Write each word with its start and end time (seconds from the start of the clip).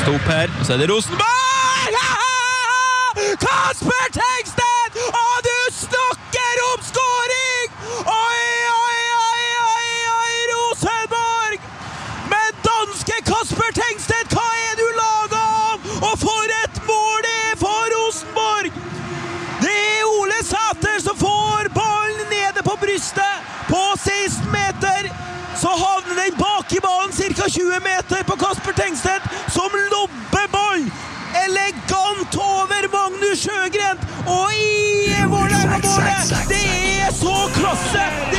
kasta 0.00 0.14
opp 0.14 0.28
her. 0.32 0.48
Så 0.64 0.72
er 0.72 0.76
det 0.78 0.90
Rosenborg! 0.90 1.26
Kasper 3.40 4.04
Tengstedt! 4.12 4.49
Ca. 27.40 27.48
20 27.48 27.80
meter 27.80 28.24
på 28.24 28.36
Kasper 28.36 28.72
Tengstedt, 28.72 29.22
som 29.48 29.70
lobber 29.92 30.46
ball! 30.52 30.90
elegant 31.46 32.36
over 32.36 32.84
Magnus 32.92 33.38
Sjøgren 33.38 33.98
og 34.26 34.52
i 34.54 35.14
Vålerenga-målet! 35.32 36.34
Det 36.48 36.64
er 37.06 37.12
så 37.22 37.36
klasse! 37.54 38.29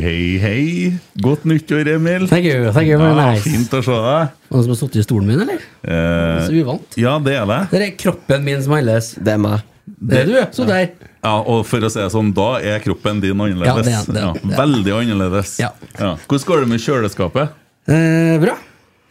Hei, 0.00 0.38
hei. 0.40 0.94
Godt 1.20 1.42
nyttår, 1.44 1.84
Emil. 1.96 2.24
Thank 2.30 2.44
you, 2.48 2.70
thank 2.72 2.88
you 2.88 2.96
very 3.00 3.12
Ja, 3.18 3.30
nice. 3.34 3.42
fint 3.44 3.70
å 3.76 3.80
se 3.84 3.92
deg. 3.92 4.28
Noen 4.50 4.62
som 4.64 4.70
har 4.72 4.78
sittet 4.80 4.96
i 5.02 5.04
stolen 5.04 5.26
min, 5.28 5.40
eller? 5.44 5.58
Eh, 5.84 6.46
Så 6.46 6.52
uvant. 6.56 6.86
ja, 6.96 7.18
det 7.20 7.34
er 7.36 7.44
det. 7.50 7.58
Det 7.72 7.80
er 7.84 7.90
kroppen 8.00 8.44
min 8.46 8.62
som 8.64 8.72
annerledes. 8.78 9.10
Det 9.20 9.32
er 9.34 9.38
meg. 9.42 9.60
Det 10.00 10.18
er 10.22 10.26
du, 10.30 10.36
så 10.56 10.64
der. 10.68 10.86
Ja, 11.20 11.34
og 11.42 11.66
for 11.68 11.78
å 11.84 11.90
si 11.92 12.00
det 12.00 12.08
sånn, 12.14 12.30
da 12.32 12.46
er 12.64 12.78
kroppen 12.80 13.20
din 13.20 13.36
annerledes. 13.36 13.66
Ja, 13.66 13.74
det 13.82 13.92
er- 13.92 14.04
det 14.12 14.16
er- 14.16 14.20
Ja, 14.26 14.32
det 14.32 14.52
er- 14.52 14.56
veldig 14.62 14.92
annerledes. 15.02 15.58
Ja. 15.60 15.70
Hvordan 15.98 16.44
går 16.46 16.60
det 16.60 16.68
med 16.68 16.80
kjøleskapet? 16.80 17.48
Eh, 17.88 18.38
bra. 18.38 18.54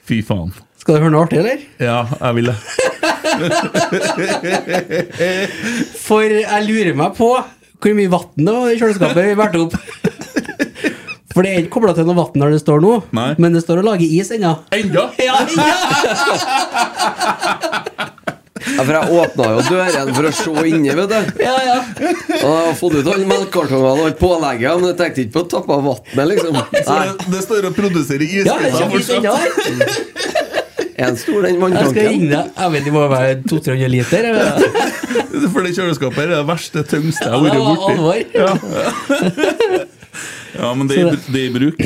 Fy 0.05 0.21
faen. 0.23 0.51
Skal 0.79 0.95
du 0.95 1.01
høre 1.01 1.11
noe 1.11 1.21
artig, 1.27 1.37
eller? 1.37 1.57
Ja, 1.79 2.05
jeg 2.19 2.35
vil 2.35 2.45
det. 2.45 2.55
For 5.99 6.21
jeg 6.23 6.63
lurer 6.67 6.93
meg 6.95 7.13
på 7.15 7.43
hvor 7.79 7.93
mye 7.95 8.09
vann 8.09 8.25
det 8.35 8.53
var 8.53 8.69
i 8.71 8.77
kjøleskapet 8.79 9.25
vi 9.29 9.35
bærte 9.35 9.59
opp. 9.67 9.73
For 11.33 11.45
det 11.45 11.51
er 11.53 11.59
ikke 11.61 11.75
kobla 11.77 11.93
til 11.93 12.07
noe 12.09 12.17
vann 12.17 12.41
der 12.41 12.49
det 12.55 12.61
står 12.63 12.79
nå, 12.81 12.93
Nei. 13.13 13.27
men 13.37 13.53
det 13.53 13.61
står 13.61 13.83
og 13.83 13.85
lager 13.91 14.07
is 14.19 14.31
ennå. 14.33 14.55
Enda? 14.73 15.03
Ja, 15.27 15.35
enda. 15.45 15.65
Ja, 18.69 18.83
for 18.83 18.91
jeg 18.93 19.03
åpna 19.21 19.45
jo 19.55 19.61
døren 19.69 20.09
for 20.13 20.25
å 20.27 20.31
se 20.35 20.51
inni, 20.69 20.91
vet 20.97 21.09
du. 21.09 21.19
ja, 21.41 21.53
ja. 21.63 21.77
Og 21.79 22.43
jeg 22.43 22.49
har 22.49 22.75
fått 22.77 22.95
ut 22.99 23.07
alle 23.13 23.27
melkekartongene 23.29 24.03
og 24.09 24.17
pålegget, 24.19 24.73
men 24.81 24.87
jeg 24.91 24.97
tenkte 24.99 25.19
ikke 25.23 25.33
på 25.37 25.41
å 25.45 25.47
tappe 25.53 25.71
av 25.77 25.81
vannet, 25.87 26.25
liksom. 26.33 26.53
Så 26.87 26.91
det, 26.99 27.13
det 27.33 27.41
står 27.45 27.61
og 27.69 27.73
produserer 27.77 28.25
ja 28.35 28.57
fortsatt? 28.91 29.23
ennå. 29.23 29.85
en 30.99 31.15
stor 31.17 31.39
den 31.47 31.55
Jeg 31.55 31.55
skal 31.55 31.63
vanntanken. 31.63 32.09
ringe 32.09 32.29
deg. 32.33 32.45
Jeg 32.59 32.69
vet 32.75 32.83
det 32.89 32.93
må 32.97 33.05
være 33.13 33.31
200-300 33.47 33.93
liter. 33.95 34.21
Jeg. 34.27 34.35
For 35.53 35.59
det 35.63 35.71
kjøleskapet 35.77 36.19
er 36.25 36.29
det 36.35 36.41
verste, 36.49 36.83
tyngste 36.91 37.23
jeg 37.25 37.31
har 37.31 37.37
Ja, 37.39 37.43
det 37.47 37.61
vært 37.63 37.79
borti. 37.79 37.93
alvor. 37.95 38.19
Ja, 40.57 40.73
men 40.73 40.87
det 40.89 40.97
er, 40.97 41.13
i- 41.13 41.31
det 41.33 41.41
er 41.43 41.49
i 41.49 41.53
bruk. 41.59 41.83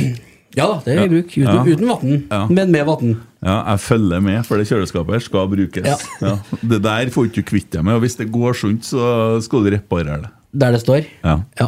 Ja 0.56 0.68
da, 0.70 0.76
det 0.86 0.94
er 0.94 1.04
i 1.06 1.10
bruk. 1.10 1.32
Uten, 1.34 1.44
Ja. 1.50 1.64
uten 1.66 1.88
vann, 1.90 2.24
Ja. 2.30 2.42
men 2.48 2.72
med 2.72 2.86
vann. 2.86 3.16
Ja, 3.44 3.56
jeg 3.72 3.80
følger 3.82 4.22
med, 4.22 4.46
for 4.46 4.58
det 4.62 4.68
kjøleskapet 4.70 5.14
her 5.18 5.20
skal 5.26 5.48
brukes. 5.50 5.86
Ja. 5.86 5.98
Ja. 6.22 6.36
Det 6.62 6.82
der 6.84 7.10
får 7.10 7.26
ikke 7.32 7.42
du 7.42 7.48
kvitt 7.50 7.70
deg 7.72 7.84
med, 7.84 7.96
og 7.96 8.02
hvis 8.06 8.16
det 8.18 8.32
går 8.32 8.54
sunt, 8.56 8.84
så 8.86 9.42
skal 9.44 9.64
du 9.66 9.72
reparere 9.74 10.22
det. 10.22 10.30
Der 10.54 10.72
det 10.72 10.82
står. 10.86 11.06
Ja. 11.24 11.40
Ja. 11.60 11.68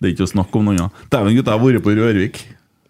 Det 0.00 0.10
er 0.10 0.14
ikke 0.14 0.26
å 0.28 0.32
snakke 0.34 0.56
om 0.60 0.64
noe 0.66 0.76
annet. 0.76 0.92
Dæven, 1.10 1.34
gutt, 1.38 1.46
jeg 1.46 1.58
har 1.58 1.64
vært 1.64 1.82
på 1.82 1.96
Rørvik. 1.96 2.42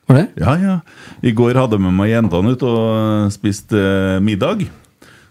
Var 0.08 0.16
det? 0.16 0.28
Ja, 0.42 0.54
ja. 0.58 0.80
I 1.22 1.30
går 1.32 1.54
hadde 1.54 1.76
jeg 1.78 1.80
med 1.86 1.92
meg 1.94 2.10
jentene 2.10 2.52
ut 2.56 2.62
og 2.66 3.30
spiste 3.32 3.78
eh, 3.78 4.20
middag. 4.20 4.66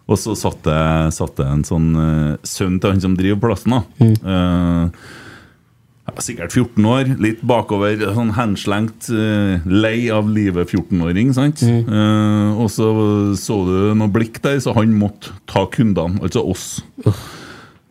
Og 0.08 0.18
så 0.18 0.34
satt 0.36 0.64
jeg, 0.64 1.12
satt 1.14 1.36
det 1.36 1.46
en 1.52 1.64
sånn 1.68 1.90
eh, 2.00 2.38
sønn 2.48 2.80
til 2.80 2.92
han 2.96 3.02
som 3.02 3.16
driver 3.18 3.40
plassen. 3.44 3.72
da. 3.76 3.84
Eh, 4.00 4.88
ja, 4.88 4.90
sikkert 6.20 6.52
14 6.52 6.86
år, 6.86 7.12
litt 7.22 7.42
bakover, 7.48 8.02
sånn 8.16 8.34
henslengt, 8.36 9.10
eh, 9.10 9.62
lei 9.66 10.10
av 10.12 10.28
livet 10.30 10.70
14-åring. 10.70 11.34
sant? 11.34 11.64
Eh, 11.64 12.60
og 12.60 12.70
så 12.70 12.92
så 13.38 13.66
du 13.66 13.94
noe 13.96 14.12
blikk 14.12 14.42
der, 14.42 14.60
så 14.60 14.74
han 14.76 14.94
måtte 14.98 15.32
ta 15.48 15.66
kundene, 15.66 16.20
altså 16.22 16.44
oss. 16.44 16.82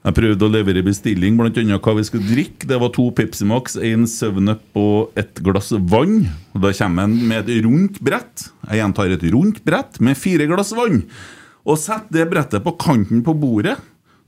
Jeg 0.00 0.16
prøvde 0.16 0.46
å 0.46 0.52
levere 0.52 0.82
bestilling, 0.82 1.36
annet 1.36 1.82
hva 1.82 1.94
vi 1.96 2.04
skulle 2.08 2.24
drikke. 2.24 2.66
Det 2.66 2.78
var 2.80 2.88
to 2.88 3.10
Pepsi 3.12 3.44
Max, 3.44 3.76
en 3.76 4.06
7-Up 4.08 4.62
og 4.80 5.12
et 5.20 5.42
glass 5.44 5.72
vann. 5.72 6.26
Og 6.54 6.62
Da 6.62 6.72
kommer 6.72 7.02
han 7.02 7.28
med 7.28 7.48
et 7.48 7.64
rundt 7.66 8.00
brett. 8.00 8.48
Jeg 8.70 8.80
gjentar 8.80 9.12
et 9.12 9.26
rundt 9.30 9.62
brett 9.62 10.00
med 10.00 10.16
fire 10.16 10.46
glass 10.48 10.72
vann. 10.72 11.04
Og 11.68 11.76
setter 11.76 12.16
det 12.16 12.30
brettet 12.30 12.64
på 12.64 12.78
kanten 12.80 13.20
på 13.22 13.34
bordet. 13.36 13.76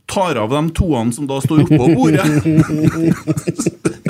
Tar 0.06 0.36
av 0.36 0.50
de 0.50 0.70
toene 0.76 1.12
som 1.12 1.26
da 1.30 1.40
står 1.40 1.62
oppå 1.66 1.86
bordet. 1.94 2.26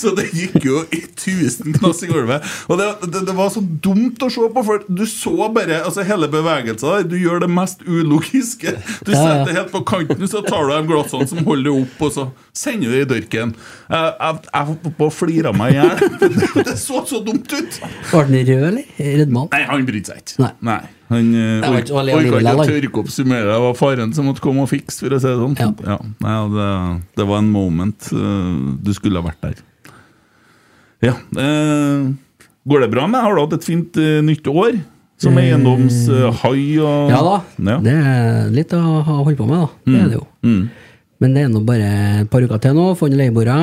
Så 0.00 0.12
det 0.16 0.28
gikk 0.32 0.64
jo 0.64 0.80
i 0.96 1.02
tusen 1.20 1.74
knass 1.76 2.00
i 2.06 2.08
gulvet. 2.10 2.44
Og 2.72 2.78
det, 2.80 2.86
det, 3.12 3.22
det 3.28 3.34
var 3.36 3.50
så 3.52 3.60
dumt 3.84 4.22
å 4.24 4.30
se 4.32 4.46
på, 4.54 4.62
for 4.64 4.84
du 4.88 5.02
så 5.08 5.34
bare 5.52 5.82
altså 5.84 6.04
hele 6.08 6.28
bevegelsen. 6.32 7.08
Du 7.10 7.16
gjør 7.20 7.42
det 7.44 7.50
mest 7.52 7.82
ulogiske. 7.86 8.72
Du 9.04 9.12
Ja, 9.12 9.18
ja. 9.18 9.24
setter 9.24 9.50
det 9.50 9.56
helt 9.58 9.72
på 9.74 9.82
kanten, 9.88 10.24
så 10.30 10.40
tar 10.46 10.64
du 10.68 10.72
de 10.72 10.80
glassene 10.88 11.28
som 11.30 11.42
holder 11.46 11.68
det 11.70 11.74
opp, 11.82 12.04
og 12.08 12.14
så 12.16 12.26
sender 12.56 12.88
du 12.88 12.96
det 12.96 13.02
i 13.04 13.10
dørken. 13.14 13.52
Jeg, 13.90 14.14
jeg, 14.20 14.40
jeg 14.54 14.68
holdt 14.70 14.88
på 15.00 15.08
å 15.10 15.12
flire 15.14 15.52
meg 15.56 15.74
i 15.74 15.80
hjel. 15.80 16.06
Det 16.70 16.76
så 16.80 17.02
så 17.08 17.20
dumt 17.24 17.50
ut! 17.52 17.76
Var 18.12 18.26
den 18.30 18.46
rød, 18.48 18.64
eller? 18.70 18.88
Redman? 19.20 19.48
Nei, 19.52 19.62
han 19.68 19.84
brydde 19.88 20.12
seg 20.12 20.22
ikke. 20.24 20.50
Nei. 20.66 20.80
Han 21.10 21.32
eh, 21.34 21.64
ikke 21.80 21.96
orka 21.98 22.20
ikke 22.22 22.52
å 22.54 22.66
tørke 22.68 23.00
opp 23.02 23.08
summeret. 23.10 23.48
Det 23.50 23.56
var 23.64 23.74
faren 23.78 24.12
som 24.14 24.28
måtte 24.30 24.42
komme 24.44 24.62
og 24.62 24.70
fikse, 24.70 25.00
for 25.02 25.16
å 25.16 25.18
si 25.22 25.26
det 25.26 25.38
sånn. 25.40 25.56
Ja. 25.82 25.96
Nei, 26.22 26.36
det, 26.54 26.68
det 27.18 27.26
var 27.32 27.42
en 27.42 27.50
moment 27.50 28.12
eh, 28.14 28.52
du 28.86 28.92
skulle 28.94 29.18
ha 29.22 29.26
vært 29.26 29.42
der. 29.48 29.58
Ja. 31.04 31.14
eh, 31.40 32.10
går 32.68 32.80
det 32.84 32.90
bra 32.92 33.06
med? 33.08 33.20
Har 33.24 33.34
du 33.36 33.40
hatt 33.44 33.56
et 33.58 33.64
fint 33.66 33.96
eh, 34.00 34.20
nytt 34.24 34.46
år? 34.52 34.80
Som 35.20 35.36
eiendomshai 35.36 36.78
og 36.80 37.10
Ja 37.12 37.18
da. 37.24 37.34
Ja. 37.60 37.74
Det 37.84 37.92
er 37.92 38.46
litt 38.56 38.70
å 38.72 38.80
ha 38.80 39.18
holdt 39.24 39.36
på 39.36 39.44
med, 39.48 39.58
da. 39.60 39.68
Det 39.84 39.98
er 40.00 40.06
det 40.14 40.16
jo. 40.16 40.24
Mm. 40.48 40.62
Men 41.20 41.34
det 41.36 41.42
er 41.44 41.50
nå 41.52 41.60
bare 41.68 41.88
et 42.22 42.30
par 42.32 42.40
uker 42.40 42.60
til 42.64 42.72
nå. 42.78 42.86
Få 42.96 43.10
inn 43.10 43.18
leieboere, 43.20 43.56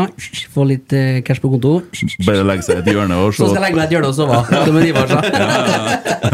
få 0.53 0.67
litt 0.69 0.93
eh, 0.93 1.23
cash 1.25 1.41
på 1.41 1.49
konto. 1.49 1.79
Bare 2.27 2.43
legge 2.45 2.67
seg 2.67 2.77
i 2.77 2.83
et 2.83 2.91
hjørne 2.93 3.17
og 3.17 3.33
se. 3.33 3.41
Så 3.41 3.47
skal 3.49 3.57
jeg 3.57 3.63
legge 3.65 3.79
meg 3.79 3.81
i 3.81 3.87
et 3.87 3.95
hjørne 3.95 4.11
og 4.11 4.17
sove. 4.19 4.37
Som 4.67 4.77
en 4.77 4.85
Ivar 4.85 5.09
sa. 5.09 5.17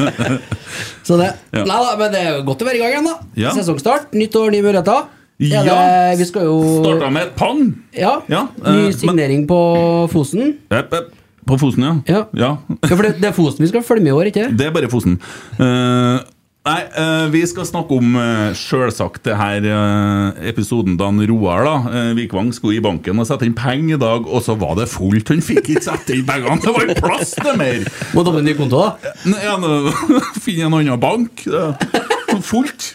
Så 1.07 1.15
det 1.19 1.29
Ja. 1.53 1.63
Nei 1.63 1.79
da, 1.85 1.95
men 1.99 2.11
det 2.11 2.21
er 2.27 2.41
godt 2.47 2.63
å 2.63 2.67
være 2.67 2.79
i 2.79 2.83
gang 2.83 2.91
igjen, 2.97 3.07
da. 3.07 3.15
Ja. 3.39 3.51
Sesongstart, 3.55 4.11
nytt 4.17 4.35
år, 4.39 4.51
nye 4.51 4.65
muligheter. 4.65 5.07
Ja. 5.41 5.63
det- 5.63 6.19
Vi 6.19 6.25
skal 6.29 6.45
jo 6.45 6.83
Starta 6.83 7.09
med 7.09 7.21
et 7.23 7.35
pang! 7.35 7.75
Ja. 7.97 8.21
Ja, 8.29 8.47
Ny 8.57 8.91
signering 8.91 9.23
signering 9.43 9.47
på 9.47 10.09
Fosen. 10.11 10.57
Epp, 10.71 10.93
epp. 10.93 11.11
På 11.45 11.57
Fosen, 11.59 11.83
ja. 11.83 11.95
Ja. 12.07 12.21
ja. 12.33 12.51
Ja, 12.83 12.95
for 12.95 13.03
det, 13.03 13.17
det 13.19 13.31
er 13.31 13.35
Fosen 13.35 13.63
vi 13.65 13.67
skal 13.67 13.83
følge 13.83 14.03
med 14.03 14.13
i 14.13 14.15
år, 14.15 14.29
ikke 14.31 14.57
Det 14.57 14.67
er 14.67 14.71
bare 14.71 14.87
Fosen. 14.91 15.17
Uh, 15.59 16.21
nei, 16.63 16.77
uh, 16.95 17.27
vi 17.33 17.41
skal 17.49 17.65
snakke 17.67 17.97
om 17.97 18.15
uh, 18.15 18.53
sjølsagt 18.55 19.25
det 19.27 19.35
her 19.35 19.67
eh, 19.67 20.47
episoden 20.53 20.95
da 20.95 21.09
Roar 21.11 21.65
da, 21.67 21.75
uh, 21.83 22.13
Vikvang 22.15 22.53
skulle 22.55 22.77
i 22.77 22.83
banken 22.83 23.19
og 23.19 23.27
sette 23.27 23.43
inn 23.45 23.57
penger 23.57 23.97
i 23.97 23.99
dag, 23.99 24.23
og 24.27 24.41
så 24.45 24.55
var 24.55 24.77
det 24.79 24.87
fullt. 24.87 25.33
Han 25.33 25.43
fikk 25.43 25.73
ikke 25.75 25.83
sette 25.83 26.15
inn 26.15 26.23
pengene! 26.25 26.61
Det 26.63 26.71
var 26.71 26.87
ikke 26.87 27.03
plass 27.03 27.35
til 27.35 27.59
mer! 27.59 27.83
Må 28.15 28.23
doble 28.23 28.45
ny 28.45 28.55
konto, 28.55 28.79
da. 28.79 29.13
Ja, 29.43 29.59
Finne 30.45 30.69
en 30.69 30.79
annen 30.79 30.99
bank. 31.03 31.43
Det 31.43 32.12
er 32.37 32.43
fullt. 32.45 32.85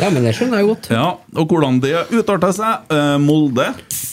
Ja, 0.00 0.08
men 0.10 0.24
det 0.26 0.32
skjønner 0.36 0.60
jeg 0.62 0.68
godt. 0.72 0.88
Ja, 0.92 1.06
og 1.38 1.48
hvordan 1.52 1.80
det 1.82 1.94
utarta 2.12 2.52
seg. 2.56 2.88
Eh, 2.92 3.16
Molde 3.22 3.68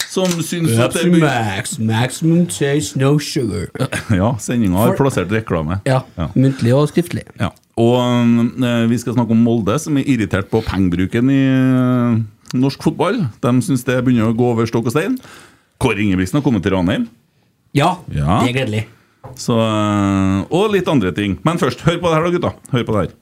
som 0.10 0.26
syns 0.42 0.74
at 0.82 0.96
det 0.98 1.04
blir 1.12 1.22
Max, 1.22 1.76
maximum 1.78 2.48
taste, 2.50 2.98
no 2.98 3.12
sugar. 3.22 3.68
Ja, 4.20 4.32
sendinga 4.42 4.80
har 4.82 4.96
plassert 4.98 5.30
reklame. 5.34 5.80
Ja, 5.86 6.02
Ja. 6.18 6.30
muntlig 6.36 6.74
og 6.76 6.90
skriftlig. 6.90 7.24
Ja. 7.40 7.52
Og 7.80 8.00
eh, 8.02 8.88
vi 8.90 8.98
skal 9.00 9.14
snakke 9.16 9.32
om 9.38 9.44
Molde, 9.46 9.78
som 9.80 9.98
er 10.02 10.08
irritert 10.10 10.50
på 10.52 10.64
pengebruken 10.66 11.30
i 11.32 11.42
eh, 11.46 12.20
norsk 12.58 12.84
fotball. 12.90 13.22
De 13.44 13.54
syns 13.62 13.86
det 13.88 14.00
begynner 14.04 14.34
å 14.34 14.36
gå 14.38 14.50
over 14.56 14.66
stokk 14.70 14.90
og 14.90 14.96
stein. 14.98 15.20
Kåre 15.80 16.02
Ingebrigtsen 16.04 16.42
har 16.42 16.44
kommet 16.48 16.66
til 16.66 16.74
Ranheim. 16.76 17.06
Ja, 17.78 17.98
Ja. 18.12 18.42
det 18.44 18.50
er 18.50 18.58
gledelig. 18.64 18.86
Så, 19.38 19.54
og 20.50 20.72
litt 20.74 20.88
andre 20.90 21.12
ting. 21.14 21.38
Men 21.46 21.60
først, 21.62 21.82
hør 21.86 22.00
på 22.02 22.10
det 22.10 22.18
her, 22.18 22.26
da, 22.26 22.32
gutta. 22.34 22.52
Hør 22.74 22.86
på 22.88 22.96
det 22.96 23.02
her. 23.04 23.16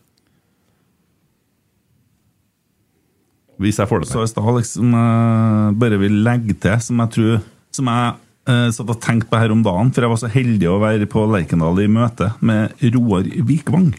Hvis 3.62 3.80
jeg 3.81 3.89
får 3.89 4.04
det 4.04 4.09
til. 4.12 4.19
Så 4.19 4.25
i 4.27 4.31
stad 4.31 4.48
liksom 4.59 4.94
eh, 4.94 5.68
bare 5.81 6.00
vil 6.01 6.21
legge 6.25 6.56
til, 6.62 6.77
som 6.83 7.01
jeg 7.04 7.13
tror 7.15 7.39
Som 7.74 7.89
jeg 7.92 8.13
uh, 8.50 8.69
satt 8.74 8.89
og 8.94 9.01
tenkte 9.04 9.30
på 9.30 9.42
her 9.42 9.51
om 9.54 9.63
dagen, 9.65 9.92
for 9.94 10.01
jeg 10.01 10.09
var 10.13 10.21
så 10.21 10.30
heldig 10.31 10.69
å 10.71 10.80
være 10.81 11.09
på 11.09 11.25
Lerkendal 11.30 11.81
i 11.83 11.89
møte 11.92 12.31
med 12.39 12.74
Roar 12.95 13.27
Vikvang. 13.45 13.92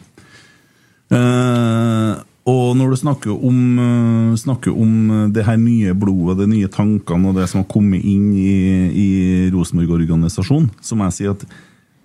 Uh, 1.12 2.16
og 2.48 2.72
når 2.78 2.90
du 2.90 2.96
snakker 2.96 3.44
om, 3.44 4.34
snakker 4.40 4.72
om 4.72 5.28
det 5.36 5.44
her 5.44 5.58
nye 5.60 5.92
blodet, 5.92 6.38
de 6.40 6.48
nye 6.48 6.70
tankene 6.72 7.28
og 7.28 7.36
det 7.36 7.44
som 7.52 7.60
har 7.60 7.68
kommet 7.70 8.00
inn 8.08 8.30
i, 8.32 8.54
i 8.88 9.08
Rosenborg-organisasjonen, 9.52 10.70
så 10.80 10.96
må 10.96 11.10
jeg 11.10 11.18
si 11.18 11.28
at 11.28 11.44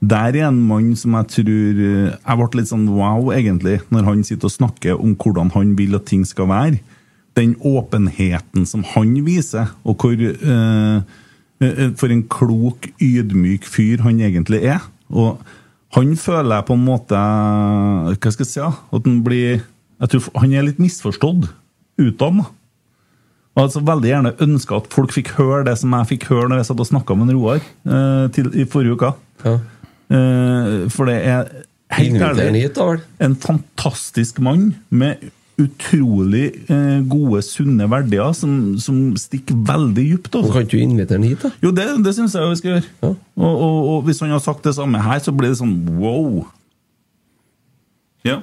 der 0.03 0.35
er 0.35 0.49
en 0.49 0.59
mann 0.67 0.89
som 0.99 1.15
jeg 1.15 1.29
tror 1.31 1.79
Jeg 1.79 2.35
ble 2.35 2.59
litt 2.59 2.69
sånn 2.73 2.89
wow, 2.91 3.31
egentlig, 3.31 3.79
når 3.87 4.09
han 4.09 4.25
sitter 4.27 4.51
og 4.51 4.57
snakker 4.57 4.99
om 4.99 5.15
hvordan 5.15 5.53
han 5.55 5.77
vil 5.79 5.95
at 5.95 6.09
ting 6.11 6.27
skal 6.27 6.51
være. 6.51 6.83
Den 7.37 7.55
åpenheten 7.65 8.67
som 8.69 8.83
han 8.93 9.13
viser, 9.25 9.71
og 9.83 10.03
hvor 10.03 10.13
eh, 10.13 10.97
eh, 11.63 11.91
For 11.97 12.13
en 12.13 12.25
klok, 12.29 12.91
ydmyk 13.01 13.65
fyr 13.65 14.03
han 14.05 14.21
egentlig 14.21 14.61
er. 14.63 14.83
Og 15.09 15.41
han 15.93 16.15
føler 16.17 16.57
jeg 16.57 16.67
på 16.67 16.77
en 16.77 16.85
måte 16.85 17.17
Hva 17.17 18.33
skal 18.33 18.45
jeg 18.45 18.51
si? 18.51 18.61
At 18.63 19.07
han 19.07 19.21
blir 19.25 19.63
jeg 20.03 20.11
tror 20.11 20.41
Han 20.41 20.53
er 20.53 20.67
litt 20.67 20.81
misforstått 20.81 21.49
utad. 22.01 22.45
altså 23.55 23.83
veldig 23.85 24.09
gjerne 24.09 24.33
ønska 24.41 24.79
at 24.81 24.89
folk 24.93 25.13
fikk 25.13 25.35
høre 25.37 25.61
det 25.67 25.77
som 25.77 25.93
jeg 25.93 26.09
fikk 26.15 26.25
høre 26.31 26.49
når 26.49 26.63
jeg 26.63 26.69
satt 26.71 26.81
og 26.81 26.89
snakka 26.89 27.15
med 27.15 27.29
en 27.29 27.37
Roar 27.37 27.61
eh, 27.61 28.25
til, 28.33 28.49
i 28.57 28.65
forrige 28.65 28.97
uke. 28.97 29.11
Ja. 29.45 29.53
Eh, 30.09 30.89
for 30.89 31.07
det 31.07 31.19
er 31.21 31.51
helt 31.93 32.25
ærlig 32.25 33.03
en 33.21 33.37
fantastisk 33.37 34.41
mann 34.41 34.73
med 34.89 35.29
utrolig 35.61 36.45
eh, 36.71 37.01
gode, 37.09 37.41
sunne 37.45 37.85
verdier 37.91 38.31
som, 38.37 38.53
som 38.81 39.01
stikker 39.19 39.57
veldig 39.67 40.05
dypt. 40.13 40.31
Altså. 40.35 40.53
Kan 40.55 40.65
ikke 40.65 40.77
du 40.79 40.85
invitere 40.85 41.19
han 41.19 41.27
hit, 41.27 41.43
da? 41.45 41.51
Jo, 41.63 41.73
det, 41.75 41.85
det 42.05 42.15
syns 42.17 42.33
jeg 42.37 42.49
vi 42.53 42.59
skal 42.61 42.71
gjøre. 42.75 42.87
Ja. 43.03 43.11
Og, 43.37 43.53
og, 43.53 43.77
og 43.93 44.07
hvis 44.07 44.23
han 44.23 44.33
har 44.33 44.41
sagt 44.43 44.65
det 44.65 44.73
samme 44.77 45.01
her, 45.03 45.21
så 45.23 45.33
blir 45.35 45.53
det 45.53 45.59
sånn 45.61 45.75
wow. 45.99 46.41
Ja. 48.25 48.39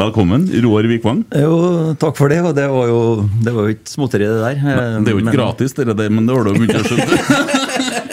Velkommen, 0.00 0.46
Roar 0.64 0.86
Vikvang. 0.88 1.24
Jo, 1.36 1.56
takk 2.00 2.16
for 2.16 2.32
det. 2.32 2.38
Og 2.40 2.54
det 2.56 2.64
var 2.72 2.86
jo, 2.88 3.00
det 3.44 3.52
var 3.52 3.66
jo 3.68 3.74
ikke 3.74 3.90
småtteri, 3.92 4.28
det 4.30 4.38
der. 4.40 4.60
Det 4.60 5.10
er 5.12 5.12
jo 5.12 5.20
ikke 5.20 5.28
Men- 5.28 5.36
gratis, 5.36 5.74
det 5.76 5.88
der, 5.92 6.08
men 6.08 6.28
det 6.28 6.36
har 6.36 6.46
du 6.46 6.54
jo 6.54 6.60
begynt 6.62 6.78
å 6.78 6.84
skjønne. 6.88 7.58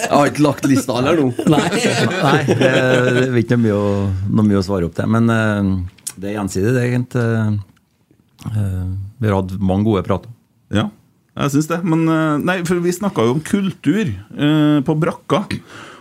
Jeg 0.07 0.16
har 0.16 0.30
ikke 0.31 0.44
lagt 0.45 0.66
lista 0.72 0.95
heller 0.95 1.18
nå. 1.19 1.25
Nei. 1.51 1.60
Nei, 1.68 2.38
det 2.48 2.68
det 2.72 3.24
er 3.28 3.36
ikke 3.42 3.57
noe 3.57 3.63
mye, 3.66 3.75
å, 3.75 3.90
noe 4.40 4.45
mye 4.48 4.60
å 4.62 4.63
svare 4.66 4.88
opp 4.88 4.95
til. 4.95 5.10
Men 5.13 5.28
eh, 5.33 5.72
det 6.18 6.31
er 6.31 6.38
gjensidig, 6.40 6.74
det, 6.75 6.86
egentlig. 6.90 7.25
Eh, 8.52 8.88
vi 9.18 9.30
har 9.30 9.40
hatt 9.40 9.54
mange 9.62 9.88
gode 9.88 10.06
prater. 10.08 10.31
Ja, 10.74 10.90
jeg 11.38 11.54
syns 11.54 11.69
det. 11.69 11.81
Men 11.86 12.08
eh, 12.10 12.40
nei, 12.42 12.58
for 12.68 12.81
vi 12.84 12.96
snakka 12.96 13.28
jo 13.28 13.38
om 13.38 13.44
kultur 13.46 14.10
eh, 14.10 14.80
på 14.86 14.98
brakka. 14.98 15.46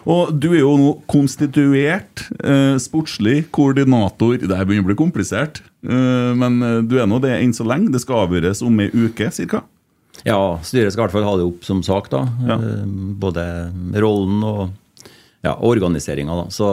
Og 0.07 0.31
du 0.39 0.53
er 0.53 0.61
jo 0.61 0.75
nå 0.79 0.91
konstituert 1.11 2.29
eh, 2.39 2.77
sportslig 2.83 3.49
koordinator. 3.55 4.39
Det 4.39 4.55
her 4.55 4.69
begynner 4.69 4.87
å 4.87 4.91
bli 4.93 4.99
komplisert, 5.01 5.63
eh, 5.83 6.33
men 6.39 6.61
eh, 6.63 6.83
du 6.87 6.95
er 7.01 7.09
nå 7.11 7.19
det 7.25 7.35
enn 7.41 7.55
så 7.57 7.67
lenge. 7.67 7.91
Det 7.95 8.05
skal 8.05 8.27
avgjøres 8.27 8.63
om 8.67 8.85
ei 8.85 8.91
uke 8.95 9.33
ca. 9.51 9.65
Ja, 10.25 10.39
styret 10.65 10.95
skal 10.95 11.03
i 11.03 11.07
hvert 11.07 11.17
fall 11.19 11.27
ha 11.27 11.35
det 11.39 11.47
opp 11.47 11.67
som 11.67 11.83
sak, 11.85 12.09
da. 12.15 12.23
Ja. 12.47 12.57
Eh, 12.57 12.85
både 13.21 13.47
rollen 13.99 14.47
og 14.47 14.63
ja, 15.45 15.57
organiseringa. 15.59 16.47
Så 16.55 16.69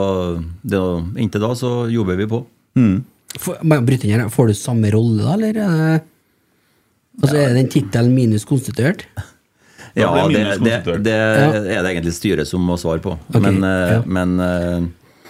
det, 0.62 0.80
inntil 1.20 1.42
da 1.42 1.52
så 1.58 1.74
jobber 1.92 2.18
vi 2.22 2.30
på. 2.30 2.40
For, 3.40 3.58
inn 3.62 4.20
her, 4.20 4.28
Får 4.30 4.46
du 4.50 4.54
samme 4.58 4.90
rolle, 4.94 5.22
da, 5.24 5.32
eller? 5.34 5.54
Altså, 7.22 7.36
ja. 7.38 7.48
Er 7.48 7.54
den 7.58 7.68
tittelen 7.70 8.14
minus 8.14 8.44
konstituert? 8.48 9.04
Ja, 9.94 10.08
det, 10.26 10.40
det, 10.64 10.82
det 11.06 11.12
Ja. 11.14 11.52
er 11.54 11.82
det 11.86 11.90
egentlig 11.92 12.14
styret 12.16 12.48
som 12.50 12.60
må 12.66 12.74
svare 12.80 12.98
på. 13.02 13.12
Okay, 13.30 13.40
Men, 13.44 13.60
eh, 13.62 13.92
ja. 13.92 14.00
men 14.06 14.32
eh, 14.42 14.80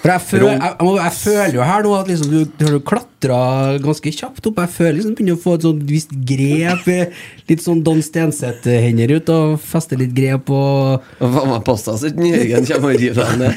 For 0.00 0.08
jeg, 0.14 0.20
føler, 0.24 0.48
jeg, 0.54 0.60
jeg, 0.80 0.94
jeg 1.02 1.12
føler 1.18 1.54
jo 1.58 1.62
her 1.68 1.82
nå 1.84 1.92
at 1.98 2.08
liksom 2.08 2.30
du, 2.32 2.38
du 2.60 2.64
har 2.70 2.78
klatra 2.88 3.38
ganske 3.84 4.12
kjapt 4.16 4.48
opp. 4.48 4.58
Jeg 4.64 4.72
føler 4.78 4.96
liksom 4.98 5.12
du 5.12 5.16
begynner 5.20 5.36
å 5.36 5.42
få 5.44 5.54
et 5.58 5.64
sånt 5.68 5.84
visst 5.88 6.12
grep. 6.28 6.88
eh, 6.92 7.12
Litt 7.52 7.60
sånn 7.64 7.82
Don 7.84 8.00
Stenseth-hender 8.04 9.12
ut 9.18 9.28
og 9.36 9.58
feste 9.60 9.96
litt 10.00 10.14
grep 10.16 10.48
og 10.52 11.04
Hva 11.20 11.44
med 11.52 11.60
pasta 11.68 11.96
sitt? 12.00 12.16
Jørgen 12.16 12.64
kommer 12.72 12.88
og 12.96 13.00
river 13.04 13.24
deg 13.24 13.36
ned? 13.44 13.54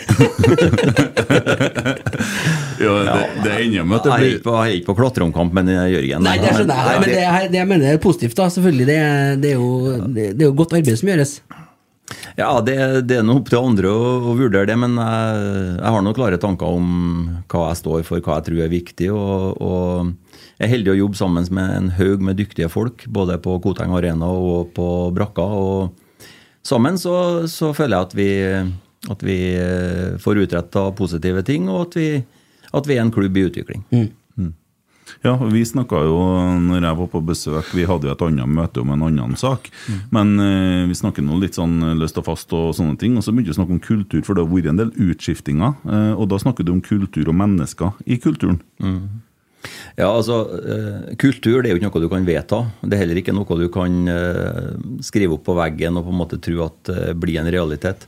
Ja, 2.82 2.96
det, 3.08 3.44
det 3.44 3.54
ender 3.66 3.86
med 3.88 3.98
at 4.00 4.08
det 4.08 4.12
Jeg 4.14 4.24
gikk 4.28 4.34
blir 4.38 4.44
på, 4.48 4.56
jeg 4.58 4.72
er 4.74 4.78
ikke 4.80 4.90
på 4.92 4.98
klatreomkamp 5.02 5.54
med 5.58 5.72
Jørgen. 5.74 6.26
Nei, 6.28 6.36
det 6.42 6.52
skjønner 6.56 6.82
jeg, 6.92 7.00
men 7.04 7.10
det, 7.12 7.22
er- 7.28 7.48
det 7.54 7.60
jeg 7.62 7.70
mener 7.72 7.94
er 7.96 8.02
positivt, 8.04 8.36
da. 8.38 8.50
Selvfølgelig. 8.54 8.86
Det, 8.90 8.98
er- 9.06 9.40
det, 9.42 9.54
er 9.54 9.62
jo, 9.62 9.72
det, 10.08 10.28
det 10.38 10.46
er 10.46 10.52
jo 10.52 10.58
godt 10.60 10.76
arbeid 10.78 11.00
som 11.02 11.10
gjøres. 11.14 11.38
Ja, 12.38 12.52
det, 12.64 12.76
det 13.10 13.18
er 13.20 13.26
nå 13.28 13.34
opp 13.42 13.50
til 13.52 13.60
andre 13.60 13.90
å, 13.92 14.12
å 14.32 14.36
vurdere 14.38 14.70
det, 14.70 14.78
men 14.80 14.94
jeg, 14.96 15.42
jeg 15.82 15.92
har 15.96 16.04
noen 16.06 16.16
klare 16.16 16.38
tanker 16.40 16.70
om 16.78 16.86
hva 17.52 17.66
jeg 17.72 17.80
står 17.82 18.06
for, 18.08 18.22
hva 18.24 18.38
jeg 18.38 18.46
tror 18.48 18.62
er 18.64 18.72
viktig. 18.72 19.10
Og, 19.12 19.58
og 19.60 20.38
jeg 20.58 20.68
er 20.70 20.72
heldig 20.76 20.94
å 20.94 21.00
jobbe 21.02 21.20
sammen 21.20 21.50
med 21.58 21.74
en 21.82 21.90
haug 21.98 22.24
med 22.24 22.38
dyktige 22.40 22.70
folk, 22.72 23.04
både 23.12 23.36
på 23.44 23.58
Koteng 23.66 23.92
Arena 23.98 24.30
og 24.32 24.70
på 24.78 24.88
Brakka. 25.18 25.44
Og 25.44 26.30
sammen 26.68 26.96
så, 27.02 27.18
så 27.52 27.74
føler 27.76 27.98
jeg 27.98 28.08
at 28.08 28.16
vi, 28.22 28.30
at 29.18 29.28
vi 29.28 29.38
eh, 29.58 30.16
får 30.24 30.44
utretta 30.46 30.88
positive 30.98 31.44
ting, 31.48 31.68
og 31.74 31.90
at 31.90 32.00
vi, 32.00 32.08
at 32.74 32.88
vi 32.90 32.98
er 32.98 33.06
en 33.06 33.14
klubb 33.14 33.38
i 33.38 33.46
utvikling. 33.50 33.84
Ja, 35.24 35.34
vi 35.52 35.64
snakka 35.66 36.02
jo 36.06 36.18
når 36.62 36.84
jeg 36.84 36.98
var 37.00 37.08
på 37.12 37.22
besøk 37.26 37.70
Vi 37.76 37.86
hadde 37.88 38.10
jo 38.10 38.14
et 38.14 38.24
annet 38.26 38.52
møte 38.52 38.82
om 38.84 38.90
en 38.94 39.06
annen 39.08 39.38
sak. 39.40 39.70
Men 40.14 40.36
eh, 40.44 40.88
vi 40.90 40.98
snakker 40.98 41.26
nå 41.26 41.40
litt 41.42 41.58
sånn 41.58 41.80
løst 42.00 42.20
og 42.20 42.28
fast 42.28 42.52
og 42.56 42.74
sånne 42.78 42.98
ting. 43.00 43.16
Og 43.18 43.26
så 43.26 43.34
begynte 43.34 43.54
vi 43.54 43.56
å 43.56 43.60
snakke 43.62 43.78
om 43.78 43.84
kultur, 43.84 44.24
for 44.26 44.36
det 44.36 44.44
har 44.44 44.52
vært 44.52 44.72
en 44.74 44.82
del 44.82 44.92
utskiftinger. 45.08 45.78
Eh, 45.88 46.12
og 46.16 46.28
da 46.34 46.42
snakker 46.44 46.68
du 46.68 46.74
om 46.76 46.84
kultur 46.84 47.32
og 47.32 47.40
mennesker 47.40 47.96
i 48.06 48.20
kulturen. 48.22 48.60
Ja, 49.98 50.12
altså, 50.12 50.44
eh, 50.62 51.16
Kultur 51.20 51.64
det 51.64 51.72
er 51.72 51.74
jo 51.74 51.80
ikke 51.80 51.90
noe 51.90 52.04
du 52.04 52.12
kan 52.12 52.28
vedta. 52.28 52.62
Det 52.84 52.94
er 52.94 53.04
heller 53.04 53.20
ikke 53.24 53.36
noe 53.36 53.58
du 53.60 53.68
kan 53.74 53.98
eh, 54.12 54.76
skrive 55.04 55.40
opp 55.40 55.48
på 55.48 55.58
veggen 55.58 55.98
og 55.98 56.06
på 56.06 56.14
en 56.14 56.22
måte 56.22 56.40
tro 56.44 56.62
at 56.68 56.92
det 56.92 57.18
blir 57.20 57.40
en 57.42 57.52
realitet. 57.52 58.06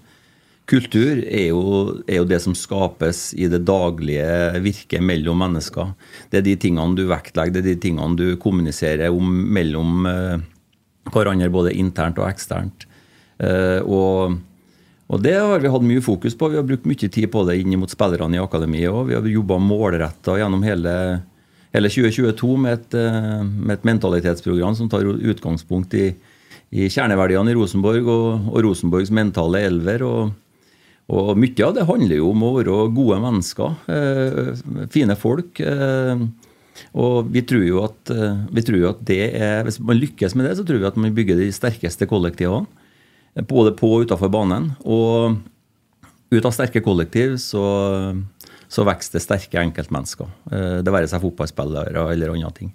Kultur 0.70 1.24
er 1.24 1.48
jo, 1.48 1.62
er 2.06 2.20
jo 2.20 2.28
det 2.30 2.38
som 2.44 2.54
skapes 2.54 3.32
i 3.34 3.48
det 3.50 3.64
daglige 3.66 4.60
virket 4.62 5.02
mellom 5.02 5.40
mennesker. 5.42 5.96
Det 6.30 6.42
er 6.42 6.46
de 6.46 6.58
tingene 6.62 6.98
du 6.98 7.08
vektlegger, 7.10 7.56
det 7.56 7.64
er 7.64 7.72
de 7.72 7.82
tingene 7.88 8.20
du 8.20 8.36
kommuniserer 8.42 9.10
om 9.10 9.32
mellom 9.50 10.06
eh, 10.06 10.44
hverandre, 11.10 11.50
både 11.50 11.74
internt 11.74 12.22
og 12.22 12.30
eksternt. 12.30 12.86
Eh, 13.42 13.82
og 13.82 14.38
og 15.10 15.24
det 15.26 15.34
har 15.42 15.58
vi 15.58 15.70
hatt 15.74 15.86
mye 15.90 16.04
fokus 16.06 16.36
på. 16.38 16.52
Vi 16.52 16.60
har 16.60 16.66
brukt 16.70 16.86
mye 16.86 17.08
tid 17.10 17.26
på 17.34 17.42
det 17.48 17.56
inn 17.58 17.74
mot 17.82 17.90
spillerne 17.90 18.38
i 18.38 18.42
akademiet 18.44 18.92
òg. 18.94 19.08
Vi 19.10 19.16
har 19.18 19.26
jobba 19.26 19.58
målretta 19.58 20.36
gjennom 20.38 20.62
hele, 20.62 20.92
hele 21.74 21.90
2022 21.90 22.50
med 22.62 22.76
et, 22.76 22.94
eh, 22.94 23.40
med 23.42 23.74
et 23.74 23.88
mentalitetsprogram 23.90 24.78
som 24.78 24.92
tar 24.92 25.10
utgangspunkt 25.10 25.98
i, 25.98 26.12
i 26.70 26.86
kjerneverdiene 26.94 27.50
i 27.50 27.58
Rosenborg 27.58 28.06
og, 28.06 28.54
og 28.54 28.62
Rosenborgs 28.68 29.10
mentale 29.10 29.66
elver. 29.66 30.06
og 30.06 30.38
og 31.10 31.40
mye 31.42 31.66
av 31.66 31.74
det 31.74 31.88
handler 31.90 32.20
jo 32.20 32.30
om 32.36 32.44
å 32.46 32.52
være 32.60 32.76
gode 32.94 33.18
mennesker, 33.24 33.78
eh, 33.90 34.86
fine 34.94 35.16
folk. 35.18 35.60
Eh, 35.60 36.22
og 36.94 37.32
vi 37.34 37.42
tror, 37.42 37.66
jo 37.66 37.84
at, 37.84 38.12
eh, 38.14 38.62
tror 38.62 38.90
at 38.90 39.04
det 39.04 39.34
er 39.36 39.64
Hvis 39.64 39.80
man 39.80 40.00
lykkes 40.00 40.36
med 40.36 40.46
det, 40.46 40.58
så 40.58 40.66
tror 40.66 40.80
vi 40.80 40.86
at 40.86 40.96
man 40.98 41.14
bygger 41.14 41.36
de 41.36 41.52
sterkeste 41.52 42.06
kollektivene. 42.08 42.68
Både 43.48 43.76
på 43.76 43.90
og 43.90 44.06
utafor 44.06 44.30
banen. 44.30 44.76
Og 44.86 45.38
ut 46.32 46.46
av 46.46 46.52
sterke 46.54 46.82
kollektiv 46.82 47.38
så, 47.38 48.24
så 48.70 48.86
vokser 48.86 49.18
det 49.18 49.22
sterke 49.22 49.60
enkeltmennesker. 49.60 50.28
Det 50.84 50.94
være 50.94 51.08
seg 51.08 51.22
fotballspillere 51.22 52.12
eller 52.12 52.34
andre 52.34 52.52
ting. 52.54 52.74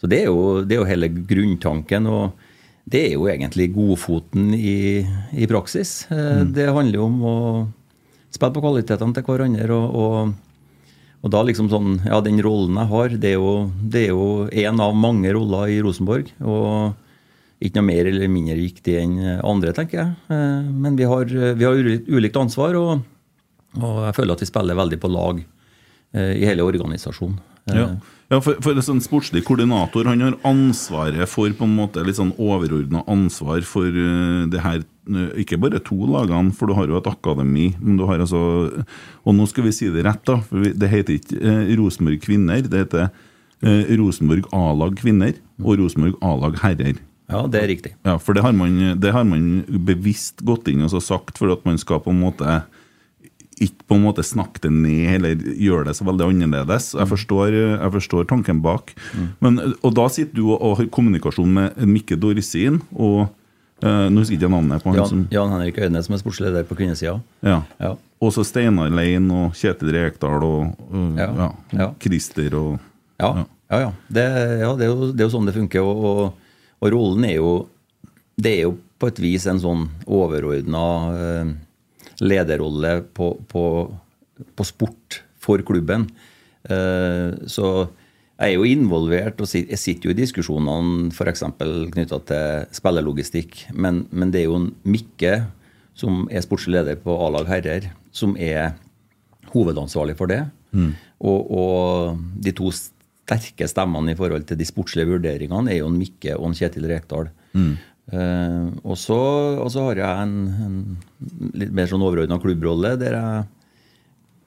Så 0.00 0.08
det 0.08 0.22
er 0.22 0.26
jo, 0.26 0.62
det 0.62 0.76
er 0.76 0.82
jo 0.82 0.90
hele 0.90 1.08
grunntanken. 1.08 2.06
og 2.06 2.32
det 2.90 3.02
er 3.06 3.12
jo 3.14 3.28
egentlig 3.30 3.70
godfoten 3.74 4.52
i, 4.56 5.04
i 5.32 5.46
praksis. 5.50 6.06
Mm. 6.10 6.50
Det 6.56 6.66
handler 6.74 6.98
jo 6.98 7.04
om 7.06 7.20
å 7.22 7.36
spille 8.32 8.54
på 8.56 8.64
kvalitetene 8.64 9.14
til 9.14 9.26
hverandre. 9.26 9.68
Og, 9.76 9.94
og, 10.02 10.96
og 11.22 11.32
da 11.34 11.44
liksom 11.46 11.70
sånn 11.70 12.00
Ja, 12.08 12.18
den 12.24 12.42
rollen 12.42 12.80
jeg 12.80 12.90
har, 12.90 13.14
det 13.22 13.36
er 13.36 13.38
jo, 13.38 13.70
det 13.78 14.08
en 14.66 14.82
av 14.82 14.98
mange 14.98 15.32
roller 15.36 15.70
i 15.70 15.78
Rosenborg. 15.84 16.32
Og 16.42 16.98
ikke 17.62 17.78
noe 17.78 17.88
mer 17.92 18.10
eller 18.10 18.30
mindre 18.32 18.58
viktig 18.58 18.98
enn 18.98 19.16
andre, 19.46 19.70
tenker 19.76 20.00
jeg. 20.00 20.14
Eh, 20.34 20.70
Men 20.84 20.98
vi 20.98 21.06
har, 21.06 21.30
vi 21.30 21.64
har 21.68 21.78
ulikt, 21.78 22.10
ulikt 22.10 22.40
ansvar, 22.40 22.74
og, 22.74 23.04
og 23.78 24.04
jeg 24.08 24.16
føler 24.18 24.34
at 24.34 24.42
vi 24.42 24.50
spiller 24.50 24.78
veldig 24.82 24.98
på 25.02 25.10
lag 25.12 25.38
eh, 25.38 26.32
i 26.42 26.48
hele 26.48 26.66
organisasjonen. 26.66 27.38
Ja, 27.70 27.84
ja 28.32 28.38
for, 28.42 28.56
for 28.64 28.74
en 28.74 28.82
sånn 28.82 29.02
sportslig 29.04 29.44
koordinator 29.46 30.08
Han 30.10 30.24
har 30.24 30.38
ansvaret 30.48 31.30
for 31.30 31.52
på 31.54 31.66
en 31.68 31.76
måte 31.76 32.02
litt 32.02 32.18
sånn 32.18 32.32
overordna 32.34 33.04
ansvar 33.10 33.62
for 33.68 33.86
eh, 33.86 34.48
det 34.50 34.64
her 34.64 34.80
eh, 34.82 35.28
Ikke 35.44 35.60
bare 35.62 35.82
to 35.84 36.00
lagene, 36.10 36.54
for 36.56 36.66
du 36.66 36.74
har 36.78 36.90
jo 36.90 36.98
et 36.98 37.10
akademi. 37.10 37.70
Men 37.78 38.00
du 38.00 38.06
har 38.08 38.22
altså 38.22 38.42
Og 39.22 39.36
nå 39.38 39.46
skal 39.50 39.68
vi 39.68 39.76
si 39.76 39.92
det 39.94 40.06
rett, 40.08 40.24
da. 40.26 40.40
For 40.48 40.74
det 40.74 40.90
heter 40.90 41.20
ikke 41.20 41.38
eh, 41.38 41.72
Rosenborg 41.78 42.18
kvinner. 42.24 42.66
Det 42.66 42.84
heter 42.86 43.08
eh, 43.62 43.94
Rosenborg 44.00 44.50
A-lag 44.56 44.98
kvinner 44.98 45.38
og 45.62 45.78
Rosenborg 45.78 46.18
A-lag 46.24 46.58
herrer. 46.64 46.98
Ja, 47.32 47.46
det 47.48 47.62
er 47.62 47.70
riktig. 47.70 47.94
Ja, 48.04 48.18
for 48.20 48.36
det 48.36 48.42
har 48.44 48.52
man, 48.52 48.80
det 49.00 49.12
har 49.14 49.24
man 49.24 49.62
bevisst 49.86 50.42
gått 50.44 50.66
inn 50.68 50.82
og 50.84 50.98
sagt 51.00 51.38
for 51.40 51.54
at 51.54 51.62
man 51.64 51.78
skal 51.80 52.02
på 52.02 52.12
en 52.12 52.20
måte 52.20 52.62
ikke 53.62 53.86
på 53.88 53.96
en 53.98 54.02
måte 54.04 54.24
snakke 54.26 54.62
det 54.64 54.70
ned 54.74 55.14
eller 55.16 55.42
gjøre 55.62 55.86
det 55.88 55.94
så 55.98 56.04
veldig 56.08 56.26
annerledes. 56.30 56.90
Jeg 56.98 57.08
forstår, 57.10 57.54
jeg 57.54 57.92
forstår 57.96 58.26
tanken 58.30 58.62
bak. 58.64 58.92
Men, 59.44 59.60
og 59.82 59.94
da 59.96 60.08
sitter 60.12 60.34
du 60.40 60.44
og, 60.50 60.58
og 60.60 60.76
har 60.80 60.90
kommunikasjon 60.94 61.52
med 61.58 61.78
Mikke 61.88 62.18
Dorsin 62.20 62.80
og 62.94 63.28
eh, 63.82 64.06
Nå 64.12 64.22
husker 64.22 64.36
jeg 64.36 64.42
ikke 64.42 64.52
navnet 64.54 64.82
på 64.84 64.90
han 64.92 64.98
Jan, 65.00 65.10
som 65.10 65.24
Jan 65.34 65.52
Henrik 65.54 65.78
Øynes 65.82 66.06
som 66.08 66.14
er 66.16 66.22
sportsleder 66.22 66.66
på 66.68 66.78
kvinnesida. 66.78 67.16
ja. 67.46 67.60
Ja. 67.82 67.94
Og 68.22 68.30
så 68.30 68.44
Steinar 68.46 68.86
Lein 68.94 69.24
og 69.34 69.56
Kjetil 69.58 69.90
Rekdal 69.96 70.44
og 70.46 70.76
og 70.92 71.16
Ja. 71.18 71.26
ja. 71.40 71.48
Ja. 71.74 71.88
Christer 72.02 72.54
og 72.54 72.78
Ja, 73.18 73.32
ja. 73.70 73.80
ja. 73.82 73.88
Det, 74.08 74.26
ja 74.62 74.68
det, 74.78 74.86
er 74.86 74.92
jo, 74.92 75.08
det 75.10 75.24
er 75.24 75.26
jo 75.26 75.32
sånn 75.34 75.48
det 75.50 75.54
funker. 75.56 75.82
Og, 75.82 76.32
og 76.78 76.92
rollen 76.94 77.24
er 77.26 77.36
jo 77.40 77.50
Det 78.38 78.52
er 78.58 78.62
jo 78.68 78.76
på 79.02 79.08
et 79.10 79.18
vis 79.18 79.44
en 79.50 79.58
sånn 79.58 79.88
overordna 80.06 80.84
eh, 81.18 81.50
lederrolle 82.20 82.98
på, 83.14 83.32
på, 83.48 83.64
på 84.56 84.66
sport 84.68 85.22
for 85.42 85.62
klubben. 85.66 86.06
Eh, 86.68 87.32
så 87.50 87.66
jeg 88.42 88.56
er 88.56 88.56
jo 88.56 88.66
involvert 88.66 89.40
og 89.42 89.50
jeg 89.54 89.78
sitter 89.78 90.08
jo 90.08 90.14
i 90.14 90.18
diskusjonene 90.18 91.10
f.eks. 91.14 91.44
knytta 91.94 92.18
til 92.28 92.72
spillerlogistikk. 92.74 93.66
Men, 93.74 94.06
men 94.10 94.32
det 94.34 94.42
er 94.42 94.48
jo 94.48 94.58
en 94.58 94.72
Mikke, 94.82 95.44
som 95.94 96.24
er 96.32 96.42
sportslig 96.44 96.80
leder 96.80 96.98
på 96.98 97.14
A-lag 97.26 97.50
herrer, 97.50 97.92
som 98.10 98.34
er 98.40 98.72
hovedansvarlig 99.52 100.16
for 100.18 100.32
det. 100.32 100.42
Og, 101.22 101.52
og 101.54 102.18
de 102.42 102.54
to 102.56 102.72
sterke 102.74 103.68
stemmene 103.70 104.14
i 104.14 104.18
forhold 104.18 104.48
til 104.48 104.58
de 104.58 104.66
sportslige 104.66 105.10
vurderingene 105.12 105.70
er 105.70 105.82
jo 105.82 105.90
en 105.92 106.00
Mikke 106.00 106.34
og 106.38 106.48
en 106.48 106.58
Kjetil 106.58 106.88
Rekdal. 106.90 107.30
Eh, 107.54 107.91
og, 108.10 108.96
så, 108.98 109.16
og 109.62 109.68
så 109.70 109.84
har 109.86 110.00
jeg 110.02 110.24
en, 110.26 110.32
en 110.66 111.52
litt 111.56 111.70
mer 111.72 111.86
sånn 111.88 112.02
overordna 112.02 112.40
klubbrolle 112.42 112.96
der 113.00 113.14
jeg 113.14 113.44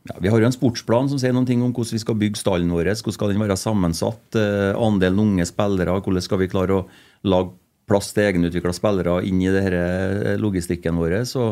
ja, 0.06 0.18
Vi 0.22 0.30
har 0.30 0.42
jo 0.42 0.46
en 0.46 0.54
sportsplan 0.54 1.10
som 1.10 1.22
sier 1.22 1.34
noen 1.34 1.48
ting 1.50 1.64
om 1.66 1.72
hvordan 1.74 1.98
vi 1.98 2.04
skal 2.04 2.18
bygge 2.20 2.38
stallen 2.38 2.74
vår. 2.74 2.92
Hvordan 2.94 3.16
skal 3.18 3.32
den 3.34 3.42
være 3.42 3.58
sammensatt? 3.58 4.38
Uh, 4.38 4.78
andelen 4.78 5.24
unge 5.24 5.48
spillere. 5.50 5.96
Hvordan 5.98 6.26
skal 6.26 6.42
vi 6.44 6.52
klare 6.52 6.82
å 6.82 6.84
lage 7.26 7.56
plass 7.90 8.12
til 8.14 8.28
egenutvikla 8.28 8.74
spillere 8.74 9.20
inn 9.26 9.42
i 9.42 9.50
det 9.54 9.64
her, 9.66 9.76
eh, 9.78 10.38
logistikken 10.42 10.98
vår? 10.98 11.20
Så, 11.30 11.52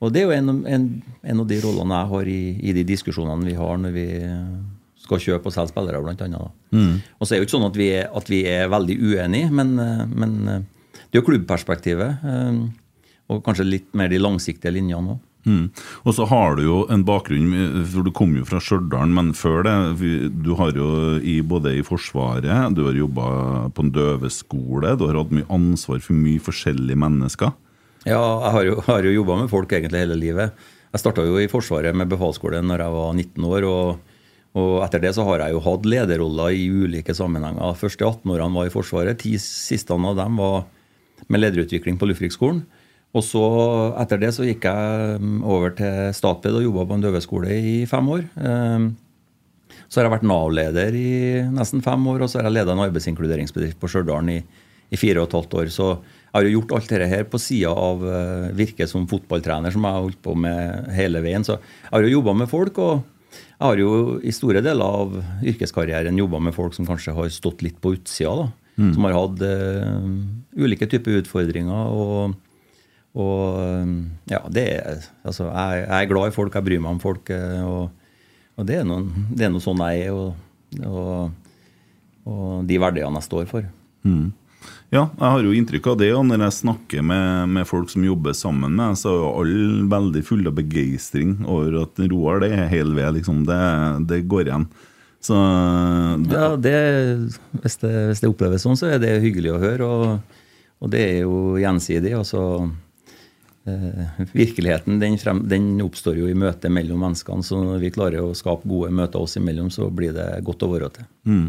og 0.00 0.12
det 0.12 0.22
er 0.22 0.28
jo 0.28 0.36
en, 0.36 0.62
en, 0.64 0.86
en 1.20 1.42
av 1.42 1.48
de 1.48 1.58
rollene 1.60 1.98
jeg 1.98 2.10
har 2.12 2.30
i, 2.32 2.42
i 2.70 2.72
de 2.76 2.84
diskusjonene 2.88 3.44
vi 3.44 3.56
har 3.56 3.80
når 3.82 3.92
vi 3.92 4.06
skal 5.04 5.20
kjøpe 5.24 5.50
og 5.50 5.54
selge 5.54 5.72
spillere, 5.74 6.00
blant 6.04 6.24
annet. 6.24 6.56
Og 7.18 7.24
så 7.24 7.34
er 7.34 7.36
det 7.36 7.42
jo 7.42 7.48
ikke 7.48 7.56
sånn 7.58 7.68
at 7.68 7.76
vi 7.76 7.90
er, 7.98 8.08
at 8.16 8.32
vi 8.32 8.40
er 8.48 8.72
veldig 8.72 8.96
uenige, 8.96 9.52
men, 9.60 9.76
men 10.12 10.64
det 11.08 11.18
er 11.18 11.22
jo 11.22 11.28
klubbperspektivet. 11.30 12.24
eh, 12.24 12.60
Og 13.28 13.42
kanskje 13.44 13.66
litt 13.68 13.94
mer 13.94 14.08
de 14.08 14.18
langsiktige 14.20 14.72
linjene 14.72 15.16
òg. 15.16 15.24
Mm. 15.48 15.68
Og 16.04 16.12
så 16.12 16.26
har 16.28 16.56
du 16.56 16.62
jo 16.64 16.78
en 16.92 17.04
bakgrunn, 17.06 17.84
for 17.88 18.04
du 18.04 18.10
kom 18.12 18.34
jo 18.36 18.44
fra 18.44 18.58
Stjørdal, 18.60 19.08
men 19.08 19.30
før 19.32 19.62
det 19.64 20.32
Du 20.44 20.54
har 20.58 20.72
jo 20.76 21.16
i, 21.20 21.40
både 21.40 21.76
i 21.78 21.84
Forsvaret, 21.86 22.74
du 22.74 22.82
har 22.84 22.92
jobba 22.98 23.70
på 23.72 23.84
en 23.84 23.92
døveskole, 23.94 24.96
du 24.98 25.06
har 25.06 25.16
hatt 25.16 25.32
mye 25.32 25.48
ansvar 25.48 26.00
for 26.04 26.12
mye 26.18 26.40
forskjellige 26.42 26.98
mennesker. 26.98 27.52
Ja, 28.04 28.18
jeg 28.18 28.52
har 28.52 28.64
jo, 28.64 28.80
har 28.86 29.02
jo 29.04 29.14
jobba 29.14 29.38
med 29.40 29.48
folk 29.50 29.72
egentlig 29.72 30.02
hele 30.04 30.18
livet. 30.20 30.52
Jeg 30.92 31.00
starta 31.00 31.24
jo 31.24 31.38
i 31.40 31.48
Forsvaret 31.48 31.96
med 31.96 32.08
befalsskole 32.08 32.60
når 32.64 32.84
jeg 32.84 32.92
var 32.98 33.14
19 33.14 33.44
år. 33.48 33.64
og, 33.68 33.98
og 34.58 34.82
etter 34.84 35.00
det 35.00 35.14
så 35.14 35.24
har 35.28 35.44
jeg 35.44 35.52
jo 35.52 35.60
hatt 35.64 35.84
lederroller 35.86 36.56
i 36.56 36.68
ulike 36.68 37.14
sammenhenger. 37.14 37.76
Første 37.78 38.04
18 38.04 38.32
årene 38.32 38.56
var 38.56 38.66
i 38.68 38.72
Forsvaret. 38.74 39.18
Ti 39.20 39.36
siste 39.38 39.92
av 39.94 40.16
dem 40.16 40.36
var 40.40 40.64
med 41.26 41.42
lederutvikling 41.42 41.98
på 41.98 42.06
Luftkrigsskolen. 42.08 42.62
Og 43.16 43.24
så 43.24 43.42
etter 44.02 44.20
det 44.20 44.34
så 44.36 44.44
gikk 44.44 44.66
jeg 44.68 45.18
mm, 45.22 45.40
over 45.48 45.72
til 45.76 46.10
Statped 46.16 46.58
og 46.58 46.64
jobba 46.66 46.84
på 46.90 46.98
en 46.98 47.04
døveskole 47.06 47.54
i 47.56 47.76
fem 47.88 48.08
år. 48.14 48.26
Ehm, 48.36 48.90
Så 49.88 49.98
har 49.98 50.04
jeg 50.04 50.18
vært 50.18 50.28
Nav-leder 50.28 50.92
i 50.92 51.40
nesten 51.48 51.80
fem 51.80 52.02
år, 52.12 52.20
og 52.20 52.28
så 52.28 52.38
har 52.38 52.50
jeg 52.50 52.58
leda 52.58 52.74
en 52.74 52.84
arbeidsinkluderingsbedrift 52.84 53.78
på 53.80 53.88
Stjørdal 53.88 54.28
i, 54.28 54.42
i 54.92 54.98
fire 55.00 55.22
og 55.22 55.30
et 55.30 55.36
halvt 55.38 55.54
år. 55.62 55.70
Så 55.72 55.86
jeg 55.96 56.34
har 56.36 56.44
jo 56.44 56.52
gjort 56.58 56.74
alt 56.76 56.92
dette 56.92 57.08
her 57.08 57.24
på 57.24 57.40
sida 57.40 57.72
av 57.72 58.04
uh, 58.04 58.50
virket 58.52 58.90
som 58.90 59.06
fotballtrener, 59.08 59.72
som 59.72 59.86
jeg 59.86 59.96
har 59.96 60.04
holdt 60.04 60.20
på 60.20 60.34
med 60.36 60.90
hele 60.92 61.22
veien. 61.24 61.40
Så 61.40 61.56
jeg 61.56 61.94
har 61.94 62.04
jo 62.04 62.12
jobba 62.18 62.34
med 62.36 62.50
folk, 62.52 62.76
og 62.84 63.00
jeg 63.32 63.64
har 63.64 63.80
jo 63.80 63.92
i 64.20 64.34
store 64.36 64.60
deler 64.60 65.00
av 65.00 65.16
yrkeskarrieren 65.54 66.20
jobba 66.20 66.42
med 66.50 66.56
folk 66.56 66.76
som 66.76 66.88
kanskje 66.88 67.16
har 67.16 67.32
stått 67.32 67.64
litt 67.64 67.80
på 67.80 67.94
utsida, 67.96 68.36
da. 68.44 68.50
Som 68.94 69.06
har 69.08 69.16
hatt 69.16 69.40
uh, 69.42 70.04
ulike 70.58 70.86
typer 70.90 71.18
utfordringer. 71.22 71.88
og 71.90 72.36
og 73.18 73.88
ja, 74.28 74.42
det 74.52 74.64
er, 74.76 75.06
altså, 75.26 75.48
jeg, 75.48 75.84
jeg 75.86 76.04
er 76.04 76.10
glad 76.10 76.30
i 76.30 76.34
folk, 76.34 76.54
jeg 76.54 76.66
bryr 76.66 76.82
meg 76.82 76.96
om 76.96 77.00
folk. 77.02 77.30
eh, 77.34 77.62
Og, 77.64 77.88
og 78.58 78.68
det 78.68 78.80
er 78.80 78.84
noe, 78.86 79.24
det 79.32 79.46
er 79.46 79.54
noe 79.54 79.64
sånn 79.64 79.80
jeg 79.88 80.08
er, 80.08 80.18
og, 80.86 81.54
og, 82.28 82.66
de 82.68 82.78
verdiene 82.78 83.18
jeg 83.18 83.28
står 83.28 83.48
for. 83.50 83.66
Mm. 84.06 84.28
Ja, 84.92 85.04
jeg 85.06 85.24
har 85.24 85.44
jo 85.44 85.54
inntrykk 85.56 85.86
av 85.90 85.98
det, 86.00 86.10
og 86.16 86.24
når 86.28 86.46
jeg 86.46 86.58
snakker 86.62 87.04
med, 87.04 87.50
med 87.56 87.68
folk 87.68 87.90
som 87.92 88.04
jobber 88.06 88.36
sammen 88.36 88.76
med 88.76 88.96
så 88.98 89.10
er 89.10 89.18
jo 89.20 89.32
alle 89.40 89.88
veldig 89.90 90.22
fulle 90.26 90.52
av 90.52 90.56
begeistring 90.56 91.34
over 91.44 91.82
at 91.82 92.00
Roar 92.12 92.42
det 92.44 92.52
er 92.56 92.70
hel 92.72 92.94
ved, 92.96 93.18
liksom. 93.18 93.42
Det, 93.48 93.58
det 94.10 94.22
går 94.30 94.48
igjen. 94.48 94.68
Så 95.20 95.36
det, 96.24 96.34
Ja, 96.34 96.56
det, 96.56 96.74
hvis, 97.62 97.78
det, 97.82 97.92
hvis 98.10 98.22
det 98.22 98.30
oppleves 98.30 98.64
sånn, 98.64 98.78
så 98.78 98.92
er 98.92 99.00
det 99.02 99.16
hyggelig 99.24 99.54
å 99.54 99.62
høre. 99.62 99.86
Og, 99.88 100.42
og 100.78 100.92
det 100.94 101.04
er 101.04 101.16
jo 101.24 101.56
gjensidig. 101.60 102.14
altså 102.16 102.42
eh, 103.66 104.26
Virkeligheten 104.32 105.00
den, 105.02 105.18
frem, 105.20 105.44
den 105.50 105.72
oppstår 105.84 106.20
jo 106.22 106.30
i 106.30 106.36
møtet 106.38 106.72
mellom 106.74 107.02
menneskene. 107.06 107.46
Så 107.46 107.60
når 107.62 107.82
vi 107.82 107.94
klarer 107.94 108.22
å 108.24 108.36
skape 108.38 108.68
gode 108.70 108.92
møter 108.94 109.22
oss 109.22 109.38
imellom, 109.40 109.72
så 109.74 109.90
blir 109.90 110.14
det 110.16 110.30
godt 110.46 110.66
å 110.66 110.70
være 110.74 110.92
til. 110.98 111.10
Mm. 111.28 111.48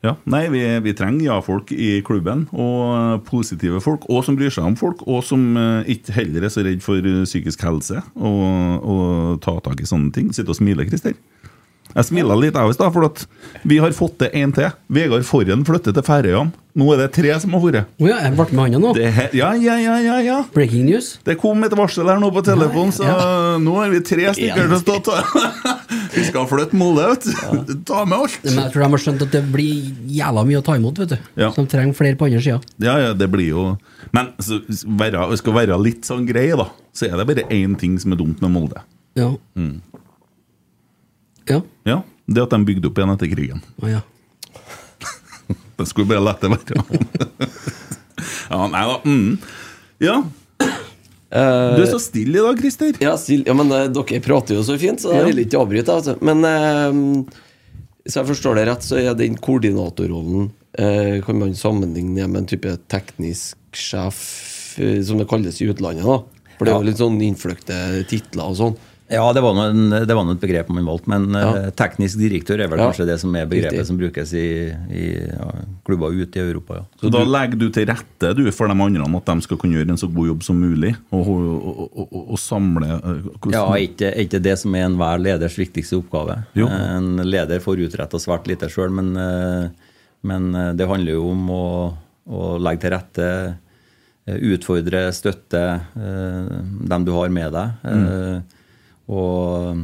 Ja, 0.00 0.14
nei, 0.32 0.46
vi, 0.48 0.62
vi 0.80 0.94
trenger 0.96 1.26
ja-folk 1.26 1.74
i 1.76 1.98
klubben, 2.00 2.46
og 2.56 3.20
positive 3.26 3.82
folk, 3.84 4.06
og 4.08 4.22
som 4.24 4.38
bryr 4.38 4.52
seg 4.54 4.64
om 4.64 4.76
folk, 4.80 5.02
og 5.04 5.20
som 5.28 5.42
eh, 5.60 5.90
ikke 5.92 6.14
heller 6.16 6.46
er 6.46 6.52
så 6.54 6.64
redd 6.64 6.80
for 6.84 7.04
eh, 7.04 7.26
psykisk 7.28 7.66
helse 7.66 8.00
og, 8.16 8.46
og 8.80 9.42
ta 9.44 9.58
tak 9.60 9.82
i 9.84 9.88
sånne 9.88 10.08
ting. 10.16 10.30
Sitte 10.32 10.54
og 10.54 10.56
smile, 10.56 10.88
Christer. 10.88 11.18
Jeg 11.90 12.06
smila 12.06 12.36
litt, 12.38 12.54
jeg 12.54 12.70
òg, 12.70 12.92
for 12.94 13.26
vi 13.66 13.78
har 13.82 13.94
fått 13.96 14.18
til 14.22 14.34
én 14.38 14.52
til. 14.54 14.70
Vegard 14.92 15.26
Forren 15.26 15.64
flytter 15.66 15.94
til 15.96 16.06
Færøyene. 16.06 16.52
Nå 16.78 16.86
er 16.94 17.00
det 17.00 17.08
tre 17.16 17.32
som 17.42 17.54
har 17.56 17.62
vært. 17.64 17.88
Å 17.98 18.06
ja, 18.06 18.18
jeg 18.22 18.34
ble 18.36 18.44
med 18.54 18.76
han 18.76 18.84
nå. 18.84 18.92
Det 18.94 19.08
Ja, 19.34 19.48
ja, 19.58 19.74
ja, 19.82 19.96
ja, 20.04 20.18
ja. 20.22 20.36
Breaking 20.54 20.86
news. 20.86 21.16
Det 21.26 21.34
kom 21.40 21.64
et 21.66 21.74
varsel 21.74 22.06
her 22.06 22.20
nå 22.22 22.30
på 22.34 22.44
telefonen, 22.46 22.94
så 22.94 23.08
nå 23.58 23.74
har 23.80 23.90
vi 23.90 24.02
tre 24.06 24.28
stykker 24.36 24.70
til 24.70 24.94
å 24.94 25.00
til. 25.08 25.80
Vi 26.14 26.24
skal 26.26 26.46
flytte 26.50 26.78
Molde, 26.78 27.08
vet 27.10 27.26
du. 27.26 27.74
Ta 27.90 28.04
med 28.06 28.22
alt. 28.22 28.38
Men 28.46 28.62
jeg 28.64 28.74
tror 28.74 28.84
de 28.84 28.90
har 28.94 29.02
skjønt 29.04 29.26
at 29.26 29.34
det 29.34 29.42
blir 29.50 29.90
jævla 30.14 30.46
mye 30.46 30.62
å 30.62 30.64
ta 30.66 30.78
imot, 30.78 31.02
vet 31.02 31.14
du. 31.16 31.18
Ja. 31.42 31.50
Så 31.54 31.64
de 31.64 31.74
trenger 31.74 31.98
flere 31.98 32.18
på 32.18 32.30
andre 32.30 32.42
sida. 32.44 32.60
Ja, 32.82 32.96
ja, 33.02 33.12
det 33.18 33.30
blir 33.32 33.50
jo 33.50 33.66
Men 34.16 34.32
så, 34.42 34.60
være, 34.86 35.26
skal 35.42 35.58
være 35.58 35.78
litt 35.82 36.06
sånn 36.06 36.26
grei, 36.28 36.48
da, 36.58 36.70
så 36.94 37.10
er 37.10 37.18
det 37.18 37.28
bare 37.30 37.46
én 37.54 37.76
ting 37.78 37.98
som 38.02 38.14
er 38.14 38.22
dumt 38.22 38.42
med 38.42 38.54
Molde. 38.54 38.82
Ja. 39.18 39.32
Mm. 39.58 39.78
Ja. 41.50 41.60
Ja, 41.88 41.98
Det 42.30 42.42
at 42.46 42.52
de 42.54 42.60
bygde 42.68 42.88
opp 42.90 42.98
igjen 43.00 43.12
etter 43.16 43.30
krigen. 43.32 43.62
Oh, 43.82 43.88
ja. 43.90 44.00
Det 45.80 45.86
skulle 45.88 46.06
bare 46.10 46.22
lette 46.22 46.50
være. 46.52 46.82
ja, 48.50 48.66
nei 48.70 48.82
da. 48.90 48.96
Mm. 49.08 49.38
Ja. 50.04 50.16
Eh, 51.30 51.76
Du 51.76 51.82
er 51.84 51.90
så 51.90 52.00
stille 52.02 52.38
i 52.40 52.42
dag, 52.44 52.58
Christer. 52.60 52.96
Ja, 53.02 53.14
still, 53.20 53.44
ja, 53.46 53.54
men 53.56 53.70
uh, 53.72 53.86
dere 53.92 54.20
prater 54.24 54.58
jo 54.58 54.64
så 54.66 54.76
fint, 54.80 55.00
så 55.02 55.12
jeg 55.14 55.22
Ja. 55.22 55.28
vil 55.30 55.42
ikke 55.44 55.60
avbryte. 55.62 55.94
Altså. 55.94 56.16
Men 56.26 56.44
eh, 56.44 57.24
hvis 58.04 58.18
jeg 58.18 58.28
forstår 58.30 58.58
det 58.60 58.66
rett, 58.70 58.84
så 58.86 58.98
er 59.00 59.14
den 59.18 59.38
koordinatorrollen 59.40 60.50
uh, 60.80 61.16
Kan 61.26 61.38
man 61.42 61.54
sammenligne 61.58 62.26
med 62.28 62.42
en 62.44 62.50
type 62.50 62.76
teknisk 62.92 63.56
sjef, 63.76 64.20
som 65.06 65.18
det 65.20 65.26
kalles 65.30 65.58
i 65.62 65.68
utlandet? 65.70 66.04
da 66.06 66.20
For 66.58 66.64
det 66.66 66.72
er 66.72 66.78
jo 66.80 66.88
litt 66.90 67.00
sånn 67.00 67.18
innfløkte 67.24 67.76
titler 68.10 68.50
og 68.52 68.56
sånn. 68.58 68.76
Ja, 69.10 69.24
det 69.34 69.40
var 69.42 69.54
noen, 69.56 69.92
en- 69.92 70.06
det 70.06 70.14
var 70.14 70.22
noe 70.24 70.36
et 70.36 70.40
begrep 70.42 70.68
man 70.70 70.84
valgte, 70.86 71.08
men 71.10 71.24
ja. 71.34 71.70
teknisk 71.74 72.18
direktør 72.20 72.60
er 72.62 72.68
vel 72.70 72.78
Ja. 72.78 72.86
kanskje 72.90 73.06
det 73.08 73.16
som 73.18 73.34
er 73.34 73.46
begrepet 73.50 73.72
Riktig. 73.80 73.86
som 73.88 73.98
brukes 73.98 74.32
i, 74.38 74.44
i 74.94 75.04
ja, 75.26 75.48
klubber 75.84 76.14
ute 76.14 76.38
i 76.38 76.44
Europa. 76.44 76.74
ja. 76.78 76.84
Så 77.02 77.10
da 77.10 77.24
legger 77.26 77.58
du 77.58 77.68
til 77.74 77.86
rette 77.90 78.30
du, 78.38 78.44
for 78.54 78.68
de 78.70 78.76
andre 78.86 79.02
at 79.16 79.24
de 79.26 79.40
skal 79.42 79.58
kunne 79.58 79.74
gjøre 79.74 79.90
en 79.90 79.96
så 79.98 80.06
god 80.14 80.26
jobb 80.30 80.42
som 80.46 80.60
mulig, 80.62 80.94
og, 81.10 81.26
og, 81.26 81.66
og, 81.66 82.06
og, 82.12 82.30
og 82.30 82.38
samle 82.38 82.86
eh, 82.86 83.22
hvordan- 83.40 83.52
Ja, 83.52 83.64
er 83.74 83.82
ikke, 83.88 84.12
ikke 84.26 84.42
det 84.42 84.58
som 84.58 84.74
er 84.74 84.86
enhver 84.86 85.18
leders 85.18 85.56
viktigste 85.58 85.98
oppgave. 85.98 86.44
Jo. 86.54 86.68
En 86.68 87.16
leder 87.26 87.58
får 87.58 87.82
utretta 87.88 88.16
svært 88.22 88.46
lite 88.46 88.68
sjøl, 88.70 88.90
men, 88.94 89.16
eh, 89.16 89.68
men 90.22 90.54
eh, 90.54 90.72
det 90.78 90.86
handler 90.86 91.12
jo 91.18 91.30
om 91.32 91.50
å, 91.50 91.64
å 92.30 92.58
legge 92.62 92.82
til 92.86 92.90
rette, 92.94 93.28
eh, 94.28 94.38
utfordre, 94.54 95.08
støtte 95.12 95.80
eh, 95.96 96.56
dem 96.86 97.04
du 97.04 97.10
har 97.16 97.28
med 97.28 97.52
deg. 97.52 97.70
eh, 97.84 98.40
Og, 99.10 99.80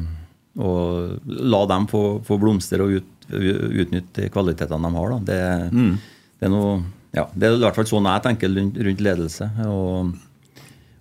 og 0.63 1.33
la 1.51 1.63
dem 1.73 1.89
få, 1.91 2.03
få 2.27 2.39
blomstre 2.41 2.85
og 2.85 3.01
ut, 3.01 3.31
utnytte 3.33 4.29
kvalitetene 4.33 4.87
de 4.87 5.01
har. 5.01 5.17
Det, 5.27 5.41
det, 5.73 6.47
er 6.47 6.53
noe, 6.53 6.79
ja, 7.17 7.27
det 7.35 7.49
er 7.49 7.59
i 7.59 7.65
hvert 7.65 7.81
fall 7.81 7.91
sånn 7.91 8.07
jeg 8.13 8.25
tenker 8.29 8.55
rundt, 8.55 9.03
ledelse. 9.03 9.51
Og, 9.67 10.15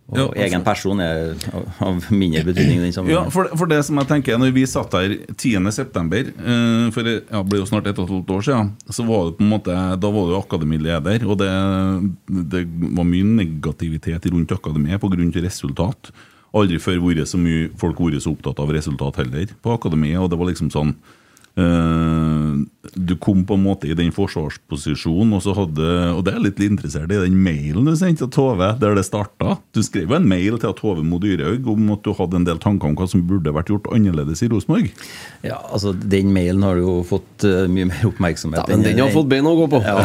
og 0.09 0.17
Ja, 0.17 0.25
altså- 0.25 0.41
egen 0.45 0.65
person 0.65 0.99
er 1.01 1.31
av- 1.81 2.09
mindre 2.13 2.43
betydning 2.45 3.09
Ja, 3.09 3.23
for, 3.33 3.49
for 3.57 3.65
det 3.65 3.79
som 3.87 3.97
jeg 3.97 4.05
tenker 4.11 4.37
Når 4.37 4.51
vi 4.53 4.65
satt 4.69 4.93
her 4.93 5.15
10.9., 5.33 6.27
uh, 6.37 6.91
for 6.93 7.01
det 7.01 7.15
ja, 7.31 7.41
ble 7.41 7.57
jo 7.61 7.65
snart 7.65 7.87
ett 7.89 7.97
og 7.97 8.05
et 8.05 8.13
halvt 8.13 8.35
år 8.35 8.45
siden, 8.45 8.69
så 8.85 9.05
var 9.07 9.25
det 9.31 9.37
på 9.39 9.45
en 9.45 9.49
måte 9.49 9.73
Da 10.01 10.11
var 10.13 10.29
du 10.29 10.35
akademileder, 10.37 11.25
og 11.25 11.39
det, 11.41 11.49
det 12.53 12.65
var 12.99 13.09
mye 13.09 13.25
negativitet 13.45 14.29
rundt 14.33 14.53
akademiet 14.53 15.01
pga. 15.01 15.41
resultat. 15.41 16.11
Aldri 16.55 16.79
før 16.79 17.01
vært 17.03 17.27
så 17.27 17.39
mye 17.41 17.69
folk 17.79 17.99
vært 17.99 18.23
så 18.23 18.31
opptatt 18.31 18.61
av 18.63 18.71
resultat 18.71 19.19
heller 19.19 19.51
på 19.61 19.75
akademiet, 19.75 20.21
og 20.21 20.29
det 20.31 20.39
var 20.39 20.51
liksom 20.51 20.71
sånn 20.71 20.93
du 22.95 23.15
kom 23.19 23.43
på 23.47 23.55
en 23.57 23.63
måte 23.63 23.87
i 23.89 23.95
den 23.97 24.11
forsvarsposisjonen, 24.15 25.33
og 25.35 25.41
så 25.43 25.53
hadde 25.57 25.85
Og 26.15 26.21
det 26.25 26.33
er 26.33 26.37
jeg 26.39 26.45
litt 26.45 26.61
interessert 26.67 27.11
i 27.11 27.19
den 27.19 27.37
mailen 27.43 27.87
du 27.87 27.93
sendte 27.97 28.25
til 28.25 28.31
Tove, 28.35 28.69
der 28.79 28.95
det 28.97 29.05
starta. 29.07 29.57
Du 29.75 29.81
skrev 29.83 30.13
en 30.15 30.27
mail 30.29 30.59
til 30.61 30.73
Tove 30.77 31.03
Mo 31.05 31.19
Dyrhaug 31.21 31.67
om 31.73 31.89
at 31.95 32.03
du 32.05 32.13
hadde 32.17 32.39
en 32.39 32.47
del 32.47 32.59
tanker 32.63 32.89
om 32.91 32.95
hva 32.97 33.07
som 33.09 33.23
burde 33.27 33.53
vært 33.55 33.71
gjort 33.71 33.89
annerledes 33.95 34.43
i 34.45 34.49
Rosenborg. 34.51 34.91
Ja, 35.45 35.57
altså 35.71 35.93
Den 35.95 36.31
mailen 36.35 36.63
har 36.65 36.79
jo 36.79 36.99
fått 37.07 37.45
eh, 37.47 37.65
mye 37.71 37.89
mer 37.91 38.05
oppmerksomhet. 38.11 38.63
Ja, 38.63 38.75
men 38.75 38.85
den 38.85 39.01
har 39.03 39.11
fått 39.15 39.31
bein 39.31 39.47
å 39.49 39.55
gå 39.59 39.67
på. 39.75 39.81
Ja, 39.85 39.97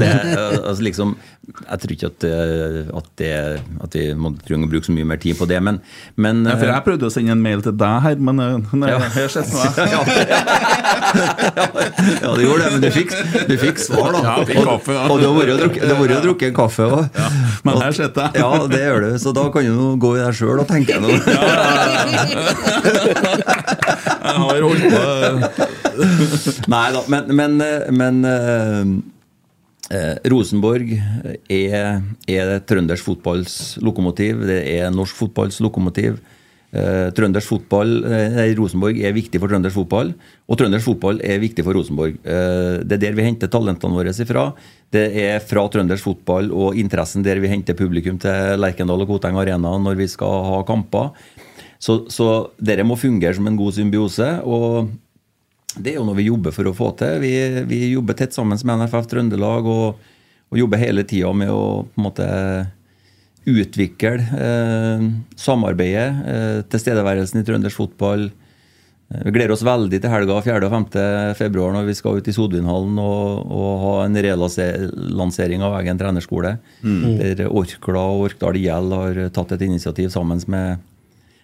det, 0.00 0.10
eh, 0.12 0.58
altså 0.62 0.86
liksom, 0.86 1.16
jeg 1.46 1.82
tror 1.82 1.96
ikke 1.96 2.12
at, 2.12 2.28
eh, 2.30 2.80
at, 3.00 3.10
det, 3.20 3.32
at 3.86 3.98
vi 3.98 4.06
må 4.18 4.32
trenger 4.46 4.68
å 4.68 4.72
bruke 4.76 4.88
så 4.88 4.94
mye 4.96 5.08
mer 5.08 5.20
tid 5.22 5.38
på 5.38 5.48
det, 5.50 5.60
men, 5.62 5.80
men 6.18 6.44
Ja, 6.46 6.56
for 6.58 6.68
eh, 6.68 6.74
jeg 6.74 6.86
prøvde 6.90 7.10
å 7.10 7.14
sende 7.14 7.34
en 7.36 7.42
mail 7.44 7.64
til 7.66 7.76
deg 7.78 8.00
her, 8.06 8.22
men 8.30 8.42
eh, 8.42 8.74
nei, 8.76 8.92
Ja. 8.94 9.00
her 9.02 9.26
har 9.26 9.34
sett 9.34 9.52
meg. 9.56 10.95
Ja, 12.22 12.34
du 12.34 12.42
gjorde 12.42 12.62
det, 12.64 12.70
men 12.72 12.82
du 12.84 12.88
fikk, 12.94 13.12
du 13.48 13.54
fikk 13.60 13.80
svar, 13.80 14.12
da. 14.14 14.20
Ja, 14.24 14.34
fikk 14.46 14.60
kaffe, 14.66 14.94
ja. 14.96 15.04
Og, 15.06 15.16
og 15.16 15.20
du 15.20 15.26
har 15.26 15.34
vært 15.36 16.14
og 16.16 16.24
drukket 16.26 16.48
en 16.50 16.56
kaffe 16.56 16.86
òg. 16.86 17.18
Men 17.66 17.80
her 17.82 17.96
sitter 17.96 18.28
jeg. 18.28 18.42
Ja, 18.42 18.50
det 18.70 18.80
gjør 18.82 19.06
du. 19.06 19.10
Så 19.22 19.32
da 19.36 19.46
kan 19.54 19.66
du 19.66 19.96
gå 20.02 20.12
i 20.16 20.22
deg 20.22 20.38
sjøl 20.38 20.62
og 20.62 20.68
tenke 20.70 21.00
noe. 21.02 21.16
Jeg 24.26 24.38
har 24.42 24.64
holdt 24.66 24.84
på 24.92 25.66
Nei 26.70 26.86
da, 26.92 27.02
men, 27.08 27.30
men, 27.38 27.52
men 27.96 28.18
eh, 28.28 28.82
eh, 29.96 30.14
Rosenborg 30.32 30.92
er, 30.92 32.02
er 32.28 32.56
trøndersk 32.68 33.06
fotballs 33.06 33.54
lokomotiv. 33.84 34.44
Det 34.48 34.60
er 34.76 34.92
norsk 34.94 35.16
fotballs 35.24 35.62
lokomotiv. 35.64 36.18
Eh, 36.74 37.08
trøndersk 37.14 37.46
fotball 37.46 37.92
eh, 38.04 38.32
nei, 38.34 38.46
Rosenborg 38.58 38.98
er 38.98 39.14
viktig 39.14 39.38
for 39.38 39.52
trøndersk 39.52 39.78
fotball, 39.78 40.10
og 40.50 40.58
trøndersk 40.58 40.88
fotball 40.88 41.20
er 41.24 41.38
viktig 41.40 41.64
for 41.64 41.78
Rosenborg. 41.78 42.18
Eh, 42.26 42.82
det 42.82 42.98
er 42.98 43.02
der 43.04 43.16
vi 43.16 43.26
henter 43.28 43.50
talentene 43.52 43.96
våre 43.96 44.10
ifra. 44.10 44.48
Det 44.92 45.06
er 45.22 45.38
fra 45.46 45.64
trøndersk 45.72 46.08
fotball 46.08 46.50
og 46.50 46.76
interessen 46.76 47.24
der 47.24 47.40
vi 47.42 47.52
henter 47.52 47.78
publikum 47.78 48.18
til 48.20 48.58
Lerkendal 48.60 49.06
og 49.06 49.14
Koteng 49.14 49.38
Arena 49.38 49.76
når 49.78 49.98
vi 50.02 50.10
skal 50.10 50.42
ha 50.50 50.60
kamper. 50.66 51.14
Så, 51.78 52.02
så 52.10 52.50
dere 52.58 52.84
må 52.88 52.96
fungere 52.98 53.36
som 53.36 53.46
en 53.46 53.58
god 53.58 53.76
symbiose. 53.76 54.30
og 54.44 54.92
det 55.76 55.92
er 55.92 55.98
jo 55.98 56.06
noe 56.08 56.16
vi 56.16 56.30
jobber 56.30 56.54
for 56.56 56.68
å 56.68 56.74
få 56.76 56.90
til. 56.96 57.18
Vi, 57.20 57.32
vi 57.68 57.80
jobber 57.92 58.16
tett 58.16 58.32
sammen 58.32 58.56
med 58.56 58.80
NFF 58.80 59.10
Trøndelag 59.10 59.66
og, 59.68 59.98
og 60.48 60.60
jobber 60.60 60.80
hele 60.80 61.04
tida 61.04 61.32
med 61.36 61.52
å 61.52 61.84
på 61.84 62.00
en 62.00 62.06
måte 62.06 62.28
utvikle 63.46 64.16
eh, 64.18 65.06
samarbeidet, 65.38 66.08
eh, 66.26 66.58
tilstedeværelsen 66.72 67.40
i 67.40 67.46
trøndersk 67.46 67.78
fotball. 67.78 68.26
Eh, 69.10 69.22
Vi 69.24 69.34
gleder 69.36 69.54
oss 69.54 69.64
veldig 69.66 70.00
til 70.02 70.12
helga 70.12 70.40
4. 70.42 70.66
og 70.66 70.74
5. 70.74 71.36
februar 71.38 71.72
når 71.76 71.86
vi 71.86 71.94
skal 71.98 72.18
ut 72.18 72.28
i 72.28 72.34
Sodvinhallen 72.34 72.98
og, 72.98 73.46
og 73.46 73.70
ha 73.84 73.94
en 74.04 74.18
relansering 74.28 75.62
av 75.62 75.78
egen 75.80 76.02
trenerskole. 76.02 76.56
Der 76.82 77.46
Orkla 77.46 78.04
og 78.12 78.28
Orkdal 78.30 78.58
IL 78.60 78.92
har 78.98 79.22
tatt 79.30 79.56
et 79.56 79.66
initiativ 79.68 80.10
sammen 80.14 80.42
med 80.50 80.78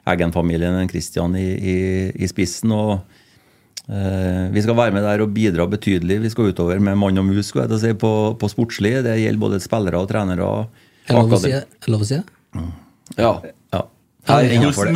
Eggen-familien 0.02 0.88
Kristian 0.90 1.36
i, 1.38 1.48
i, 1.54 1.80
i 2.18 2.30
spissen. 2.30 2.74
og 2.74 3.00
Eh, 3.90 4.44
vi 4.54 4.62
skal 4.62 4.76
være 4.78 4.94
med 4.94 5.02
der 5.02 5.24
og 5.24 5.32
bidra 5.34 5.66
betydelig. 5.66 6.20
Vi 6.22 6.30
skal 6.30 6.52
utover 6.52 6.78
med 6.78 6.98
mann 6.98 7.18
og 7.18 7.26
mus 7.26 7.50
si, 7.50 7.92
på, 7.98 8.12
på 8.38 8.50
sportslig. 8.50 9.02
Det 9.02 9.18
gjelder 9.18 9.42
både 9.42 9.60
spillere 9.62 9.98
og 9.98 10.08
trenere. 10.08 10.46
Er 11.08 11.18
lov 11.18 11.32
å 11.32 11.42
si 11.42 11.50
det? 11.50 11.64
Lov 11.90 12.04
å 12.04 12.06
si 12.06 12.14
det? 12.14 12.24
Ja. 13.18 13.32
Ja. 13.72 13.80
Jeg 14.22 14.62
bare 14.78 14.92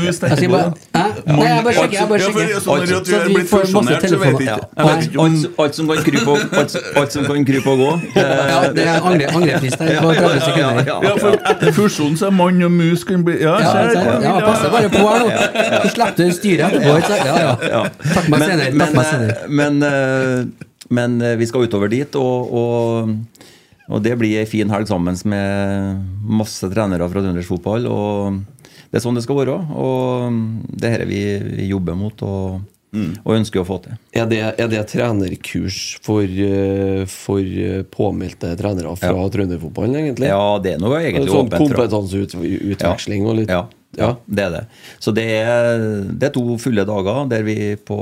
Nei, 1.26 1.46
jeg 1.50 1.62
bare 1.66 1.72
sjekker. 1.74 1.96
Jeg 1.98 2.08
bare 2.08 2.20
sjekker. 2.22 2.86
du 2.86 3.08
Så 3.10 3.18
vi 3.26 3.40
får 3.50 3.64
masse 3.74 3.96
telefoner. 4.04 4.60
Alt, 4.76 5.16
alt 5.58 5.74
som 5.74 5.88
kan 5.90 6.02
krype 6.06 6.30
og, 6.30 6.38
alt, 6.60 6.76
alt 7.00 7.12
som 7.16 7.24
kan 7.26 7.46
krype 7.48 7.72
og 7.72 7.78
gå. 7.82 7.88
Eh, 8.14 8.22
Ja, 8.52 8.60
det 8.76 8.84
er 8.86 9.00
angre, 9.00 9.32
angrefrist 9.34 9.82
her 9.82 9.98
på 10.04 10.12
30 10.14 10.44
sekunder. 10.44 10.84
ja, 10.86 11.16
for 11.18 11.40
etter 11.50 11.74
fusjonen 11.74 12.14
så 12.20 12.28
er 12.30 12.36
mann 12.38 12.62
og 12.68 12.70
mus 12.76 13.02
kan 13.08 13.24
bli 13.26 13.40
Ja, 13.42 13.56
Ja, 13.58 14.14
ja, 14.22 14.36
passer 14.46 14.70
bare 14.70 14.92
på 14.94 15.02
her 15.02 15.24
nå. 15.24 15.32
Så 15.82 15.94
slipper 15.96 16.22
du 16.22 16.32
styret 16.38 16.78
etterpå. 16.78 16.94
Ja, 17.26 17.58
ja. 17.66 17.82
Takk 18.14 18.30
meg 18.30 18.46
senere. 18.46 19.34
Men, 19.48 19.82
eh, 19.82 20.70
men 20.88 21.18
eh, 21.22 21.34
vi 21.40 21.50
skal 21.50 21.66
utover 21.66 21.90
dit, 21.90 22.14
og, 22.14 22.54
og, 23.88 24.02
det 24.02 24.14
blir 24.18 24.36
ei 24.38 24.44
en 24.44 24.50
fin 24.50 24.70
helg 24.72 24.88
sammen 24.90 25.16
med 25.30 26.06
masse 26.26 26.68
trenere 26.72 27.06
fra 27.10 27.22
trøndersk 27.22 27.52
fotball. 27.54 27.86
Og 27.86 28.40
det 28.90 28.98
er 28.98 29.04
sånn 29.04 29.18
det 29.18 29.22
skal 29.26 29.38
være. 29.42 29.58
Og 29.76 30.40
det 30.72 30.88
er 30.90 30.98
dette 31.04 31.10
vi, 31.10 31.20
vi 31.60 31.68
jobber 31.70 31.94
mot 31.98 32.22
og, 32.26 32.64
og 32.96 33.32
ønsker 33.36 33.60
å 33.62 33.66
få 33.68 33.78
til. 33.84 33.96
Er 34.16 34.26
det, 34.30 34.40
er 34.58 34.70
det 34.72 34.82
trenerkurs 34.90 35.78
for, 36.06 36.22
eh, 36.24 37.02
for 37.10 37.40
eh, 37.42 37.82
påmeldte 37.92 38.54
trenere 38.58 38.94
fra 38.98 39.12
Ja. 39.14 39.26
trønderfotballen, 39.36 39.96
egentlig? 40.02 40.30
Ja, 40.32 40.58
det 40.62 40.74
er 40.76 40.82
noe 40.82 41.00
egentlig 41.02 41.30
sånn 41.30 41.46
åpent. 41.50 41.58
Sånn 41.60 41.74
kompetanseutveksling 41.76 43.26
og 43.26 43.36
litt 43.42 43.52
Ja, 43.52 43.66
ja, 43.96 44.10
det 44.26 44.44
er 44.48 44.50
det. 44.50 44.64
Så 45.00 45.12
det 45.14 45.26
er, 45.30 45.78
det 46.10 46.30
er 46.30 46.34
to 46.34 46.58
fulle 46.62 46.84
dager 46.88 47.28
der 47.30 47.42
vi 47.46 47.76
på, 47.76 47.98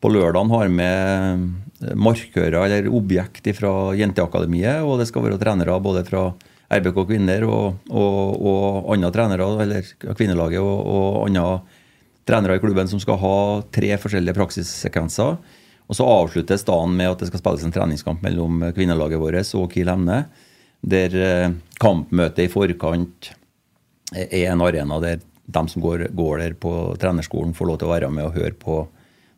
på 0.00 0.12
lørdagen 0.12 0.50
har 0.52 0.68
med 0.68 1.48
markører 1.80 2.60
eller 2.62 2.90
objekt 2.94 3.48
fra 3.58 3.94
Jenteakademiet, 3.98 4.84
og 4.86 5.00
det 5.00 5.08
skal 5.10 5.24
være 5.26 5.40
trenere 5.40 5.78
både 5.82 6.04
fra 6.06 6.28
RBK 6.74 7.00
kvinner 7.08 7.44
og, 7.46 7.80
og, 7.90 8.20
og 8.40 8.94
andre 8.94 9.10
trenere, 9.14 9.48
eller 9.64 9.90
kvinnelaget 10.16 10.62
og, 10.62 10.86
og 10.86 11.26
andre 11.28 11.48
trenere 12.24 12.56
i 12.56 12.62
klubben 12.62 12.88
som 12.88 13.02
skal 13.02 13.20
ha 13.20 13.36
tre 13.74 13.92
forskjellige 14.00 14.36
praksissekvenser. 14.38 15.36
Og 15.84 15.98
så 15.98 16.06
avsluttes 16.08 16.64
dagen 16.64 16.96
med 16.96 17.10
at 17.10 17.20
det 17.20 17.28
skal 17.28 17.42
spilles 17.42 17.66
en 17.66 17.74
treningskamp 17.74 18.24
mellom 18.24 18.64
kvinnelaget 18.76 19.20
vårt 19.20 19.52
og 19.58 19.68
Kiel 19.74 19.92
Emne, 19.92 20.24
der 20.84 21.16
eh, 21.16 21.52
kampmøtet 21.80 22.46
i 22.46 22.52
forkant 22.52 23.30
er 24.14 24.50
en 24.52 24.64
arena 24.64 25.00
der 25.02 25.20
de 25.44 25.62
som 25.68 25.82
går, 25.84 26.06
går 26.16 26.40
der 26.40 26.54
på 26.56 26.72
trenerskolen, 27.00 27.52
får 27.56 27.68
lov 27.68 27.78
til 27.80 27.88
å 27.88 27.92
være 27.92 28.10
med 28.12 28.28
og 28.28 28.36
høre 28.38 28.56
på 28.56 28.78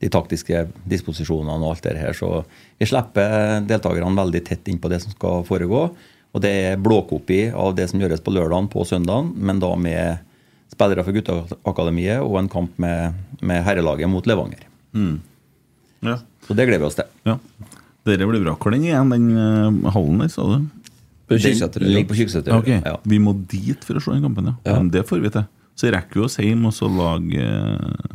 de 0.02 0.10
taktiske 0.12 0.66
disposisjonene 0.88 1.56
og 1.62 1.72
alt 1.74 1.86
det 1.86 1.96
her. 2.00 2.16
Så 2.16 2.42
vi 2.78 2.88
slipper 2.88 3.62
deltakerne 3.68 4.16
veldig 4.18 4.42
tett 4.44 4.68
inn 4.68 4.80
på 4.82 4.90
det 4.92 5.00
som 5.04 5.14
skal 5.14 5.44
foregå. 5.48 5.86
Og 6.36 6.42
det 6.44 6.50
er 6.66 6.80
blåkopi 6.82 7.46
av 7.56 7.72
det 7.78 7.88
som 7.88 8.02
gjøres 8.02 8.20
på 8.20 8.34
lørdagen 8.34 8.68
på 8.68 8.84
søndagen, 8.84 9.30
men 9.40 9.62
da 9.62 9.70
med 9.80 10.18
spillere 10.72 11.04
fra 11.06 11.14
gutteakademiet 11.16 12.20
og 12.20 12.36
en 12.42 12.50
kamp 12.52 12.76
med, 12.82 13.14
med 13.40 13.62
herrelaget 13.64 14.10
mot 14.12 14.26
Levanger. 14.28 14.66
Ja. 16.04 16.18
Så 16.46 16.54
det 16.58 16.66
gleder 16.68 16.84
vi 16.84 16.90
oss 16.90 16.98
til. 16.98 17.08
ja. 17.24 17.38
Dere 18.06 18.26
blir 18.30 18.38
bra. 18.44 18.52
Hvor 18.54 18.70
lenge 18.70 18.86
igjen, 18.86 19.08
den 19.10 19.24
eh, 19.34 19.88
hallen 19.90 20.20
der, 20.22 20.28
sa 20.30 20.44
du? 20.46 20.68
På 21.26 21.34
Kyrksæter, 21.42 21.82
på 22.06 22.14
Ja. 22.86 22.92
Vi 23.02 23.18
må 23.18 23.32
dit 23.50 23.82
for 23.82 23.98
å 23.98 24.02
se 24.04 24.12
den 24.14 24.22
kampen, 24.28 24.52
ja. 24.52 24.76
Men 24.76 24.92
det 24.94 25.02
får 25.08 25.24
vi 25.24 25.32
til. 25.34 25.48
Så 25.74 25.90
rekker 25.90 26.20
vi 26.20 26.24
oss 26.28 26.38
hjem 26.38 26.68
og 26.68 26.74
så 26.76 26.86
lage 26.86 27.42
eh, 27.42 28.14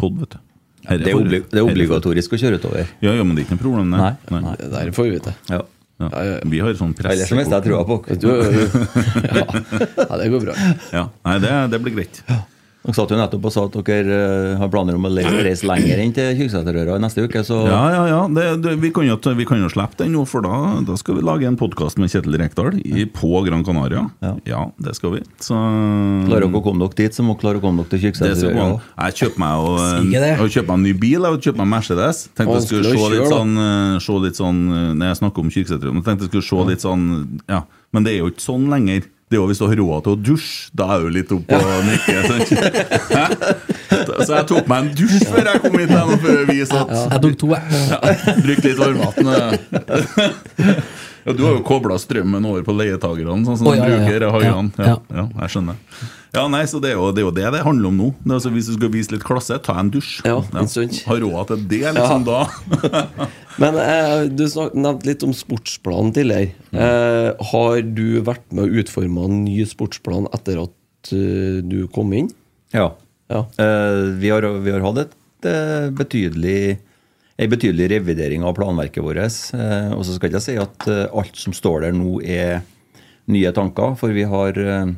pod, 0.00 0.18
vet 0.18 0.34
du. 0.34 0.40
Det 0.88 1.10
er, 1.10 1.12
får- 1.12 1.20
obli 1.20 1.40
det 1.52 1.58
er 1.60 1.66
obligatorisk 1.68 2.32
å 2.32 2.38
kjøre 2.40 2.58
utover. 2.62 2.86
Ja, 3.04 3.12
ja, 3.12 3.24
men 3.24 3.36
det 3.36 3.42
er 3.42 3.48
ikke 3.48 3.58
noe 3.58 3.64
problem, 3.66 3.90
Nei, 3.92 4.12
nei. 4.32 4.54
Det 4.56 4.70
der 4.72 4.92
får 4.96 5.08
vi 5.10 5.16
vite. 5.18 5.34
Ja. 5.52 5.60
Ja. 5.98 6.08
Vi 6.46 6.60
har 6.62 6.76
sånn 6.78 6.92
presse... 6.94 7.10
Ellers 7.16 7.32
mister 7.34 7.58
jeg 7.58 7.64
trua 7.66 7.82
på 7.84 7.96
dere. 8.06 8.68
ja. 9.40 10.16
det 10.20 10.28
går 10.30 10.44
bra. 10.46 10.54
Ja, 10.94 11.08
Nei, 11.26 11.38
det, 11.42 11.50
det 11.74 11.80
blir 11.82 11.96
greit. 11.98 12.20
Dere 12.88 12.96
satt 12.96 13.10
jo 13.12 13.16
nettopp 13.20 13.44
og 13.44 13.52
sa 13.52 13.62
at 13.68 13.74
dere 13.84 14.14
eh, 14.16 14.52
har 14.56 14.68
planer 14.72 14.96
om 14.96 15.04
å 15.04 15.10
reise 15.12 15.66
lenger 15.68 16.00
inn 16.00 16.12
til 16.16 16.30
Kyrksæterøra 16.38 16.94
neste 17.02 17.26
uke, 17.26 17.42
så 17.44 17.58
Ja, 17.66 17.82
ja, 17.92 18.04
ja. 18.08 18.20
Det, 18.32 18.46
det, 18.64 18.72
vi, 18.80 18.88
kan 18.96 19.04
jo, 19.04 19.18
vi 19.36 19.44
kan 19.44 19.60
jo 19.60 19.68
slippe 19.68 19.98
den 20.00 20.14
nå, 20.16 20.22
for 20.24 20.40
da, 20.46 20.78
da 20.88 20.96
skal 20.96 21.18
vi 21.18 21.24
lage 21.26 21.44
en 21.44 21.58
podkast 21.60 22.00
med 22.00 22.08
Kjetil 22.08 22.38
Rekdal 22.40 22.78
i, 22.80 23.04
på 23.04 23.42
Gran 23.44 23.60
Canaria. 23.66 24.06
Ja. 24.48 24.62
det 24.80 24.96
skal 24.96 25.18
vi. 25.18 25.20
Så 25.44 25.58
klarer 25.58 26.46
dere 26.46 26.62
å 26.62 26.64
komme 26.64 26.80
dere 26.86 26.96
dit, 27.02 27.18
så 27.18 27.26
må 27.26 27.36
dere 27.36 27.42
klare 27.42 27.60
å 27.60 27.66
komme 27.66 27.84
dere 27.84 27.92
til 27.92 28.00
det 28.00 28.06
Kyrksæterøra 28.06 28.70
Jeg 28.78 29.18
kjøper 29.20 29.44
meg, 29.44 29.68
og, 29.68 30.16
jeg 30.16 30.56
kjøpt 30.56 30.72
meg 30.72 30.74
en 30.78 30.88
ny 30.88 30.96
bil. 31.04 31.28
Jeg 31.28 31.44
kjøpt 31.50 31.60
meg 31.60 31.70
Mercedes. 31.74 32.24
Tenkte 32.32 32.56
jeg 32.56 32.68
skulle 32.70 32.96
se 32.96 33.12
litt 33.18 33.36
sånn, 33.36 33.54
eh, 33.66 34.00
se 34.08 34.18
litt 34.24 34.40
sånn 34.40 34.64
eh, 34.64 34.88
Når 34.96 35.12
jeg 35.12 35.20
snakker 35.20 35.44
om 35.44 35.52
Kyrksæterøra, 35.58 35.98
men 35.98 36.08
tenkte 36.08 36.24
jeg 36.24 36.32
skulle 36.32 36.48
se 36.48 36.72
litt 36.72 36.88
sånn 36.88 37.06
Ja, 37.52 37.66
men 37.92 38.08
det 38.08 38.16
er 38.16 38.22
jo 38.24 38.32
ikke 38.32 38.48
sånn 38.48 38.68
lenger. 38.72 39.04
Det 39.28 39.36
er 39.36 39.40
jo 39.42 39.46
Hvis 39.50 39.58
du 39.60 39.64
har 39.68 39.76
råd 39.76 40.00
til 40.06 40.12
å 40.14 40.16
dusje, 40.24 40.70
da 40.72 40.84
er 40.94 40.98
du 41.04 41.08
litt 41.12 41.28
oppe 41.36 41.52
og 41.60 41.84
nikker. 41.84 42.20
Så 44.24 44.32
jeg 44.32 44.44
tok 44.48 44.64
meg 44.70 44.78
en 44.78 44.88
dusj 44.96 45.20
før 45.28 45.44
jeg 45.52 45.58
kom 45.64 45.74
hit, 45.78 45.90
Før 46.24 46.40
at 46.78 46.88
Jeg 47.12 47.20
tok 47.26 47.34
to, 47.42 47.46
jeg. 47.52 47.62
ja, 47.92 47.98
Bruk 48.44 48.60
litt 48.64 48.78
varmvann. 48.80 49.14
Ja, 51.28 51.34
du 51.36 51.42
har 51.44 51.58
jo 51.58 51.64
kobla 51.66 51.98
strømmen 52.00 52.46
over 52.48 52.62
på 52.64 52.72
leietagerne, 52.72 53.42
sånn 53.44 53.58
som 53.60 53.68
oh, 53.68 53.74
ja, 53.76 53.84
de 53.84 53.92
ja, 53.92 53.98
ja. 53.98 54.06
bruker 54.06 54.30
haiene. 54.38 54.70
Ja, 54.80 54.86
Ja, 54.88 54.94
ja, 55.12 55.24
jeg 55.42 55.52
skjønner. 55.52 55.82
Ja, 56.32 56.44
nei, 56.52 56.62
så 56.68 56.80
det 56.80 56.90
er, 56.92 56.96
jo, 56.96 57.08
det 57.12 57.22
er 57.22 57.26
jo 57.26 57.32
det 57.36 57.50
det 57.52 57.60
handler 57.64 57.90
om 57.90 57.98
nå. 58.00 58.08
Det 58.20 58.30
er 58.30 58.38
altså, 58.38 58.52
hvis 58.54 58.68
du 58.68 58.74
skal 58.78 58.90
vise 58.92 59.12
litt 59.12 59.26
klasse, 59.28 59.58
ta 59.64 59.76
en 59.80 59.90
dusj. 59.92 60.14
Ja, 60.28 60.38
en 60.56 60.70
stund. 60.72 60.96
Ha 61.08 61.18
råd 61.20 61.50
til 61.50 61.66
det, 61.68 61.82
liksom, 61.98 62.24
da. 62.28 62.40
Men 63.62 63.78
eh, 63.82 64.24
du 64.32 64.44
snak, 64.48 64.76
nevnte 64.76 65.08
litt 65.08 65.24
om 65.26 65.34
sportsplanen 65.36 66.14
tidligere. 66.16 66.52
Eh, 66.72 67.30
har 67.52 67.80
du 67.84 68.20
vært 68.24 68.46
med 68.52 68.64
å 68.64 68.82
utforme 68.82 69.28
en 69.28 69.40
ny 69.44 69.60
sportsplan 69.68 70.28
etter 70.36 70.62
at 70.64 71.12
uh, 71.12 71.60
du 71.64 71.80
kom 71.92 72.16
inn? 72.16 72.32
Ja. 72.72 72.92
Ja. 73.28 73.44
Eh, 73.60 74.02
vi, 74.20 74.32
har, 74.32 74.48
vi 74.64 74.72
har 74.72 74.84
hatt 74.84 75.04
et 75.04 75.16
uh, 75.48 75.88
betydelig 75.96 76.78
en 77.38 77.50
betydelig 77.50 77.86
revidering 77.92 78.42
av 78.44 78.56
planverket 78.58 79.04
vårt. 79.04 79.18
Eh, 79.54 79.92
og 79.94 80.02
så 80.06 80.16
skal 80.16 80.34
jeg 80.34 80.44
si 80.44 80.56
at 80.58 80.86
eh, 80.90 81.06
alt 81.06 81.38
som 81.38 81.54
står 81.54 81.86
der 81.86 81.94
nå, 81.94 82.18
er 82.22 82.64
nye 83.30 83.52
tanker. 83.54 83.94
For 84.00 84.14
vi 84.14 84.24
har, 84.26 84.58
eh, 84.58 84.90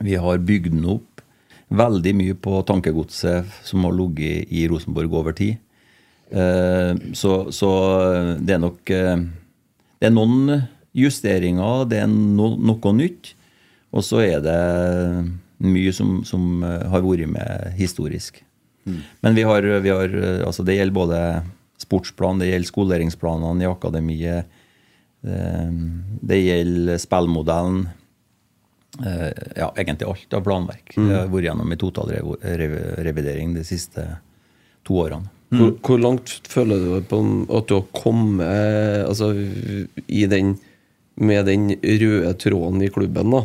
vi 0.00 0.16
har 0.16 0.40
bygd 0.40 0.72
den 0.72 0.86
opp 0.96 1.20
veldig 1.72 2.14
mye 2.16 2.36
på 2.36 2.62
tankegodset 2.68 3.48
som 3.64 3.84
har 3.84 3.96
ligget 3.96 4.48
i 4.52 4.66
Rosenborg 4.68 5.14
over 5.16 5.36
tid. 5.36 5.60
Så, 6.32 7.30
så 7.52 7.70
det 8.40 8.54
er 8.54 8.60
nok 8.60 8.88
Det 8.88 10.06
er 10.08 10.12
noen 10.14 10.62
justeringer, 10.96 11.84
det 11.84 11.98
er 12.00 12.06
no, 12.08 12.54
noe 12.56 12.92
nytt. 12.96 13.34
Og 13.92 14.04
så 14.04 14.22
er 14.24 14.40
det 14.40 14.56
mye 15.60 15.92
som, 15.92 16.22
som 16.24 16.64
har 16.64 17.04
vært 17.04 17.28
med 17.28 17.76
historisk. 17.76 18.40
Men 18.84 19.34
vi 19.34 19.42
har, 19.46 19.62
vi 19.62 19.90
har 19.94 20.14
eh, 20.22 20.46
altså 20.46 20.64
det 20.66 20.76
gjelder 20.78 20.94
både 20.96 21.20
sportsplan, 21.82 22.38
det 22.42 22.48
gjelder 22.50 22.70
skoleringsplanene 22.70 23.62
i 23.64 23.70
akademiet, 23.70 24.46
eh, 25.26 25.70
det 26.22 26.40
gjelder 26.42 26.98
spillmodellen. 27.02 27.88
eh, 29.06 29.30
Ja, 29.56 29.72
egentlig 29.76 30.08
alt 30.08 30.34
av 30.34 30.42
planverk. 30.44 30.96
Vi 30.96 31.12
har 31.14 31.28
vært 31.30 31.46
gjennom 31.48 31.72
i 31.72 31.76
total 31.80 32.10
revidering 32.42 33.54
de 33.54 33.64
siste 33.64 34.04
to 34.84 34.98
årene. 35.04 35.30
Hvor, 35.52 35.74
hvor 35.84 35.98
langt 36.00 36.40
føler 36.48 36.78
du 36.80 37.02
på 37.04 37.18
at 37.58 37.66
du 37.68 37.74
har 37.74 37.88
kommet 37.92 39.04
altså, 39.06 39.34
i 40.08 40.22
den, 40.26 40.54
med 41.20 41.44
den 41.44 41.74
røde 41.76 42.32
tråden 42.40 42.80
i 42.82 42.88
klubben? 42.88 43.30
da? 43.34 43.42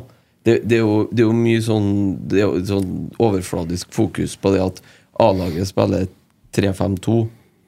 Det, 0.48 0.62
det, 0.64 0.78
er 0.78 0.86
jo, 0.86 1.10
det 1.12 1.20
er 1.20 1.28
jo 1.28 1.34
mye 1.36 1.60
sånn, 1.66 1.90
det 2.32 2.40
er 2.40 2.46
jo 2.48 2.62
sånn 2.70 2.94
overfladisk 3.20 3.92
fokus 3.92 4.38
på 4.40 4.54
det 4.54 4.62
at 4.64 4.80
A-laget 5.24 5.70
spiller 5.70 6.08
3-5-2, 6.56 7.20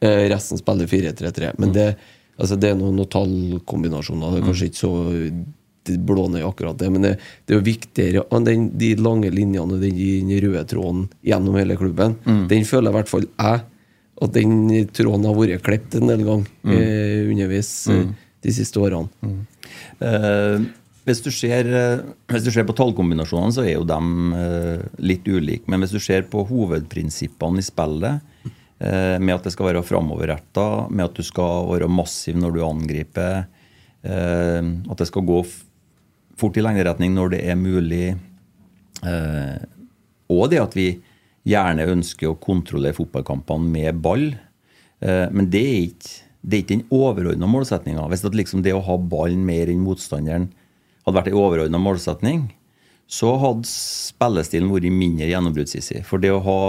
eh, 0.02 0.26
resten 0.32 0.62
spiller 0.62 0.90
4-3-3. 0.90 1.54
Men 1.58 1.74
det, 1.76 1.88
altså, 2.38 2.58
det 2.60 2.74
er 2.74 2.78
noen, 2.80 2.98
noen 3.00 3.12
tallkombinasjoner. 3.12 4.36
Det 4.36 4.42
er 4.42 4.48
kanskje 4.50 4.70
ikke 4.72 4.84
så 4.84 4.94
blånøye 5.90 6.46
akkurat 6.46 6.78
det, 6.78 6.90
men 6.94 7.06
det, 7.06 7.12
det 7.48 7.56
er 7.56 7.58
jo 7.58 7.66
viktigere 7.66 8.24
enn 8.36 8.46
den, 8.46 8.66
de 8.78 8.92
lange 9.00 9.32
linjene 9.34 9.78
og 9.78 9.82
den, 9.82 10.34
røde 10.44 10.64
tråden 10.70 11.08
gjennom 11.26 11.58
hele 11.58 11.78
klubben. 11.80 12.18
Den 12.52 12.68
føler 12.68 12.94
i 12.94 12.98
hvert 13.00 13.10
fall 13.10 13.26
jeg 13.26 13.64
at 14.20 14.36
den 14.36 14.90
tråden 14.92 15.28
har 15.30 15.38
vært 15.38 15.64
klippet 15.66 16.02
en 16.02 16.12
del 16.12 16.26
ganger 16.28 16.76
eh, 16.76 17.30
underveis 17.32 17.72
mm. 17.88 18.10
de 18.46 18.54
siste 18.54 18.82
årene. 18.82 19.32
Eh, 20.04 20.68
hvis, 21.10 21.22
du 21.26 21.32
ser, 21.34 21.68
eh, 21.74 22.02
hvis 22.30 22.46
du 22.46 22.52
ser 22.54 22.68
på 22.70 22.76
tallkombinasjonene, 22.78 23.56
så 23.56 23.66
er 23.66 23.76
jo 23.76 23.88
de 23.88 24.00
eh, 24.38 24.84
litt 25.02 25.28
ulike. 25.28 25.66
Men 25.72 25.82
hvis 25.82 25.96
du 25.96 26.02
ser 26.04 26.28
på 26.30 26.44
hovedprinsippene 26.50 27.62
i 27.62 27.66
spillet, 27.66 28.46
eh, 28.46 29.18
med 29.18 29.34
at 29.36 29.48
det 29.48 29.56
skal 29.56 29.72
være 29.72 29.86
framoverretta, 29.88 30.68
med 30.94 31.08
at 31.08 31.18
du 31.18 31.26
skal 31.26 31.66
være 31.72 31.90
massiv 31.92 32.38
når 32.40 32.56
du 32.56 32.62
angriper, 32.68 33.48
at 34.00 34.96
det 34.96 35.06
skal 35.10 35.26
gå 35.28 35.42
fort 36.40 36.56
i 36.56 36.62
lengderetning 36.64 37.12
når 37.12 37.34
det 37.34 37.40
er 37.52 37.58
mulig, 37.60 38.14
og 40.32 40.44
det 40.54 40.62
at 40.62 40.78
vi 40.78 40.86
gjerne 41.52 41.88
ønsker 41.92 42.30
å 42.30 42.38
kontrollere 42.40 42.96
fotballkampene 42.96 43.74
med 43.74 44.00
ball. 44.00 44.24
Men 45.04 45.50
det 45.52 45.66
er 45.66 45.82
ikke, 45.90 46.14
det 46.40 46.56
er 46.56 46.64
ikke 46.64 46.78
den 46.78 46.86
overordna 46.96 47.52
målsettinga. 47.52 48.08
Hvis 48.08 48.24
det, 48.24 48.32
liksom 48.40 48.64
det 48.64 48.72
å 48.78 48.86
ha 48.88 48.96
ballen 49.12 49.44
mer 49.44 49.68
enn 49.68 49.84
motstanderen 49.84 50.48
hadde 51.10 51.20
vært 51.20 51.32
en 51.34 51.42
overordna 51.42 51.82
målsetning, 51.82 52.46
så 53.10 53.34
hadde 53.42 53.68
spillestilen 53.68 54.70
vært 54.70 54.94
mindre 54.94 55.28
gjennombruddshissig. 55.32 56.04
For 56.08 56.22
det 56.22 56.32
å 56.36 56.44
ha 56.46 56.62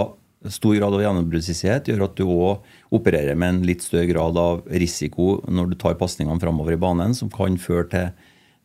stor 0.49 0.75
grad 0.75 0.95
av 0.95 1.03
gjennombruddshissighet 1.03 1.91
gjør 1.91 2.07
at 2.07 2.17
du 2.17 2.23
òg 2.25 2.95
opererer 2.95 3.37
med 3.37 3.53
en 3.53 3.65
litt 3.67 3.83
større 3.85 4.07
grad 4.09 4.37
av 4.41 4.63
risiko 4.73 5.35
når 5.45 5.71
du 5.71 5.75
tar 5.81 5.99
pasningene 5.99 6.41
framover 6.41 6.73
i 6.73 6.81
banen, 6.81 7.13
som 7.17 7.29
kan 7.33 7.59
føre 7.61 7.85
til, 7.91 8.07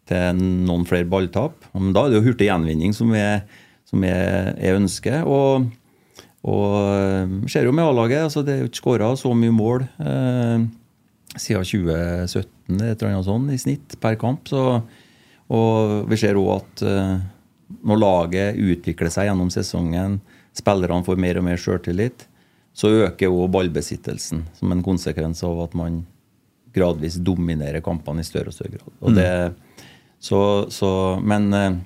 til 0.09 0.41
noen 0.41 0.87
flere 0.89 1.09
balltap. 1.11 1.69
Men 1.75 1.93
da 1.97 2.07
er 2.07 2.15
det 2.15 2.21
jo 2.21 2.29
hurtig 2.31 2.49
gjenvinning 2.49 2.97
som 2.97 3.12
er, 3.17 3.45
som 3.89 4.05
er, 4.09 4.55
er 4.57 4.81
ønsket. 4.81 5.29
Og, 5.29 5.69
og 6.49 6.67
eh, 6.81 7.37
ser 7.53 7.69
jo 7.69 7.77
med 7.77 7.85
A-laget, 7.85 8.25
altså 8.31 8.45
det 8.47 8.57
er 8.57 8.65
jo 8.65 8.73
ikke 8.73 8.85
skåra 8.85 9.12
så 9.21 9.35
mye 9.37 9.55
mål 9.55 9.85
eh, 10.01 10.67
siden 11.37 11.67
2017 11.67 12.81
et 12.81 13.03
eller 13.03 13.12
annet 13.12 13.29
sånt, 13.29 13.53
i 13.53 13.61
snitt 13.61 13.99
per 14.01 14.17
kamp. 14.21 14.49
Så, 14.49 14.81
og 15.53 16.07
vi 16.11 16.19
ser 16.21 16.39
òg 16.41 16.51
at 16.57 16.83
eh, 16.87 17.17
når 17.87 18.01
laget 18.01 18.59
utvikler 18.63 19.13
seg 19.13 19.29
gjennom 19.29 19.51
sesongen, 19.55 20.21
spillerne 20.57 21.05
får 21.07 21.21
mer 21.21 21.41
og 21.41 21.47
mer 21.47 21.61
sjøltillit, 21.61 22.27
så 22.77 22.93
øker 23.07 23.33
òg 23.33 23.51
ballbesittelsen 23.55 24.45
som 24.59 24.73
en 24.73 24.85
konsekvens 24.85 25.43
av 25.47 25.63
at 25.65 25.77
man 25.79 26.03
gradvis 26.77 27.17
dominerer 27.25 27.85
kampene 27.85 28.21
i 28.21 28.27
større 28.27 28.53
og 28.53 28.57
større 28.57 28.77
grad. 28.77 28.97
Og 29.01 29.17
det, 29.17 29.29
så, 30.21 30.41
så, 30.73 30.91
men 31.25 31.49
eh, 31.57 31.79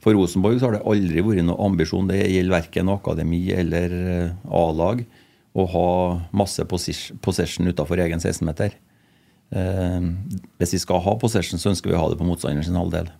for 0.00 0.16
Rosenborg 0.16 0.60
så 0.60 0.68
har 0.68 0.78
det 0.78 0.86
aldri 0.88 1.24
vært 1.24 1.44
noen 1.44 1.72
ambisjon, 1.72 2.08
det 2.08 2.22
gjelder 2.22 2.56
verken 2.56 2.92
akademi 2.92 3.42
eller 3.52 3.96
eh, 4.00 4.54
A-lag, 4.62 5.02
å 5.50 5.66
ha 5.66 5.88
masse 6.36 6.62
possession, 6.70 7.18
possession 7.20 7.68
utafor 7.68 8.00
egen 8.00 8.22
16-meter. 8.22 8.76
Eh, 9.50 10.04
hvis 10.60 10.76
vi 10.76 10.82
skal 10.82 11.02
ha 11.04 11.16
possession, 11.18 11.58
så 11.58 11.72
ønsker 11.72 11.90
vi 11.90 11.98
å 11.98 12.02
ha 12.04 12.10
det 12.12 12.20
på 12.20 12.28
motstanderens 12.28 12.70
halvdel. 12.70 13.10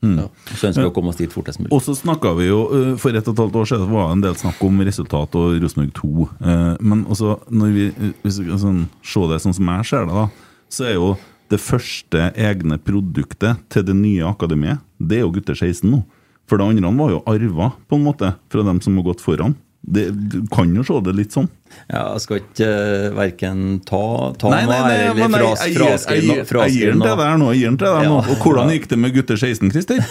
Ja. 0.00 0.28
Så 0.56 0.70
ønsker 0.70 0.86
vi 0.86 0.88
å 0.88 0.94
komme 0.96 1.12
oss 1.12 1.18
dit 1.18 1.32
fortest 1.32 1.60
mulig. 1.60 1.72
Og 1.76 1.82
så 1.84 1.92
snakka 1.98 2.32
vi 2.38 2.46
jo 2.46 2.60
uh, 2.72 2.92
For 2.96 3.12
ett 3.12 3.26
og 3.28 3.34
et 3.34 3.42
halvt 3.42 3.58
år 3.60 3.66
siden 3.68 3.90
var 3.92 4.06
det 4.06 4.14
en 4.14 4.22
del 4.24 4.38
snakk 4.40 4.62
om 4.64 4.78
resultat 4.88 5.36
og 5.36 5.58
Rosenborg 5.60 5.90
2. 5.98 6.12
Uh, 6.40 6.54
men 6.80 7.02
også 7.04 7.34
når 7.52 7.74
vi 7.74 7.88
uh, 7.92 8.06
hvis 8.22 8.38
vi 8.40 8.60
sånn, 8.62 8.86
se 9.04 9.26
det 9.28 9.42
sånn 9.44 9.58
som 9.58 9.68
jeg 9.74 9.90
ser 9.90 10.08
det, 10.08 10.22
da, 10.22 10.54
så 10.72 10.86
er 10.88 10.96
jo 10.96 11.10
det 11.52 11.60
første 11.60 12.30
egne 12.38 12.78
produktet 12.80 13.60
til 13.74 13.84
det 13.84 13.96
nye 13.98 14.24
akademiet, 14.30 14.80
det 15.02 15.18
er 15.18 15.26
jo 15.26 15.34
gutter 15.34 15.58
16 15.58 15.84
nå. 15.90 16.04
For 16.48 16.58
det 16.58 16.66
andre 16.70 16.92
var 16.96 17.12
jo 17.12 17.24
arva, 17.28 17.72
på 17.90 17.98
en 17.98 18.06
måte, 18.06 18.32
fra 18.50 18.64
dem 18.66 18.80
som 18.82 18.96
har 18.96 19.10
gått 19.10 19.20
foran. 19.22 19.58
Det, 19.80 20.10
du 20.12 20.42
kan 20.52 20.74
jo 20.76 20.84
se 20.84 20.98
det 21.06 21.14
litt 21.16 21.32
sånn. 21.34 21.46
Ja, 21.88 22.10
jeg 22.12 22.24
skal 22.24 22.40
ikke 22.42 22.66
uh, 22.68 23.06
verken 23.16 23.62
ta, 23.88 24.02
ta 24.38 24.50
Nei, 24.52 24.64
nei, 24.68 24.80
nei, 24.84 24.98
eller 25.08 25.30
fraskrive 25.32 26.26
noe- 26.26 26.66
jeg 26.66 26.74
gir 26.74 26.92
den 26.92 27.04
til 27.04 27.16
deg 27.22 27.38
nå. 27.40 27.52
jeg 27.54 27.62
gir 27.62 27.70
den 27.70 27.78
til 27.80 27.94
deg 27.94 28.10
nå. 28.10 28.18
Ja. 28.20 28.34
Og 28.34 28.44
hvordan 28.44 28.74
gikk 28.74 28.90
det 28.90 28.98
med 29.00 29.16
gutter 29.16 29.40
16, 29.40 29.72
Christer? 29.72 30.04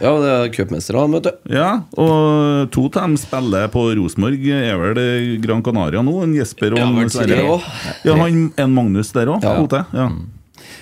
Ja, 0.00 0.14
det 0.16 0.28
er 0.32 0.46
cupmesterne, 0.54 1.12
vet 1.12 1.26
du. 1.26 1.50
Ja, 1.52 1.82
og 2.00 2.70
to 2.72 2.86
av 2.88 3.02
dem 3.02 3.16
spiller 3.20 3.66
på 3.68 3.82
Rosenborg. 3.98 4.46
Er 4.48 4.78
vel 4.80 5.00
Gran 5.44 5.60
Canaria 5.66 6.00
nå? 6.00 6.14
En 6.24 6.32
Jesper 6.32 6.72
og 6.72 6.80
en 6.80 7.10
Sverre. 7.12 7.58
Ja, 8.06 8.14
han, 8.16 8.46
en 8.56 8.72
Magnus 8.72 9.12
der 9.12 9.28
òg. 9.34 9.44
Ja. 9.44 9.84
Ja. 9.92 10.06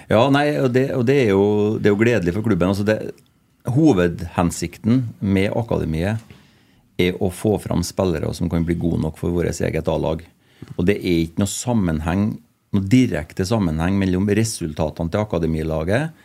Ja, 0.09 0.23
nei, 0.33 0.47
og 0.63 0.71
det, 0.73 0.85
og 0.95 1.03
det, 1.09 1.17
er, 1.25 1.33
jo, 1.35 1.43
det 1.83 1.91
er 1.91 1.97
jo 1.97 2.01
gledelig 2.01 2.37
for 2.37 2.47
klubben. 2.47 2.71
Altså 2.71 2.87
det, 2.87 2.99
hovedhensikten 3.69 5.09
med 5.21 5.51
akademiet 5.57 6.23
er 6.99 7.19
å 7.23 7.31
få 7.31 7.57
fram 7.63 7.85
spillere 7.87 8.31
som 8.35 8.51
kan 8.51 8.67
bli 8.67 8.77
gode 8.79 9.01
nok 9.05 9.19
for 9.21 9.35
vårt 9.35 9.61
eget 9.65 9.89
A-lag. 9.89 10.25
Og 10.77 10.87
det 10.87 10.99
er 10.99 11.25
ikke 11.25 11.45
noe 11.45 11.53
sammenheng, 11.53 12.25
noe 12.75 12.89
direkte 12.91 13.47
sammenheng 13.47 13.99
mellom 14.01 14.27
resultatene 14.35 15.13
til 15.13 15.23
akademilaget 15.23 16.25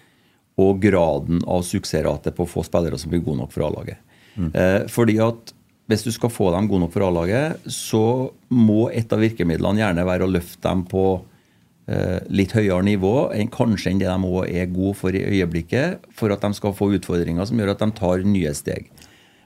og 0.61 0.79
graden 0.81 1.41
av 1.49 1.63
suksessrate 1.65 2.33
på 2.35 2.45
å 2.45 2.49
få 2.49 2.63
spillere 2.65 2.97
som 3.01 3.13
blir 3.13 3.23
gode 3.25 3.41
nok 3.41 3.53
for 3.53 3.67
A-laget. 3.67 4.01
Eh, 4.37 4.85
fordi 4.89 5.19
at 5.21 5.53
hvis 5.91 6.05
du 6.05 6.11
skal 6.15 6.31
få 6.31 6.49
dem 6.53 6.69
gode 6.69 6.85
nok 6.85 6.93
for 6.95 7.05
A-laget, 7.07 7.65
så 7.69 8.31
må 8.53 8.87
et 8.93 9.13
av 9.13 9.21
virkemidlene 9.21 9.83
gjerne 9.83 10.07
være 10.07 10.25
å 10.25 10.31
løfte 10.31 10.63
dem 10.65 10.85
på 10.89 11.05
eh, 11.91 12.19
litt 12.33 12.53
høyere 12.55 12.85
nivå 12.87 13.15
enn 13.35 13.51
kanskje 13.53 13.91
enn 13.91 14.01
det 14.01 14.09
de 14.09 14.29
også 14.29 14.45
er 14.47 14.71
gode 14.73 14.97
for 14.99 15.17
i 15.17 15.25
øyeblikket, 15.25 16.07
for 16.15 16.33
at 16.33 16.45
de 16.45 16.53
skal 16.57 16.75
få 16.77 16.93
utfordringer 16.97 17.49
som 17.49 17.59
gjør 17.59 17.73
at 17.75 17.83
de 17.83 17.89
tar 17.99 18.25
nye 18.27 18.53
steg. 18.57 18.92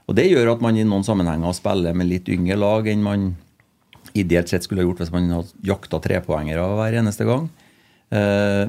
Og 0.08 0.16
Det 0.16 0.24
gjør 0.30 0.54
at 0.54 0.62
man 0.64 0.76
i 0.80 0.86
noen 0.88 1.04
sammenhenger 1.04 1.52
spiller 1.56 1.92
med 1.96 2.08
litt 2.08 2.28
yngre 2.32 2.56
lag 2.56 2.86
enn 2.88 3.02
man 3.04 3.26
ideelt 4.16 4.48
sett 4.48 4.64
skulle 4.64 4.80
ha 4.82 4.86
gjort 4.88 5.00
hvis 5.02 5.12
man 5.12 5.34
hadde 5.36 5.52
jakta 5.68 5.96
trepoengere 6.00 6.64
hver 6.78 6.96
eneste 7.02 7.24
gang. 7.28 7.44
Eh, 8.10 8.64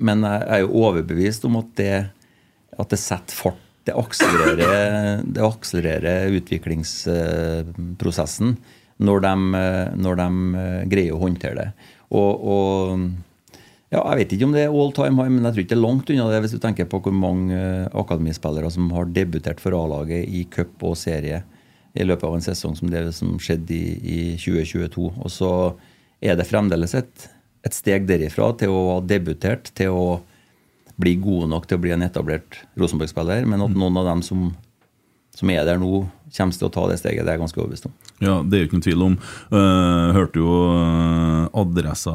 Men 0.00 0.22
jeg 0.24 0.42
er 0.48 0.60
jo 0.64 0.72
overbevist 0.80 1.44
om 1.44 1.56
at 1.60 1.68
det, 1.76 2.08
at 2.80 2.88
det 2.88 2.98
setter 2.98 3.34
fart. 3.36 3.60
Det 3.84 3.92
akselererer, 3.96 5.22
det 5.24 5.42
akselererer 5.44 6.30
utviklingsprosessen 6.36 8.56
når 9.00 9.20
de, 9.24 9.34
når 9.96 10.14
de 10.20 10.28
greier 10.92 11.14
å 11.16 11.22
håndtere 11.22 11.56
det. 11.56 11.72
Og, 12.12 12.44
og 12.44 13.00
ja, 13.90 14.00
Jeg 14.00 14.18
vet 14.20 14.34
ikke 14.34 14.46
om 14.46 14.52
det 14.54 14.64
er 14.64 14.74
all 14.74 14.92
time 14.94 15.18
high, 15.18 15.32
men 15.32 15.46
jeg 15.46 15.54
tror 15.54 15.64
ikke 15.64 15.72
det 15.72 15.78
er 15.78 15.86
langt 15.86 16.12
unna 16.14 16.28
det 16.30 16.42
hvis 16.44 16.54
du 16.54 16.60
tenker 16.62 16.86
på 16.90 17.00
hvor 17.02 17.14
mange 17.14 17.56
eh, 17.56 17.88
akademispillere 17.98 18.70
som 18.70 18.90
har 18.94 19.10
debutert 19.10 19.62
for 19.62 19.74
A-laget 19.74 20.28
i 20.30 20.44
cup 20.50 20.84
og 20.86 20.98
serie 20.98 21.42
i 21.98 22.06
løpet 22.06 22.26
av 22.28 22.36
en 22.36 22.44
sesong 22.44 22.76
som 22.78 22.90
det 22.90 23.02
som 23.16 23.34
skjedde 23.42 23.74
i, 23.74 23.94
i 23.98 24.20
2022. 24.38 25.08
Og 25.10 25.32
så 25.34 25.52
er 26.22 26.38
det 26.38 26.46
fremdeles 26.46 26.94
et, 26.94 27.26
et 27.66 27.74
steg 27.74 28.06
derifra 28.06 28.52
til 28.60 28.70
å 28.70 28.84
ha 28.92 28.98
debutert, 29.02 29.72
til 29.74 29.96
å 29.96 30.04
bli 31.00 31.16
gode 31.18 31.48
nok 31.50 31.66
til 31.66 31.80
å 31.80 31.82
bli 31.82 31.94
en 31.94 32.04
etablert 32.06 32.60
Rosenborg-spiller. 32.78 33.46
Men 33.48 33.64
at 33.64 33.74
noen 33.74 33.98
av 33.98 34.06
dem 34.12 34.22
som, 34.22 34.50
som 35.34 35.50
er 35.50 35.64
der 35.66 35.80
nå, 35.80 36.04
kommer 36.36 36.56
til 36.56 36.68
å 36.68 36.72
ta 36.74 36.86
det 36.90 36.98
steget, 37.00 37.24
det 37.24 37.32
er 37.32 37.38
jeg 37.38 37.42
ganske 37.44 37.60
overbevist 37.60 37.88
om. 37.88 37.96
Ja, 38.20 38.36
det 38.44 38.56
er 38.56 38.62
jo 38.62 38.68
ikke 38.68 38.78
noen 38.78 38.86
tvil 38.86 39.04
om. 39.06 39.18
Uh, 39.52 40.06
hørte 40.16 40.42
jo 40.42 40.54
uh, 40.70 41.60
Adressa 41.62 42.14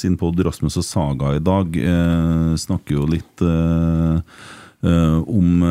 sin 0.00 0.18
pod 0.20 0.40
Rasmus 0.46 0.78
og 0.80 0.86
Saga 0.86 1.34
i 1.38 1.42
dag. 1.44 1.78
Uh, 1.78 2.52
snakker 2.60 2.98
jo 2.98 3.08
litt 3.10 3.44
uh, 3.44 4.20
om 4.84 5.62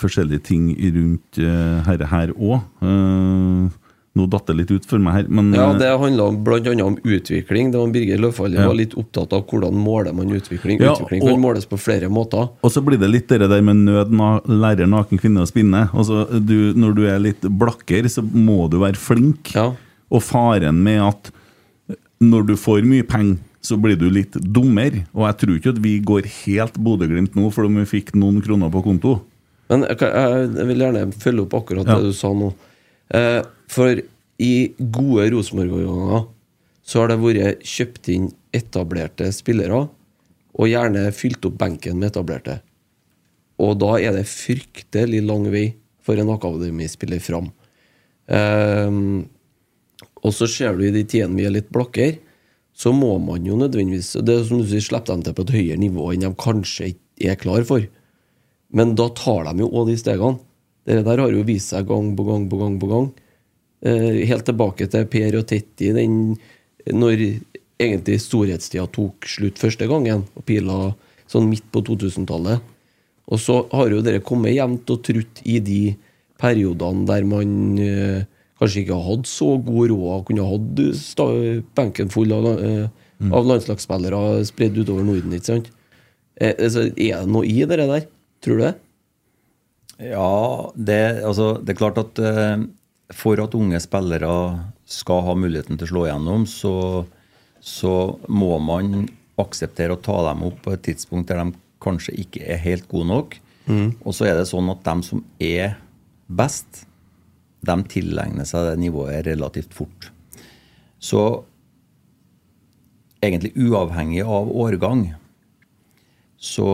forskjellige 0.00 0.46
ting 0.48 0.70
rundt 0.94 1.40
uh, 1.42 1.82
herre 1.84 2.08
her 2.08 2.32
òg. 2.38 2.62
Nå 4.12 4.26
datt 4.28 4.50
det 4.50 4.56
litt 4.58 4.70
ut 4.74 4.86
for 4.88 5.00
meg 5.00 5.14
her, 5.14 5.28
men 5.32 5.52
Ja, 5.56 5.70
uh, 5.72 5.78
Det 5.80 5.88
handla 5.88 6.26
bl.a. 6.44 6.72
om 6.84 6.98
utvikling. 7.00 7.70
Det 7.72 7.80
var 7.80 7.92
Birger 7.94 8.18
Løfaldli 8.20 8.58
Ja. 8.60 8.66
var 8.68 8.76
litt 8.76 8.94
opptatt 8.94 9.32
av 9.32 9.46
hvordan 9.48 9.72
måler 9.72 10.12
man 10.12 10.28
utvikling. 10.28 10.80
Ja, 10.80 10.92
utvikling 10.92 11.22
kan 11.24 11.40
måles 11.40 11.64
på 11.68 11.78
flere 11.80 12.10
måter. 12.12 12.50
Og 12.60 12.72
så 12.72 12.82
blir 12.84 13.00
det 13.00 13.08
litt 13.08 13.28
det 13.28 13.48
der 13.48 13.62
med 13.62 13.76
nød 13.86 14.12
na 14.12 14.40
lærer 14.44 14.86
naken 14.86 15.18
kvinne 15.18 15.40
å 15.40 15.48
spinne. 15.48 15.88
Altså, 15.94 16.26
du, 16.40 16.74
når 16.74 16.94
du 16.94 17.06
er 17.08 17.18
litt 17.18 17.40
blakker, 17.40 18.04
så 18.12 18.20
må 18.22 18.68
du 18.68 18.78
være 18.82 19.00
flink. 19.00 19.54
Ja. 19.54 19.72
Og 20.12 20.22
faren 20.22 20.82
med 20.84 21.00
at 21.00 21.32
når 22.20 22.46
du 22.52 22.54
får 22.60 22.84
mye 22.84 23.06
penger, 23.08 23.40
så 23.62 23.76
blir 23.78 23.96
du 23.96 24.08
litt 24.10 24.34
dummer. 24.34 25.06
Og 25.14 25.24
jeg 25.28 25.38
tror 25.40 25.56
ikke 25.56 25.72
at 25.72 25.80
vi 25.82 25.94
går 26.02 26.26
helt 26.44 26.74
Bodø-Glimt 26.82 27.36
nå 27.38 27.48
fordi 27.54 27.78
vi 27.78 27.88
fikk 27.96 28.12
noen 28.18 28.42
kroner 28.42 28.72
på 28.74 28.82
konto. 28.84 29.20
Men 29.70 29.86
jeg, 29.88 30.02
jeg 30.02 30.68
vil 30.68 30.82
gjerne 30.84 31.06
følge 31.16 31.46
opp 31.46 31.54
akkurat 31.62 31.88
det 31.88 32.10
du 32.10 32.12
sa 32.16 32.32
nå. 32.36 32.50
Eh, 33.12 33.40
for 33.68 34.00
i 34.42 34.54
gode 34.78 35.28
Rosenborg-årganger 35.34 36.24
så 36.82 37.02
har 37.02 37.12
det 37.12 37.20
vært 37.22 37.66
kjøpt 37.68 38.10
inn 38.12 38.30
etablerte 38.56 39.28
spillere, 39.34 39.84
og 40.52 40.68
gjerne 40.68 41.06
fylt 41.16 41.44
opp 41.48 41.56
benken 41.60 42.00
med 42.00 42.10
etablerte. 42.10 42.58
Og 43.62 43.76
da 43.80 43.94
er 44.00 44.16
det 44.16 44.26
fryktelig 44.28 45.22
lang 45.24 45.46
vei 45.52 45.68
for 46.02 46.18
en 46.18 46.32
akademispiller 46.34 47.22
fram. 47.22 47.52
Ehm, 48.32 49.28
og 50.22 50.34
så 50.34 50.48
ser 50.50 50.76
du 50.76 50.84
i 50.86 50.94
de 50.94 51.04
tidene 51.06 51.38
vi 51.38 51.46
er 51.46 51.54
litt 51.54 51.70
blakkere, 51.72 52.18
så 52.72 52.92
må 52.96 53.18
man 53.20 53.44
jo 53.44 53.52
nødvendigvis 53.60 54.14
Det 54.24 54.32
er 54.32 54.44
som 54.48 54.62
du 54.62 54.64
sier, 54.64 54.80
slippe 54.80 55.12
dem 55.12 55.22
til 55.22 55.34
på 55.36 55.44
et 55.44 55.52
høyere 55.52 55.76
nivå 55.76 56.06
enn 56.14 56.24
de 56.24 56.30
kanskje 56.40 56.94
ikke 56.94 57.28
er 57.28 57.36
klar 57.36 57.66
for. 57.68 57.84
Men 58.72 58.94
da 58.96 59.10
tar 59.12 59.44
de 59.50 59.60
jo 59.60 59.68
òg 59.68 59.90
de 59.90 59.98
stegene. 60.00 60.40
Det 60.86 61.02
der 61.06 61.22
har 61.22 61.30
jo 61.30 61.44
vist 61.46 61.72
seg 61.72 61.86
gang 61.88 62.12
på 62.16 62.26
gang 62.26 62.48
på 62.50 62.58
gang. 62.58 62.78
på 62.80 62.90
gang. 62.90 63.12
Eh, 63.82 64.22
helt 64.26 64.46
tilbake 64.46 64.88
til 64.90 65.06
Per 65.10 65.38
og 65.40 65.46
Tetti, 65.50 65.92
den, 65.94 66.36
når 66.86 67.22
egentlig 67.82 68.20
storhetstida 68.22 68.86
tok 68.94 69.26
slutt 69.26 69.58
første 69.58 69.88
gangen, 69.90 70.24
og 70.36 70.46
pila 70.46 70.94
sånn 71.30 71.48
midt 71.50 71.66
på 71.74 71.82
2000-tallet. 71.86 72.62
Og 73.32 73.40
så 73.40 73.62
har 73.72 73.90
jo 73.90 74.02
dere 74.04 74.22
kommet 74.24 74.54
jevnt 74.54 74.90
og 74.92 75.02
trutt 75.06 75.42
i 75.48 75.58
de 75.62 75.94
periodene 76.42 77.06
der 77.08 77.26
man 77.28 77.52
eh, 77.80 78.24
kanskje 78.60 78.82
ikke 78.82 78.98
har 78.98 79.08
hatt 79.08 79.30
så 79.30 79.54
god 79.62 79.92
råd 79.92 80.08
og 80.16 80.26
kunne 80.28 80.48
hatt 80.48 81.68
benken 81.78 82.10
full 82.12 82.34
av, 82.34 82.48
eh, 82.54 82.86
av 83.30 83.46
landslagsspillere 83.48 84.42
spredd 84.46 84.78
utover 84.78 85.06
Norden. 85.06 85.34
ikke 85.34 85.50
sant? 85.54 85.70
Eh, 86.36 86.54
altså, 86.54 86.88
er 86.90 87.22
det 87.22 87.30
noe 87.30 87.46
i 87.46 87.62
det 87.62 87.78
der? 87.78 88.06
Tror 88.42 88.58
du 88.58 88.64
det? 88.66 88.74
Ja, 90.02 90.72
det, 90.74 91.00
altså, 91.22 91.54
det 91.62 91.74
er 91.74 91.78
klart 91.78 92.00
at 92.00 92.18
eh, 92.18 92.64
for 93.14 93.40
at 93.42 93.54
unge 93.54 93.78
spillere 93.82 94.32
skal 94.88 95.24
ha 95.26 95.34
muligheten 95.38 95.78
til 95.78 95.86
å 95.86 95.92
slå 95.92 96.06
igjennom, 96.08 96.46
så, 96.50 96.74
så 97.60 97.94
må 98.28 98.56
man 98.62 99.06
akseptere 99.40 99.94
å 99.94 100.02
ta 100.02 100.18
dem 100.28 100.42
opp 100.48 100.58
på 100.64 100.74
et 100.74 100.84
tidspunkt 100.88 101.30
der 101.30 101.42
de 101.42 101.54
kanskje 101.82 102.16
ikke 102.22 102.44
er 102.46 102.60
helt 102.62 102.88
gode 102.90 103.08
nok. 103.10 103.38
Og 104.02 104.14
så 104.14 104.26
er 104.26 104.36
det 104.38 104.48
sånn 104.50 104.70
at 104.72 104.82
de 104.86 105.06
som 105.06 105.22
er 105.42 105.76
best, 106.26 106.84
de 107.62 107.76
tilegner 107.90 108.46
seg 108.48 108.66
det 108.66 108.78
nivået 108.82 109.26
relativt 109.28 109.74
fort. 109.76 110.08
Så 111.02 111.44
egentlig 113.22 113.52
uavhengig 113.54 114.24
av 114.26 114.50
årgang, 114.50 115.12
så 116.42 116.68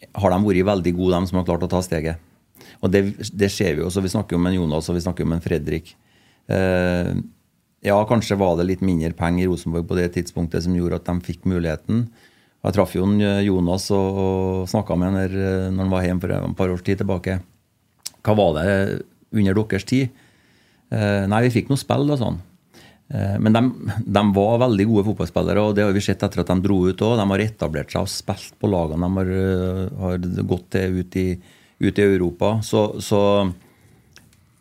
har 0.00 0.32
de 0.32 0.40
vært 0.46 0.68
veldig 0.70 0.94
gode, 0.96 1.18
de 1.18 1.30
som 1.30 1.40
har 1.40 1.48
klart 1.48 1.66
å 1.66 1.70
ta 1.70 1.82
steget. 1.84 2.22
Og 2.80 2.92
det, 2.92 3.02
det 3.36 3.50
ser 3.52 3.76
vi 3.76 3.84
jo. 3.84 3.90
Vi 3.90 4.12
snakker 4.12 4.38
om 4.38 4.48
en 4.48 4.56
Jonas 4.56 4.88
og 4.88 4.96
vi 4.96 5.04
snakker 5.04 5.26
om 5.26 5.34
en 5.36 5.44
Fredrik. 5.44 5.92
Eh, 6.50 7.12
ja, 7.84 7.96
kanskje 8.08 8.38
var 8.40 8.56
det 8.58 8.68
litt 8.68 8.82
mindre 8.84 9.12
penger 9.16 9.46
i 9.46 9.50
Rosenborg 9.50 9.86
på 9.88 9.96
det 9.98 10.10
tidspunktet 10.16 10.64
som 10.66 10.76
gjorde 10.76 11.00
at 11.00 11.08
de 11.08 11.16
fikk 11.24 11.46
muligheten. 11.48 12.06
Jeg 12.60 12.76
traff 12.76 12.92
jo 12.96 13.06
eh, 13.16 13.44
Jonas 13.46 13.88
og, 13.96 14.20
og 14.24 14.68
snakka 14.70 14.96
med 15.00 15.12
han 15.12 15.22
eh, 15.24 15.68
når 15.72 15.84
han 15.84 15.94
var 15.94 16.04
hjemme 16.04 16.24
for 16.24 16.36
et 16.36 16.58
par 16.58 16.74
års 16.74 16.84
tid 16.84 17.00
tilbake. 17.00 17.38
Hva 18.20 18.36
var 18.36 18.58
det 18.58 18.68
under 19.32 19.56
deres 19.62 19.88
tid? 19.88 20.12
Eh, 20.92 21.24
nei, 21.30 21.44
vi 21.46 21.54
fikk 21.54 21.70
noe 21.70 21.80
spill 21.80 22.08
og 22.10 22.20
sånn. 22.20 22.40
Eh, 23.10 23.38
Men 23.42 23.52
de, 23.52 23.62
de 24.06 24.22
var 24.34 24.58
veldig 24.62 24.86
gode 24.90 25.04
fotballspillere, 25.10 25.60
og 25.66 25.74
det 25.76 25.84
har 25.86 25.92
vi 25.96 26.00
sett 26.04 26.22
etter 26.22 26.40
at 26.44 26.50
de 26.52 26.58
dro 26.62 26.76
ut 26.86 27.02
òg. 27.02 27.16
De 27.18 27.26
har 27.32 27.40
etablert 27.46 27.90
seg 27.92 28.02
og 28.06 28.12
spilt 28.12 28.54
på 28.62 28.70
lagene. 28.70 29.06
De 29.06 29.10
har, 29.18 29.28
eh, 29.46 29.82
har 30.04 30.16
gått 30.52 30.68
til 30.76 31.00
ut 31.02 31.12
i, 31.18 31.28
ut 31.80 31.98
i 31.98 32.06
Europa. 32.06 32.48
Så, 32.66 32.80
så 33.02 33.20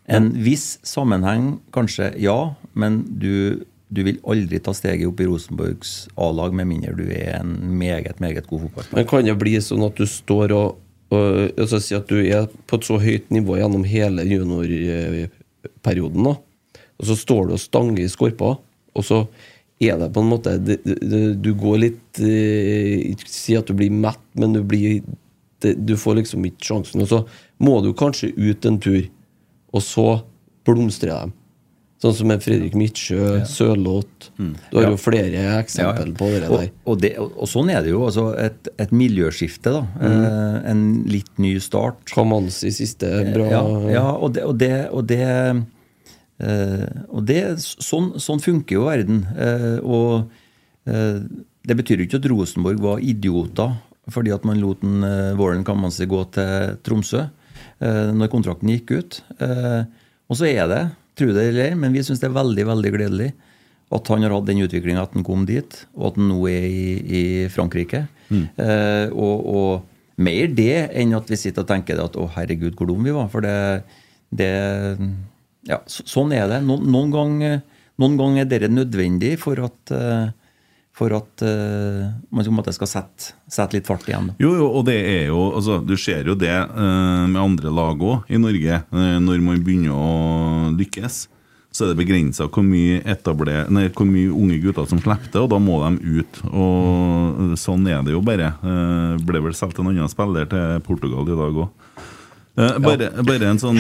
en 0.10 0.32
viss 0.42 0.80
sammenheng, 0.88 1.60
kanskje, 1.76 2.14
ja. 2.18 2.56
Men 2.74 3.04
du, 3.22 3.66
du 3.94 4.04
vil 4.08 4.18
aldri 4.26 4.60
ta 4.66 4.74
steget 4.74 5.08
opp 5.12 5.20
i 5.22 5.30
Rosenborgs 5.30 6.08
A-lag 6.18 6.54
med 6.58 6.68
mindre 6.72 6.96
du 6.98 7.06
er 7.14 7.40
en 7.40 7.54
meget, 7.78 8.18
meget 8.20 8.48
god 8.50 8.62
fotballspiller. 8.66 8.98
Men 9.04 9.10
kan 9.12 9.26
det 9.30 9.38
bli 9.42 9.62
sånn 9.62 9.86
at 9.86 9.96
du 10.00 10.06
står 10.10 10.52
og, 10.58 10.70
og 11.14 11.26
altså 11.54 11.78
Si 11.82 11.94
at 11.98 12.10
du 12.10 12.18
er 12.22 12.48
på 12.70 12.76
et 12.80 12.86
så 12.90 12.98
høyt 13.02 13.30
nivå 13.34 13.58
gjennom 13.62 13.86
hele 13.86 14.26
juniorperioden, 14.26 16.24
da. 16.26 16.34
Og 17.00 17.08
så 17.10 17.16
står 17.16 17.48
du 17.48 17.56
og 17.56 17.64
stanger 17.64 18.04
i 18.04 18.12
skorpa, 18.12 18.58
og 18.60 19.06
så 19.06 19.24
er 19.80 20.00
det 20.02 20.10
på 20.12 20.20
en 20.20 20.32
måte 20.34 20.58
Du 20.60 21.54
går 21.56 21.78
litt 21.80 22.20
eh, 22.20 23.14
Ikke 23.14 23.30
si 23.32 23.56
at 23.56 23.70
du 23.70 23.78
blir 23.80 23.94
mett, 23.94 24.20
men 24.36 24.58
du 24.58 24.60
blir 24.68 25.06
Du 25.64 25.96
får 26.00 26.20
liksom 26.20 26.44
ikke 26.50 26.72
sjansen. 26.72 27.04
Og 27.04 27.08
så 27.12 27.22
må 27.64 27.80
du 27.84 27.94
kanskje 27.96 28.34
ut 28.36 28.66
en 28.68 28.80
tur, 28.80 29.04
og 29.76 29.84
så 29.84 30.08
blomstrer 30.68 31.16
de. 31.16 31.40
Sånn 32.00 32.14
som 32.16 32.30
med 32.32 32.40
Fredrik 32.40 32.78
Midtsjø, 32.80 33.42
Sørloth 33.50 34.30
Du 34.38 34.78
har 34.78 34.86
jo 34.88 35.00
flere 35.00 35.42
eksempel 35.58 36.14
på 36.16 36.30
det 36.32 36.46
der. 36.46 36.70
og, 36.88 37.02
det, 37.04 37.12
og, 37.20 37.34
og 37.44 37.50
sånn 37.52 37.72
er 37.74 37.84
det 37.84 37.92
jo. 37.92 38.06
Altså 38.08 38.30
et, 38.40 38.70
et 38.80 38.94
miljøskifte. 38.96 39.74
da. 39.76 39.82
Eh, 40.08 40.70
en 40.72 40.86
litt 41.12 41.34
ny 41.44 41.58
start. 41.60 42.06
Kamanzi 42.14 42.72
siste 42.76 43.10
bra 43.34 43.50
Ja, 43.52 43.66
ja 43.92 44.06
og 44.16 44.32
det, 44.38 44.46
og 44.48 44.56
det, 44.62 44.72
og 44.96 45.10
det, 45.12 45.20
eh, 45.28 45.60
og 46.39 47.25
det 47.28 47.41
sånn, 47.60 48.13
sånn 48.21 48.39
funker 48.39 48.78
jo 48.78 48.86
verden. 48.88 49.25
Eh, 49.36 49.78
og 49.84 50.30
eh, 50.88 51.19
det 51.67 51.78
betyr 51.78 51.99
jo 51.99 52.08
ikke 52.08 52.21
at 52.21 52.30
Rosenborg 52.32 52.80
var 52.84 53.04
idioter 53.04 53.75
fordi 54.10 54.32
at 54.34 54.45
man 54.47 54.58
lot 54.58 54.82
en, 54.82 55.04
uh, 55.06 55.38
Warren 55.38 55.65
Kamanzi 55.67 56.08
gå 56.10 56.23
til 56.34 56.80
Tromsø 56.82 57.28
eh, 57.28 58.10
når 58.15 58.32
kontrakten 58.32 58.71
gikk 58.73 58.95
ut. 58.95 59.19
Eh, 59.38 59.84
og 60.30 60.39
så 60.39 60.47
er 60.49 60.65
det, 60.71 60.82
tro 61.19 61.30
det 61.36 61.49
eller 61.52 61.69
ei, 61.69 61.78
men 61.78 61.93
vi 61.93 62.02
syns 62.06 62.21
det 62.21 62.30
er 62.30 62.38
veldig 62.38 62.65
veldig 62.71 62.93
gledelig 62.95 63.30
at 63.93 64.10
han 64.13 64.21
har 64.25 64.36
hatt 64.36 64.45
den 64.45 64.62
utviklinga 64.62 65.02
at 65.02 65.15
han 65.17 65.25
kom 65.25 65.47
dit, 65.49 65.80
og 65.97 66.12
at 66.12 66.19
han 66.19 66.28
nå 66.30 66.39
er 66.52 66.65
i, 66.69 66.89
i 67.19 67.23
Frankrike. 67.49 68.04
Eh, 68.30 69.08
og, 69.10 69.47
og 69.49 70.21
mer 70.21 70.52
det 70.54 70.91
enn 70.99 71.15
at 71.17 71.32
vi 71.32 71.39
sitter 71.39 71.65
og 71.65 71.71
tenker 71.71 72.02
at 72.04 72.17
å 72.19 72.28
herregud, 72.36 72.75
hvor 72.78 72.89
dum 72.91 73.08
vi 73.08 73.15
var. 73.15 73.32
For 73.34 73.45
det, 73.45 73.56
det, 74.30 74.52
Ja, 75.67 75.82
så, 75.89 76.06
sånn 76.08 76.32
er 76.36 76.48
det. 76.52 76.62
Noen, 76.63 76.88
noen 76.91 77.12
ganger 77.12 77.60
gang 78.00 78.38
er 78.39 78.48
dere 78.48 78.69
nødvendig 78.72 79.36
for 79.41 79.60
at, 79.60 79.91
eh, 79.91 80.30
for 80.95 81.15
at 81.15 81.43
uh, 81.43 82.12
man 82.32 82.48
skal 82.76 82.89
sette, 82.91 83.34
sette 83.48 83.78
litt 83.78 83.88
fart 83.88 84.08
igjen. 84.08 84.34
Jo, 84.39 84.54
jo, 84.56 84.69
og 84.80 84.86
det 84.89 84.98
er 85.00 85.30
jo 85.30 85.45
altså, 85.56 85.78
Du 85.80 85.95
ser 86.00 86.28
jo 86.28 86.36
det 86.36 86.52
uh, 86.52 87.28
med 87.28 87.39
andre 87.39 87.72
lag 87.72 88.00
òg 88.04 88.32
i 88.32 88.39
Norge. 88.39 88.82
Uh, 88.91 89.19
når 89.24 89.43
man 89.43 89.62
begynner 89.63 89.95
å 89.95 90.72
lykkes, 90.76 91.22
så 91.72 91.86
er 91.86 91.91
det 91.91 92.00
begrensa 92.02 92.50
hvor 92.50 92.65
hvor 93.95 94.08
mye 94.10 94.32
unge 94.34 94.58
gutter 94.63 94.88
som 94.89 95.00
slipper 95.00 95.32
det, 95.32 95.43
og 95.43 95.52
da 95.52 95.60
må 95.62 95.78
de 95.86 96.19
ut. 96.19 96.39
Og 96.50 97.54
sånn 97.62 97.88
er 97.88 98.02
det 98.04 98.15
jo 98.15 98.24
bare. 98.26 98.56
Ble 99.22 99.43
vel 99.45 99.56
solgt 99.56 99.80
en 99.80 99.91
annen 99.91 100.10
spiller 100.12 100.50
til 100.50 100.82
Portugal 100.88 101.30
i 101.30 101.38
dag 101.38 101.63
òg. 101.67 101.69
Eh, 102.60 102.76
bare, 102.84 103.08
bare 103.24 103.48
en 103.54 103.60
sånn 103.62 103.78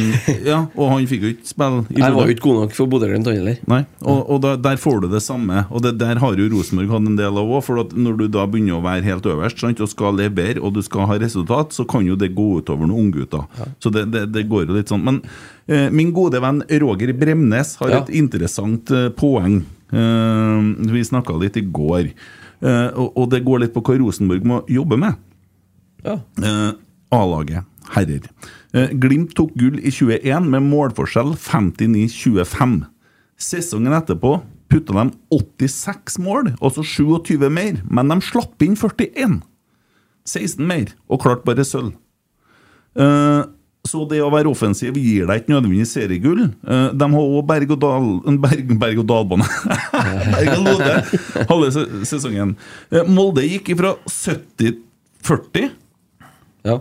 Ja, 0.47 0.61
og 0.79 0.91
han 0.93 1.03
fikk 1.09 1.23
jo 1.25 1.29
ikke 1.33 1.49
spille 1.49 1.81
i 1.91 1.97
Jeg 1.99 2.13
var 2.15 2.29
jo 2.29 2.35
ikke 2.35 2.45
god 2.45 2.59
nok 2.61 2.75
for 2.77 2.87
Bodø-Glimt, 2.87 3.27
han 3.27 3.35
heller. 3.41 3.57
Nei, 3.67 3.79
og, 3.99 4.19
og 4.31 4.37
da, 4.45 4.53
der 4.69 4.79
får 4.79 5.01
du 5.03 5.07
det 5.11 5.19
samme. 5.25 5.65
Og 5.73 5.83
det, 5.83 5.91
der 5.99 6.21
har 6.21 6.37
jo 6.39 6.45
Rosenborg 6.53 6.93
hatt 6.93 7.09
en 7.11 7.17
del 7.19 7.39
av 7.41 7.51
òg. 7.57 7.59
For 7.67 7.81
at 7.83 7.91
når 7.97 8.19
du 8.21 8.25
da 8.31 8.45
begynner 8.47 8.77
å 8.77 8.83
være 8.85 9.03
helt 9.09 9.27
øverst 9.33 9.59
sant, 9.65 9.81
og 9.83 9.91
skal 9.91 10.15
levere, 10.21 10.61
og 10.63 10.77
du 10.77 10.81
skal 10.85 11.09
ha 11.11 11.17
resultat, 11.19 11.75
så 11.75 11.83
kan 11.91 12.07
jo 12.07 12.15
det 12.19 12.31
gå 12.37 12.47
utover 12.61 12.87
noen 12.87 13.09
unggutter. 13.09 13.43
Så 13.83 13.91
det, 13.91 14.05
det, 14.13 14.23
det 14.37 14.45
går 14.47 14.69
jo 14.69 14.77
litt 14.79 14.93
sånn. 14.93 15.03
Men 15.09 15.19
eh, 15.67 15.89
min 15.91 16.13
gode 16.15 16.39
venn 16.43 16.63
Roger 16.85 17.11
Bremnes 17.19 17.75
har 17.83 17.91
Ja. 17.97 17.99
et 18.05 18.13
interessant 18.15 18.91
eh, 18.95 19.09
poeng. 19.19 19.59
Eh, 19.91 20.59
vi 20.93 21.03
snakka 21.03 21.35
litt 21.41 21.57
i 21.59 21.65
går. 21.67 22.13
Eh, 22.63 22.87
og, 22.95 23.11
og 23.17 23.27
det 23.35 23.43
går 23.43 23.65
litt 23.65 23.75
på 23.75 23.83
hva 23.83 23.99
Rosenborg 24.01 24.47
må 24.47 24.61
jobbe 24.71 24.97
med. 25.03 25.19
Ja. 26.05 26.19
Eh, 26.39 26.69
A-laget, 27.15 27.65
herrer. 27.95 28.25
Eh, 28.73 28.93
Glimt 29.01 29.35
tok 29.37 29.53
gull 29.57 29.79
i 29.81 29.91
21 29.93 30.49
med 30.51 30.65
målforskjell 30.69 31.35
59-25. 31.39 32.81
Sesongen 33.39 33.95
etterpå 33.95 34.39
putta 34.69 34.93
de 34.93 35.11
86 35.33 36.19
mål, 36.21 36.51
altså 36.61 36.83
27 36.85 37.47
mer, 37.49 37.79
men 37.89 38.11
de 38.11 38.19
slapp 38.21 38.61
inn 38.65 38.75
41. 38.77 39.39
16 40.29 40.67
mer, 40.67 40.91
og 41.09 41.23
klarte 41.23 41.47
bare 41.47 41.65
sølv. 41.65 41.95
Eh, 42.99 43.47
så 43.89 44.03
det 44.11 44.19
å 44.21 44.29
være 44.29 44.51
offensiv 44.51 44.97
gir 44.99 45.25
deg 45.25 45.41
ikke 45.41 45.53
nødvendigvis 45.55 45.95
seriegull. 45.95 46.43
Eh, 46.67 46.89
de 46.93 47.09
har 47.15 47.31
òg 47.39 47.47
berg-og-dal... 47.49 48.09
Berg, 48.43 48.75
berg 48.81 49.01
og 49.01 49.07
dalbane. 49.09 49.47
Berg-og-lode 50.35 51.45
halve 51.49 51.71
sesongen. 52.05 52.53
Molde 53.09 53.47
gikk 53.47 53.73
ifra 53.73 53.95
70-40 54.11 55.71
ja. 56.67 56.79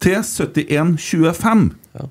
Til 0.00 0.18
71-25. 0.20 1.64
Ja. 1.96 2.08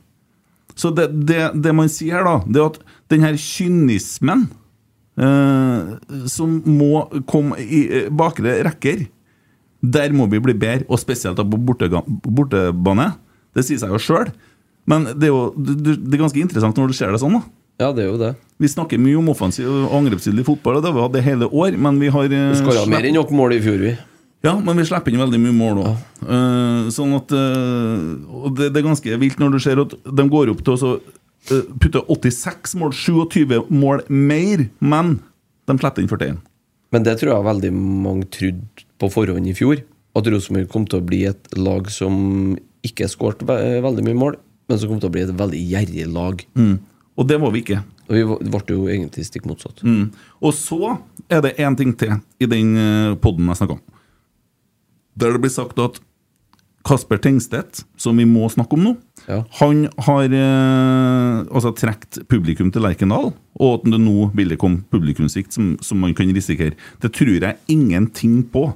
Så 0.80 0.92
det, 0.96 1.10
det, 1.28 1.42
det 1.60 1.76
man 1.76 1.92
sier 1.92 2.20
her, 2.20 2.28
da, 2.28 2.36
det 2.48 2.62
er 2.62 2.70
at 2.70 2.82
den 3.12 3.26
her 3.26 3.40
kynismen 3.40 4.48
eh, 5.20 5.96
som 6.30 6.60
må 6.70 7.06
komme 7.30 7.60
i 7.60 7.86
eh, 7.88 8.12
bakre 8.12 8.60
rekker, 8.68 9.08
der 9.80 10.14
må 10.16 10.28
vi 10.32 10.42
bli 10.44 10.56
bedre, 10.60 10.88
og 10.92 11.00
spesielt 11.00 11.40
på 11.40 11.60
bortebane. 11.60 13.14
Det 13.56 13.64
sier 13.66 13.80
seg 13.82 13.96
jo 13.96 14.02
sjøl. 14.04 14.32
Men 14.90 15.06
det 15.16 15.30
er 15.30 15.32
jo 15.32 15.42
det, 15.56 15.96
er 16.10 16.22
ganske 16.22 16.42
interessant 16.42 16.78
når 16.80 16.92
du 16.92 16.98
ser 16.98 17.14
det 17.14 17.22
sånn. 17.22 17.38
da 17.38 17.46
ja, 17.80 17.94
det 17.96 18.04
er 18.04 18.10
jo 18.10 18.20
det. 18.20 18.34
Vi 18.60 18.68
snakker 18.68 19.00
mye 19.00 19.16
om 19.22 19.30
offensiv 19.32 19.70
og 19.72 19.94
angrepsstilig 20.02 20.44
fotball, 20.44 20.80
og 20.80 20.84
det 20.84 20.90
har 20.90 20.98
vi 20.98 21.04
hatt 21.06 21.14
det 21.16 21.24
hele 21.24 21.48
år, 21.48 21.78
men 21.80 22.00
vi 22.02 22.10
har 22.12 22.28
Vi 22.28 22.40
Du 22.52 22.58
skåra 22.60 22.84
mer 22.92 23.08
enn 23.08 23.16
nok 23.16 23.32
mål 23.32 23.56
i 23.56 23.62
fjor, 23.64 23.80
vi. 23.80 23.94
Ja, 24.46 24.54
men 24.56 24.78
vi 24.80 24.86
slipper 24.88 25.12
inn 25.12 25.20
veldig 25.20 25.40
mye 25.44 25.56
mål 25.56 25.80
òg. 25.84 26.04
sånn 26.96 27.16
at 27.18 27.34
eh, 27.36 28.04
Og 28.40 28.54
det, 28.56 28.70
det 28.72 28.80
er 28.80 28.88
ganske 28.88 29.18
vilt 29.20 29.42
når 29.42 29.56
du 29.56 29.60
ser 29.64 29.82
at 29.84 29.96
de 30.00 30.28
går 30.32 30.54
opp 30.54 30.62
til 30.64 30.76
å 30.78 30.80
så, 30.80 30.92
eh, 31.52 31.66
putte 31.84 32.06
86 32.08 32.78
mål, 32.80 32.96
27 32.96 33.68
mål 33.68 34.06
mer, 34.08 34.70
men 34.80 35.18
de 35.68 35.76
slipper 35.76 36.06
inn 36.06 36.12
41. 36.12 36.40
Men 36.96 37.06
det 37.06 37.18
tror 37.20 37.34
jeg 37.34 37.50
veldig 37.50 37.74
mange 37.76 38.30
trodde 38.32 38.88
på 39.00 39.12
forhånd 39.12 39.52
i 39.52 39.58
fjor. 39.58 39.84
At 40.18 40.32
Rosenborg 40.32 40.72
kom 40.72 40.88
til 40.90 41.02
å 41.02 41.06
bli 41.06 41.26
et 41.30 41.52
lag 41.60 41.92
som 41.94 42.56
ikke 42.88 43.12
skåret 43.12 43.44
ve 43.46 43.60
veldig 43.84 44.08
mye 44.08 44.18
mål, 44.24 44.40
men 44.72 44.80
som 44.80 44.90
kom 44.90 45.04
til 45.04 45.12
å 45.12 45.14
bli 45.14 45.28
et 45.28 45.36
veldig 45.36 45.62
gjerrig 45.68 46.08
lag. 46.16 46.42
Mm. 46.56 46.80
Og 47.20 47.28
det 47.28 47.38
var 47.44 47.52
vi 47.54 47.62
ikke. 47.66 47.84
Og 48.08 48.16
vi 48.16 48.50
ble 48.56 48.64
jo 48.72 48.88
egentlig 48.90 49.28
stikk 49.28 49.46
motsatt. 49.46 49.84
Mm. 49.84 50.10
Og 50.40 50.56
så 50.56 50.96
er 51.28 51.44
det 51.44 51.58
én 51.60 51.76
ting 51.78 51.92
til 52.00 52.16
i 52.40 52.48
den 52.50 52.74
poden 53.22 53.52
jeg 53.52 53.60
snakka 53.60 53.78
om. 53.78 53.88
Der 55.20 55.36
det 55.36 55.42
blir 55.44 55.52
sagt 55.54 55.80
at 55.84 56.00
Kasper 56.88 57.20
Tengstedt, 57.20 57.82
som 58.00 58.18
vi 58.18 58.24
må 58.26 58.48
snakke 58.50 58.78
om 58.78 58.86
nå, 58.86 58.94
Ja. 59.28 59.42
han 59.60 59.82
har 60.08 60.32
eh, 60.32 61.42
altså 61.54 61.74
trukket 61.76 62.22
publikum 62.32 62.72
til 62.74 62.82
Lerkendal, 62.82 63.34
og 63.60 63.74
at 63.76 63.84
det 63.92 64.00
nå 64.02 64.30
ville 64.34 64.56
komme 64.58 64.82
publikumssvikt 64.90 65.54
som, 65.54 65.74
som 65.84 66.00
man 66.02 66.16
kan 66.18 66.32
risikere. 66.34 66.74
Det 67.04 67.12
tror 67.14 67.36
jeg 67.36 67.58
ingenting 67.68 68.40
på. 68.50 68.70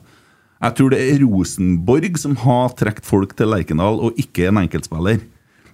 Jeg 0.63 0.75
tror 0.77 0.93
det 0.93 0.99
er 1.07 1.23
Rosenborg 1.23 2.19
som 2.21 2.35
har 2.43 2.75
trukket 2.79 3.07
folk 3.07 3.33
til 3.39 3.49
Lerkendal, 3.51 3.97
og 4.03 4.19
ikke 4.19 4.49
en 4.51 4.61
enkeltspiller. 4.61 5.23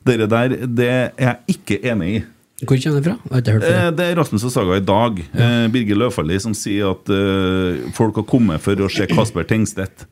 Dere 0.08 0.30
der, 0.32 0.56
det 0.70 0.88
er 0.90 1.10
jeg 1.18 1.58
ikke 1.58 1.80
enig 1.92 2.14
i. 2.14 2.22
Hvor 2.60 2.76
kommer 2.84 3.02
det 3.02 3.10
fra? 3.10 3.18
Hørt 3.32 3.48
Eh, 3.50 3.60
det. 3.90 3.98
Det 3.98 4.06
er 4.06 4.16
Rasmus 4.20 4.44
og 4.48 4.52
Saga 4.52 4.78
i 4.80 4.86
dag. 4.86 5.20
Eh, 5.34 5.68
Birger 5.72 5.96
Løfaldli 6.06 6.40
som 6.44 6.54
sier 6.54 6.92
at 6.94 7.10
eh, 7.10 7.90
folk 7.96 8.16
har 8.20 8.26
kommet 8.28 8.62
for 8.64 8.76
å 8.84 8.90
se 8.92 9.08
Kasper 9.12 9.44
Tengstedt. 9.48 10.06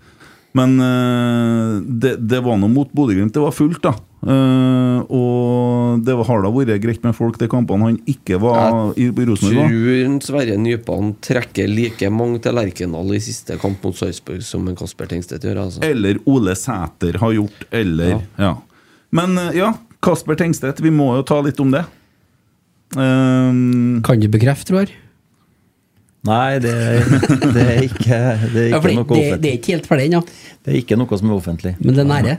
Men 0.58 0.78
eh, 0.82 1.78
det, 1.86 2.17
det 2.30 2.41
var 2.46 2.60
noe 2.60 2.72
mot 2.72 2.91
Bodø-Glimt. 2.96 3.34
Det 3.36 3.43
var 3.43 3.56
fullt, 3.56 3.82
da. 3.84 3.96
Uh, 4.28 5.04
og 5.13 6.02
det 6.04 6.15
har 6.26 6.39
da 6.41 6.50
vært 6.50 6.82
greit 6.82 7.04
med 7.06 7.13
folk 7.15 7.36
de 7.38 7.46
kampene 7.52 7.86
han 7.86 8.00
ikke 8.10 8.39
var 8.41 8.96
i, 8.98 9.06
i 9.06 9.26
Rosenborg. 9.30 9.70
da. 9.70 9.70
Tror 9.70 10.15
Sverre 10.26 10.56
Nypan 10.60 11.12
trekker 11.24 11.70
like 11.70 12.10
mange 12.12 12.41
til 12.43 12.58
Lerkendal 12.58 13.13
i 13.13 13.22
siste 13.24 13.60
kamp 13.62 13.86
mot 13.86 13.96
Sarpsborg 13.96 14.41
som 14.43 14.65
en 14.67 14.78
Kasper 14.80 15.12
Tengstedt 15.13 15.46
gjør. 15.46 15.62
Altså. 15.67 15.84
Eller 15.86 16.20
Ole 16.28 16.58
Sæter 16.58 17.22
har 17.22 17.38
gjort, 17.38 17.67
eller 17.70 18.17
Ja. 18.41 18.56
Men 19.15 19.38
uh, 19.39 19.54
ja, 19.56 19.72
Kasper 20.04 20.36
Tengstedt, 20.39 20.82
vi 20.84 20.91
må 20.91 21.13
jo 21.20 21.24
ta 21.28 21.38
litt 21.46 21.62
om 21.63 21.72
det. 21.72 21.86
Um, 22.98 24.02
Kan 24.04 24.20
du 24.24 24.28
bekrefte, 24.32 24.74
Roar? 24.74 24.91
Nei, 26.28 26.60
det, 26.63 26.76
det 27.56 27.63
er 27.63 27.82
ikke, 27.88 28.20
det 28.52 28.62
er 28.66 28.70
ikke 28.76 28.92
ja, 28.92 29.00
noe 29.00 29.08
det, 29.08 29.16
det 29.16 29.24
offentlig. 29.24 29.50
er 29.50 29.58
ikke 29.62 29.74
helt 29.78 29.88
ferdig 29.90 30.06
ennå, 30.12 30.22
Det 30.68 30.74
er 30.74 30.80
ikke 30.84 30.98
noe 31.00 31.20
som 31.22 31.32
er 31.32 31.38
offentlig. 31.40 31.74
men 31.80 31.96
det 31.98 32.04
er 32.04 32.12
nære. 32.12 32.38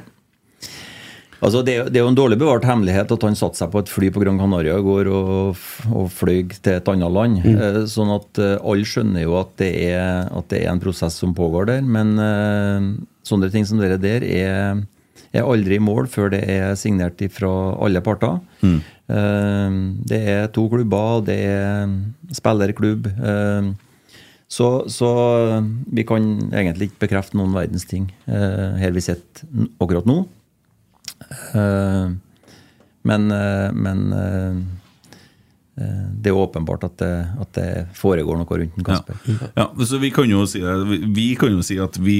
Altså, 1.38 1.61
det, 1.62 1.74
er- 1.79 1.87
det 1.87 2.01
er 2.01 2.03
jo 2.03 2.11
en 2.11 2.16
dårlig 2.18 2.37
bevart 2.40 2.64
hemmelighet 2.66 3.12
at 3.14 3.22
han 3.22 3.37
satte 3.38 3.61
seg 3.61 3.70
på 3.70 3.79
et 3.85 3.90
fly 3.92 4.09
på 4.11 4.18
Gran 4.24 4.40
Canaria 4.40 4.74
i 4.81 4.83
går 4.83 5.07
og, 5.14 5.61
og 5.94 6.09
fløy 6.11 6.40
til 6.51 6.72
et 6.74 6.88
annet 6.90 7.14
land. 7.14 7.38
Mm. 7.44 7.85
Sånn 7.92 8.11
at 8.16 8.40
eh, 8.42 8.57
alle 8.59 8.88
skjønner 8.90 9.22
jo 9.22 9.37
at 9.38 9.53
det, 9.62 9.68
er, 9.92 10.27
at 10.35 10.48
det 10.51 10.64
er 10.64 10.72
en 10.72 10.83
prosess 10.83 11.14
som 11.22 11.37
pågår 11.38 11.68
der. 11.70 11.87
Men 11.87 12.11
eh, 12.18 12.88
sånne 13.29 13.53
ting 13.55 13.68
som 13.70 13.79
dere 13.79 14.01
der 14.03 14.27
er, 14.27 14.83
er 15.31 15.46
aldri 15.46 15.79
i 15.79 15.85
mål 15.85 16.11
før 16.11 16.35
det 16.35 16.42
er 16.51 16.74
signert 16.81 17.22
fra 17.38 17.53
alle 17.87 18.03
parter. 18.03 18.40
Eh, 18.66 18.81
det 19.09 20.18
er 20.29 20.49
to 20.53 20.66
klubber, 20.68 21.23
det 21.25 21.38
er 21.49 21.92
spillerklubb. 22.37 23.07
eh, 23.09 23.71
så, 24.49 24.88
så 24.88 25.09
vi 25.92 26.05
kan 26.09 26.25
egentlig 26.57 26.88
ikke 26.88 27.03
bekrefte 27.05 27.37
noen 27.37 27.53
verdens 27.53 27.85
ting 27.88 28.07
eh, 28.25 28.79
her 28.81 28.94
vi 28.97 29.05
sitter 29.05 29.44
akkurat 29.77 30.09
nå. 30.09 30.23
Eh, 31.53 32.07
men 33.09 33.31
eh, 33.33 33.68
men 33.77 34.07
eh, 34.16 34.47
eh, 34.49 34.62
det 35.79 36.31
er 36.33 36.35
åpenbart 36.38 36.85
at 36.88 36.97
det, 36.99 37.11
at 37.41 37.53
det 37.55 37.67
foregår 37.95 38.38
noe 38.41 38.59
rundt 38.61 38.79
en 38.79 38.85
Ja. 38.85 38.97
Kasper. 38.99 39.51
ja, 39.57 39.67
så 39.87 40.01
vi 40.03 40.11
kan 40.11 40.29
jo 40.31 40.45
si 40.47 40.61
det. 40.61 40.75
Vi- 41.14 41.37
kan 41.38 41.51
jo 41.55 41.62
si 41.62 41.79
at 41.79 41.97
vi 42.03 42.19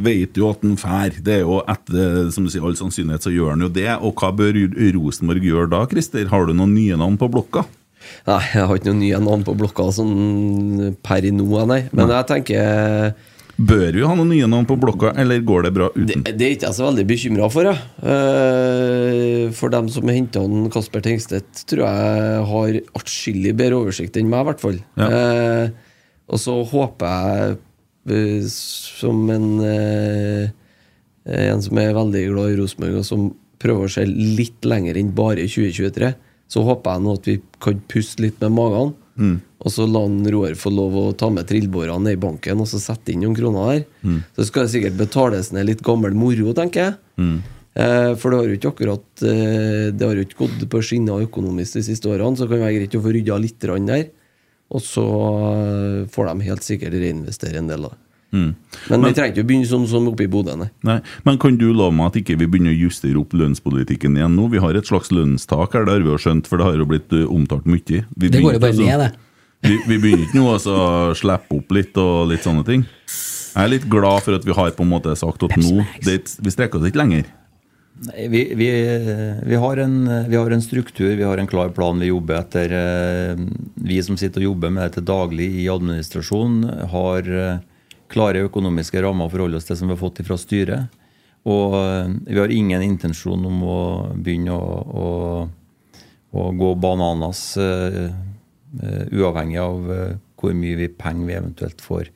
vet 0.00 0.34
jo 0.40 0.48
at 0.50 0.62
han 0.62 0.76
fær. 0.80 1.10
Det 1.22 1.34
er 1.34 1.40
jo 1.44 1.60
etter 1.68 2.30
som 2.32 2.44
du 2.44 2.50
sier, 2.50 2.64
all 2.64 2.74
sannsynlighet 2.78 3.20
så 3.26 3.32
gjør 3.34 3.50
han 3.50 3.60
jo 3.60 3.68
det. 3.68 3.88
Og 4.00 4.14
hva 4.16 4.32
bør 4.32 4.56
Rosenborg 4.96 5.42
gjøre 5.44 5.70
da, 5.70 5.84
Christer? 5.86 6.26
Har 6.28 6.46
du 6.46 6.54
noen 6.54 6.72
nye 6.74 6.96
navn 6.96 7.18
på 7.18 7.28
blokka? 7.30 7.66
Nei, 8.26 8.40
jeg 8.54 8.66
har 8.66 8.76
ikke 8.78 8.86
noen 8.92 9.00
nye 9.02 9.18
navn 9.18 9.42
på 9.44 9.56
blokka 9.58 9.88
sånn 9.92 10.96
per 11.02 11.24
i 11.26 11.30
nå, 11.34 11.66
nei. 11.66 11.88
Men 11.92 12.08
jeg 12.08 12.26
tenker 12.30 13.14
Bør 13.56 13.94
vi 13.96 14.04
ha 14.04 14.12
noen 14.12 14.28
nye 14.34 14.48
navn 14.50 14.66
på 14.68 14.76
blokka, 14.80 15.14
eller 15.16 15.40
går 15.46 15.64
det 15.64 15.70
bra 15.72 15.86
uten? 15.94 16.24
det 16.26 16.44
er 16.44 16.56
ikke 16.56 16.68
jeg 16.68 16.76
så 16.76 16.84
veldig 16.84 17.04
bekymra 17.08 17.46
for, 17.52 17.68
jeg. 17.70 17.78
Eh, 18.12 19.44
for 19.56 19.72
dem 19.72 19.88
som 19.92 20.12
henta 20.12 20.42
Kasper 20.74 21.04
Tengstedt, 21.06 21.62
tror 21.70 21.86
jeg 21.86 22.42
har 22.50 22.76
atskillig 23.00 23.54
bedre 23.56 23.78
oversikt 23.80 24.18
enn 24.20 24.28
meg, 24.28 24.44
i 24.44 24.48
hvert 24.50 24.64
fall. 24.64 24.76
Ja. 25.00 25.08
Eh, 25.08 26.04
og 26.28 26.42
så 26.42 26.58
håper 26.68 27.16
jeg, 27.16 27.58
eh, 28.12 28.46
som 28.52 29.26
en 29.32 29.50
En 31.26 31.58
som 31.58 31.78
er 31.82 31.90
veldig 31.90 32.20
glad 32.30 32.52
i 32.52 32.58
Rosenborg, 32.60 33.00
og 33.00 33.04
som 33.08 33.22
prøver 33.58 33.88
å 33.88 33.90
se 33.90 34.04
litt 34.06 34.62
lenger 34.62 34.94
enn 35.00 35.08
bare 35.10 35.48
2023, 35.50 36.12
så 36.46 36.62
håper 36.62 36.92
jeg 36.92 37.02
nå 37.02 37.14
at 37.18 37.26
vi 37.26 37.34
kan 37.64 37.80
puste 37.90 38.22
litt 38.22 38.38
med 38.44 38.54
magene. 39.16 39.40
Og 39.66 39.72
så 39.72 39.86
la 39.88 40.02
han 40.04 40.20
Roar 40.30 40.54
få 40.54 40.70
lov 40.70 40.96
å 41.00 41.04
ta 41.16 41.30
med 41.32 41.48
trillebårene 41.48 42.04
ned 42.04 42.18
i 42.18 42.20
banken 42.22 42.60
og 42.62 42.68
så 42.70 42.78
sette 42.78 43.12
inn 43.12 43.24
noen 43.24 43.34
kroner 43.34 43.72
der. 43.72 43.84
Så 44.36 44.46
skal 44.50 44.66
det 44.66 44.74
sikkert 44.74 44.98
betales 45.00 45.52
ned 45.52 45.66
litt 45.66 45.82
gammel 45.82 46.14
moro, 46.14 46.52
tenker 46.54 46.84
jeg. 46.84 46.94
Eh, 47.76 48.12
for 48.16 48.30
det 48.30 48.38
har 48.38 48.48
jo 48.48 48.56
ikke 48.56 48.70
akkurat 48.72 49.22
eh, 49.28 49.92
Det 49.92 50.00
har 50.00 50.16
jo 50.16 50.22
ikke 50.24 50.38
gått 50.46 50.62
på 50.72 50.80
skinner 50.80 51.26
økonomisk 51.26 51.76
de 51.76 51.82
siste 51.84 52.08
årene, 52.08 52.32
så 52.36 52.46
det 52.46 52.54
kan 52.54 52.64
være 52.64 52.78
greit 52.78 52.96
å 52.96 53.02
få 53.04 53.12
rydda 53.12 53.36
litt 53.42 53.60
der. 53.60 54.06
Og 54.72 54.82
så 54.82 55.04
eh, 55.04 56.08
får 56.08 56.30
de 56.30 56.48
helt 56.48 56.64
sikkert 56.64 56.96
reinvestere 56.96 57.60
en 57.60 57.68
del, 57.68 57.88
da. 57.88 58.05
Mm. 58.34 58.54
Men, 58.90 59.04
vi 59.06 59.12
trenger 59.14 59.32
ikke 59.32 59.44
å 59.44 59.48
begynne 59.48 59.68
sånn 59.70 59.86
som 59.88 60.08
oppe 60.10 60.26
i 60.26 60.30
Bodø, 60.30 60.56
nei. 60.58 60.68
Nei, 60.86 60.96
Men 61.24 61.38
kan 61.42 61.56
du 61.60 61.68
love 61.70 61.94
meg 61.94 62.10
at 62.10 62.18
ikke 62.20 62.36
vi 62.40 62.48
begynner 62.50 62.74
å 62.74 62.80
justere 62.80 63.20
opp 63.20 63.36
lønnspolitikken 63.38 64.18
igjen 64.18 64.34
nå? 64.36 64.48
Vi 64.52 64.62
har 64.62 64.76
et 64.76 64.90
slags 64.90 65.12
lønnstak 65.14 65.76
her, 65.78 65.86
det 65.86 65.94
har 65.94 66.04
vi 66.04 66.12
jo 66.12 66.18
skjønt, 66.20 66.50
for 66.50 66.60
det 66.60 66.68
har 66.68 66.82
jo 66.82 66.88
blitt 66.90 67.14
uh, 67.14 67.24
omtalt 67.32 67.68
mye. 67.70 68.02
Vi 68.02 68.32
Det 68.32 68.42
går 68.42 68.58
jo 68.58 68.62
bare 68.64 68.74
ikke 68.74 68.90
ned, 68.90 69.06
det. 69.06 69.22
Vi, 69.66 69.78
vi 69.88 69.96
begynner 70.02 70.26
ikke 70.26 70.38
nå 70.38 70.50
altså 70.52 70.76
slippe 71.16 71.56
opp 71.56 71.72
litt 71.74 71.96
og 72.02 72.28
litt 72.30 72.44
sånne 72.44 72.66
ting. 72.66 72.84
Jeg 73.56 73.62
er 73.62 73.72
litt 73.72 73.88
glad 73.88 74.20
for 74.26 74.36
at 74.36 74.44
vi 74.44 74.54
har 74.54 74.74
på 74.76 74.84
en 74.84 74.92
måte 74.92 75.14
sagt 75.16 75.46
at 75.46 75.54
nå 75.56 75.80
det, 76.04 76.20
Vi 76.44 76.52
strekker 76.52 76.78
oss 76.80 76.90
ikke 76.90 77.00
lenger. 77.00 77.30
Nei, 78.04 78.26
vi, 78.28 78.42
vi, 78.52 78.66
vi, 79.48 79.56
har 79.56 79.80
en, 79.80 79.94
vi 80.28 80.36
har 80.36 80.52
en 80.52 80.60
struktur, 80.62 81.14
vi 81.16 81.24
har 81.24 81.40
en 81.40 81.48
klar 81.48 81.70
plan 81.72 81.96
vi 81.96 82.10
jobber 82.10 82.42
etter. 82.42 82.74
Eh, 82.76 83.46
Vi 83.86 84.02
som 84.04 84.18
sitter 84.20 84.44
og 84.44 84.50
jobber 84.50 84.74
med 84.74 84.84
det 84.84 84.98
til 84.98 85.06
daglig 85.08 85.48
i 85.62 85.70
administrasjon, 85.72 86.58
har 86.92 87.32
eh, 87.32 87.64
klare 88.12 88.44
økonomiske 88.46 89.02
rammer 89.02 89.28
å 89.28 89.32
forholde 89.32 89.58
oss 89.60 89.66
til 89.68 89.78
som 89.78 89.90
vi 89.90 89.96
har 89.96 90.02
fått 90.02 90.22
fra 90.26 90.38
styret. 90.40 91.02
Og 91.46 91.76
eh, 91.78 92.12
vi 92.26 92.40
har 92.40 92.52
ingen 92.52 92.82
intensjon 92.82 93.44
om 93.46 93.62
å 93.62 93.80
begynne 94.14 94.54
å, 94.54 94.70
å, 94.82 95.08
å 96.36 96.46
gå 96.58 96.70
bananas 96.82 97.42
uh, 97.60 98.06
uh, 98.82 99.04
uavhengig 99.14 99.60
av 99.62 99.90
uh, 99.90 100.16
hvor 100.36 100.56
mye 100.58 100.78
vi 100.80 100.88
penger 100.90 101.28
vi 101.28 101.36
eventuelt 101.38 101.84
får, 101.84 102.10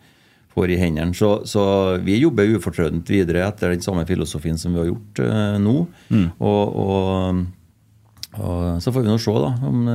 får 0.51 0.75
i 0.75 0.81
hendene. 0.81 1.15
Så, 1.17 1.31
så 1.49 1.63
vi 2.03 2.19
jobber 2.19 2.51
ufortrødent 2.57 3.09
videre 3.11 3.47
etter 3.47 3.73
den 3.73 3.87
samme 3.87 4.05
filosofien 4.09 4.59
som 4.61 4.75
vi 4.75 4.83
har 4.83 4.91
gjort 4.91 5.23
nå. 5.63 5.77
Og, 6.43 6.77
og, 6.83 7.41
og 8.35 8.83
så 8.83 8.93
får 8.93 9.07
vi 9.07 9.13
nå 9.13 9.17
se 9.23 9.39
da, 9.47 9.55
om, 9.71 9.89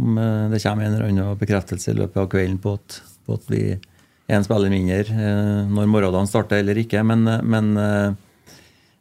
om 0.00 0.18
det 0.50 0.62
kommer 0.64 0.88
en 0.88 0.96
eller 0.96 1.06
annen 1.06 1.38
bekreftelse 1.38 1.92
i 1.92 2.00
løpet 2.00 2.24
av 2.24 2.32
kvelden 2.32 2.58
på 2.64 2.74
at, 2.80 2.98
på 3.28 3.38
at 3.38 3.46
vi 3.52 3.62
en 4.30 4.46
spiller 4.46 4.72
mindre 4.72 5.00
eh, 5.02 5.70
når 5.70 5.88
morgendagen 5.90 6.30
starter 6.30 6.62
eller 6.62 6.78
ikke. 6.82 7.02
Men, 7.06 7.26
eh, 7.28 7.42
men 7.42 7.70
eh, 7.80 8.10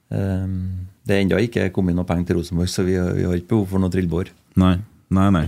det 0.10 1.16
er 1.16 1.24
ennå 1.24 1.42
ikke 1.46 1.70
kommet 1.74 1.98
noe 1.98 2.08
penger 2.10 2.32
til 2.32 2.40
Rosenborg, 2.40 2.72
så 2.72 2.86
vi, 2.88 2.98
vi 2.98 3.28
har 3.28 3.38
ikke 3.38 3.54
behov 3.54 3.68
for 3.74 3.84
noe 3.84 3.94
trillebår. 3.94 4.34
Nei, 5.10 5.26
nei. 5.34 5.48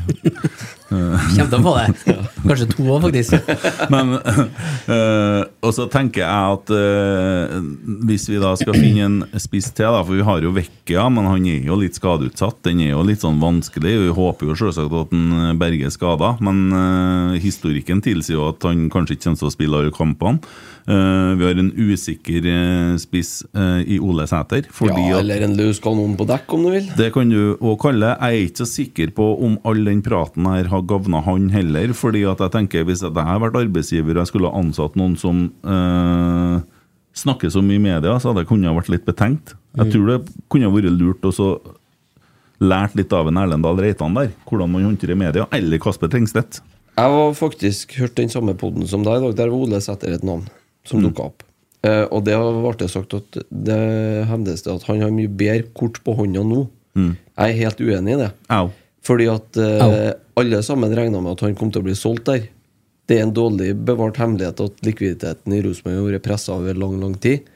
Kjem 0.90 1.50
til 1.52 1.58
å 1.60 1.62
få 1.62 1.74
det. 1.78 2.16
Kanskje 2.42 2.66
to 2.72 2.86
òg, 2.88 3.04
faktisk. 3.04 3.52
Men 3.94 4.16
eh, 4.18 5.44
Og 5.62 5.76
så 5.78 5.86
tenker 5.92 6.24
jeg 6.24 6.56
at 6.56 6.74
eh, 6.74 7.54
hvis 8.10 8.26
vi 8.32 8.40
da 8.42 8.56
skal 8.58 8.74
finne 8.76 9.06
en 9.06 9.40
spiss 9.40 9.70
til, 9.78 9.94
da, 9.94 10.02
for 10.02 10.18
vi 10.18 10.26
har 10.26 10.42
jo 10.42 10.54
Vekkia, 10.56 11.06
men 11.14 11.30
han 11.30 11.46
er 11.48 11.70
jo 11.70 11.78
litt 11.80 12.00
skadeutsatt. 12.00 12.64
Den 12.66 12.82
er 12.84 12.96
jo 12.96 13.06
litt 13.06 13.22
sånn 13.22 13.40
vanskelig. 13.42 13.94
Vi 14.08 14.18
håper 14.18 14.50
jo 14.50 14.58
selvsagt 14.58 14.98
at 15.04 15.14
han 15.14 15.62
berger 15.62 15.94
skada, 15.94 16.34
men 16.44 16.66
eh, 16.82 17.40
historikken 17.46 18.02
tilsier 18.04 18.40
jo 18.40 18.50
at 18.50 18.66
han 18.66 18.88
kanskje 18.92 19.20
ikke 19.20 19.30
kommer 19.30 19.44
til 19.44 19.52
å 19.52 19.56
spille 19.56 19.84
alle 19.84 19.96
kampene. 19.96 20.42
Uh, 20.90 21.38
vi 21.38 21.46
har 21.46 21.60
en 21.62 21.70
usikker 21.78 22.46
uh, 22.50 22.96
spiss 23.00 23.44
uh, 23.54 23.82
i 23.86 24.00
Ole 24.02 24.26
Sæter. 24.28 24.66
Fordi 24.74 25.04
Ja, 25.12 25.20
eller 25.22 25.44
en 25.46 25.54
løs 25.60 25.78
kanon 25.84 26.16
på 26.18 26.26
dekk, 26.30 26.56
om 26.58 26.66
du 26.66 26.72
vil. 26.74 26.88
det 26.98 27.12
kan 27.14 27.30
du 27.30 27.54
òg 27.60 27.78
kalle. 27.84 28.16
Jeg 28.18 28.40
er 28.40 28.48
ikke 28.48 28.64
så 28.64 28.70
sikker 28.70 29.14
på 29.16 29.28
om 29.46 29.51
all 29.68 29.84
den 29.86 30.02
praten 30.06 30.46
her 30.46 30.68
har 30.72 30.82
gagna 30.88 31.22
han 31.26 31.50
heller. 31.54 31.94
fordi 31.94 32.24
at 32.30 32.40
jeg 32.40 32.52
tenker 32.52 32.84
hvis 32.88 33.02
jeg 33.04 33.12
hadde 33.14 33.42
vært 33.44 33.56
arbeidsgiver 33.60 34.16
og 34.18 34.22
jeg 34.24 34.28
skulle 34.32 34.52
ha 34.52 34.60
ansatt 34.62 34.96
noen 35.00 35.16
som 35.18 35.44
eh, 35.64 36.62
snakker 37.14 37.50
så 37.52 37.62
mye 37.66 37.80
i 37.80 37.84
media, 37.84 38.18
så 38.20 38.30
hadde 38.32 38.44
jeg 38.46 38.52
kunnet 38.54 38.76
vært 38.78 38.90
litt 38.94 39.06
betenkt. 39.06 39.56
Jeg 39.78 39.92
tror 39.94 40.08
det 40.12 40.20
kunne 40.52 40.72
vært 40.74 40.92
lurt 41.00 41.28
å 41.28 41.32
så 41.36 41.50
lært 42.62 42.94
litt 42.96 43.14
av 43.14 43.28
en 43.32 43.40
Erlendal 43.42 43.80
Reitan 43.82 44.14
der, 44.14 44.32
hvordan 44.48 44.70
man 44.72 44.84
håndterer 44.86 45.18
media. 45.18 45.48
Eller 45.56 45.80
Kasper 45.82 46.12
Tengstedt. 46.14 46.60
Jeg 46.98 47.10
har 47.16 47.32
faktisk 47.34 47.96
hørt 47.98 48.16
den 48.20 48.30
samme 48.30 48.54
poden 48.60 48.86
som 48.88 49.04
deg 49.06 49.18
i 49.18 49.24
dag. 49.26 49.38
Der 49.40 49.54
Ole 49.56 49.80
setter 49.82 50.14
et 50.14 50.24
navn 50.28 50.44
som 50.86 51.00
Mm. 51.02 51.08
dukka 51.10 51.24
opp. 51.32 51.44
Eh, 51.84 52.06
og 52.12 52.24
det 52.26 52.36
ble 52.38 52.74
det 52.78 52.90
sagt 52.92 53.14
at 53.18 53.40
det 53.50 54.28
hevdes 54.30 54.62
det 54.62 54.74
at 54.76 54.84
han 54.84 55.02
har 55.02 55.10
mye 55.10 55.28
bedre 55.28 55.64
kort 55.74 55.98
på 56.04 56.14
hånda 56.16 56.44
nå. 56.46 56.68
Mm. 56.96 57.18
Jeg 57.40 57.50
er 57.50 57.60
helt 57.64 57.80
uenig 57.82 58.14
i 58.14 58.18
det. 58.22 58.32
Au. 58.50 58.70
Fordi 59.06 59.28
at 59.32 59.58
eh, 59.58 60.12
alle 60.38 60.62
sammen 60.66 60.94
regna 60.96 61.22
med 61.22 61.34
at 61.34 61.46
han 61.48 61.58
kom 61.58 61.72
til 61.74 61.82
å 61.82 61.88
bli 61.90 61.98
solgt 61.98 62.28
der. 62.30 62.46
Det 63.10 63.18
er 63.18 63.26
en 63.26 63.34
dårlig 63.36 63.74
bevart 63.88 64.20
hemmelighet 64.22 64.62
at 64.64 64.84
likviditeten 64.86 65.56
i 65.56 65.62
Rosenborg 65.66 65.98
har 65.98 66.10
vært 66.14 66.28
pressa 66.28 66.54
over 66.56 66.78
lang, 66.78 67.00
lang 67.02 67.16
tid. 67.20 67.48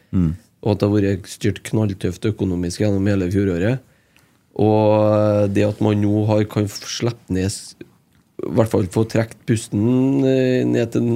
Og 0.66 0.72
at 0.74 0.82
det 0.82 0.88
har 0.89 0.96
vært 0.96 1.30
styrt 1.30 1.62
knalltøft 1.68 2.26
økonomisk 2.32 2.82
gjennom 2.82 3.06
hele 3.12 3.30
fjoråret. 3.32 3.84
Og 4.56 4.93
eh, 5.04 5.43
det 5.54 5.68
at 5.68 5.84
man 5.86 6.02
nå 6.02 6.26
har, 6.32 6.46
kan 6.50 6.68
slippe 6.72 7.36
ned 7.36 7.52
I 7.52 8.54
hvert 8.56 8.72
fall 8.72 8.88
få 8.91 9.04
trukket 9.12 9.43
pusten 9.48 10.24
eh, 10.26 10.64
ned 10.68 10.96
til, 10.96 11.10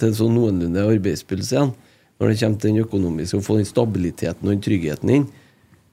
til 0.00 0.14
sånn 0.16 0.38
noenlunde 0.38 0.86
arbeidspuls 0.86 1.52
igjen. 1.52 1.74
Når 2.16 2.32
det 2.32 2.38
kommer 2.40 2.62
til 2.62 2.72
den 2.72 2.86
økonomiske, 2.86 3.38
å 3.42 3.44
få 3.44 3.58
den 3.58 3.68
stabiliteten 3.68 4.46
og 4.46 4.54
den 4.54 4.64
tryggheten 4.64 5.12
inn. 5.12 5.26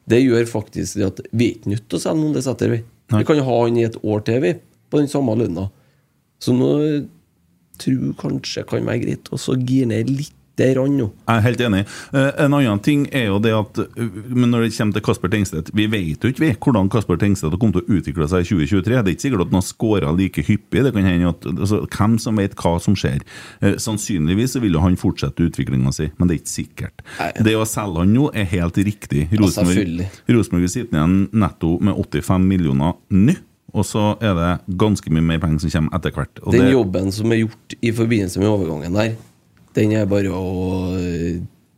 Det 0.07 0.21
gjør 0.21 0.47
faktisk 0.47 0.99
det 0.99 1.07
at 1.09 1.21
vi 1.31 1.49
er 1.49 1.57
ikke 1.57 1.73
nødt 1.73 1.85
til 1.89 1.99
å 1.99 2.03
selge 2.03 2.21
noen 2.21 2.37
det 2.37 2.45
setter 2.45 2.71
vi. 3.09 3.17
Vi 3.17 3.25
kan 3.27 3.39
jo 3.39 3.47
ha 3.47 3.57
han 3.63 3.79
i 3.79 3.87
et 3.87 3.97
år 4.03 4.23
til, 4.27 4.41
vi, 4.43 4.53
på 4.89 5.01
den 5.01 5.11
samme 5.11 5.35
lønna. 5.39 5.67
Så 6.43 6.55
nå 6.55 6.71
tror 7.81 7.99
jeg 8.07 8.17
kanskje 8.19 8.65
kan 8.69 8.87
være 8.87 9.03
greit 9.05 9.31
å 9.33 9.57
gire 9.57 9.89
ned 9.91 10.11
litt 10.11 10.35
der 10.59 10.77
han 10.77 10.97
nå. 10.97 11.07
Jeg 11.25 11.39
er 11.39 11.45
helt 11.47 11.61
enig. 11.65 11.81
Eh, 12.13 12.29
en 12.43 12.53
annen 12.53 12.81
ting 12.85 13.05
er 13.15 13.27
jo 13.31 13.39
det 13.41 13.53
at 13.57 13.79
eh, 13.81 14.17
Men 14.29 14.51
når 14.53 14.67
det 14.67 14.75
kommer 14.75 14.93
til 14.93 15.05
Kasper 15.07 15.31
Tengstedt 15.33 15.71
Vi 15.73 15.87
vet 15.89 16.21
jo 16.21 16.29
ikke 16.29 16.43
vi 16.43 16.51
hvordan 16.53 16.91
Kasper 16.93 17.17
Tengstedt 17.21 17.55
har 17.55 17.61
kommet 17.61 17.79
til 17.79 17.85
å 17.87 17.97
utvikle 17.97 18.27
seg 18.29 18.45
i 18.45 18.49
2023. 18.51 18.99
Det 18.99 19.01
er 19.01 19.15
ikke 19.15 19.25
sikkert 19.25 19.45
at 19.45 19.53
han 19.53 19.59
har 19.59 19.67
skåra 19.67 20.11
like 20.17 20.45
hyppig. 20.45 20.83
Det 20.85 20.93
kan 20.93 21.07
hende 21.09 21.31
at 21.33 21.47
altså, 21.49 21.81
Hvem 21.87 22.17
som 22.21 22.41
vet 22.41 22.57
hva 22.59 22.75
som 22.83 22.97
skjer. 22.99 23.23
Eh, 23.61 23.79
sannsynligvis 23.81 24.57
så 24.57 24.61
vil 24.63 24.77
jo 24.77 24.83
han 24.83 24.99
fortsette 24.99 25.47
utviklinga 25.47 25.93
si, 25.95 26.11
men 26.17 26.29
det 26.29 26.37
er 26.37 26.43
ikke 26.43 26.53
sikkert. 26.53 27.05
Nei. 27.17 27.31
Det 27.49 27.55
å 27.57 27.65
selge 27.69 28.03
han 28.03 28.13
nå 28.13 28.29
er 28.37 28.45
helt 28.53 28.77
riktig. 28.77 29.25
Rosenborg. 29.39 30.05
Rosenborg 30.29 30.69
sitter 30.69 30.99
igjen 30.99 31.17
netto 31.33 31.75
med 31.81 31.97
85 31.97 32.47
millioner 32.53 32.95
nå. 33.09 33.39
Og 33.73 33.85
så 33.89 34.11
er 34.21 34.35
det 34.37 34.49
ganske 34.77 35.09
mye 35.09 35.25
mer 35.25 35.39
penger 35.41 35.63
som 35.63 35.71
kommer 35.73 35.97
etter 35.97 36.13
hvert. 36.13 36.41
Den 36.45 36.67
det, 36.67 36.73
jobben 36.75 37.09
som 37.15 37.31
er 37.33 37.41
gjort 37.41 37.75
i 37.81 37.93
forbindelse 37.95 38.41
med 38.41 38.51
overgangen 38.51 38.97
der, 38.99 39.15
den 39.75 39.93
er 39.97 40.07
bare 40.09 40.31
å 40.33 40.43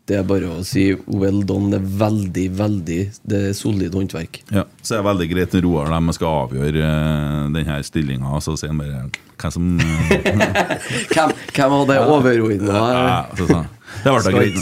Det 0.06 0.20
er 0.20 0.26
bare 0.28 0.52
å 0.54 0.64
si 0.64 0.92
well 1.08 1.40
done. 1.50 1.72
Det 1.74 1.80
er 1.80 1.86
veldig, 1.98 2.44
veldig 2.60 2.98
Det 3.26 3.40
er 3.50 3.56
solid 3.58 3.96
håndverk. 3.98 4.44
Ja, 4.54 4.68
så 4.86 4.96
er 4.96 5.02
det 5.02 5.08
veldig 5.08 5.28
greit 5.32 5.56
når 5.56 5.66
Roar 5.66 5.94
de 5.96 6.14
skal 6.14 6.42
avgjøre 6.44 6.84
uh, 6.86 7.48
denne 7.56 7.80
stillinga. 7.88 8.36
Så 8.46 8.54
sier 8.60 8.70
han 8.70 8.82
bare 8.84 9.08
hva 9.42 9.50
som 9.52 9.80
eh, 9.82 10.86
Hvem, 11.14 11.34
hvem 11.56 11.74
hadde 11.80 11.98
overordna 12.06 12.84
ja, 12.94 13.02
ja. 13.50 13.64
Det 14.04 14.14
ble 14.14 14.22
da 14.24 14.32
greit. 14.36 14.62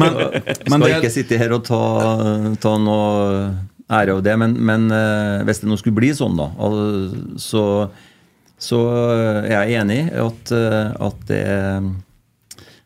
Men, 0.00 0.16
men 0.70 0.84
Skal 0.84 0.96
ikke 1.00 1.12
sitte 1.12 1.38
her 1.40 1.54
og 1.56 1.64
ta, 1.66 1.82
ta 2.62 2.74
noe 2.80 3.52
ære 3.92 4.16
av 4.16 4.22
det, 4.24 4.34
men, 4.40 4.56
men 4.64 4.88
eh, 4.94 5.42
hvis 5.46 5.62
det 5.62 5.68
nå 5.70 5.76
skulle 5.80 5.98
bli 5.98 6.10
sånn, 6.16 6.38
da, 6.38 6.48
så, 7.40 7.64
så 8.60 8.80
er 9.44 9.50
jeg 9.68 9.82
enig 9.82 9.98
i 10.06 10.22
at, 10.24 10.52
eh, 10.56 10.94
at, 11.08 11.18
det, 11.28 11.40
er- 11.44 11.90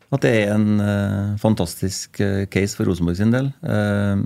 at 0.09 0.25
det 0.25 0.31
er 0.41 0.53
en 0.55 0.81
uh, 0.81 1.37
fantastisk 1.41 2.19
eh, 2.23 2.45
case 2.49 2.77
for 2.77 2.89
Rosenborg 2.89 3.19
sin 3.19 3.33
del. 3.33 3.51
Eh, 3.61 4.23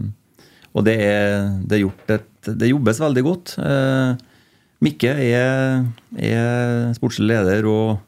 og 0.74 0.86
det 0.88 0.96
er, 1.06 1.50
det 1.68 1.78
er 1.78 1.84
gjort 1.84 2.14
et 2.16 2.30
Det 2.44 2.68
jobbes 2.68 2.98
veldig 3.00 3.22
godt. 3.24 3.52
Mikke 4.84 5.12
er, 5.16 5.84
er 6.20 6.90
sportslig 6.98 7.30
leder 7.30 7.68
og 7.72 8.02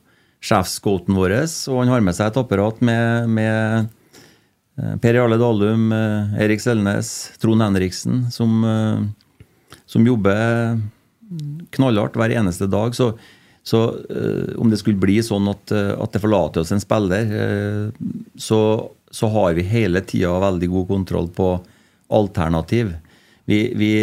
sjefscouten 0.43 1.15
vår, 1.15 1.37
og 1.71 1.77
han 1.79 1.91
har 1.93 2.03
med 2.03 2.17
seg 2.17 2.33
et 2.33 2.39
apparat 2.41 2.81
med, 2.83 3.29
med 3.31 4.99
Per 4.99 5.15
Jarle 5.15 5.37
Dalum, 5.39 5.87
Erik 6.35 6.59
Selnes, 6.59 7.13
Trond 7.39 7.63
Henriksen, 7.63 8.25
som, 8.33 8.67
som 9.87 10.09
jobber 10.09 10.75
knallhardt 11.77 12.19
hver 12.19 12.35
eneste 12.35 12.67
dag. 12.67 12.91
Så, 12.97 13.13
så 13.65 13.81
eh, 14.13 14.53
om 14.61 14.69
det 14.69 14.77
skulle 14.81 15.01
bli 15.01 15.17
sånn 15.25 15.49
at, 15.49 15.73
eh, 15.73 15.95
at 15.97 16.13
det 16.13 16.21
forlater 16.21 16.61
oss 16.61 16.73
en 16.75 16.83
spiller, 16.83 17.31
eh, 17.33 18.07
så, 18.37 18.59
så 19.09 19.29
har 19.33 19.57
vi 19.57 19.65
hele 19.65 20.03
tida 20.05 20.35
veldig 20.43 20.69
god 20.75 20.87
kontroll 20.91 21.29
på 21.33 21.49
alternativ. 22.13 22.93
Vi, 23.49 23.59
vi, 23.77 23.93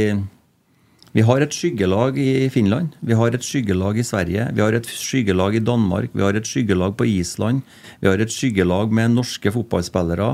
vi 1.15 1.27
har 1.29 1.45
et 1.45 1.55
skyggelag 1.55 2.19
i 2.19 2.49
Finland, 2.51 2.97
vi 3.07 3.15
har 3.19 3.35
et 3.35 3.47
skyggelag 3.47 4.01
i 4.03 4.07
Sverige, 4.07 4.49
vi 4.57 4.65
har 4.65 4.75
et 4.75 4.89
skyggelag 4.89 5.59
i 5.59 5.63
Danmark, 5.63 6.11
vi 6.11 6.27
har 6.27 6.39
et 6.39 6.49
skyggelag 6.49 6.97
på 6.99 7.07
Island, 7.11 7.63
vi 8.01 8.11
har 8.11 8.23
et 8.23 8.35
skyggelag 8.35 8.91
med 8.91 9.15
norske 9.15 9.53
fotballspillere 9.55 10.33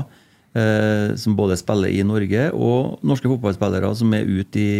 eh, 0.57 1.13
som 1.19 1.35
både 1.37 1.57
spiller 1.59 1.93
i 1.93 2.01
Norge, 2.01 2.49
og 2.55 3.05
norske 3.05 3.29
fotballspillere 3.29 3.93
som 3.99 4.17
er 4.17 4.25
ute 4.25 4.63
i, 4.63 4.73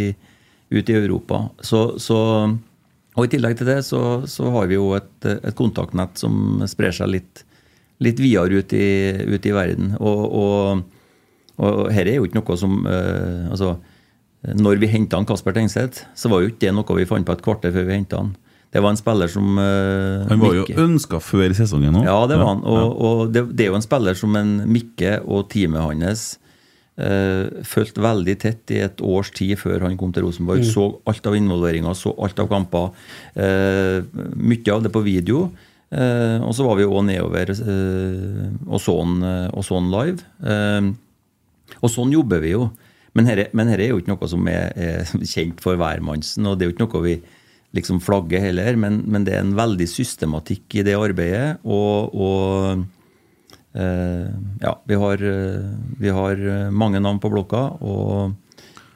ut 0.74 0.90
i 0.90 0.98
Europa. 0.98 1.50
Så, 1.62 2.00
så, 2.02 2.20
og 3.20 3.28
I 3.28 3.32
tillegg 3.36 3.58
til 3.60 3.68
det 3.68 3.82
så, 3.86 4.00
så 4.32 4.48
har 4.56 4.70
vi 4.72 4.78
jo 4.80 4.94
et, 4.98 5.28
et 5.36 5.56
kontaktnett 5.60 6.18
som 6.22 6.64
sprer 6.72 6.96
seg 6.96 7.12
litt, 7.12 7.44
litt 8.00 8.20
videre 8.24 8.64
ut 8.64 8.74
i, 8.74 8.88
ut 9.36 9.46
i 9.46 9.54
verden. 9.56 9.94
Og, 10.00 10.24
og, 10.40 10.84
Og 11.60 11.90
her 11.92 12.08
er 12.08 12.16
jo 12.22 12.24
ikke 12.28 12.40
noe 12.40 12.56
som 12.56 12.78
uh, 12.88 13.50
altså, 13.52 13.74
Når 14.56 14.78
vi 14.80 14.88
henta 14.88 15.20
Kasper 15.28 15.52
Tengseth, 15.58 16.06
så 16.16 16.30
var 16.32 16.40
jo 16.46 16.48
ikke 16.54 16.62
det 16.64 16.72
noe 16.78 16.96
vi 16.96 17.04
fant 17.10 17.28
på 17.28 17.36
et 17.36 17.42
kvarter 17.44 17.74
før 17.76 17.84
vi 17.90 17.98
henta 17.98 18.22
han. 18.22 18.30
Det 18.72 18.80
var 18.86 18.94
en 18.94 19.00
spiller 19.02 19.28
som 19.34 19.58
uh, 19.60 20.24
Han 20.30 20.40
var 20.40 20.54
jo 20.56 20.64
Mikke- 20.64 20.80
ønska 20.86 21.20
før 21.20 21.52
sesongen 21.58 21.98
òg. 22.00 22.06
Ja, 22.08 22.16
det 22.32 22.38
var 22.40 22.54
han. 22.54 22.62
Og, 22.64 22.96
og 23.10 23.34
det, 23.36 23.44
det 23.58 23.66
er 23.66 23.74
jo 23.74 23.80
en 23.82 23.84
spiller 23.84 24.16
som 24.16 24.38
en 24.40 24.54
Mikke 24.72 25.18
og 25.26 25.50
teamet 25.52 25.84
hans 25.84 26.24
uh, 27.00 27.64
fulgt 27.66 27.98
veldig 28.04 28.36
tett 28.44 28.74
i 28.76 28.82
et 28.86 29.02
års 29.02 29.32
tid 29.36 29.56
før 29.62 29.88
han 29.88 29.98
kom 30.00 30.12
til 30.16 30.28
Rosenborg. 30.28 30.66
Så 30.68 30.86
alt 31.10 31.26
av 31.32 31.38
involveringer, 31.40 31.96
så 31.98 32.14
alt 32.20 32.40
av 32.44 32.52
kamper. 32.52 32.92
Uh, 33.40 34.04
mye 34.36 34.76
av 34.76 34.84
det 34.86 34.92
på 34.94 35.04
video. 35.08 35.48
Uh, 35.90 36.38
og 36.46 36.54
så 36.54 36.68
var 36.68 36.78
vi 36.78 36.86
òg 36.86 37.02
nedover 37.08 37.50
og 37.56 38.78
så 38.84 38.94
han 39.00 39.16
og 39.50 39.64
så 39.66 39.80
han 39.80 39.90
live. 39.96 40.94
Og 41.80 41.92
sånn 41.94 42.14
jobber 42.14 42.44
vi 42.44 42.54
jo. 42.54 42.70
Men 43.18 43.26
her, 43.26 43.40
er- 43.48 43.88
jo 43.90 43.98
ikke 43.98 44.14
noe 44.14 44.30
som 44.30 44.48
er, 44.52 44.70
er 44.78 45.10
kjent 45.26 45.62
for 45.64 45.80
hvermannsen, 45.80 46.46
og 46.46 46.58
det 46.58 46.66
er 46.66 46.70
jo 46.70 46.76
ikke 46.76 46.86
noe 46.86 47.04
vi 47.08 47.16
liksom 47.78 48.00
flagger 48.02 48.42
heller, 48.42 48.78
men, 48.82 49.04
men 49.10 49.26
det 49.26 49.36
er 49.36 49.44
en 49.44 49.58
veldig 49.58 49.86
systematikk 49.90 50.80
i 50.80 50.86
det 50.88 50.96
arbeidet. 50.98 51.60
Og, 51.66 52.14
og 52.14 52.86
ja, 54.62 54.74
vi 54.86 55.00
har, 55.00 55.24
eh, 55.24 55.72
vi 56.00 56.14
har 56.14 56.46
eh, 56.54 56.70
mange 56.72 57.00
navn 57.00 57.20
på 57.22 57.32
blokka 57.32 57.64
og, 57.80 58.36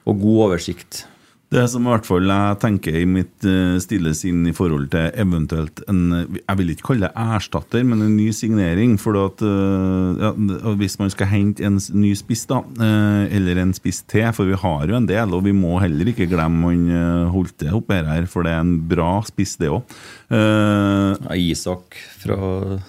og 0.03 0.23
god 0.25 0.45
oversikt. 0.49 1.05
Det 1.53 1.63
som 1.69 1.85
i 1.85 1.91
hvert 1.91 2.07
fall 2.07 2.31
jeg 2.31 2.57
tenker 2.63 2.95
i 2.97 3.05
mitt 3.05 3.45
eh, 3.45 3.75
stille 3.83 4.13
sinn 4.17 4.41
i 4.49 4.53
forhold 4.55 4.87
til 4.93 5.11
eventuelt 5.21 5.83
en 5.91 5.99
Jeg 6.39 6.57
vil 6.57 6.71
ikke 6.73 6.87
kalle 6.87 7.09
det 7.11 7.25
erstatter, 7.35 7.83
men 7.85 8.01
en 8.01 8.15
ny 8.17 8.31
signering. 8.33 8.95
For 9.01 9.19
at, 9.21 9.43
eh, 9.45 10.23
ja, 10.23 10.31
hvis 10.79 10.97
man 11.01 11.13
skal 11.13 11.29
hente 11.29 11.65
en 11.67 11.77
ny 11.93 12.13
spiss, 12.17 12.47
da, 12.49 12.63
eh, 12.81 13.35
eller 13.37 13.61
en 13.61 13.75
spiss 13.77 14.01
til, 14.09 14.31
for 14.33 14.49
vi 14.49 14.57
har 14.57 14.87
jo 14.89 14.97
en 14.97 15.09
del, 15.09 15.35
og 15.35 15.45
vi 15.45 15.53
må 15.53 15.77
heller 15.83 16.09
ikke 16.09 16.29
glemme 16.31 16.73
han 16.73 17.29
Holte 17.33 17.69
oppe 17.75 18.01
her, 18.01 18.25
for 18.29 18.45
det 18.45 18.53
er 18.55 18.63
en 18.63 18.75
bra 18.89 19.19
spiss, 19.27 19.55
det 19.61 19.69
òg. 19.73 19.85
Ja, 20.33 21.35
Isak 21.37 21.97
fra 22.23 22.37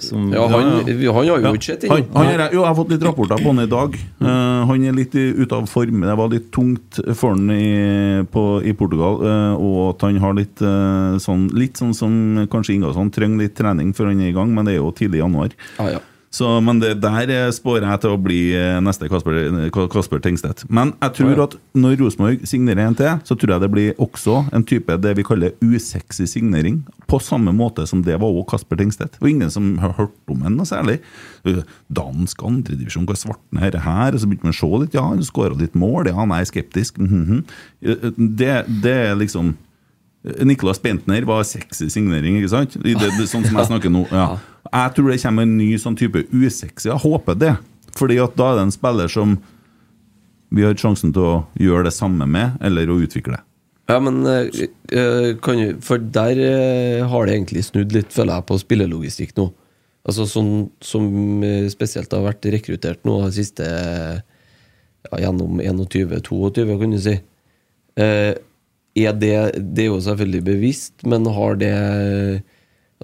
som 0.02 0.30
Ja, 0.32 0.46
han, 0.48 0.86
Ja, 0.88 1.12
han 1.12 1.28
har 1.28 1.42
jo 1.42 1.58
ikke 1.58 1.66
sett 1.66 1.86
han, 1.90 2.04
inn. 2.04 2.08
han 2.14 2.30
er, 2.30 2.44
jo, 2.54 2.62
jeg 2.62 2.68
har 2.70 2.78
fått 2.78 2.94
litt 2.94 3.04
rapporter 3.04 3.42
på 3.42 3.52
han 3.52 3.64
i 3.64 3.68
dag. 3.70 3.98
Uh, 4.22 4.64
han 4.70 4.86
er 4.88 4.96
litt 4.96 5.14
ute 5.14 5.58
av 5.58 5.68
form. 5.70 6.06
Det 6.06 6.16
var 6.20 6.32
litt 6.32 6.48
tungt 6.54 7.02
for 7.12 7.34
han 7.34 7.50
i, 7.52 8.24
på, 8.32 8.44
i 8.64 8.74
Portugal. 8.78 9.20
Uh, 9.24 9.52
og 9.58 9.78
at 9.92 10.06
han 10.08 10.22
har 10.22 10.38
litt 10.38 10.64
sånn 11.24 11.46
Litt 11.54 11.78
sånn 11.78 11.92
som 11.96 12.14
kanskje 12.50 12.78
Ingasson 12.78 13.12
trenger 13.14 13.44
litt 13.44 13.54
trening 13.58 13.92
før 13.96 14.10
han 14.10 14.22
er 14.24 14.32
i 14.32 14.36
gang, 14.36 14.50
men 14.54 14.66
det 14.66 14.76
er 14.76 14.80
jo 14.80 14.90
tidlig 14.96 15.20
i 15.20 15.24
januar. 15.24 15.54
Ja, 15.78 15.94
ja. 15.96 16.02
Så, 16.34 16.48
men 16.66 16.80
det 16.82 16.96
der 17.02 17.30
eh, 17.30 17.48
spår 17.54 17.84
jeg 17.84 18.00
til 18.02 18.14
å 18.14 18.18
bli 18.18 18.38
eh, 18.58 18.80
neste 18.82 19.06
Kasper, 19.10 19.36
Kasper 19.92 20.22
Tengstedt. 20.22 20.64
Men 20.66 20.90
jeg 20.98 21.14
tror 21.20 21.42
at 21.44 21.54
når 21.78 22.00
Rosenborg 22.00 22.42
signerer 22.50 22.88
en 22.88 22.96
til, 22.98 23.20
så 23.22 23.36
tror 23.38 23.54
jeg 23.54 23.62
det 23.62 23.70
blir 23.70 24.00
også 24.02 24.40
en 24.56 24.66
type 24.66 24.96
det 24.98 25.14
vi 25.14 25.26
kaller 25.26 25.54
usexy 25.62 26.26
signering. 26.30 26.80
På 27.10 27.20
samme 27.22 27.54
måte 27.54 27.86
som 27.86 28.02
det 28.02 28.16
var 28.18 28.26
også 28.32 28.48
Kasper 28.50 28.80
Tengstedt. 28.82 29.20
Og 29.22 29.30
ingen 29.30 29.52
som 29.54 29.76
har 29.82 29.94
hørt 30.00 30.34
om 30.34 30.42
ham 30.42 30.58
noe 30.58 30.66
særlig. 30.66 30.98
Eh, 31.46 31.62
Dansk 31.94 32.42
andredivisjon, 32.42 33.06
hva 33.06 33.18
svarten 33.18 33.62
er 33.62 33.76
det 33.76 33.84
her? 33.86 34.10
Og 34.16 34.24
så 34.24 34.30
begynte 34.30 34.48
man 34.48 34.56
å 34.56 34.58
se 34.58 34.72
litt. 34.82 34.98
Ja, 34.98 35.06
han 35.12 35.22
skåra 35.22 35.60
litt 35.60 35.78
mål. 35.78 36.10
Ja, 36.10 36.18
han 36.18 36.34
er 36.34 36.50
skeptisk. 36.50 36.98
Mm 36.98 37.14
-hmm. 37.28 37.44
det, 38.16 38.64
det 38.82 38.96
er 39.06 39.14
liksom 39.14 39.54
Niklas 40.24 40.80
Bentner 40.80 41.26
var 41.28 41.42
sexy 41.44 41.90
signering, 41.92 42.38
ikke 42.40 42.52
sant? 42.52 42.76
I 42.80 42.94
det, 42.96 43.10
det, 43.18 43.26
sånn 43.28 43.44
som 43.44 43.58
jeg 43.60 43.68
snakker 43.68 43.92
nå. 43.92 44.06
Ja. 44.08 44.38
Jeg 44.70 44.94
tror 44.96 45.10
det 45.12 45.20
kommer 45.20 45.44
en 45.44 45.56
ny 45.58 45.74
sånn 45.80 45.98
type 46.00 46.24
usexy. 46.32 46.88
Jeg 46.88 47.02
håper 47.02 47.36
det. 47.36 47.54
Fordi 47.94 48.16
at 48.22 48.38
da 48.38 48.50
er 48.50 48.58
det 48.58 48.68
en 48.68 48.74
spiller 48.74 49.10
som 49.12 49.36
vi 50.54 50.64
har 50.64 50.76
sjansen 50.78 51.12
til 51.14 51.26
å 51.26 51.34
gjøre 51.60 51.88
det 51.88 51.94
samme 51.96 52.26
med, 52.30 52.56
eller 52.64 52.90
å 52.90 52.96
utvikle. 53.04 53.40
Ja, 53.90 53.98
men 54.00 54.22
eh, 54.24 54.64
eh, 54.96 55.34
kan 55.44 55.60
du 55.60 55.82
For 55.84 56.00
der 56.00 56.38
eh, 56.40 57.02
har 57.04 57.26
det 57.26 57.34
egentlig 57.34 57.66
snudd 57.66 57.92
litt, 57.92 58.14
føler 58.14 58.38
jeg, 58.38 58.48
på 58.48 58.56
spillelogistikk 58.62 59.34
nå. 59.36 59.50
Altså 60.08 60.24
sånn 60.28 60.54
som 60.84 61.04
spesielt 61.72 62.12
har 62.12 62.24
vært 62.26 62.44
rekruttert 62.52 63.06
nå 63.08 63.22
de 63.22 63.30
siste 63.32 63.64
ja, 65.04 65.20
gjennom 65.20 65.60
21-22, 65.60 66.64
kan 66.80 66.92
du 66.92 66.98
si. 67.00 67.14
Eh, 68.00 68.32
er 68.94 69.14
det, 69.18 69.36
det 69.74 69.86
er 69.86 69.90
jo 69.90 70.02
selvfølgelig 70.02 70.42
bevisst, 70.46 71.06
men 71.06 71.26
har 71.34 71.56
det 71.60 71.74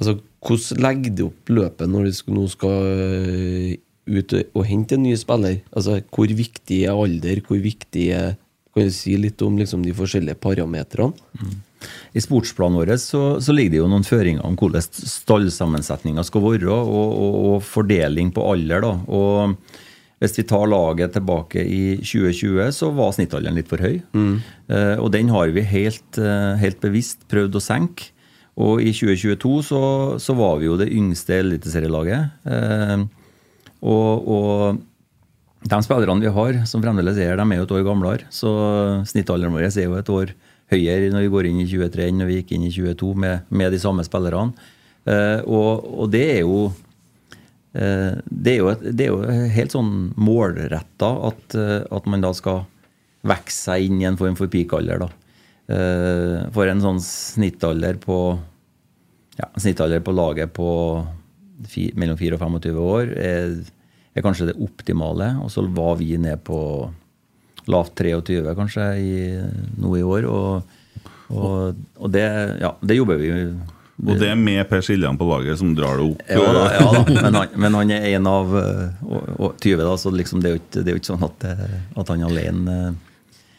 Altså, 0.01 0.15
hvordan 0.47 0.81
legger 0.81 1.13
du 1.13 1.25
opp 1.27 1.51
løpet 1.53 1.91
når 1.91 2.07
du 2.07 2.31
nå 2.33 2.47
skal 2.49 2.87
eh, 2.89 3.73
ut 4.09 4.33
og 4.39 4.63
hente 4.65 4.97
en 4.97 5.03
ny 5.05 5.17
spiller? 5.19 5.59
Altså, 5.77 5.99
hvor 6.15 6.31
viktig 6.31 6.85
er 6.89 6.97
alder? 6.97 7.43
Hvor 7.45 7.61
viktig 7.61 8.07
er 8.17 8.39
Kan 8.71 8.87
du 8.87 8.95
si 8.95 9.17
litt 9.19 9.43
om 9.43 9.59
liksom, 9.59 9.83
de 9.83 9.93
forskjellige 9.93 10.39
parametrene? 10.39 11.11
I 12.15 12.23
sportsplanen 12.23 12.79
vår 12.79 12.93
så, 13.03 13.23
så 13.43 13.53
ligger 13.53 13.73
det 13.73 13.81
jo 13.81 13.89
noen 13.91 14.07
føringer 14.07 14.45
om 14.47 14.55
hvordan 14.55 14.85
stallsammensetninga 15.11 16.23
skal 16.23 16.45
være, 16.45 16.69
og, 16.71 16.93
og, 16.95 17.39
og 17.51 17.65
fordeling 17.67 18.31
på 18.37 18.45
alder. 18.53 18.87
da, 18.87 18.93
og 19.11 19.57
hvis 20.21 20.37
vi 20.37 20.45
tar 20.45 20.69
laget 20.69 21.15
tilbake 21.17 21.63
i 21.65 21.97
2020, 22.05 22.67
så 22.77 22.91
var 22.93 23.15
snittalderen 23.17 23.57
litt 23.57 23.71
for 23.71 23.81
høy. 23.81 24.03
Eh, 24.69 24.97
og 25.01 25.09
den 25.15 25.33
har 25.33 25.53
vi 25.57 25.65
helt, 25.65 26.19
eh, 26.21 26.59
helt 26.61 26.81
bevisst 26.83 27.25
prøvd 27.33 27.57
å 27.57 27.63
senke. 27.65 28.11
Og 28.61 28.83
i 28.85 28.93
2022 28.93 29.55
så, 29.71 29.83
så 30.21 30.37
var 30.37 30.59
vi 30.61 30.69
jo 30.69 30.77
det 30.77 30.91
yngste 30.93 31.39
eliteserielaget. 31.39 32.37
Eh, 32.45 33.07
og, 33.81 34.29
og 34.29 35.71
de 35.71 35.81
spillerne 35.85 36.25
vi 36.25 36.33
har, 36.37 36.61
som 36.69 36.85
fremdeles 36.85 37.17
er 37.17 37.33
her, 37.33 37.41
de 37.41 37.57
er 37.57 37.63
jo 37.63 37.69
et 37.69 37.75
år 37.79 37.87
gamlere. 37.89 38.29
Så 38.29 38.53
snittalderen 39.09 39.57
vår 39.57 39.71
er 39.71 39.87
jo 39.87 39.97
et 39.97 40.13
år 40.13 40.35
høyere 40.71 41.11
når 41.13 41.25
vi 41.25 41.33
går 41.33 41.49
inn 41.49 41.65
i 41.65 41.69
23 41.69 42.07
enn 42.07 42.21
når 42.21 42.31
vi 42.31 42.39
gikk 42.41 42.55
inn 42.57 42.69
i 42.69 42.75
22 42.75 43.11
med, 43.25 43.49
med 43.49 43.73
de 43.73 43.81
samme 43.83 44.05
spillerne. 44.07 44.53
Eh, 45.09 45.41
og, 45.49 45.89
og 46.05 46.13
det 46.13 46.25
er 46.37 46.41
jo 46.45 46.69
det, 47.73 48.53
er 48.53 48.59
jo 48.59 48.69
et, 48.73 48.85
det 48.99 49.07
er 49.07 49.13
jo 49.13 49.41
helt 49.55 49.75
sånn 49.77 49.93
målretta 50.19 51.11
at, 51.31 51.55
eh, 51.55 51.81
at 51.87 52.09
man 52.11 52.25
da 52.25 52.33
skal 52.35 52.65
vokse 53.27 53.69
seg 53.69 53.87
inn 53.87 54.01
i 54.03 54.09
en 54.09 54.19
form 54.19 54.37
for 54.39 54.51
peakalder. 54.51 55.05
Eh, 55.71 56.37
for 56.55 56.67
en 56.67 56.83
sånn 56.83 57.01
snittalder 57.05 58.01
på 58.03 58.19
ja, 59.39 59.47
snittalder 59.55 60.03
på 60.05 60.15
laget 60.17 60.53
på 60.57 60.71
fi, 61.71 61.91
mellom 61.95 62.19
4 62.19 62.37
og 62.37 62.43
25 62.43 62.81
år 62.83 63.13
er, 63.15 63.55
er 64.17 64.25
kanskje 64.25 64.51
det 64.51 64.59
optimale. 64.59 65.33
Og 65.45 65.53
så 65.55 65.65
var 65.71 66.01
vi 66.01 66.17
ned 66.19 66.43
på 66.47 66.59
lavt 67.71 68.03
23 68.03 68.57
kanskje 68.59 68.87
i, 68.99 69.13
nå 69.79 69.95
i 70.01 70.07
år. 70.07 70.27
Og, 70.27 71.05
og, 71.31 71.85
og 72.01 72.11
det, 72.17 72.27
ja, 72.65 72.75
det 72.83 72.99
jobber 72.99 73.21
vi 73.21 73.31
Og 74.01 74.17
det 74.21 74.31
er 74.33 74.39
med 74.39 74.63
Per 74.71 74.81
Siljan 74.85 75.19
på 75.21 75.27
laget 75.29 75.59
som 75.61 75.75
drar 75.77 75.99
det 76.01 76.07
opp. 76.09 76.23
ja 76.31 76.41
da, 76.57 76.65
ja 76.73 76.89
da. 76.95 77.03
Men, 77.21 77.37
han, 77.37 77.55
men 77.61 77.77
han 77.77 77.93
er 77.93 78.07
en 78.15 78.29
av 78.31 78.55
eh, 78.57 79.05
og, 79.05 79.31
og 79.37 79.61
20, 79.61 79.83
da, 79.83 79.95
så 80.01 80.13
liksom 80.15 80.41
det, 80.41 80.51
er 80.51 80.57
jo 80.57 80.61
ikke, 80.63 80.73
det 80.79 80.85
er 80.87 80.97
jo 80.97 81.01
ikke 81.03 81.11
sånn 81.11 81.27
at, 81.27 81.47
eh, 81.51 81.75
at 82.01 82.13
han 82.15 82.25
alene 82.29 82.77
eh, 82.77 82.95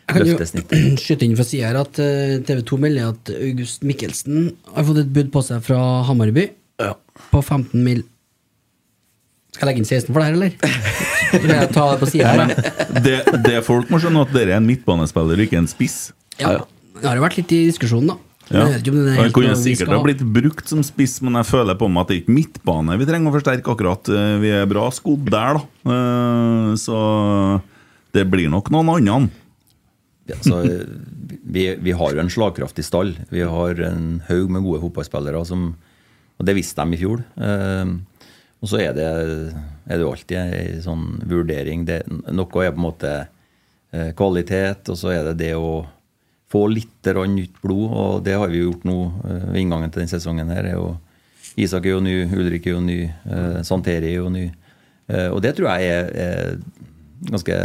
Jeg 0.08 0.16
kan 0.16 0.32
jo 0.32 0.96
skyte 1.04 1.28
inn 1.28 1.36
fra 1.38 1.46
sida 1.48 1.70
her 1.70 1.82
at 1.84 2.00
TV 2.48 2.64
2 2.72 2.80
melder 2.82 3.12
at 3.14 3.34
August 3.38 3.86
Mikkelsen 3.86 4.50
har 4.72 4.88
fått 4.88 5.04
et 5.04 5.14
bud 5.14 5.30
på 5.36 5.46
seg 5.46 5.62
fra 5.68 5.82
Hamarby 6.10 6.50
på 7.32 7.40
15 7.44 7.78
mil. 7.86 8.02
Skal 9.54 9.68
jeg 9.68 9.70
legge 9.70 9.84
inn 9.84 9.90
16 9.90 10.10
for 10.10 10.22
det 10.22 10.28
her, 10.30 10.38
eller? 10.40 10.58
Vil 11.44 11.54
jeg 11.54 11.70
ta 11.76 11.86
det 11.92 12.00
på 12.02 12.10
siden? 12.10 12.52
Det, 13.06 13.18
det 13.46 13.62
folk 13.68 13.92
må 13.92 14.00
skjønne, 14.02 14.26
at 14.26 14.34
dere 14.34 14.56
er 14.56 14.60
en 14.60 14.68
midtbanespiller 14.68 15.46
ikke 15.46 15.60
en 15.62 15.70
spiss. 15.70 16.00
Ja. 16.42 16.58
Det 16.98 17.08
har 17.08 17.20
jo 17.20 17.24
vært 17.24 17.38
litt 17.40 17.54
i 17.56 17.64
diskusjonen, 17.70 18.14
da. 18.14 18.31
Ja. 18.52 18.66
Jeg 18.68 18.72
vet 18.74 18.82
ikke 18.86 18.92
om 18.94 18.98
det 19.06 19.12
er 19.14 19.20
Han 19.22 19.34
kunne 19.36 19.56
sikkert 19.60 19.92
ha 19.94 20.00
blitt 20.04 20.22
brukt 20.36 20.68
som 20.72 20.82
spiss, 20.86 21.20
men 21.24 21.38
jeg 21.40 21.48
føler 21.50 21.78
på 21.80 21.88
meg 21.92 22.02
at 22.04 22.10
det 22.12 22.16
er 22.18 22.22
ikke 22.24 22.36
midtbane 22.36 22.98
vi 23.00 23.08
trenger 23.10 23.32
å 23.32 23.36
forsterke 23.38 23.74
akkurat. 23.76 24.10
Eh, 24.12 24.34
Vi 24.44 24.52
er 24.56 24.66
bra 24.72 24.90
skodd 24.92 25.30
der, 25.32 25.60
da. 25.60 25.94
Eh, 25.96 26.74
Så 26.82 26.98
det 28.14 28.26
blir 28.30 28.50
nok 28.52 28.70
noen 28.74 28.90
andre. 28.92 29.30
Ja, 30.30 30.36
så, 30.44 30.62
eh, 30.68 30.86
vi, 31.44 31.66
vi 31.82 31.92
har 31.98 32.12
jo 32.14 32.20
en 32.22 32.30
slagkraftig 32.32 32.84
stall. 32.86 33.16
Vi 33.32 33.42
har 33.42 33.80
en 33.88 34.22
haug 34.28 34.50
med 34.52 34.64
gode 34.64 34.82
fotballspillere, 34.84 35.46
som, 35.48 35.76
og 36.40 36.46
det 36.46 36.56
visste 36.56 36.84
de 36.86 36.96
i 36.98 37.02
fjor. 37.02 37.24
Eh, 37.40 37.86
og 38.62 38.70
så 38.70 38.78
er 38.84 38.94
det, 38.94 39.08
er 39.90 39.98
det 39.98 40.04
jo 40.06 40.12
alltid 40.12 40.38
en 40.38 40.84
sånn 40.84 41.06
vurdering. 41.26 41.86
Det, 41.88 42.04
noe 42.30 42.46
er 42.66 42.76
på 42.76 42.78
en 42.78 42.86
måte 42.86 43.14
kvalitet, 44.16 44.88
og 44.94 44.96
så 45.00 45.10
er 45.12 45.24
det 45.32 45.38
det 45.42 45.56
å 45.58 45.82
få 46.52 46.66
litt 46.68 47.08
nytt 47.32 47.62
blod, 47.64 47.92
og 47.92 48.24
det 48.26 48.36
har 48.36 48.52
vi 48.52 48.60
jo 48.60 48.72
gjort 48.72 48.84
nå 48.88 48.98
eh, 49.26 49.48
ved 49.54 49.62
inngangen 49.62 49.92
til 49.92 50.04
denne 50.04 50.12
sesongen. 50.12 50.52
her, 50.52 50.66
er 50.66 50.78
jo 50.78 50.98
Isak 51.60 51.86
er 51.86 51.98
jo 51.98 52.04
ny, 52.04 52.16
Ulrik 52.32 52.68
er 52.68 52.78
jo 52.78 52.82
ny, 52.84 53.00
eh, 53.04 53.62
Santeri 53.68 54.14
er 54.14 54.22
jo 54.22 54.30
ny. 54.32 54.46
Eh, 55.12 55.28
og 55.32 55.42
det 55.44 55.56
tror 55.58 55.74
jeg 55.76 55.90
er, 55.92 56.12
er 56.16 56.60
ganske 57.28 57.58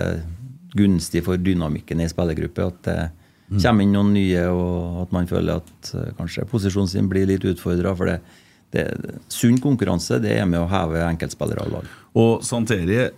gunstig 0.76 1.22
for 1.24 1.39
dynamikken 1.41 2.03
i 2.03 2.09
spillergruppe. 2.11 2.66
At 2.66 2.82
det 2.87 2.99
kommer 3.62 3.84
inn 3.87 3.95
noen 3.95 4.12
nye, 4.16 4.43
og 4.51 5.05
at 5.05 5.14
man 5.14 5.28
føler 5.30 5.62
at 5.62 5.93
eh, 5.95 6.11
kanskje 6.18 6.49
posisjonen 6.51 6.91
sin 6.91 7.11
blir 7.11 7.28
litt 7.30 7.47
utfordra. 7.47 7.95
For 7.99 8.11
det, 8.11 8.18
det, 8.77 9.20
sunn 9.33 9.57
konkurranse 9.62 10.20
det 10.22 10.37
er 10.39 10.47
med 10.49 10.61
å 10.62 10.68
heve 10.70 11.03
enkeltspillere 11.09 11.64
av 11.66 11.72
lag. 11.79 11.95
Og 12.16 12.41
Santeri 12.41 12.97
eh, 12.97 13.11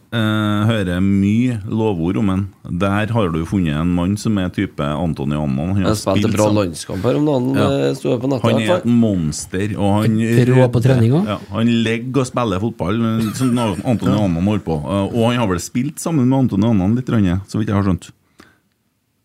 hører 0.67 0.99
mye 1.05 1.61
lovord 1.71 2.17
om 2.19 2.33
ham. 2.33 2.41
Der 2.83 3.13
har 3.15 3.29
du 3.31 3.45
funnet 3.47 3.77
en 3.79 3.93
mann 3.95 4.17
som 4.19 4.35
er 4.43 4.49
type 4.51 4.83
Antony 4.83 5.37
Amman. 5.39 5.77
Han 5.77 5.87
har 5.87 5.95
spilt 6.01 6.33
bra 6.35 6.49
landskamper 6.51 6.59
landskamp 6.65 7.07
her 7.07 7.21
om 7.21 7.29
dagen. 7.29 7.47
Ja. 7.55 7.69
eh, 7.93 7.95
på 8.25 8.31
nettet. 8.33 8.49
Han 8.49 8.61
er 8.65 8.75
et 8.81 8.89
monster, 8.91 9.77
og 9.79 9.95
han 10.01 10.19
Rå 10.51 10.67
på 10.75 10.83
trening 10.83 11.15
også? 11.15 11.31
Ja, 11.31 11.39
han 11.55 11.73
legger 11.87 12.25
og 12.25 12.31
spiller 12.33 12.65
fotball, 12.67 13.01
som 13.39 13.55
Antony 13.63 14.19
Annan 14.19 14.51
holder 14.51 14.67
på. 14.67 14.81
Eh, 14.83 15.15
Og 15.15 15.31
han 15.31 15.39
har 15.45 15.53
vel 15.55 15.63
spilt 15.63 16.03
sammen 16.03 16.27
med 16.27 16.39
Antony 16.47 16.67
Amman 16.73 16.99
litt, 16.99 17.07
så 17.47 17.59
vidt 17.63 17.71
jeg 17.71 17.79
har 17.79 17.87
skjønt. 17.87 18.11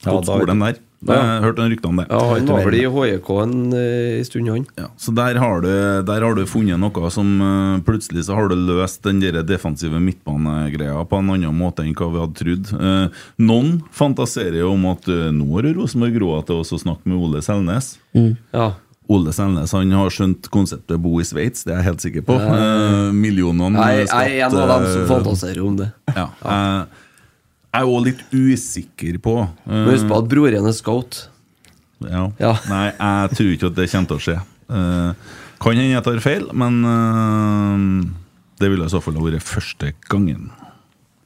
Ja, 0.06 0.12
Gått 0.12 0.26
da- 0.28 0.38
skolen 0.38 0.60
der. 0.68 0.78
Jeg 1.08 1.20
har 1.20 1.44
hørt 1.44 1.60
noen 1.60 1.74
rykter 1.74 1.92
om 1.92 2.02
det. 2.02 2.06
Ja, 2.10 2.22
Han 2.34 2.52
var 2.52 2.68
vel 2.68 2.78
i 2.80 2.84
HJK 2.88 3.30
en 3.44 3.56
eh, 3.78 4.22
stund, 4.28 4.52
han. 4.54 4.68
Ja, 4.80 4.88
så 4.98 5.14
der 5.16 5.40
har, 5.42 5.64
du, 5.66 5.72
der 6.08 6.28
har 6.28 6.38
du 6.38 6.44
funnet 6.50 6.80
noe 6.80 7.12
som 7.14 7.34
uh, 7.42 7.82
Plutselig 7.84 8.26
så 8.28 8.38
har 8.38 8.50
du 8.52 8.56
løst 8.58 9.04
den 9.06 9.20
der 9.24 9.42
defensive 9.48 10.00
midtbanegreia 10.04 11.04
på 11.10 11.20
en 11.20 11.34
annen 11.36 11.58
måte 11.58 11.84
enn 11.84 11.96
hva 11.98 12.10
vi 12.14 12.24
hadde 12.24 12.40
trodd. 12.40 12.72
Uh, 12.78 13.26
noen 13.42 13.78
fantaserer 13.94 14.62
jo 14.62 14.74
om 14.74 14.88
at 14.92 15.08
eh, 15.12 15.30
nå 15.34 15.50
har 15.58 15.70
Rosenborg 15.78 16.18
råd 16.24 16.50
til 16.50 16.64
å 16.64 16.82
snakke 16.86 17.10
med 17.10 17.20
Ole 17.20 17.44
Selnes. 17.46 17.96
Ja. 18.14 18.74
Ole 19.12 19.34
Selnes 19.36 19.74
han 19.76 19.92
har 19.92 20.12
skjønt 20.14 20.48
konseptet 20.54 21.02
bo 21.04 21.18
i 21.20 21.26
Sveits, 21.28 21.66
det 21.68 21.74
er 21.74 21.82
jeg 21.82 21.90
helt 21.90 22.06
sikker 22.06 22.26
på. 22.28 22.38
Eh, 22.40 23.10
millionene 23.16 23.88
Jeg, 23.92 24.08
jeg 24.08 24.38
er 24.40 24.46
en 24.48 24.60
av 24.62 24.70
dem 24.72 24.86
som 24.88 25.02
eh, 25.02 25.10
fantaserer 25.10 25.64
om 25.64 25.80
det. 25.82 25.90
Ja, 26.16 26.30
jeg, 26.40 27.03
jeg 27.74 27.82
er 27.82 27.90
òg 27.90 28.04
litt 28.06 28.20
usikker 28.32 29.18
på 29.24 29.34
uh, 29.44 29.54
Men 29.66 29.88
husk 29.92 30.06
på 30.10 30.18
at 30.22 30.28
broren 30.30 30.68
er 30.70 30.76
scout. 30.78 31.24
ja. 32.06 32.28
Ja. 32.40 32.54
Nei, 32.70 32.86
jeg 32.94 33.38
tror 33.38 33.54
ikke 33.56 33.72
at 33.72 33.78
det 33.80 33.88
kommer 33.92 34.12
til 34.12 34.20
å 34.20 34.26
skje. 34.28 34.38
Uh, 34.70 35.40
kan 35.64 35.78
hende 35.80 35.94
jeg 35.96 36.04
tar 36.06 36.20
feil, 36.24 36.46
men 36.54 36.80
uh, 36.86 38.12
det 38.62 38.70
ville 38.74 38.86
i 38.86 38.92
så 38.94 39.02
fall 39.04 39.18
ha 39.18 39.26
vært 39.26 39.44
første 39.48 39.94
gangen. 40.12 40.52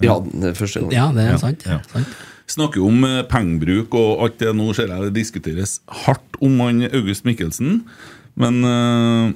Ja, 0.04 0.20
det 0.22 0.52
er 0.54 0.58
første 0.58 0.84
gangen. 0.84 0.94
Ja, 0.96 1.08
det 1.16 1.24
er 1.26 1.32
Ja, 1.36 1.38
sant. 1.42 1.66
ja. 1.68 1.80
sant. 1.92 2.18
Snakker 2.48 2.80
om 2.88 3.02
eh, 3.04 3.24
pengebruk 3.28 3.92
og 4.00 4.22
alt 4.24 4.38
det 4.40 4.54
nå 4.56 4.70
ser 4.78 4.88
jeg 4.88 5.04
det 5.10 5.16
diskuteres 5.18 5.82
hardt 6.06 6.38
om 6.40 6.54
han 6.64 6.86
August 6.96 7.26
Mikkelsen, 7.28 7.82
men 8.40 8.62
eh, 8.64 9.34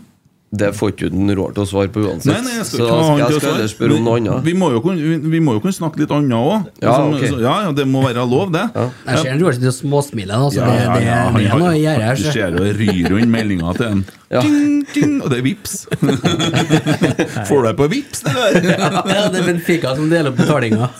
Det 0.51 0.73
får 0.75 0.89
ikke 0.91 1.07
du 1.07 1.13
den 1.15 1.31
råd 1.31 1.53
til 1.55 1.63
å 1.63 1.67
svare 1.69 1.87
på 1.95 2.01
uansett. 2.03 2.27
Nei, 2.27 2.41
nei, 2.43 2.55
jeg 2.57 2.65
skal 2.67 2.81
så 2.81 2.87
da 2.89 2.95
skal 3.05 3.19
jeg 3.21 3.35
skal 3.39 3.53
heller 3.53 3.69
spørre 3.71 3.95
om 3.95 4.01
noe 4.03 4.15
annet. 4.19 4.41
Vi 4.43 4.51
vi, 4.51 5.39
må 5.39 5.53
jo 5.55 5.61
kunne 5.63 5.75
snakke 5.77 6.01
litt 6.01 6.11
annet 6.11 6.35
òg. 6.35 6.65
Ja, 6.83 6.95
okay. 7.07 7.29
ja, 7.39 7.53
ja, 7.67 7.69
det 7.77 7.85
må 7.87 8.01
være 8.03 8.25
lov, 8.27 8.51
det. 8.51 8.65
Jeg 8.75 9.21
ser 9.23 9.39
Roar 9.39 9.55
sitter 9.55 9.71
og 9.71 10.09
til 10.09 10.33
Altså, 10.35 10.59
Ja, 10.59 10.65
det, 10.67 10.75
ja, 10.75 10.97
det, 10.97 11.05
ja, 11.05 11.21
det, 11.31 11.45
det 11.45 11.53
er 11.53 11.63
å 11.69 11.77
gjøre 11.79 12.09
her. 12.09 12.19
Du 12.19 12.27
ser 12.35 12.59
jo 12.59 12.73
ryr 12.81 13.09
rundt 13.13 13.31
meldinga 13.37 13.77
til 13.79 13.87
en. 13.87 14.03
Ja. 14.31 14.43
Ding, 14.43 14.83
ding, 14.91 15.15
og 15.23 15.31
det 15.31 15.39
er 15.39 15.47
vips. 15.47 15.73
Får 17.47 17.63
du 17.63 17.65
det 17.69 17.73
på 17.79 17.89
vips? 17.95 18.21
det 18.27 18.35
der? 18.35 18.99
Ja, 19.07 19.23
det 19.31 19.41
er 19.41 19.47
Benfica 19.47 19.95
som 19.95 20.11
deler 20.11 20.31
opp 20.31 20.39
betalinga. 20.39 20.91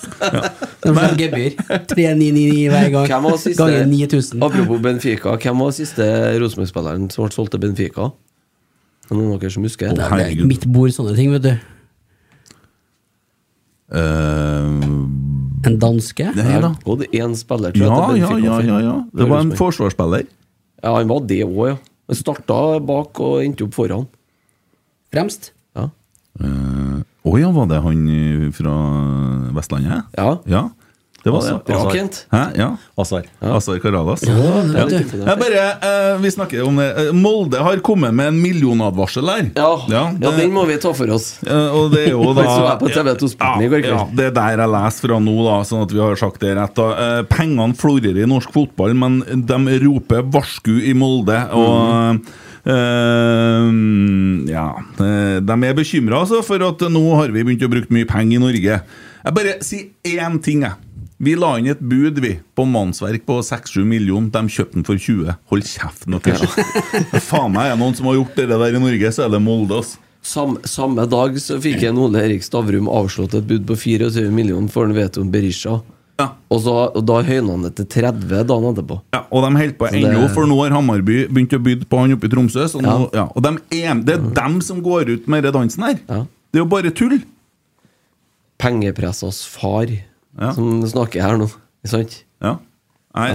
De 0.82 0.96
får 0.96 1.16
gebyr. 1.20 1.60
3999 1.92 2.66
hver 2.72 2.90
gang. 2.96 3.08
Hvem 3.12 3.30
var 3.30 3.40
siste 3.44 3.60
Ganger 3.60 3.88
9000. 3.92 4.44
Apropos 4.48 4.84
Benfica, 4.84 5.36
hvem 5.36 5.64
var 5.68 5.76
siste 5.76 6.12
Rosenborg-spilleren 6.40 7.12
som 7.12 7.28
ble 7.28 7.36
solgt 7.36 7.56
til 7.56 7.68
Benfica? 7.68 8.14
Er 9.12 9.18
det 9.18 9.20
noen 9.20 9.34
av 9.36 9.42
dere 9.44 9.52
som 9.52 9.64
husker? 9.68 9.92
Det 9.94 10.00
er 10.06 10.10
herregud. 10.14 10.48
mitt 10.48 10.66
bord, 10.72 10.90
sånne 10.96 11.16
ting, 11.18 11.32
vet 11.36 11.44
du. 11.44 11.52
Eh, 13.92 14.68
En 15.68 15.78
danske. 15.80 16.32
det 16.34 16.44
Det 16.48 16.62
da. 16.64 16.72
gått 16.86 17.04
én 17.14 17.36
spiller, 17.36 17.72
tror 17.72 17.84
jeg, 17.84 17.92
Ja, 17.92 18.08
til 18.08 18.18
ja, 18.22 18.28
Benfica. 18.30 18.46
ja, 18.48 18.62
ja, 18.62 18.80
ja. 18.80 18.96
Det 19.14 19.28
var 19.30 19.40
en 19.42 19.52
forsvarsspiller. 19.52 20.28
Ja, 20.84 20.96
han 20.96 21.08
var 21.08 21.20
det 21.28 21.44
òg, 21.46 21.68
ja. 21.68 21.78
Han 22.08 22.16
starta 22.16 22.80
bak 22.80 23.20
og 23.20 23.44
endte 23.44 23.64
opp 23.68 23.74
foran. 23.76 24.08
Fremst. 25.14 25.52
Ja. 25.76 25.90
Å 27.24 27.38
ja, 27.40 27.52
var 27.52 27.68
det 27.68 27.82
han 27.84 28.08
eh, 28.10 28.50
fra 28.52 29.52
Vestlandet? 29.54 30.04
Ja. 30.18 30.40
Ja, 30.48 30.70
det 31.24 31.30
var 31.30 31.42
det. 31.46 31.56
Bra, 31.68 31.92
Kent. 31.94 32.26
Ja. 32.58 32.68
Azar. 32.98 33.28
Azar 33.40 33.78
Karadas. 33.84 34.24
Ja, 34.26 34.34
det 34.90 35.02
Ja. 35.14 35.36
bare, 35.36 35.62
eh, 35.82 36.18
vi 36.18 36.32
snakker 36.32 36.64
om 36.68 36.76
det. 36.82 36.88
Eh, 36.98 37.12
Molde 37.14 37.62
har 37.62 37.78
kommet 37.78 38.14
med 38.14 38.28
en 38.32 38.42
millionadvarsel 38.42 39.30
her. 39.30 39.52
Ja, 39.56 39.70
ja, 39.90 40.04
ja, 40.22 40.32
den 40.38 40.52
må 40.52 40.66
vi 40.66 40.78
ta 40.82 40.94
for 40.98 41.10
oss. 41.14 41.38
Eh, 41.46 41.70
og 41.78 41.92
det 41.94 42.08
er 42.08 42.12
jo 42.16 42.34
da 42.34 42.42
Det 42.42 42.50
så 42.50 42.66
jeg 42.66 42.80
på 42.82 42.90
TV2 42.96 43.30
Sporten 43.36 43.62
i 43.62 43.70
går 43.70 43.84
kveld. 43.86 43.98
Ja, 44.00 44.08
det 44.18 44.26
er 44.32 44.36
der 44.40 44.58
jeg 44.66 44.74
leser 44.74 45.08
fra 45.08 45.20
nå, 45.22 45.36
da, 45.46 45.58
sånn 45.70 45.84
at 45.86 45.92
vi 45.94 46.00
har 46.02 46.16
sagt 46.16 46.40
det 46.42 46.56
rett. 46.58 46.76
Da. 46.76 46.90
Eh, 47.06 47.24
pengene 47.30 47.78
florerer 47.78 48.24
i 48.24 48.30
norsk 48.30 48.52
fotball, 48.56 48.96
men 48.98 49.22
de 49.46 49.80
roper 49.86 50.24
varsku 50.34 50.74
i 50.90 50.94
Molde. 50.98 51.38
Og 51.54 52.18
eh, 52.66 53.72
ja 54.52 54.66
eh, 55.02 55.38
De 55.42 55.58
er 55.68 55.78
bekymra 55.78 56.22
altså, 56.24 56.42
for 56.46 56.62
at 56.66 56.84
nå 56.94 57.04
har 57.18 57.34
vi 57.34 57.44
begynt 57.46 57.66
å 57.66 57.72
bruke 57.72 57.94
mye 57.94 58.10
penger 58.10 58.38
i 58.40 58.44
Norge. 58.44 58.80
Jeg 59.22 59.36
bare 59.38 59.58
sier 59.66 60.18
én 60.18 60.40
ting, 60.42 60.64
jeg. 60.66 60.74
Vi 61.22 61.36
la 61.38 61.52
inn 61.62 61.68
et 61.70 61.82
bud 61.86 62.18
vi 62.24 62.32
på 62.58 62.64
mannsverk 62.66 63.28
på 63.28 63.36
6-7 63.46 63.84
millioner. 63.86 64.32
De 64.34 64.42
kjøpte 64.50 64.80
den 64.80 64.86
for 64.88 64.98
20. 64.98 65.36
Hold 65.52 65.68
kjeften 65.70 66.18
deres. 66.26 66.56
Faen 67.28 67.54
meg, 67.54 67.68
er 67.70 67.76
det 67.76 67.82
noen 67.84 67.98
som 68.00 68.10
har 68.10 68.18
gjort 68.18 68.40
det 68.40 68.48
der 68.50 68.78
i 68.78 68.82
Norge, 68.82 69.12
så 69.14 69.28
er 69.28 69.36
det 69.36 69.42
Molde. 69.46 69.84
Sam, 70.26 70.58
samme 70.70 71.06
dag 71.10 71.38
så 71.42 71.60
fikk 71.62 71.82
en 71.90 71.98
Ole 72.02 72.20
Erik 72.26 72.44
Stavrum 72.46 72.90
avslått 72.90 73.34
et 73.38 73.46
bud 73.50 73.64
på 73.70 73.78
24 73.86 74.30
millioner 74.34 74.70
for 74.74 74.86
en 74.90 74.94
Veton 74.98 75.30
Berisha. 75.34 75.80
Ja. 76.22 76.28
Og, 76.54 76.60
så, 76.62 76.74
og 76.94 77.02
da 77.10 77.22
høyna 77.26 77.56
han 77.56 77.64
det 77.66 77.72
til 77.80 77.88
30 78.02 78.44
dagen 78.50 78.68
etterpå. 78.74 79.00
Ja, 79.16 79.24
og 79.34 79.42
de 79.46 79.50
holder 79.58 79.78
på 79.80 79.88
ennå, 79.90 80.28
for 80.36 80.46
nå 80.50 80.58
har 80.62 80.76
Hammarby 80.76 81.24
begynt 81.30 81.56
å 81.58 81.62
bytte 81.66 81.88
på 81.90 82.02
han 82.04 82.14
oppe 82.18 82.30
i 82.30 82.34
Tromsø. 82.34 82.68
Så 82.70 82.82
nå, 82.84 82.92
Ja. 82.92 83.24
ja. 83.24 83.26
og 83.34 83.42
de 83.46 83.56
er, 83.82 84.04
det 84.06 84.18
er 84.20 84.28
dem 84.42 84.60
som 84.66 84.82
går 84.86 85.10
ut 85.16 85.30
med 85.32 85.46
denne 85.48 85.56
dansen 85.58 85.86
her. 85.88 85.98
Ja. 86.10 86.20
Det 86.54 86.60
er 86.62 86.66
jo 86.66 86.70
bare 86.70 86.94
tull. 86.94 87.18
Pengepressas 88.62 89.42
far 89.50 89.90
Ja. 90.40 90.54
som 90.56 90.82
snakker 90.88 91.22
her 91.26 91.38
nå. 91.42 91.50
Ikke 91.84 91.92
sant? 91.98 92.24
Ja. 92.42 92.58
Nei 93.16 93.30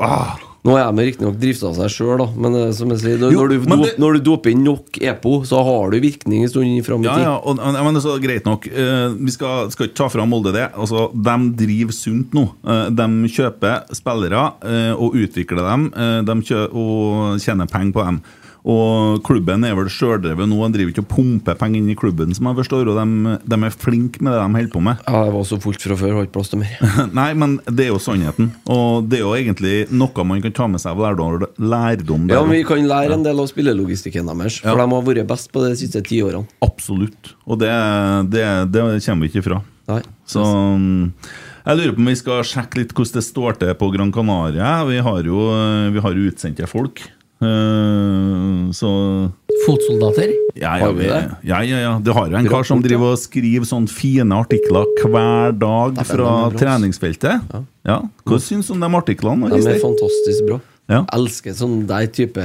ah. 0.00 0.36
Nå 0.64 0.78
er 0.80 0.86
de 0.96 1.04
riktignok 1.04 1.34
drifta 1.36 1.74
seg 1.76 1.90
sjøl, 1.92 2.14
da, 2.22 2.26
men 2.40 2.54
eh, 2.56 2.70
som 2.72 2.88
jeg 2.94 3.02
sier, 3.02 3.18
når, 3.20 3.34
Jo, 3.34 3.42
du, 3.50 3.58
do, 3.68 3.76
det- 3.82 3.98
når 4.00 4.14
du 4.16 4.20
doper 4.30 4.54
inn 4.54 4.62
nok 4.64 4.96
EPO, 4.96 5.32
så 5.44 5.58
har 5.66 5.90
du 5.92 5.98
virkning 6.00 6.40
en 6.46 6.48
stund 6.48 6.78
fram 6.86 7.02
i 7.04 7.04
Ja, 7.04 7.16
tid. 7.18 7.24
ja, 7.26 7.34
ja, 7.34 7.36
og- 7.44 7.58
men 7.84 7.92
det 7.92 8.00
er 8.00 8.06
så 8.08 8.14
greit 8.22 8.46
nok. 8.48 8.64
Eh, 8.72 9.08
vi 9.20 9.30
skal, 9.34 9.68
skal 9.70 9.88
ikke 9.90 9.94
ta 10.00 10.08
fra 10.08 10.24
Molde 10.24 10.54
det. 10.56 10.70
Altså, 10.72 11.10
De 11.12 11.36
driver 11.66 11.92
sunt 11.92 12.32
nå. 12.32 12.46
Eh, 12.64 12.88
de 12.96 13.28
kjøper 13.28 13.84
spillere 13.92 14.54
og 14.96 15.12
utvikler 15.12 15.68
dem 15.68 15.90
de 16.24 16.66
og 16.72 17.36
tjener 17.44 17.68
penger 17.68 17.92
på 17.92 18.04
dem. 18.08 18.22
Og 18.64 19.18
klubben 19.26 19.60
er 19.68 19.74
vel 19.76 19.90
sjøldrevet 19.92 20.48
nå. 20.48 20.56
De 20.64 20.78
driver 20.78 20.92
ikke 20.94 21.02
og 21.04 21.08
pumper 21.10 21.58
penger 21.60 21.82
inn 21.82 21.90
i 21.92 21.96
klubben, 22.00 22.30
som 22.32 22.46
jeg 22.48 22.56
forstår, 22.62 22.88
og 22.88 22.96
de, 22.96 23.34
de 23.44 23.58
er 23.68 23.74
flinke 23.76 24.22
med 24.24 24.32
det 24.32 24.38
de 24.40 24.56
holder 24.56 24.70
på 24.72 24.80
med. 24.86 25.02
Ja, 25.04 25.20
det 25.26 25.34
var 25.34 25.44
så 25.50 25.58
fullt 25.60 25.84
fra 25.84 25.98
før, 26.00 26.14
har 26.16 26.24
ikke 26.24 26.36
plass 26.38 26.48
til 26.54 26.62
mer. 26.62 26.78
Nei, 27.18 27.26
men 27.36 27.58
det 27.68 27.84
er 27.84 27.90
jo 27.92 27.98
sannheten. 28.00 28.48
Og 28.72 29.04
det 29.12 29.18
er 29.20 29.26
jo 29.26 29.34
egentlig 29.36 29.74
noe 29.92 30.24
man 30.24 30.40
kan 30.46 30.54
ta 30.56 30.68
med 30.72 30.80
seg 30.80 30.94
av 30.96 31.04
lærdom, 31.04 31.44
lærdom. 31.60 32.24
Ja, 32.32 32.40
men 32.46 32.56
Vi 32.56 32.64
kan 32.70 32.88
lære 32.88 33.18
en 33.18 33.26
del 33.26 33.42
av 33.44 33.50
spillelogistikken 33.52 34.32
deres, 34.32 34.56
for 34.64 34.72
Ja. 34.72 34.86
de 34.86 34.96
har 34.96 35.04
vært 35.10 35.28
best 35.28 35.52
på 35.52 35.60
de 35.66 35.74
siste 35.76 36.00
ti 36.08 36.22
årene. 36.24 36.48
Absolutt. 36.64 37.34
Og 37.44 37.60
det, 37.60 37.68
det, 38.32 38.46
det 38.72 38.86
kommer 39.04 39.26
vi 39.26 39.32
ikke 39.34 39.42
ifra. 39.44 39.60
Nei. 39.92 40.00
Så 40.24 40.40
jeg 40.40 41.76
lurer 41.76 41.92
på 41.96 42.00
om 42.00 42.08
vi 42.08 42.16
skal 42.16 42.40
sjekke 42.48 42.80
litt 42.80 42.94
hvordan 42.96 43.18
det 43.20 43.24
står 43.28 43.58
til 43.60 43.74
på 43.80 43.90
Gran 43.92 44.12
Canaria. 44.12 44.72
Vi 44.88 45.02
har 45.04 45.28
jo 45.28 45.44
vi 45.92 46.00
har 46.04 46.22
utsendte 46.24 46.68
folk. 46.70 47.04
Eh, 47.44 48.70
så 48.76 48.90
Fotsoldater. 49.64 50.32
ja 50.58 50.76
ja, 50.78 50.84
Har 50.86 50.92
vi 50.92 51.04
vi, 51.04 51.08
det? 51.08 51.36
ja, 51.48 51.60
ja, 51.62 51.78
ja. 51.80 51.92
Det 52.04 52.12
har 52.16 52.28
jo 52.28 52.36
en 52.36 52.48
kar 52.50 52.66
som 52.66 52.82
driver 52.84 53.14
og 53.14 53.20
skriver 53.20 53.66
sånne 53.68 53.88
fine 53.92 54.34
artikler 54.36 54.84
hver 55.04 55.54
dag 55.56 56.00
fra 56.08 56.34
treningsfeltet. 56.56 57.54
Ja. 57.86 58.00
Hva 58.26 58.38
syns 58.42 58.68
du 58.68 58.74
om 58.76 58.80
de 58.84 58.90
artiklene? 58.98 59.50
De 59.52 59.60
er 59.62 59.80
fantastisk 59.82 60.48
bra. 60.48 60.60
Ja. 60.90 61.02
Elsker 61.16 61.54
sånn 61.56 61.86
deg 61.88 62.10
type 62.12 62.42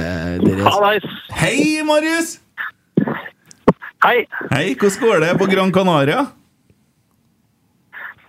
Hallais! 0.64 1.04
Hei, 1.36 1.82
Marius! 1.84 2.38
Hei! 4.00 4.22
Hei, 4.54 4.70
hvordan 4.80 5.00
går 5.02 5.20
det 5.26 5.34
på 5.42 5.48
Gran 5.50 5.72
Canaria? 5.76 6.22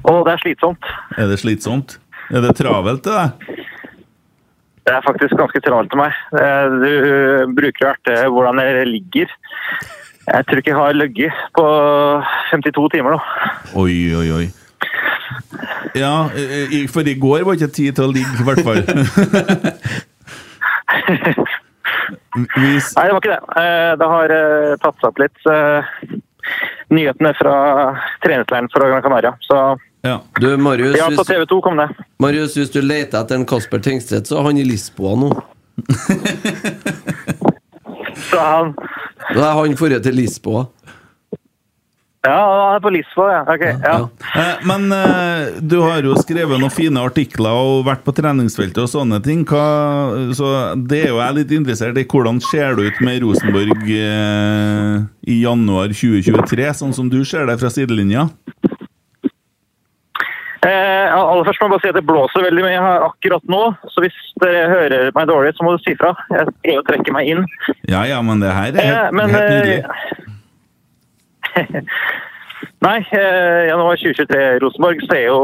Å, 0.01 0.13
det 0.25 0.33
er 0.33 0.41
slitsomt. 0.41 0.87
Er 1.15 1.29
det 1.31 1.37
slitsomt? 1.39 1.95
Er 2.31 2.43
det 2.43 2.55
travelt 2.59 3.03
til 3.05 3.15
deg? 3.15 3.60
Det 4.85 4.93
er 4.95 5.01
faktisk 5.05 5.35
ganske 5.37 5.59
travelt 5.61 5.91
til 5.93 5.99
meg. 6.01 6.11
Eh, 6.33 6.65
Du 6.81 6.91
bruker 7.57 7.87
erte 7.91 8.13
hvordan 8.33 8.57
jeg 8.63 8.87
ligger. 8.89 9.27
Jeg 10.31 10.45
tror 10.47 10.57
ikke 10.61 10.71
jeg 10.71 10.79
har 10.79 10.93
ligget 10.97 11.33
på 11.57 11.65
52 12.51 12.87
timer 12.93 13.11
nå. 13.15 13.19
Oi, 13.81 13.95
oi, 14.15 14.27
oi. 14.39 14.47
Ja, 15.97 16.13
eh, 16.33 16.87
for 16.91 17.01
i 17.07 17.15
går 17.19 17.43
var 17.45 17.53
ikke 17.59 17.71
tid 17.73 17.91
til 17.97 18.05
å 18.07 18.13
ligge, 18.13 18.35
i 18.41 18.45
hvert 18.47 18.63
fall. 18.65 18.81
Hvis, 22.31 22.87
Nei, 22.95 23.05
det 23.05 23.13
var 23.13 23.21
ikke 23.21 23.35
det. 23.35 23.43
Eh, 23.61 23.91
Det 23.99 24.07
har 24.13 24.27
tatt 24.81 24.97
seg 25.01 25.07
opp 25.11 25.19
litt. 25.21 25.37
Nyhetene 26.91 27.31
fra 27.37 27.55
treningsleiren 28.23 28.69
fra 28.73 28.89
Gran 28.91 29.03
Canaria. 29.05 29.33
Så 29.45 29.55
ja. 30.01 30.17
Du, 30.39 30.49
Marius, 30.57 30.97
ja, 30.97 31.09
på 31.15 31.23
TV 31.27 31.45
2 31.45 31.61
kom 31.61 31.77
det. 31.77 31.89
Marius, 32.21 32.55
hvis 32.57 32.73
du 32.73 32.81
leter 32.81 33.21
etter 33.21 33.37
en 33.37 33.45
Kasper 33.49 33.81
Tengstedt, 33.83 34.29
så 34.29 34.39
er 34.39 34.49
han 34.49 34.57
i 34.61 34.65
Lisboa 34.67 35.15
nå. 35.19 35.31
Så 38.31 38.37
han 38.39 38.73
Det 39.31 39.41
er 39.41 39.55
han 39.55 39.77
forrige 39.79 40.03
til 40.03 40.17
Lisboa. 40.19 40.65
Ja, 42.21 42.37
han 42.37 42.75
er 42.75 42.81
på 42.83 42.91
Lisboa, 42.93 43.31
ja. 43.33 43.41
Okay, 43.49 43.71
ja. 43.81 43.93
Eh, 44.37 44.65
Men 44.69 44.91
eh, 44.93 45.55
du 45.57 45.79
har 45.81 46.05
jo 46.05 46.13
skrevet 46.21 46.61
noen 46.61 46.73
fine 46.73 47.01
artikler 47.01 47.49
og 47.49 47.87
vært 47.87 48.03
på 48.05 48.13
treningsfeltet 48.13 48.77
og 48.83 48.91
sånne 48.91 49.17
ting. 49.25 49.41
Hva, 49.49 49.63
så 50.37 50.51
det 50.77 50.99
er 51.07 51.09
jo 51.15 51.17
jeg 51.17 51.37
litt 51.39 51.55
interessert 51.57 51.97
i. 51.97 52.05
Hvordan 52.05 52.37
ser 52.45 52.77
det 52.77 52.91
ut 52.91 53.01
med 53.01 53.25
Rosenborg 53.25 53.89
eh, 53.95 55.01
i 55.33 55.39
januar 55.41 55.89
2023, 55.97 56.69
sånn 56.83 56.93
som 56.93 57.09
du 57.09 57.23
ser 57.25 57.49
det 57.49 57.57
fra 57.61 57.73
sidelinja? 57.73 58.27
Eh, 60.61 61.07
aller 61.09 61.45
først 61.47 61.61
må 61.63 61.65
jeg 61.67 61.71
bare 61.73 61.81
si 61.81 61.89
at 61.89 61.95
det 61.97 62.05
blåser 62.05 62.43
veldig 62.45 62.63
mye 62.67 62.81
her 62.83 63.05
akkurat 63.07 63.47
nå, 63.49 63.61
så 63.89 64.03
hvis 64.03 64.17
dere 64.43 64.67
hører 64.69 65.07
meg 65.15 65.25
dårlig, 65.31 65.55
så 65.57 65.65
må 65.65 65.73
du 65.73 65.81
si 65.81 65.95
fra. 65.97 66.11
Jeg 66.29 66.51
prøver 66.61 66.83
å 66.83 66.87
trekke 66.91 67.15
meg 67.15 67.31
inn. 67.33 67.41
Ja 67.89 68.03
ja, 68.05 68.19
men 68.21 68.43
det 68.43 68.51
her 68.53 68.69
er 68.69 68.77
Eh, 68.77 68.91
helt, 68.91 69.15
men 69.17 69.33
helt 69.33 69.49
nydelig. 69.49 69.79
eh, 71.55 71.81
Nei, 72.85 72.97
eh, 73.13 73.67
januar 73.71 73.97
2023 73.97 74.45
i 74.55 74.59
Rosenborg 74.61 75.01
ser 75.09 75.23
jo 75.25 75.39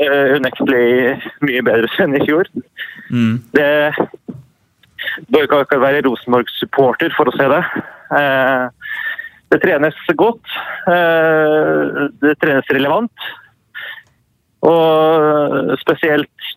eh, 0.00 0.34
unektelig 0.38 1.20
mye 1.44 1.62
bedre 1.68 1.88
ut 1.88 2.00
enn 2.06 2.16
i 2.16 2.24
fjor. 2.24 2.48
Mm. 3.12 3.36
Det 3.52 3.70
bør 5.32 5.46
ikke 5.46 5.60
akkurat 5.66 5.84
være 5.84 6.02
Rosenborg-supporter 6.08 7.12
for 7.16 7.28
å 7.28 7.36
se 7.36 7.48
det. 7.52 7.60
Eh, 8.16 8.66
det 9.52 9.60
trenes 9.64 9.96
godt. 10.16 10.52
Eh, 10.88 12.08
det 12.24 12.34
trenes 12.40 12.72
relevant. 12.72 13.28
Og 14.62 15.72
spesielt 15.80 16.50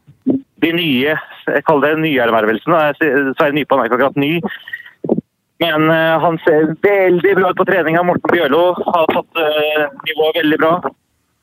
de 0.64 0.72
nye, 0.74 1.16
jeg 1.48 1.66
kaller 1.68 1.96
det 1.96 2.04
nyervervelsene. 2.06 2.82
Sverre 3.00 3.54
Nypan 3.56 3.82
er 3.82 3.90
ikke 3.90 4.00
akkurat 4.00 4.20
ny. 4.22 4.32
Men 5.64 5.90
eh, 5.90 6.16
han 6.20 6.38
ser 6.44 6.74
veldig 6.84 7.36
bra 7.38 7.52
ut 7.52 7.60
på 7.60 7.68
treninga. 7.70 8.04
Morten 8.04 8.34
Bjørlo 8.34 8.64
har 8.76 9.08
tatt 9.14 9.40
uh, 9.40 9.86
nivået 10.10 10.42
veldig 10.42 10.60
bra. 10.62 10.74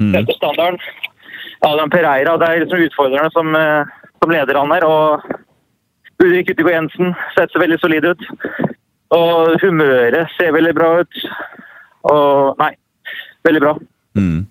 Mm. 0.03 0.19
Standarden. 0.37 0.79
Adam 1.63 1.91
Pereira, 1.91 2.37
det 2.37 2.49
er 2.49 2.65
liksom 2.65 2.85
utfordrerne 2.89 3.31
som, 3.33 3.55
uh, 3.57 4.11
som 4.21 4.35
leder 4.35 4.59
han 4.59 4.75
her. 4.75 4.85
Og 4.85 6.23
Ulrik 6.23 6.53
Utegård 6.53 6.75
Jensen 6.75 7.17
ser 7.37 7.63
veldig 7.63 7.81
solid 7.81 8.11
ut. 8.13 8.29
Og 9.17 9.57
humøret 9.63 10.31
ser 10.37 10.55
veldig 10.55 10.75
bra 10.77 10.93
ut. 11.03 11.25
Og 12.13 12.61
nei, 12.61 12.73
veldig 13.47 13.63
bra. 13.65 13.77
Mm. 14.19 14.43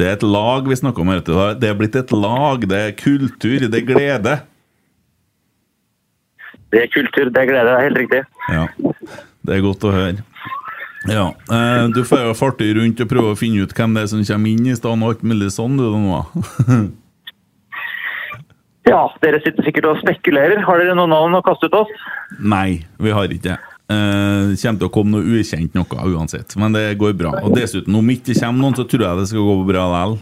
Det 0.00 0.06
er 0.08 0.14
et 0.16 0.22
lag 0.24 0.64
vi 0.64 0.78
snakker 0.78 1.04
om. 1.04 1.10
Det 1.60 1.68
er 1.68 1.76
blitt 1.76 1.98
et 2.00 2.12
lag, 2.16 2.62
det 2.70 2.78
er 2.86 2.94
kultur, 2.96 3.66
det 3.68 3.82
er 3.82 3.84
glede. 3.84 4.36
Det 6.72 6.84
er 6.86 6.88
kultur, 6.94 7.28
det 7.28 7.42
er 7.42 7.48
glede. 7.50 7.66
Det 7.68 7.76
er 7.76 7.84
helt 7.84 8.00
riktig. 8.00 8.22
Ja, 8.48 8.64
det 9.44 9.56
er 9.58 9.64
godt 9.66 9.84
å 9.84 9.92
høre. 9.92 10.24
Ja, 11.08 11.26
eh, 11.52 11.86
Du 11.92 12.02
får 12.04 12.26
jo 12.28 12.32
farte 12.36 12.66
rundt 12.76 13.00
og 13.00 13.08
prøve 13.08 13.34
å 13.34 13.38
finne 13.38 13.64
ut 13.64 13.72
hvem 13.76 13.94
det 13.96 14.02
er 14.04 14.10
som 14.12 14.24
kommer 14.24 14.50
inn 14.52 14.66
i 14.68 14.74
stedet 14.76 14.96
og 14.96 15.06
alt 15.08 15.22
mulig 15.24 15.52
sånn, 15.52 15.76
du 15.76 15.84
nå. 15.92 16.24
Ja, 18.90 19.04
dere 19.22 19.38
sitter 19.44 19.62
sikkert 19.62 19.86
og 19.86 19.98
spekulerer. 20.00 20.64
Har 20.66 20.80
dere 20.80 20.96
noen 20.98 21.12
navn 21.12 21.36
å 21.36 21.42
kaste 21.46 21.68
ut 21.70 21.76
oss? 21.78 21.90
Nei, 22.40 22.80
vi 22.98 23.12
har 23.14 23.30
ikke 23.30 23.52
det. 23.52 23.58
Eh, 23.90 24.50
Det 24.54 24.60
kommer 24.62 24.78
til 24.78 24.86
å 24.88 24.92
komme 24.94 25.10
noe 25.16 25.38
ukjent 25.40 25.74
noe 25.74 26.04
uansett, 26.14 26.54
men 26.60 26.72
det 26.76 26.84
går 27.00 27.14
bra. 27.18 27.32
Og 27.42 27.54
dessuten, 27.56 27.94
om 27.98 28.10
ikke 28.12 28.30
det 28.32 28.40
kommer 28.40 28.62
noen, 28.62 28.76
så 28.78 28.84
tror 28.86 29.02
jeg 29.08 29.18
det 29.18 29.28
skal 29.32 29.46
gå 29.48 29.56
bra 29.66 29.86
likevel. 29.90 30.18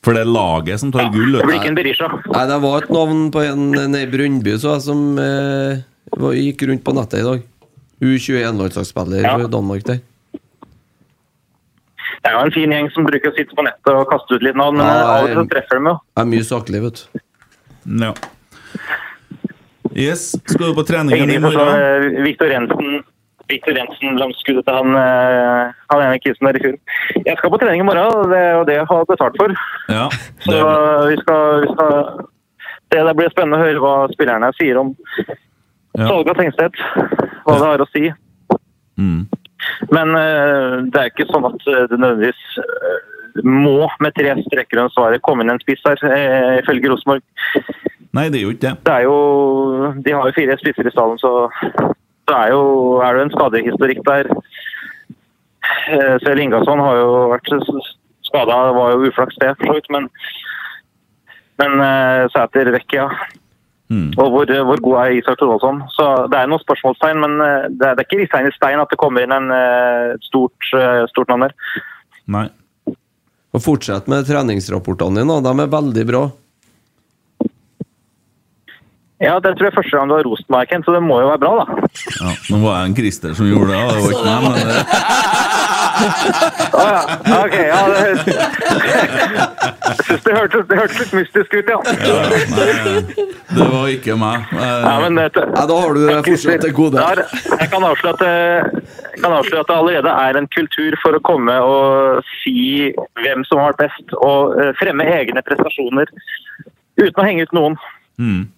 For 0.00 0.16
det 0.16 0.22
er 0.24 0.30
laget 0.32 0.80
som 0.80 0.90
tar 0.94 1.10
gull. 1.12 1.34
Det 1.36 1.44
blir 1.44 1.58
ikke 1.58 1.68
en 1.68 1.76
Berisha. 1.76 2.06
Nei, 2.32 2.44
det 2.48 2.56
var 2.62 2.78
et 2.86 2.88
navn 2.96 3.18
på 3.34 3.42
en 3.44 3.66
nede 3.74 4.00
i 4.00 4.08
Brøndby 4.08 4.54
som 4.58 5.18
eh, 5.20 5.82
var, 6.16 6.32
gikk 6.32 6.64
rundt 6.70 6.84
på 6.86 6.94
nettet 6.96 7.20
i 7.20 7.26
dag. 7.26 7.42
U21-landslagsspiller 8.00 9.20
Ja. 9.26 9.34
for 9.36 9.48
Danmark 9.52 9.84
der. 9.84 10.00
Det 12.20 12.28
er 12.30 12.32
jo 12.32 12.40
en 12.46 12.52
fin 12.52 12.72
gjeng 12.72 12.88
som 12.94 13.04
bruker 13.04 13.28
å 13.30 13.36
sitte 13.36 13.52
på 13.56 13.64
nettet 13.64 13.92
og 13.92 14.08
kaste 14.08 14.36
ut 14.38 14.42
litt 14.44 14.56
navn, 14.56 14.76
men 14.80 14.86
Ja, 14.88 15.04
av 15.18 15.24
og 15.24 15.28
til 15.28 15.36
så 15.36 15.44
treffer 15.52 15.78
de 15.84 15.92
jo. 15.92 15.94
Er 16.16 16.24
mye 16.32 16.44
saklig, 16.48 16.80
vet 16.86 17.04
du. 17.12 17.20
Ja. 18.06 18.14
Yes, 19.96 20.30
skal 20.46 20.70
du 20.70 20.74
på 20.76 20.84
treningen 20.86 21.30
i 21.30 21.38
morgen? 21.42 21.56
slår 21.56 21.80
eh, 22.16 22.22
Victor 22.24 22.52
Jensen 22.52 23.00
Victor 23.50 23.74
Jensen 23.74 24.18
langskuddet 24.20 24.62
til 24.68 24.76
han, 24.76 24.92
eh, 24.94 25.72
han 25.90 26.02
ene 26.04 26.20
kisen 26.22 26.46
der 26.46 26.54
i 26.54 26.62
fjor. 26.62 26.76
Jeg 27.26 27.34
skal 27.40 27.50
på 27.50 27.58
trening 27.58 27.82
i 27.82 27.86
morgen, 27.88 28.06
og 28.20 28.28
det 28.30 28.38
er 28.38 28.52
jo 28.54 28.66
det 28.68 28.76
jeg 28.76 28.86
har 28.92 29.08
betalt 29.08 29.40
for. 29.40 29.54
Ja, 29.90 30.04
Så 30.44 30.52
det 30.52 30.60
er, 30.60 31.08
vi 31.10 31.16
skal, 31.24 31.64
vi 31.64 31.72
skal 31.74 31.96
det, 32.94 33.02
det 33.08 33.16
blir 33.18 33.32
spennende 33.34 33.58
å 33.58 33.64
høre 33.64 33.82
hva 33.82 33.94
spillerne 34.14 34.52
sier 34.60 34.78
om 34.78 34.94
Ja. 35.98 36.06
salget 36.06 36.30
av 36.30 36.38
Tengstedt. 36.38 36.78
Hva 37.42 37.56
det 37.58 37.66
har 37.66 37.82
å 37.82 37.88
si. 37.90 38.04
mm. 39.02 39.20
Men 39.90 40.14
eh, 40.16 40.76
det 40.94 41.00
er 41.02 41.10
ikke 41.10 41.26
sånn 41.32 41.48
at 41.50 41.58
det 41.66 41.98
nødvendigvis 41.98 43.42
må 43.44 43.88
med 44.00 44.14
tre 44.14 44.32
strekker 44.46 44.78
under 44.78 44.94
svaret 44.94 45.22
komme 45.26 45.42
inn 45.44 45.50
en 45.52 45.60
spiss 45.62 45.82
her, 45.86 45.98
ifølge 46.62 46.90
Rosenborg. 46.94 47.22
Nei, 48.16 48.26
det 48.30 48.40
er 48.40 48.44
jo 48.44 48.52
ikke 48.54 48.66
det. 48.66 48.74
Det 48.86 48.94
er 48.94 49.06
jo, 49.06 49.16
de 50.02 50.14
har 50.16 50.26
jo 50.26 50.36
fire 50.36 50.56
spisser 50.58 50.88
i 50.88 50.92
stallen, 50.94 51.18
så, 51.22 51.50
det 52.30 52.36
er, 52.36 52.54
jo, 52.54 52.62
er 53.04 53.16
det 53.16 53.26
en 53.26 53.34
skadehistorikk 53.34 54.02
der. 54.06 54.30
Eh, 55.94 56.16
Selv 56.24 56.42
Ingasson 56.42 56.82
har 56.82 56.98
jo 56.98 57.10
vært 57.32 57.50
skada, 58.26 58.58
var 58.76 58.94
jo 58.94 59.10
uflaks 59.10 59.38
det, 59.42 59.52
for 59.58 59.70
så 59.70 59.76
vidt. 59.78 59.90
Men, 59.94 60.08
men 61.62 61.84
eh, 61.86 62.24
Sæter 62.34 62.72
vekk, 62.76 62.98
ja. 62.98 63.08
Mm. 63.90 64.12
Og 64.22 64.26
hvor, 64.30 64.50
hvor 64.68 64.82
god 64.86 64.96
er 65.00 65.16
Isak 65.18 65.38
Thorvaldsson? 65.38 65.82
Så 65.96 66.06
det 66.30 66.38
er 66.38 66.50
noen 66.50 66.62
spørsmålstegn, 66.62 67.22
men 67.24 67.38
eh, 67.46 67.68
det 67.70 67.88
er, 67.88 67.98
det 67.98 68.04
er 68.04 68.08
ikke 68.08 68.22
ristegn 68.22 68.50
i 68.50 68.56
stein 68.58 68.82
at 68.82 68.90
det 68.90 69.00
kommer 69.02 69.26
inn 69.26 69.34
en 69.34 69.50
stort, 70.26 70.70
stort 71.10 71.30
navn 71.30 71.48
der. 71.48 71.56
Nei. 72.30 72.46
Og 73.50 73.62
Fortsett 73.64 74.06
med 74.10 74.28
treningsrapportene 74.28 75.24
dine, 75.24 75.40
de 75.42 75.54
er 75.64 75.72
veldig 75.72 76.06
bra. 76.06 76.28
Ja, 79.20 79.34
det 79.44 79.50
tror 79.58 79.66
jeg 79.68 79.74
første 79.76 79.96
gang 79.98 80.08
du 80.08 80.14
har 80.16 80.24
rost 80.24 80.46
meg, 80.48 80.68
Kent, 80.70 80.86
så 80.88 80.94
det 80.96 81.02
må 81.04 81.18
jo 81.20 81.28
være 81.28 81.42
bra, 81.42 81.52
da. 81.60 81.64
Ja, 82.22 82.30
nå 82.48 82.60
var 82.62 82.78
jeg 82.78 82.88
en 82.88 82.94
Christer 82.96 83.34
som 83.36 83.50
gjorde 83.50 83.74
det, 83.74 83.80
og 83.84 83.90
det 83.92 84.00
var 84.00 84.12
ikke 84.16 84.30
meg, 84.30 84.40
men 84.46 84.58
Å 86.00 86.84
ja. 86.86 87.00
Ok, 87.36 87.56
ja. 87.60 87.80
Det, 87.90 87.98
jeg 89.90 89.96
syns 90.06 90.22
det 90.24 90.36
hørtes, 90.36 90.70
hørte 90.70 91.00
litt 91.02 91.12
mystisk 91.18 91.56
ut, 91.58 91.68
ja. 91.68 91.76
ja, 92.06 92.14
nei, 92.30 93.02
det 93.50 93.66
var 93.74 93.90
ikke 93.92 94.16
meg. 94.20 94.46
Eh, 94.54 94.84
Ja, 94.86 94.94
men 95.04 95.18
det, 95.18 95.26
Nei, 95.50 95.64
Da 95.68 95.76
har 95.82 95.92
du 95.92 96.00
det 96.06 96.14
fortsatt 96.28 96.64
til 96.64 96.72
gode. 96.76 97.02
Der, 97.02 97.20
jeg 97.60 97.68
kan 97.74 97.84
avsløre 97.90 98.14
at, 98.14 98.22
det, 98.24 99.18
kan 99.20 99.34
avsløre 99.36 99.64
at 99.66 99.72
det 99.72 99.76
allerede 99.76 100.14
er 100.28 100.38
en 100.40 100.48
kultur 100.54 100.96
for 101.02 101.18
å 101.18 101.20
komme 101.26 101.58
og 101.66 102.24
si 102.40 102.56
hvem 103.20 103.44
som 103.48 103.60
har 103.60 103.74
vært 103.74 103.84
best, 103.84 104.16
og 104.16 104.56
eh, 104.56 104.72
fremme 104.80 105.04
egne 105.18 105.44
prestasjoner 105.44 106.08
uten 107.00 107.20
å 107.20 107.26
henge 107.28 107.44
ut 107.44 107.54
noen. 107.56 107.76
Mm. 108.20 108.48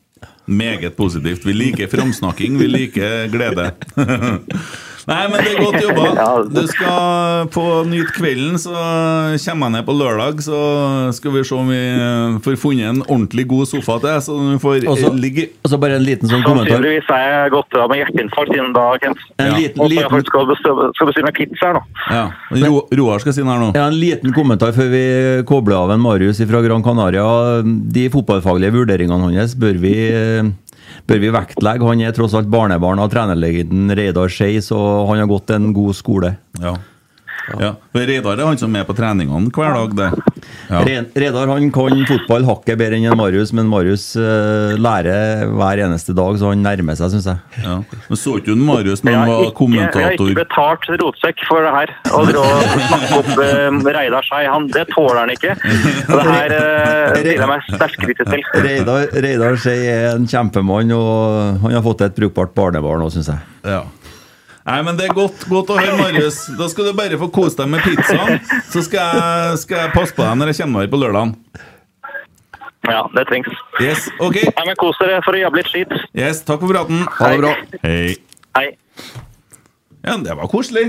Meget 0.47 0.95
positivt. 0.97 1.47
Vi 1.47 1.53
liker 1.53 1.89
framsnakking, 1.89 2.59
vi 2.59 2.67
liker 2.67 3.29
glede. 3.31 3.71
Nei, 5.09 5.23
men 5.33 5.41
det 5.43 5.53
er 5.53 5.63
godt 5.65 5.83
jobba. 5.87 6.05
Ja. 6.15 6.27
Du 6.47 6.61
skal 6.71 7.49
på 7.55 7.65
Nyt 7.91 8.13
kvelden, 8.15 8.59
så 8.63 8.71
kommer 8.73 9.67
jeg 9.67 9.75
ned 9.75 9.87
på 9.89 9.95
lørdag. 9.99 10.43
Så 10.45 10.59
skal 11.17 11.35
vi 11.35 11.43
se 11.49 11.57
om 11.59 11.71
vi 11.73 11.81
får 12.45 12.59
funnet 12.63 12.87
en 12.93 13.01
ordentlig 13.09 13.47
god 13.51 13.67
sofa 13.73 13.97
til 14.03 14.09
deg, 14.13 14.21
så 14.27 14.37
du 14.39 14.59
får 14.63 14.87
også, 14.93 15.11
ligge 15.19 15.49
Og 15.65 15.73
så 15.73 15.79
bare 15.83 15.99
en 15.99 16.07
liten 16.07 16.31
sånn 16.31 16.45
kommentar. 16.47 16.77
Sannsynligvis 16.77 17.11
er 17.17 17.25
jeg 17.33 17.53
gått 17.57 17.79
av 17.83 17.89
med 17.91 18.03
hjerteinfarkt 18.03 18.55
innen 18.57 18.77
da, 18.77 18.87
Kent. 19.03 19.25
En 19.43 19.51
Ja. 19.51 19.57
liten, 19.59 19.83
så 19.83 19.89
liten, 19.91 20.25
skal 20.31 20.47
bestille, 20.53 20.89
skal 20.97 21.11
bestille 21.11 21.33
pizza 21.37 21.67
her 21.73 21.79
nå. 21.79 21.83
Ja. 22.13 22.25
Ro, 22.69 22.83
Roar 23.03 23.19
skal 23.25 23.35
si 23.37 23.43
noe 23.43 23.57
her 23.57 23.63
nå. 23.67 23.71
ja, 23.75 23.87
en 23.91 23.99
liten 23.99 24.33
kommentar 24.37 24.73
før 24.77 24.91
vi 24.93 25.03
kobler 25.49 25.77
av 25.83 25.91
en 25.97 26.01
Marius 26.05 26.39
fra 26.47 26.63
Gran 26.65 26.83
Canaria. 26.87 27.27
De 27.65 28.07
fotballfaglige 28.13 28.73
vurderingene 28.79 29.33
hans 29.35 29.55
bør 29.59 29.79
vi, 29.83 29.95
eh, 30.15 30.43
bør 31.09 31.21
vi 31.23 31.33
vektlegge. 31.35 31.89
Han 31.89 32.05
er 32.05 32.15
tross 32.17 32.37
alt 32.39 32.51
barnebarn 32.53 33.03
av 33.03 33.11
trenerlegenden 33.13 33.95
Reidar 33.99 34.33
Skeis, 34.33 34.71
og 34.75 35.09
han 35.11 35.23
har 35.23 35.31
gått 35.31 35.53
en 35.55 35.73
god 35.77 35.99
skole. 35.99 36.37
Ja. 36.63 36.77
Ja. 37.59 37.73
Reidar 37.97 38.39
er 38.39 38.47
han 38.47 38.61
som 38.61 38.75
er 38.79 38.87
på 38.87 38.95
treningene 38.97 39.51
hver 39.55 39.75
dag, 39.75 39.97
det. 39.99 40.32
Ja. 40.73 40.81
Redar 41.23 41.51
han 41.53 41.69
kan 41.75 42.05
fotball 42.09 42.47
hakket 42.49 42.81
bedre 42.81 42.99
enn 42.99 43.17
Marius, 43.19 43.53
men 43.57 43.69
Marius 43.71 44.07
uh, 44.17 44.73
lærer 44.81 45.45
hver 45.53 45.83
eneste 45.85 46.15
dag, 46.17 46.39
så 46.41 46.53
han 46.53 46.65
nærmer 46.65 46.97
seg, 46.99 47.13
syns 47.13 47.29
jeg. 47.29 47.63
Ja. 47.65 47.77
Men 48.09 48.21
så 48.21 48.37
ikke 48.41 48.55
du 48.55 48.65
Marius 48.65 49.05
når 49.05 49.19
han 49.19 49.33
var 49.33 49.45
ikke, 49.51 49.69
jeg 49.77 50.07
har 50.07 50.17
ikke 50.17 50.39
betalt 50.41 50.89
rotsekk 51.03 51.45
for 51.49 51.67
det 51.67 51.75
her. 51.77 51.95
Å 52.09 52.25
snakke 52.33 53.21
opp 53.21 53.33
uh, 53.37 53.93
Reidar 53.99 54.29
Skei, 54.29 54.45
det 54.73 54.87
tåler 54.95 55.23
han 55.23 55.35
ikke. 55.37 55.57
Og 55.59 56.15
det 56.17 56.27
her 56.29 56.57
stiller 57.19 57.45
jeg 57.45 57.51
meg 57.53 57.69
sterkt 57.69 58.05
kritisk 58.07 58.33
til. 58.33 58.47
Reidar, 58.69 59.09
Reidar 59.27 59.59
Skei 59.61 59.81
er 59.93 60.13
en 60.15 60.29
kjempemann, 60.31 60.95
og 60.97 61.65
han 61.67 61.77
har 61.77 61.85
fått 61.85 62.07
et 62.09 62.17
brukbart 62.17 62.57
barnebarn 62.57 63.05
òg, 63.05 63.13
syns 63.15 63.33
jeg. 63.35 63.51
Ja. 63.69 63.83
Nei, 64.63 64.79
men 64.87 64.99
Det 64.99 65.09
er 65.09 65.15
godt, 65.17 65.45
godt 65.51 65.73
å 65.75 65.77
høre, 65.81 65.99
Marius. 65.99 66.45
Da 66.59 66.69
skal 66.71 66.91
du 66.91 66.95
bare 66.99 67.19
få 67.19 67.29
kose 67.35 67.59
deg 67.59 67.71
med 67.73 67.83
pizzaen. 67.83 68.39
Så 68.71 68.85
skal 68.87 69.11
jeg, 69.11 69.61
skal 69.65 69.85
jeg 69.85 69.95
passe 69.97 70.15
på 70.15 70.23
deg 70.23 70.39
når 70.39 70.53
jeg 70.53 70.63
kommer 70.63 70.85
her 70.85 70.93
på 70.93 71.01
lørdagen. 71.03 71.35
Ja, 72.89 73.03
det 73.15 73.27
trengs. 73.31 73.51
Yes, 73.83 74.09
ok. 74.19 74.41
Nei, 74.43 74.65
men 74.67 74.79
Kos 74.79 74.99
dere 74.99 75.21
for 75.23 75.39
å 75.39 75.43
jobbe 75.45 75.61
litt 75.61 75.71
skit. 75.71 75.93
Yes, 76.19 76.43
Takk 76.47 76.63
for 76.65 76.73
praten. 76.73 77.05
Ha 77.19 77.31
det 77.31 77.43
bra. 77.43 77.53
Hei. 77.85 78.15
Hei. 78.59 78.69
Ja, 80.03 80.17
det 80.19 80.35
var 80.39 80.51
koselig. 80.51 80.89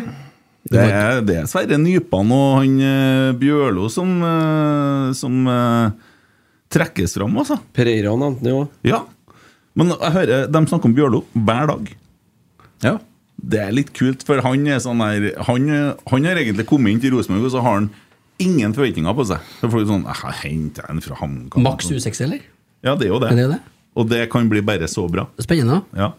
Det 0.74 0.80
er, 0.80 1.20
det 1.28 1.36
er 1.42 1.50
Sverre 1.52 1.78
Nypan 1.78 2.30
og 2.34 2.62
han 2.62 2.78
eh, 2.82 3.32
Bjørlo 3.38 3.90
som, 3.92 4.14
eh, 4.24 5.10
som 5.18 5.42
uh, 5.46 5.92
trekkes 6.72 7.18
fram, 7.20 7.36
altså. 7.42 7.60
Pereira 7.76 8.14
nevnte 8.18 8.48
han 8.48 8.54
jo. 8.54 8.62
Ja. 8.88 9.04
Men 9.78 9.92
jeg 9.92 10.16
hører 10.16 10.48
dem 10.54 10.70
snakke 10.70 10.90
om 10.90 10.96
Bjørlo 10.98 11.26
hver 11.36 11.70
dag. 11.70 11.92
Ja. 12.86 12.96
Det 13.44 13.60
er 13.60 13.76
litt 13.76 13.92
kult, 13.96 14.24
for 14.24 14.40
han 14.46 14.64
er 14.72 14.80
sånn 14.80 15.02
der 15.04 15.34
Han, 15.50 15.68
han 16.08 16.28
har 16.30 16.40
egentlig 16.40 16.64
kommet 16.70 16.96
inn 16.96 17.04
til 17.04 17.12
Rosenborg, 17.18 17.50
og 17.50 17.52
så 17.52 17.64
har 17.66 17.78
han 17.82 17.90
ingen 18.44 18.74
forventninger 18.76 19.16
på 19.18 19.28
seg. 19.28 19.54
Så 19.60 19.70
får 19.72 19.84
du 19.84 19.92
sånn 19.92 20.08
Jeg 20.08 20.40
henter 20.42 20.90
en 20.90 21.04
fra 21.04 21.20
HamKam. 21.20 21.66
Maks 21.68 21.92
U6, 21.92 22.24
eller? 22.24 22.44
Ja, 22.84 22.96
det 22.96 23.08
er 23.08 23.14
jo 23.14 23.22
det. 23.24 23.32
Er 23.34 23.40
det 23.40 23.48
jo 23.48 23.54
det? 23.54 23.62
Og 23.94 24.10
det 24.10 24.26
kan 24.32 24.48
bli 24.50 24.64
bare 24.66 24.88
så 24.90 25.06
bra. 25.12 25.28
Spennende. 25.44 25.84
Ja. 25.98 26.14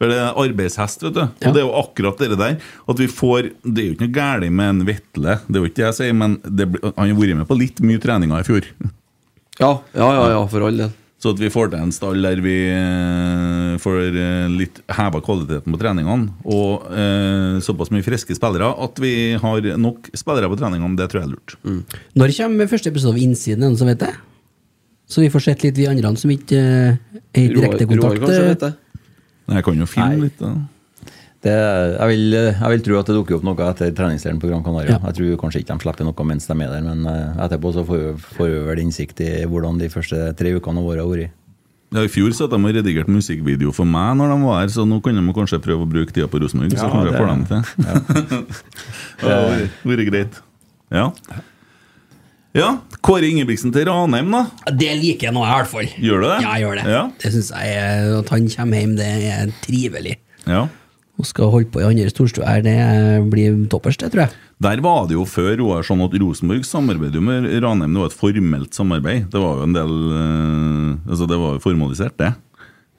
For 0.00 0.08
det 0.08 0.16
er 0.16 0.38
arbeidshest, 0.40 1.02
vet 1.04 1.16
du. 1.18 1.20
Ja. 1.20 1.50
Og 1.50 1.54
det 1.54 1.60
er 1.60 1.66
jo 1.66 1.74
akkurat 1.76 2.22
det 2.22 2.38
der. 2.40 2.56
At 2.88 3.02
vi 3.02 3.08
får 3.12 3.50
Det 3.60 3.82
er 3.82 3.90
jo 3.90 3.96
ikke 3.98 4.06
noe 4.06 4.16
galt 4.16 4.48
med 4.48 4.72
en 4.72 4.86
Vetle, 4.88 5.36
det 5.46 5.58
er 5.58 5.60
jo 5.60 5.68
ikke 5.68 5.80
det 5.82 5.86
jeg 5.90 5.98
sier, 5.98 6.16
men 6.16 6.38
det, 6.40 6.70
han 6.86 7.04
har 7.04 7.18
vært 7.20 7.36
med 7.42 7.48
på 7.50 7.58
litt 7.60 7.84
mye 7.84 8.00
treninger 8.00 8.40
i 8.40 8.48
fjor. 8.48 8.70
Ja, 9.60 9.74
ja, 9.92 10.08
ja, 10.16 10.24
ja 10.32 10.40
for 10.48 10.64
all 10.64 10.80
del. 10.80 10.96
Så 11.20 11.34
at 11.34 11.40
vi 11.42 11.50
får 11.52 11.68
til 11.68 11.82
en 11.84 11.92
stall 11.92 12.22
der 12.24 12.40
vi 12.40 12.54
eh, 12.72 13.74
får 13.82 13.98
eh, 14.08 14.46
litt 14.48 14.80
heva 14.96 15.20
kvaliteten 15.20 15.74
på 15.74 15.80
treningene, 15.82 16.32
og 16.48 16.86
eh, 16.96 17.58
såpass 17.60 17.92
mye 17.92 18.06
friske 18.06 18.36
spillere 18.38 18.70
at 18.86 19.02
vi 19.04 19.12
har 19.42 19.68
nok 19.76 20.08
spillere 20.16 20.48
på 20.48 20.56
treningene, 20.62 20.96
det 20.96 21.10
tror 21.12 21.20
jeg 21.20 21.28
er 21.28 21.34
lurt. 21.34 22.00
Når 22.16 22.34
kommer 22.38 22.72
første 22.72 22.92
episode 22.92 23.18
av 23.18 23.20
Innsiden? 23.20 23.60
Noen 23.66 23.76
som 23.76 23.92
vet 23.92 24.00
det? 24.00 24.14
Så 25.10 25.20
vi 25.24 25.30
får 25.30 25.42
sett 25.42 25.64
litt, 25.66 25.76
vi 25.76 25.88
andre 25.90 26.12
som 26.16 26.30
ikke 26.30 26.58
eh, 26.58 27.20
er 27.34 27.42
i 27.42 27.48
direkte 27.50 27.86
kontakt. 27.90 28.04
Roar 28.04 28.20
kanskje 28.22 28.44
vet 28.46 28.64
det. 28.64 28.74
Jeg 29.50 29.64
kan 29.66 29.80
jo 29.82 29.88
filme 29.90 30.12
Nei. 30.14 30.28
litt. 30.28 30.38
Da. 30.38 30.54
Det, 31.40 31.52
jeg, 31.56 32.06
vil, 32.10 32.34
jeg 32.36 32.68
vil 32.74 32.82
tro 32.84 32.96
at 33.00 33.08
det 33.08 33.14
dukker 33.16 33.38
opp 33.38 33.44
noe 33.48 33.68
etter 33.70 33.94
treningsleiren 33.96 34.40
på 34.42 34.48
Gran 34.50 34.60
Canaria. 34.64 34.98
Ja. 34.98 35.00
Jeg 35.08 35.16
tror 35.16 35.36
kanskje 35.40 35.62
ikke 35.62 35.72
de 35.78 35.84
slipper 35.86 36.04
noe 36.04 36.26
mens 36.28 36.44
de 36.50 36.56
er 36.60 36.72
der, 36.74 36.82
men 36.84 37.06
eh, 37.08 37.44
etterpå 37.46 37.70
så 37.72 37.84
får 37.88 38.50
vi 38.50 38.58
vel 38.66 38.82
innsikt 38.82 39.22
i 39.24 39.30
hvordan 39.48 39.78
de 39.80 39.88
første 39.88 40.34
tre 40.36 40.52
ukene 40.58 40.82
av 40.82 40.90
året 40.90 41.00
har 41.00 41.08
vært. 41.14 41.36
Ja, 41.90 42.04
I 42.06 42.10
fjor 42.12 42.30
satt 42.36 42.52
de 42.52 42.58
og 42.60 42.70
redigerte 42.76 43.10
musikkvideo 43.10 43.72
for 43.74 43.88
meg 43.88 44.12
når 44.20 44.30
de 44.30 44.36
var 44.44 44.60
her, 44.60 44.68
så 44.70 44.84
nå 44.86 45.00
kan 45.02 45.16
de 45.16 45.32
kanskje 45.34 45.58
prøve 45.64 45.86
å 45.86 45.88
bruke 45.90 46.12
tida 46.14 46.28
på 46.30 46.38
Rosenborg. 46.44 46.76
så 46.76 46.84
Ja, 46.86 46.90
kanskje 46.92 47.08
jeg 47.08 47.14
det- 47.14 47.22
får 47.22 47.30
dem 47.32 47.46
til. 47.48 47.62
det 49.24 49.32
hadde 49.32 49.70
vært- 49.90 50.10
greit. 50.10 50.38
Ja. 50.92 51.06
ja. 52.54 52.68
Kåre 53.00 53.26
Ingebrigtsen 53.32 53.72
til 53.72 53.88
Ranheim, 53.88 54.30
da. 54.30 54.44
Det 54.70 54.92
liker 55.00 55.30
jeg 55.30 55.34
nå, 55.34 55.42
i 55.46 55.50
hvert 55.56 55.72
fall. 55.72 55.88
Gjør 55.96 56.20
du 56.20 56.28
det? 56.28 56.36
Ja, 56.44 56.52
jeg 56.54 56.66
gjør 56.66 56.76
det. 56.82 56.84
Ja. 56.92 57.02
Det 57.24 57.32
synes 57.32 57.50
jeg 57.56 58.18
At 58.20 58.28
han 58.36 58.48
kommer 58.54 58.84
hjem, 58.84 58.94
det 59.00 59.10
er 59.32 59.52
trivelig. 59.64 60.16
Ja. 60.46 60.66
Og 61.20 61.28
skal 61.28 61.50
holde 61.52 61.68
på 61.72 61.82
i 61.82 61.86
andre 61.86 62.08
storstue 62.08 62.46
her, 62.48 62.62
det 62.64 62.76
blir 63.32 63.58
toppers, 63.72 63.98
det, 64.00 64.08
tror 64.14 64.24
jeg. 64.24 64.36
Der 64.64 64.80
var 64.84 65.06
det 65.08 65.16
jo 65.18 65.26
før 65.28 65.52
Roar, 65.60 65.84
sånn 65.84 66.00
at 66.04 66.14
Rosenborg 66.20 66.64
samarbeidet 66.68 67.20
jo 67.20 67.24
med 67.24 67.48
Ranheim. 67.64 67.92
Det 67.96 68.00
var 68.02 68.10
et 68.12 68.16
formelt 68.20 68.76
samarbeid. 68.76 69.26
Det 69.32 69.40
var 69.40 69.60
jo 69.60 69.66
en 69.68 69.76
del 69.76 69.94
eh, 70.16 71.10
Altså, 71.10 71.28
det 71.28 71.38
var 71.40 71.56
jo 71.56 71.62
formalisert, 71.64 72.16
det. 72.20 72.32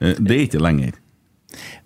Eh, 0.02 0.14
Det 0.18 0.36
er 0.36 0.44
ikke 0.46 0.62
lenger. 0.62 0.98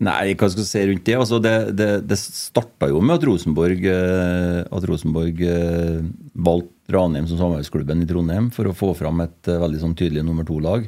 Nei, 0.07 0.35
hva 0.39 0.47
skal 0.53 0.63
vi 0.63 0.69
si 0.69 0.85
rundt 0.87 1.05
det? 1.09 1.17
Altså, 1.19 1.41
det, 1.43 1.55
det, 1.79 1.89
det 2.07 2.19
starta 2.21 2.89
jo 2.93 3.01
med 3.03 3.17
at 3.19 3.27
Rosenborg, 3.27 3.83
eh, 3.91 4.61
at 4.69 4.87
Rosenborg 4.93 5.41
eh, 5.43 6.05
valgte 6.37 6.73
Ranheim 6.95 7.27
som 7.27 7.41
samarbeidsklubben 7.41 8.05
i 8.05 8.07
Trondheim 8.07 8.53
for 8.55 8.69
å 8.71 8.77
få 8.77 8.93
fram 8.95 9.25
et 9.25 9.51
eh, 9.51 9.59
veldig 9.65 9.81
sånn 9.83 9.97
tydelig 9.99 10.23
nummer 10.29 10.47
to-lag. 10.47 10.85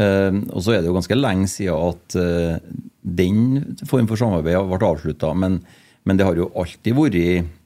Eh, 0.00 0.40
og 0.50 0.64
så 0.64 0.74
er 0.74 0.80
det 0.80 0.90
jo 0.90 0.96
ganske 0.96 1.18
lenge 1.18 1.48
siden 1.50 1.76
at 1.90 2.18
eh, 2.20 2.58
den 3.00 3.40
form 3.88 4.08
for 4.10 4.20
samarbeid 4.20 4.68
ble 4.70 4.90
avslutta, 4.90 5.32
men, 5.36 5.60
men 6.08 6.20
det 6.20 6.28
har 6.28 6.38
jo 6.38 6.50
alltid 6.58 6.96
vært 6.96 7.56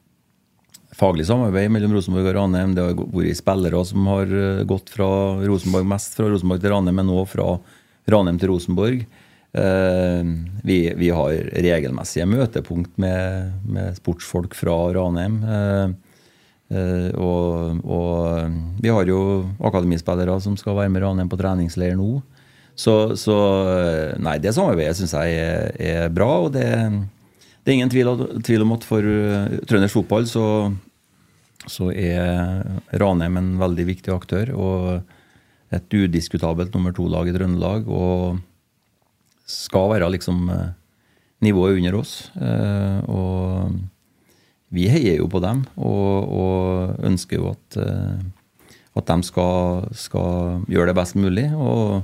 faglig 0.95 1.27
samarbeid 1.27 1.73
mellom 1.75 1.95
Rosenborg 1.97 2.31
og 2.31 2.37
Ranheim. 2.39 2.75
Det 2.75 2.85
har 2.85 2.95
vært 2.95 3.41
spillere 3.41 3.83
som 3.89 4.09
har 4.13 4.31
eh, 4.31 4.65
gått 4.69 4.93
fra 4.95 5.11
Rosenborg 5.43 5.91
mest 5.95 6.17
fra 6.19 6.31
Rosenborg 6.31 6.63
til 6.63 6.75
Ranheim, 6.75 6.99
men 7.01 7.11
nå 7.11 7.27
fra 7.31 7.59
Ranheim 8.11 8.41
til 8.41 8.53
Rosenborg. 8.53 9.05
Eh, 9.55 10.33
vi, 10.67 10.79
vi 10.99 11.13
har 11.15 11.53
regelmessige 11.67 12.29
møtepunkt 12.31 12.99
med, 13.03 13.55
med 13.67 14.01
sportsfolk 14.01 14.57
fra 14.59 14.79
Ranheim. 14.97 15.43
Eh, 16.75 17.09
eh, 17.09 17.11
og, 17.15 17.81
og 17.87 18.83
vi 18.83 18.93
har 18.93 19.09
jo 19.09 19.19
akademispillere 19.63 20.37
som 20.43 20.57
skal 20.59 20.79
være 20.81 20.93
med 20.93 21.05
Ranheim 21.05 21.31
på 21.31 21.39
treningsleir 21.41 21.97
nå. 21.99 22.19
Så, 22.75 23.15
så 23.21 23.37
eh, 23.71 24.15
nei, 24.19 24.39
det 24.43 24.55
samarbeidet 24.57 24.99
syns 24.99 25.15
jeg 25.15 25.39
er, 25.39 25.75
er 25.79 26.15
bra. 26.15 26.31
og 26.47 26.55
det, 26.57 26.67
det 27.63 27.71
er 27.71 27.79
ingen 27.79 27.93
tvil, 27.93 28.13
tvil 28.43 28.67
om 28.67 28.75
at 28.77 28.87
for 28.87 29.13
trøndersk 29.71 30.01
fotball 30.01 30.27
så, 30.29 30.47
så 31.71 31.93
er 31.95 32.65
Ranheim 33.01 33.39
en 33.41 33.55
veldig 33.63 33.91
viktig 33.95 34.15
aktør. 34.15 34.55
Og 34.59 34.89
et 35.75 35.97
udiskutabelt 35.97 36.75
nummer 36.75 36.95
to-lag 36.95 37.29
i 37.29 37.35
Trøndelag. 37.35 37.89
Og 37.89 38.43
skal 39.47 39.91
være 39.93 40.11
liksom 40.15 40.49
eh, 40.51 40.71
nivået 41.45 41.79
under 41.79 41.99
oss. 41.99 42.15
Eh, 42.41 43.01
og 43.09 43.75
vi 44.75 44.89
heier 44.91 45.21
jo 45.21 45.29
på 45.31 45.41
dem 45.45 45.63
og, 45.79 46.35
og 46.35 47.05
ønsker 47.07 47.39
jo 47.39 47.53
at, 47.53 47.79
eh, 47.81 48.79
at 48.99 49.11
de 49.11 49.29
skal, 49.29 49.87
skal 49.97 50.65
gjøre 50.71 50.91
det 50.91 50.97
best 50.99 51.19
mulig. 51.19 51.47
Og 51.55 52.03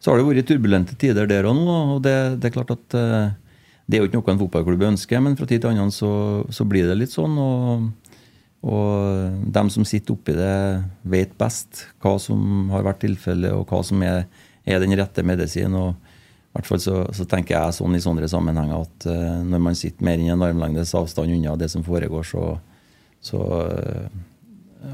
så 0.00 0.12
har 0.12 0.20
det 0.20 0.28
vært 0.28 0.48
turbulente 0.48 0.96
tider 1.00 1.28
der 1.28 1.48
òg 1.48 1.58
nå, 1.58 1.76
og 1.96 2.00
det, 2.04 2.16
det 2.40 2.50
er 2.50 2.56
klart 2.56 2.72
at 2.74 2.96
eh, 2.98 3.34
det 3.86 3.98
er 3.98 4.02
jo 4.02 4.08
ikke 4.08 4.18
noe 4.18 4.32
en 4.34 4.42
fotballklubb 4.42 4.88
ønsker, 4.88 5.22
men 5.22 5.36
fra 5.38 5.46
tid 5.46 5.62
til 5.62 5.70
annen 5.70 5.92
så, 5.94 6.10
så 6.50 6.66
blir 6.66 6.88
det 6.88 6.98
litt 6.98 7.14
sånn. 7.14 7.36
og, 7.38 7.86
og 8.66 9.36
dem 9.54 9.70
som 9.70 9.86
sitter 9.86 10.16
oppi 10.16 10.34
det, 10.34 10.56
vet 11.06 11.36
best 11.38 11.84
hva 12.02 12.16
som 12.22 12.72
har 12.72 12.82
vært 12.86 13.04
tilfellet, 13.04 13.54
og 13.54 13.70
hva 13.70 13.84
som 13.86 14.02
er, 14.02 14.24
er 14.66 14.82
den 14.82 14.96
rette 14.98 15.22
medisin. 15.22 15.76
Hvert 16.56 16.68
fall 16.70 16.80
så, 16.82 16.96
så 17.16 17.26
tenker 17.28 17.56
jeg 17.56 17.76
sånn 17.78 17.94
i 17.98 18.02
sånne 18.02 18.28
sammenhenger 18.30 18.82
at 18.86 19.06
uh, 19.10 19.42
når 19.46 19.62
man 19.68 19.74
sitter 19.78 20.04
mer 20.08 20.18
enn 20.22 20.34
en 20.36 20.46
armlengdes 20.48 20.94
avstand 20.98 21.32
unna 21.36 21.56
det 21.60 21.68
som 21.72 21.84
foregår, 21.86 22.24
så, 22.28 22.46
så 23.24 23.40
uh, 23.42 24.08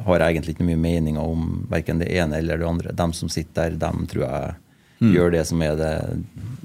har 0.06 0.22
jeg 0.22 0.36
egentlig 0.36 0.54
ikke 0.56 0.66
mye 0.70 0.80
meninger 0.80 1.20
om 1.22 1.66
verken 1.70 1.98
det 2.00 2.08
ene 2.16 2.38
eller 2.40 2.60
det 2.62 2.68
andre. 2.68 2.92
De 2.96 3.06
som 3.18 3.28
sitter 3.32 3.74
der, 3.74 3.80
dem 3.88 4.06
tror 4.10 4.24
jeg 4.28 4.58
gjør 5.02 5.32
det 5.34 5.40
som 5.48 5.58
er 5.66 5.72
det, 5.74 5.88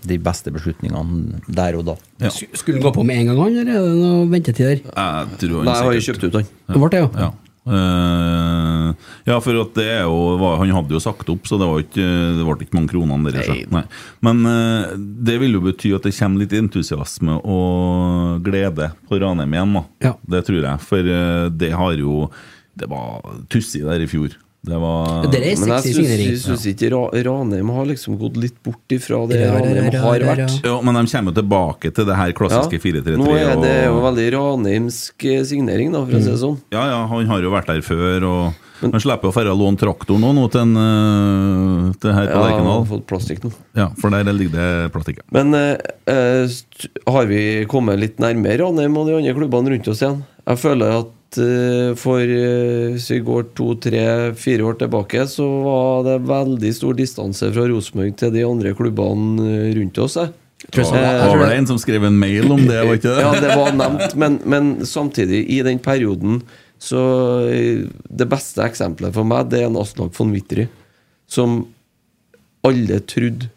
de 0.05 0.15
beste 0.21 0.51
beslutningene 0.53 1.39
der 1.57 1.73
og 1.79 1.87
da. 1.87 1.95
Ja. 2.21 2.29
Sk- 2.29 2.51
Skulle 2.53 2.77
han 2.77 2.83
gå 2.85 2.91
på 2.93 3.03
med 3.09 3.17
en 3.23 3.31
gang, 3.31 3.39
eller 3.49 3.71
er 3.73 3.87
det 3.87 3.95
noe 3.97 4.27
ventetid 4.29 4.67
der? 4.67 4.81
Jeg 4.85 5.39
tror 5.41 5.55
han 5.57 5.65
Nei, 5.65 5.73
jeg 5.79 5.87
har 5.87 5.95
jo 5.97 6.03
kjøpt 6.05 6.25
ut 6.27 6.37
han. 6.37 6.51
Det 6.69 6.81
ble 6.83 6.89
det, 6.93 6.99
jo. 7.01 7.09
Ja. 7.17 7.29
Eh, 7.67 9.07
ja, 9.27 9.37
for 9.43 9.59
at 9.59 9.73
det 9.75 9.87
er 9.91 10.05
jo 10.07 10.37
Han 10.39 10.71
hadde 10.71 10.95
jo 10.95 11.01
sagt 11.03 11.27
opp, 11.33 11.47
så 11.49 11.59
det 11.59 11.67
var 11.67 11.83
ikke, 11.83 12.07
det 12.37 12.45
ble 12.47 12.57
ikke 12.63 12.77
mange 12.77 12.91
kronene 12.93 13.33
der. 13.33 13.49
Nei. 13.51 13.65
Nei. 13.73 13.83
Men 14.23 14.43
uh, 14.47 14.95
det 14.95 15.37
vil 15.41 15.57
jo 15.57 15.63
bety 15.65 15.91
at 15.97 16.07
det 16.07 16.15
kommer 16.17 16.43
litt 16.43 16.55
entusiasme 16.55 17.39
og 17.43 18.43
glede 18.45 18.91
på 19.09 19.19
Ranheim 19.21 19.55
igjen. 19.57 19.77
da 19.77 19.83
Ja. 20.07 20.13
Det 20.23 20.45
tror 20.47 20.61
jeg. 20.63 20.85
For 20.87 21.11
uh, 21.11 21.47
det 21.51 21.73
har 21.75 21.97
jo 21.99 22.29
Det 22.77 22.85
var 22.91 23.25
tussig 23.49 23.81
der 23.81 24.03
i 24.03 24.09
fjor. 24.09 24.35
Det 24.67 24.79
var 24.83 25.23
Det 25.31 25.39
er 25.39 25.59
Men 25.61 25.71
jeg 25.77 25.83
sexy 25.87 26.03
jeg 26.07 26.37
syns 26.43 26.65
ikke 26.73 26.89
Ra- 26.91 27.23
Ranheim 27.27 27.69
har 27.71 27.85
liksom 27.87 28.17
gått 28.19 28.37
litt 28.37 28.57
bort 28.63 28.95
ifra 28.95 29.21
det 29.29 29.39
Ra- 29.45 29.55
ra- 29.55 29.63
Ranheim 29.63 30.01
har 30.03 30.25
vært. 30.27 30.57
ja, 30.65 30.75
Men 30.83 30.99
de 30.99 31.05
kommer 31.11 31.31
jo 31.31 31.41
tilbake 31.41 31.93
til 31.95 32.05
det 32.09 32.15
her 32.19 32.31
klassiske 32.37 32.79
4-3-3. 32.83 33.17
Nå 33.17 33.31
er 33.37 33.55
det 33.63 33.73
jo 33.87 33.97
veldig 34.03 34.27
ranheimsk 34.37 35.25
eh, 35.31 35.43
signering, 35.47 35.91
da, 35.95 36.03
for 36.05 36.17
å 36.19 36.21
si 36.23 36.31
det 36.33 36.39
sånn. 36.43 36.57
Ja, 36.75 36.85
ja, 36.91 37.01
han 37.07 37.25
har 37.31 37.41
jo 37.47 37.51
vært 37.53 37.67
der 37.71 37.81
før, 37.85 38.27
og 38.27 38.63
han 38.81 39.01
slipper 39.01 39.31
jo 39.31 39.33
å 39.33 39.41
dra 39.41 39.53
og 39.55 39.61
låne 39.63 39.79
traktor 39.81 40.19
nå, 40.21 40.33
nå 40.37 40.45
til, 40.53 40.61
en, 40.67 40.75
eh, 40.77 41.93
til 42.03 42.13
her 42.13 42.27
på 42.27 42.35
Ja, 42.35 42.41
han 42.43 42.51
Lerkendal. 42.51 42.77
har 42.83 42.89
fått 42.91 43.05
plastikk 43.09 43.43
nå. 43.47 43.51
Ja, 43.79 43.87
for 43.97 44.13
der 44.13 44.23
ligger 44.33 44.57
det 44.59 44.91
plastikk. 44.93 45.23
Men 45.33 45.53
eh, 45.57 45.77
eh, 46.07 46.47
har 47.07 47.25
vi 47.31 47.41
kommet 47.71 47.99
litt 48.03 48.17
nærmere 48.21 48.59
Ranheim 48.65 48.97
og 48.99 49.07
de 49.09 49.17
andre 49.17 49.33
klubbene 49.39 49.73
rundt 49.75 49.87
oss 49.93 50.03
igjen? 50.03 50.23
Jeg 50.47 50.57
føler 50.61 50.99
at 51.01 51.13
eh, 51.41 51.91
for 51.99 52.21
eh, 52.23 52.93
hvis 52.95 53.09
vi 53.11 53.19
går 53.27 53.49
to, 53.57 53.73
tre, 53.83 54.03
fire 54.39 54.63
år 54.69 54.77
tilbake, 54.79 55.25
så 55.27 55.45
var 55.65 56.05
det 56.07 56.15
veldig 56.29 56.71
stor 56.77 56.95
distanse 56.97 57.49
fra 57.51 57.65
Rosenborg 57.67 58.15
til 58.21 58.31
de 58.35 58.45
andre 58.47 58.71
klubbene 58.77 59.43
eh, 59.51 59.71
rundt 59.75 59.99
oss. 60.05 60.15
Jeg. 60.21 60.31
Tror 60.73 60.87
jeg 60.95 61.03
jeg 61.03 61.37
var 61.37 61.43
det- 61.51 61.57
en 61.59 61.67
som 61.69 61.77
skrev 61.77 62.07
en 62.07 62.17
mail 62.19 62.47
om 62.51 62.63
det, 62.65 62.79
var 62.87 62.95
ikke 62.97 63.11
det? 63.11 63.25
Ja, 63.25 63.33
det 63.43 63.57
var 63.59 63.75
nevnt, 63.77 64.15
men, 64.17 64.39
men 64.45 64.71
samtidig, 64.89 65.43
i 65.53 65.59
den 65.67 65.79
perioden 65.83 66.39
så 66.77 67.01
Det 67.49 68.27
beste 68.29 68.61
eksempelet 68.61 69.13
for 69.15 69.25
meg, 69.25 69.47
det 69.49 69.63
er 69.63 69.65
en 69.65 69.77
Aslak 69.81 70.11
von 70.13 70.29
Wittry, 70.31 70.67
som 71.27 71.63
alle 72.65 72.99
trodde 73.09 73.49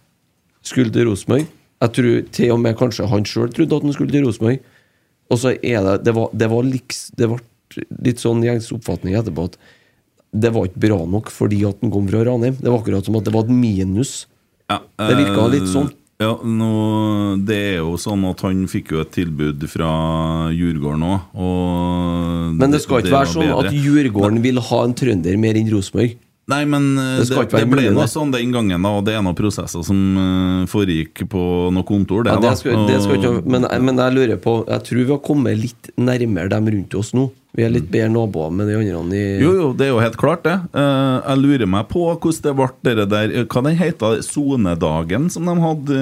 skulle 0.65 0.93
til 0.95 1.05
Rosenborg. 1.09 1.45
Jeg 1.81 1.93
tror 1.97 2.17
til 2.33 2.53
og 2.55 2.61
med 2.65 2.77
kanskje 2.81 3.09
han 3.09 3.25
sjøl 3.29 3.53
trodde 3.53 3.77
at 3.77 3.85
han 3.85 3.93
skulle 3.97 4.13
til 4.15 4.25
Rosenborg. 4.25 4.61
Og 5.31 5.39
så 5.39 5.53
er 5.63 5.85
det 5.85 5.95
Det 6.09 6.15
var, 6.17 6.29
det 6.33 6.49
var 6.51 6.65
liks, 6.67 7.11
det 7.17 7.29
ble 7.29 7.39
litt 7.77 8.23
sånn 8.23 8.43
gjengs 8.45 8.71
oppfatning 8.75 9.17
etterpå 9.19 9.51
at 9.51 9.57
det 10.31 10.53
var 10.55 10.69
ikke 10.69 10.83
bra 10.87 10.99
nok 11.11 11.31
fordi 11.35 11.65
at 11.67 11.81
den 11.83 11.91
kom 11.91 12.07
fra 12.11 12.23
Ranheim. 12.27 12.59
Det 12.61 12.71
var 12.71 12.83
akkurat 12.83 13.07
som 13.07 13.17
at 13.19 13.27
det 13.27 13.35
var 13.35 13.49
et 13.49 13.55
minus. 13.55 14.27
Ja, 14.71 14.81
Det 14.99 15.17
virka 15.19 15.41
eh, 15.43 15.53
litt 15.57 15.71
sånn. 15.71 15.91
Ja, 16.21 16.35
nå, 16.45 16.71
Det 17.49 17.57
er 17.57 17.77
jo 17.81 17.97
sånn 17.99 18.25
at 18.29 18.43
han 18.45 18.67
fikk 18.69 18.93
jo 18.95 19.01
et 19.03 19.13
tilbud 19.17 19.65
fra 19.73 19.91
Djurgården 20.53 21.07
òg. 21.09 21.39
Men 22.61 22.75
det 22.75 22.83
skal 22.85 23.01
ikke 23.03 23.17
være 23.17 23.33
sånn 23.33 23.55
at 23.57 23.71
Djurgården 23.73 24.43
vil 24.45 24.61
ha 24.71 24.83
en 24.85 24.95
trønder 24.95 25.39
mer 25.41 25.59
enn 25.59 25.71
Rosenborg. 25.73 26.19
Nei, 26.51 26.65
men 26.67 26.99
eh, 26.99 27.19
Det 27.21 27.29
det, 27.31 27.47
det, 27.53 27.67
ble 27.71 27.89
noe 27.95 28.07
sånn 28.11 28.33
den 28.35 28.55
gangen, 28.55 28.83
da, 28.83 28.95
og 28.99 29.05
det 29.07 29.17
er 29.17 29.25
noen 29.25 29.37
prosesser 29.39 29.85
som 29.87 29.99
eh, 30.19 30.63
foregikk 30.71 31.27
på 31.31 31.43
noe 31.75 31.87
kontor. 31.87 32.25
Det, 32.27 32.35
Ja, 32.35 32.43
det 32.43 32.55
skal, 32.63 32.87
det 32.89 33.03
skal 33.05 33.21
ikke, 33.21 33.35
men, 33.45 33.69
men 33.87 34.01
jeg 34.01 34.17
lurer 34.17 34.41
på 34.41 34.61
Jeg 34.69 34.87
tror 34.87 35.03
vi 35.05 35.13
har 35.13 35.21
kommet 35.25 35.61
litt 35.61 35.93
nærmere 36.01 36.51
dem 36.51 36.73
rundt 36.75 36.97
oss 36.99 37.13
nå. 37.17 37.29
Vi 37.57 37.65
er 37.67 37.73
litt 37.75 37.89
bedre 37.91 38.13
naboer 38.13 38.53
med 38.55 38.69
de 38.71 38.77
andre 38.79 39.19
i 39.19 39.23
Jo, 39.43 39.51
jo, 39.59 39.69
det 39.75 39.89
er 39.89 39.91
jo 39.91 39.99
helt 40.03 40.19
klart, 40.21 40.45
det. 40.47 40.55
Eh, 40.71 41.17
jeg 41.19 41.43
lurer 41.43 41.71
meg 41.71 41.89
på 41.91 42.05
hvordan 42.07 42.45
det 42.47 42.55
ble 42.61 42.69
dere 42.87 43.07
der 43.11 43.35
Hva 43.43 43.63
den 43.67 43.79
heter 43.79 44.23
Sonedagen 44.27 45.27
som 45.35 45.51
de 45.51 45.57
hadde? 45.65 46.01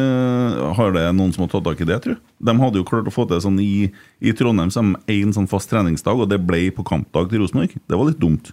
har 0.78 0.92
det 0.94 1.06
noen 1.16 1.32
som 1.34 1.44
har 1.44 1.52
tatt 1.52 1.66
tak 1.66 1.80
i 1.82 1.88
det, 1.88 2.00
tror 2.04 2.16
du? 2.16 2.24
De 2.48 2.54
hadde 2.60 2.80
jo 2.80 2.86
klart 2.86 3.08
å 3.08 3.12
få 3.12 3.24
til 3.28 3.40
sånn 3.42 3.58
i, 3.62 3.88
i 4.20 4.34
Trondheim 4.36 4.70
som 4.72 4.94
én 5.10 5.32
sånn 5.34 5.48
fast 5.50 5.72
treningsdag, 5.72 6.20
og 6.20 6.28
det 6.30 6.38
ble 6.44 6.68
på 6.74 6.84
kampdag 6.86 7.32
til 7.32 7.42
Rosenborg. 7.42 7.74
Det 7.88 7.98
var 7.98 8.10
litt 8.10 8.20
dumt. 8.22 8.52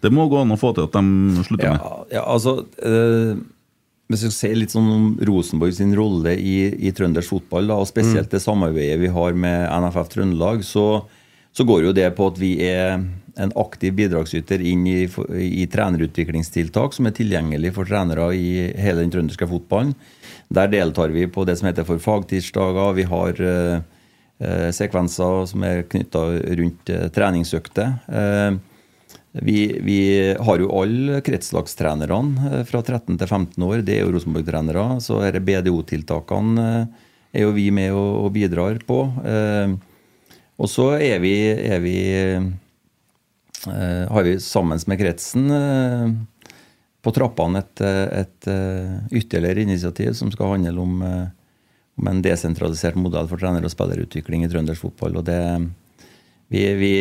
Det 0.00 0.10
må 0.14 0.28
gå 0.30 0.40
an 0.42 0.54
å 0.54 0.58
få 0.60 0.72
til 0.76 0.86
at 0.88 0.94
de 0.94 1.44
slutter 1.46 1.66
Ja, 1.66 1.76
med. 1.76 2.12
ja 2.14 2.22
altså 2.30 2.52
Øh, 2.86 3.36
Hvis 4.08 4.22
vi 4.24 4.30
ser 4.32 4.54
litt 4.56 4.72
sånn 4.72 4.88
om 4.88 5.06
Rosenborg 5.28 5.74
sin 5.76 5.90
rolle 5.96 6.32
i, 6.40 6.70
i 6.88 6.92
trøndersk 6.96 7.28
fotball, 7.34 7.66
da, 7.68 7.74
og 7.76 7.88
spesielt 7.90 8.30
det 8.32 8.40
samarbeidet 8.40 9.00
vi 9.02 9.10
har 9.12 9.34
med 9.36 9.66
NFF 9.68 10.08
Trøndelag, 10.14 10.62
så, 10.64 11.02
så 11.52 11.66
går 11.68 11.82
jo 11.84 11.92
det 11.92 12.06
på 12.16 12.28
at 12.30 12.38
vi 12.40 12.54
er 12.64 12.94
en 13.38 13.52
aktiv 13.60 13.92
bidragsyter 13.94 14.64
inn 14.64 14.86
i, 14.88 15.02
i 15.60 15.66
trenerutviklingstiltak 15.70 16.96
som 16.96 17.06
er 17.06 17.14
tilgjengelig 17.18 17.74
for 17.76 17.84
trenere 17.86 18.30
i 18.34 18.48
hele 18.80 19.04
den 19.04 19.12
trønderske 19.12 19.46
fotballen. 19.46 19.92
Der 20.48 20.72
deltar 20.72 21.12
vi 21.12 21.26
på 21.28 21.44
det 21.44 21.58
som 21.60 21.68
heter 21.68 21.84
for 21.84 22.00
fagtirsdager. 22.00 22.96
Vi 22.96 23.04
har 23.12 23.44
eh, 23.44 23.76
eh, 24.40 24.70
sekvenser 24.72 25.44
som 25.52 25.62
er 25.68 25.84
knytta 25.84 26.24
rundt 26.62 26.88
eh, 26.90 27.06
treningsøkter. 27.12 27.92
Eh, 28.08 28.56
vi, 29.32 29.80
vi 29.82 30.34
har 30.40 30.58
jo 30.58 30.70
alle 30.72 31.20
kretslagstrenerne 31.24 32.52
eh, 32.52 32.64
fra 32.68 32.80
13 32.82 33.18
til 33.18 33.28
15 33.28 33.66
år. 33.66 33.82
Det 33.84 33.98
er 33.98 34.06
jo 34.06 34.14
Rosenborg-trenere. 34.14 34.86
Så 35.04 35.20
disse 35.22 35.44
BDO-tiltakene 35.44 36.64
eh, 36.64 37.04
er 37.36 37.44
jo 37.44 37.52
vi 37.56 37.68
med 37.74 37.92
og, 37.96 38.30
bidrar 38.34 38.80
på. 38.88 39.02
Eh, 39.28 39.76
og 40.58 40.70
så 40.70 40.90
er 40.96 41.20
vi, 41.22 41.36
er 41.52 41.78
vi 41.84 41.98
har 43.68 44.24
vi 44.26 44.32
sammen 44.42 44.78
med 44.90 44.98
kretsen 44.98 45.50
på 47.02 47.12
trappene 47.14 47.60
et, 47.60 47.82
et 47.82 48.48
ytterligere 49.14 49.62
initiativ 49.62 50.16
som 50.18 50.30
skal 50.34 50.56
handle 50.56 50.82
om, 50.82 50.96
om 51.02 52.10
en 52.10 52.22
desentralisert 52.22 52.98
modell 52.98 53.30
for 53.30 53.38
trener- 53.38 53.66
og 53.66 53.74
spillerutvikling 53.74 54.46
i 54.46 54.50
trøndersk 54.50 54.88
fotball. 54.88 55.20
og 55.20 55.26
det 55.30 55.38
vi, 56.48 56.62
vi, 56.80 56.92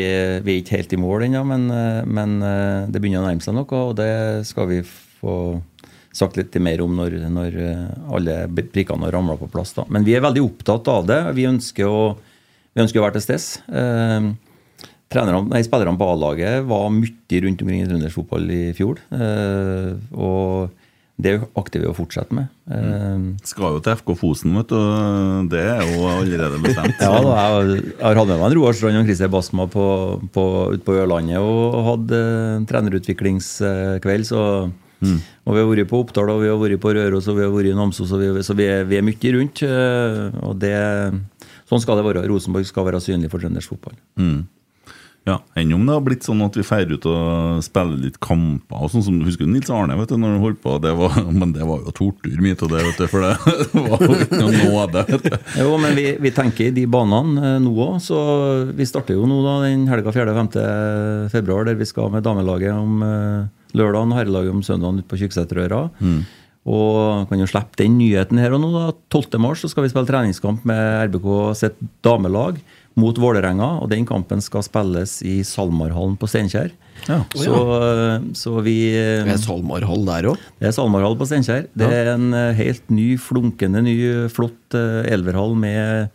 vi 0.43 0.53
er 0.53 0.59
ikke 0.59 0.75
helt 0.75 0.93
i 0.93 0.99
mål 0.99 1.27
ennå, 1.29 1.41
men, 1.47 1.69
eh, 1.71 2.01
men 2.03 2.37
eh, 2.43 2.87
det 2.91 2.99
begynner 2.99 3.23
å 3.23 3.27
nærme 3.29 3.43
seg 3.43 3.55
noe. 3.55 3.83
Og 3.87 3.93
det 3.99 4.11
skal 4.49 4.67
vi 4.71 4.81
få 4.83 5.35
sagt 6.17 6.39
litt 6.39 6.55
mer 6.63 6.81
om 6.83 6.97
når, 6.97 7.15
når 7.31 7.59
eh, 7.63 7.85
alle 8.17 8.39
prikkene 8.73 9.07
har 9.07 9.15
ramla 9.15 9.37
på 9.39 9.47
plass. 9.53 9.71
Da. 9.77 9.87
Men 9.93 10.07
vi 10.07 10.17
er 10.17 10.25
veldig 10.25 10.43
opptatt 10.43 10.91
av 10.91 11.07
det. 11.07 11.21
Vi 11.37 11.47
ønsker 11.47 11.87
å, 11.87 12.01
vi 12.75 12.83
ønsker 12.83 12.99
å 12.99 13.07
være 13.07 13.19
til 13.19 13.27
stede. 13.29 14.35
Trenerne- 15.07 15.63
spillerne 15.63 15.95
på 15.95 16.09
A-laget 16.11 16.67
var 16.67 16.89
mye 16.91 17.39
rundt 17.45 17.63
omkring 17.63 17.85
i 17.85 17.87
trøndersk 17.87 18.19
fotball 18.19 18.49
i 18.51 18.63
fjor. 18.75 18.99
Og 19.15 20.73
det 21.17 21.31
akter 21.57 21.81
vi 21.81 21.87
å 21.89 21.95
fortsette 21.97 22.35
med. 22.37 22.45
Eh, 22.69 23.21
Skal 23.49 23.73
jo 23.73 23.79
til 23.81 23.95
FK 23.97 24.11
Fosen, 24.19 24.53
vet 24.59 24.69
du. 24.69 24.77
Det 25.49 25.63
er 25.65 25.79
jo 25.89 26.03
allerede 26.11 26.59
bestemt. 26.61 26.99
Ja, 27.01 27.13
da, 27.25 27.37
jeg, 27.65 27.87
har 28.03 28.19
hatt 28.19 28.29
med 28.29 28.37
meg 28.43 28.53
Roar 28.59 28.75
Strand 28.77 28.99
og 29.01 29.07
Christer 29.09 29.31
Basma 29.33 29.65
på, 29.73 29.85
på, 30.35 30.43
ute 30.75 30.85
på 30.85 30.97
Ørlandet 30.99 31.39
og 31.41 31.79
hadde 31.87 32.19
eh, 32.21 32.67
trenerutviklingskveld. 32.69 34.27
Så, 34.29 34.43
Og 35.01 35.53
vi 35.55 35.61
har 35.61 35.67
vært 35.69 35.89
på 35.89 36.03
Oppdal, 36.03 36.29
og 36.33 36.43
vi 36.43 36.51
har 36.51 36.59
vært 36.61 36.81
på 36.83 36.93
Røros 36.97 37.27
og 37.31 37.37
vi 37.39 37.45
har 37.47 37.53
vært 37.53 37.71
i 37.71 37.75
Namsos. 37.77 38.13
og 38.13 38.21
vi, 38.21 38.29
så 38.45 38.53
vi, 38.57 38.65
er, 38.69 38.85
vi 38.89 38.97
er 38.99 39.05
mye 39.05 39.33
rundt. 39.37 39.63
eh, 39.65 40.21
Og 40.45 40.53
det, 40.61 40.75
sånn 41.69 41.81
skal 41.83 41.97
det 41.99 42.05
være. 42.11 42.27
Rosenborg 42.29 42.69
skal 42.69 42.85
være 42.91 43.01
synlig 43.03 43.33
for 43.33 43.41
trøndersk 43.41 43.73
fotball. 43.73 43.97
Mm. 44.21 44.45
Ja, 45.27 45.41
Enn 45.59 45.73
om 45.75 45.81
det 45.83 45.91
har 45.91 46.03
blitt 46.05 46.23
sånn 46.23 46.39
at 46.45 46.55
vi 46.55 46.63
drar 46.63 46.91
ut 46.93 47.05
og 47.11 47.63
spiller 47.65 47.99
litt 48.05 48.15
kamper 48.23 48.85
og 48.85 48.91
sånn 48.93 49.03
som 49.03 49.17
Husker 49.27 49.43
du 49.43 49.51
Nils 49.51 49.67
Arne 49.73 49.97
vet 49.99 50.13
du, 50.13 50.15
når 50.21 50.37
han 50.37 50.43
holdt 50.45 50.61
på? 50.63 50.77
Det 50.83 50.93
var, 50.95 51.17
men 51.41 51.51
det 51.55 51.67
var 51.67 51.81
jo 51.83 51.91
tortur 51.97 52.37
mye 52.43 52.55
av 52.55 52.71
det, 52.71 52.83
vet 52.85 53.01
du, 53.01 53.07
for 53.11 53.25
det 53.25 53.33
var 53.89 54.05
jo 54.05 54.15
ikke 54.23 54.39
noe 54.39 54.61
nåde. 54.61 55.03
vet 55.11 55.27
du. 55.27 55.37
Jo, 55.59 55.75
men 55.83 55.97
vi, 55.99 56.07
vi 56.23 56.31
tenker 56.37 56.69
i 56.69 56.75
de 56.77 56.85
banene 56.95 57.43
eh, 57.57 57.59
nå 57.65 57.75
òg. 57.75 57.99
Så 58.07 58.17
vi 58.77 58.87
starter 58.87 59.19
jo 59.19 59.27
nå 59.27 59.41
da 59.43 59.57
den 59.65 59.83
helga 59.91 60.15
4.-5. 60.15 61.29
februar, 61.35 61.67
der 61.67 61.75
vi 61.79 61.89
skal 61.89 62.09
med 62.13 62.23
damelaget 62.23 62.71
om 62.77 63.03
eh, 63.03 63.45
lørdagen 63.77 64.15
og 64.15 64.21
herrelaget 64.21 64.55
om 64.55 64.63
søndagen 64.63 65.03
ute 65.03 65.11
på 65.11 65.19
Kyrksæterøra. 65.25 65.83
Og 66.67 67.27
kan 67.29 67.39
jo 67.39 67.47
slippe 67.47 67.79
den 67.79 67.99
nyheten 67.99 68.39
her 68.41 68.55
og 68.55 68.59
nå. 68.63 68.71
da 68.75 68.87
12. 69.13 69.37
mars 69.43 69.61
så 69.63 69.69
skal 69.71 69.85
vi 69.85 69.91
spille 69.91 70.07
treningskamp 70.09 70.65
med 70.67 71.07
RBK 71.11 71.29
sitt 71.55 71.77
damelag 72.03 72.59
mot 72.97 73.17
Vålerenga. 73.21 73.77
Og 73.83 73.91
den 73.91 74.05
kampen 74.09 74.41
skal 74.43 74.65
spilles 74.65 75.19
i 75.25 75.39
SalMar-hallen 75.45 76.17
på 76.19 76.29
Steinkjer. 76.29 76.71
Ja. 77.05 77.21
Så, 77.37 77.57
så 78.37 78.55
vi 78.65 78.77
Det 78.91 79.35
er 79.35 79.43
SalMar-hall 79.43 80.07
der 80.07 80.31
òg. 80.31 80.47
det 80.59 80.69
er 80.71 80.75
SalMar-hall 80.75 81.17
på 81.19 81.27
Steinkjer. 81.29 81.67
Det 81.77 81.91
er 81.93 82.13
en 82.15 82.31
eh, 82.33 82.55
helt 82.57 82.89
ny, 82.89 83.11
flunkende 83.21 83.83
ny, 83.85 83.97
flott 84.33 84.77
eh, 84.77 85.05
elverhall 85.13 85.53
med 85.59 86.09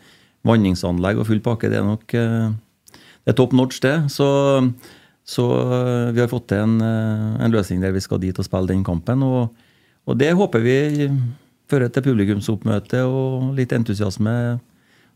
vanningsanlegg 0.49 1.22
og 1.22 1.28
full 1.30 1.43
pakke. 1.45 1.70
Det 1.70 1.78
er 1.78 1.87
nok 1.87 2.16
eh, 2.18 2.51
det 3.22 3.30
er 3.30 3.39
top 3.39 3.55
notch, 3.55 3.78
det. 3.85 3.95
Så, 4.11 4.26
så 5.22 5.45
vi 6.11 6.18
har 6.18 6.30
fått 6.30 6.49
til 6.51 6.64
en, 6.64 6.80
en 6.83 7.53
løsning 7.55 7.78
der 7.85 7.95
vi 7.95 8.03
skal 8.03 8.18
dit 8.18 8.35
og 8.35 8.49
spille 8.49 8.72
den 8.72 8.83
kampen. 8.83 9.22
Og, 9.22 9.53
og 10.11 10.18
det 10.18 10.33
håper 10.35 10.64
vi 10.64 10.74
fører 11.70 11.93
til 11.95 12.03
publikumsoppmøte 12.09 13.05
og 13.07 13.53
litt 13.55 13.70
entusiasme. 13.76 14.35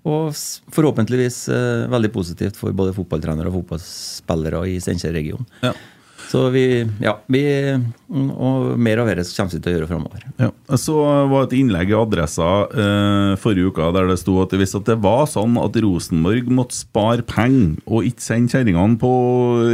Og 0.06 0.30
forhåpentligvis 0.74 1.40
eh, 1.50 1.84
veldig 1.90 2.12
positivt 2.14 2.58
for 2.60 2.74
både 2.76 2.94
fotballtrenere 2.94 3.50
og 3.50 3.60
fotballspillere 3.60 4.62
i 4.70 4.78
Steinkjer-regionen. 4.82 5.48
Ja. 5.66 5.72
Så 6.26 6.48
vi, 6.50 6.86
ja, 7.02 7.14
vi 7.30 7.42
Og 8.10 8.74
mer 8.78 9.00
av 9.02 9.08
dette 9.10 9.24
kommer 9.30 9.52
vi 9.52 9.60
til 9.62 9.72
å 9.72 9.74
gjøre 9.76 9.88
framover. 9.90 10.24
Ja. 10.40 10.50
Jeg 10.70 10.82
så 10.82 10.96
var 11.30 11.46
et 11.46 11.54
innlegg 11.58 11.90
i 11.92 11.96
Adressa 11.98 12.48
eh, 12.70 13.32
forrige 13.40 13.70
uke 13.70 13.90
der 13.94 14.10
det 14.10 14.18
sto 14.20 14.36
at 14.42 14.54
hvis 14.56 14.74
at 14.78 14.86
det 14.88 14.98
var 15.02 15.24
sånn 15.30 15.56
at 15.60 15.78
Rosenborg 15.82 16.50
måtte 16.54 16.78
spare 16.78 17.24
penger 17.26 17.76
og 17.86 18.06
ikke 18.08 18.24
sende 18.24 18.54
kjerringene 18.54 18.98
på 19.00 19.12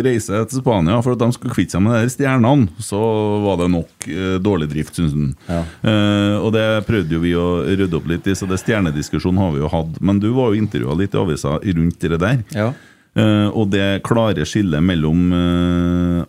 reise 0.04 0.42
til 0.48 0.62
Spania 0.62 1.00
for 1.04 1.16
at 1.16 1.22
de 1.22 1.30
skulle 1.36 1.56
kvitte 1.56 1.76
seg 1.76 1.84
med 1.84 1.96
de 1.96 2.12
stjernene, 2.12 2.68
så 2.82 3.00
var 3.44 3.60
det 3.62 3.70
nok 3.72 4.08
eh, 4.12 4.38
dårlig 4.44 4.70
drift, 4.72 4.96
syns 4.98 5.16
han. 5.16 5.32
Ja. 5.48 5.62
Eh, 5.88 6.36
og 6.40 6.52
det 6.56 6.66
prøvde 6.88 7.16
jo 7.16 7.24
vi 7.24 7.34
å 7.38 7.48
rydde 7.68 7.98
opp 7.98 8.08
litt 8.10 8.28
i, 8.28 8.36
så 8.38 8.48
det 8.48 8.60
stjernediskusjonen 8.62 9.40
har 9.40 9.52
vi 9.56 9.62
jo 9.64 9.72
hatt. 9.72 10.00
Men 10.00 10.20
du 10.22 10.30
var 10.36 10.52
jo 10.52 10.62
intervjua 10.62 10.96
litt 10.98 11.16
i 11.16 11.22
avisa 11.22 11.58
rundt 11.62 12.08
det 12.12 12.20
der. 12.20 12.42
Ja. 12.56 12.72
Uh, 13.12 13.52
og 13.52 13.68
det 13.74 14.00
klare 14.06 14.46
skillet 14.48 14.80
mellom 14.80 15.32
eh, 15.36 16.20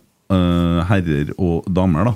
herrer 0.90 1.34
og 1.38 1.68
damer, 1.72 2.12
da. 2.12 2.16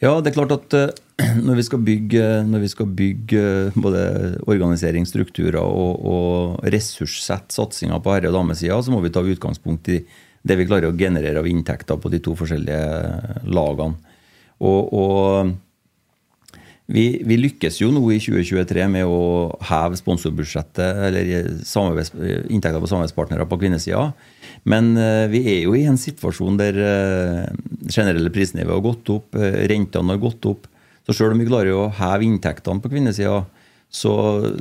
Ja, 0.00 0.14
det 0.24 0.30
er 0.30 0.36
klart 0.38 0.54
at 0.54 0.74
eh, 0.78 1.36
når 1.46 1.58
vi 1.58 1.66
skal 1.66 1.82
bygge, 1.84 2.26
vi 2.62 2.72
skal 2.72 2.88
bygge 2.96 3.40
eh, 3.68 3.76
både 3.76 4.02
organisering, 4.48 5.04
strukturer 5.08 5.60
og, 5.60 6.00
og 6.00 6.70
ressurssette 6.72 7.52
satsinga 7.56 8.00
på 8.00 8.14
herre- 8.14 8.30
og 8.32 8.38
damesida, 8.38 8.80
så 8.80 8.94
må 8.94 9.02
vi 9.04 9.12
ta 9.12 9.20
utgangspunkt 9.20 9.92
i 9.92 10.00
det 10.40 10.56
vi 10.56 10.64
klarer 10.64 10.88
å 10.88 10.96
generere 10.96 11.42
av 11.42 11.48
inntekter 11.48 12.00
på 12.00 12.08
de 12.12 12.22
to 12.24 12.32
forskjellige 12.38 13.44
lagene. 13.52 14.16
Og, 14.60 14.94
og 14.96 15.52
vi, 16.90 17.04
vi 17.26 17.38
lykkes 17.38 17.78
jo 17.80 17.90
nå 17.94 18.02
i 18.10 18.18
2023 18.22 18.86
med 18.90 19.06
å 19.06 19.50
heve 19.68 19.98
sponsorbudsjettet, 19.98 21.02
eller 21.06 21.30
inntekter 22.50 22.82
på 22.82 22.90
samarbeidspartnere 22.90 23.46
på 23.50 23.60
kvinnesida. 23.60 24.08
Men 24.68 24.92
eh, 24.98 25.26
vi 25.30 25.44
er 25.54 25.62
jo 25.64 25.76
i 25.78 25.86
en 25.88 26.00
situasjon 26.00 26.58
der 26.60 26.80
eh, 26.82 27.46
generelle 27.86 28.32
prisnivået 28.34 28.76
har 28.76 28.84
gått 28.84 29.14
opp, 29.14 29.38
eh, 29.38 29.62
rentene 29.70 30.16
har 30.16 30.22
gått 30.22 30.50
opp. 30.50 30.66
Så 31.06 31.16
selv 31.16 31.36
om 31.36 31.40
vi 31.40 31.48
klarer 31.48 31.78
å 31.78 31.88
heve 31.96 32.26
inntektene 32.26 32.82
på 32.82 32.90
kvinnesida, 32.92 33.44
så, 33.90 34.12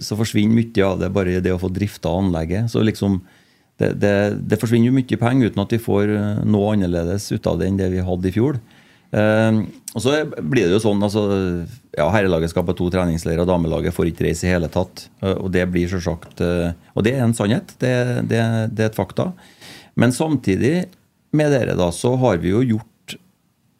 så 0.01 0.17
forsvinner 0.17 0.55
mye 0.57 0.85
av 0.85 1.01
det 1.01 1.11
bare 1.13 1.41
det 1.45 1.53
å 1.53 1.61
få 1.61 1.69
drifta 1.73 2.13
anlegget. 2.17 2.71
Så 2.71 2.81
liksom 2.85 3.19
det, 3.79 3.93
det, 4.01 4.13
det 4.49 4.59
forsvinner 4.59 4.89
jo 4.89 4.97
mye 4.97 5.19
penger 5.21 5.51
uten 5.51 5.63
at 5.63 5.73
vi 5.73 5.81
får 5.81 6.11
eh, 6.11 6.43
noe 6.49 6.75
annerledes 6.75 7.29
ut 7.31 7.47
av 7.47 7.59
det 7.59 7.69
enn 7.69 7.79
det 7.79 7.89
vi 7.93 8.05
hadde 8.05 8.29
i 8.29 8.35
fjor. 8.35 8.59
Eh, 9.09 9.61
og 9.97 10.03
så 10.03 10.13
blir 10.27 10.67
det 10.67 10.75
jo 10.75 10.83
sånn 10.83 11.01
altså, 11.01 11.23
ja, 11.97 12.05
Herrelaget 12.13 12.51
skal 12.51 12.65
på 12.67 12.75
to 12.77 12.91
treningsleirer, 12.93 13.47
damelaget 13.49 13.95
får 13.95 14.11
ikke 14.11 14.27
reise 14.27 14.45
i 14.45 14.53
hele 14.53 14.69
tatt. 14.71 15.07
Eh, 15.23 15.33
og 15.33 15.49
det 15.55 15.65
blir 15.71 15.89
selvsagt 15.91 16.43
eh, 16.45 16.77
Og 16.93 17.05
det 17.07 17.15
er 17.15 17.25
en 17.25 17.35
sannhet. 17.37 17.73
Det, 17.81 17.93
det, 18.29 18.43
det 18.75 18.85
er 18.85 18.91
et 18.91 18.99
fakta. 18.99 19.31
Men 19.99 20.13
samtidig 20.15 20.89
med 21.35 21.51
dere 21.53 21.75
da, 21.77 21.89
så 21.93 22.15
har 22.21 22.39
vi 22.41 22.53
jo 22.53 22.63
gjort 22.65 23.17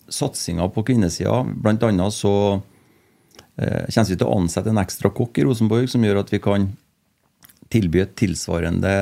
satsinger 0.09 0.69
på 0.73 0.83
kvinnesida. 0.89 1.43
Blant 1.61 1.85
annet 1.85 2.13
så 2.13 2.33
eh, 3.57 3.85
kommer 3.87 4.09
vi 4.09 4.17
til 4.17 4.27
å 4.27 4.35
ansette 4.37 4.73
en 4.73 4.81
ekstra 4.81 5.13
kokk 5.13 5.39
i 5.39 5.45
Rosenborg 5.47 5.89
som 5.91 6.05
gjør 6.05 6.23
at 6.23 6.33
vi 6.33 6.41
kan 6.43 6.71
tilby 7.69 8.01
et 8.01 8.15
tilsvarende 8.17 8.93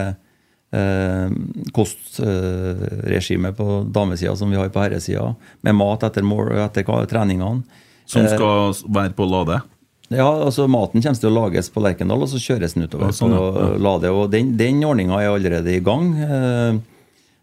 eh, 0.72 1.30
kostregime 1.76 3.54
på 3.56 3.84
damesida 3.94 4.36
som 4.36 4.52
vi 4.52 4.58
har 4.60 4.70
på 4.74 4.82
herresida, 4.84 5.36
med 5.62 5.76
mat 5.76 6.04
etter, 6.04 6.26
mål, 6.26 6.54
etter 6.66 6.84
treningene. 7.12 7.64
Som 8.08 8.24
Eh, 8.24 8.36
skal 8.36 8.74
være 8.88 9.14
på 9.16 9.26
Lade? 9.28 9.62
ja, 10.10 10.28
altså 10.46 10.68
Maten 10.72 11.02
kommer 11.04 11.20
til 11.20 11.30
å 11.30 11.34
lages 11.44 11.70
på 11.70 11.82
Lerkendal, 11.84 12.22
og 12.24 12.30
så 12.32 12.40
kjøres 12.40 12.74
den 12.78 12.86
utover 12.88 13.10
Ja, 13.10 13.12
sånn, 13.12 13.32
ja. 13.36 13.48
Ja. 13.60 13.78
Lade. 13.78 14.10
og 14.12 14.32
Den, 14.32 14.56
den 14.58 14.80
ordninga 14.84 15.20
er 15.22 15.34
allerede 15.36 15.74
i 15.76 15.80
gang. 15.84 16.14
eh, 16.18 16.78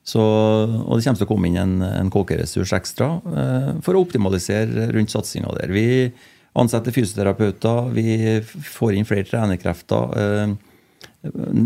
Så, 0.07 0.21
og 0.21 0.99
det 0.99 1.05
kommer 1.05 1.17
til 1.17 1.25
å 1.27 1.29
komme 1.29 1.47
inn 1.49 1.57
en, 1.57 1.83
en 1.83 2.11
kokeressurs 2.13 2.73
ekstra 2.77 3.21
eh, 3.25 3.71
for 3.81 3.95
å 3.97 4.03
optimalisere 4.05 4.91
rundt 4.93 5.09
satsinga 5.13 5.49
der. 5.57 5.69
Vi 5.73 6.13
ansetter 6.57 6.93
fysioterapeuter, 6.93 7.89
vi 7.93 8.41
får 8.45 8.95
inn 8.99 9.05
flere 9.09 9.25
trenerkrefter 9.25 10.13
eh, 10.21 10.53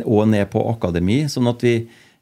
og 0.05 0.29
ned 0.31 0.47
på 0.53 0.63
akademi. 0.71 1.25
sånn 1.29 1.49
at 1.51 1.63
vi, 1.65 1.75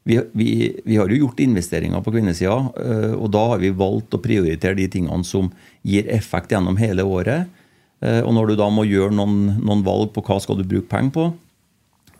vi, 0.07 0.19
vi, 0.33 0.49
vi 0.85 0.97
har 0.97 1.09
jo 1.11 1.19
gjort 1.25 1.39
investeringer 1.43 2.01
på 2.03 2.13
kvinnesida, 2.15 2.57
eh, 2.81 3.13
og 3.17 3.31
da 3.35 3.43
har 3.53 3.59
vi 3.63 3.69
valgt 3.75 4.15
å 4.15 4.21
prioritere 4.23 4.75
de 4.79 4.87
tingene 4.87 5.23
som 5.27 5.51
gir 5.83 6.07
effekt 6.09 6.51
gjennom 6.51 6.77
hele 6.79 7.03
året. 7.03 7.47
Eh, 8.01 8.21
Og 8.23 8.33
når 8.33 8.47
du 8.53 8.55
da 8.61 8.69
må 8.69 8.85
gjøre 8.87 9.13
noen, 9.15 9.57
noen 9.61 9.83
valg 9.85 10.13
på 10.15 10.23
hva 10.25 10.39
skal 10.41 10.57
du 10.59 10.63
bruke 10.67 10.89
penger 10.89 11.11
på, 11.17 11.27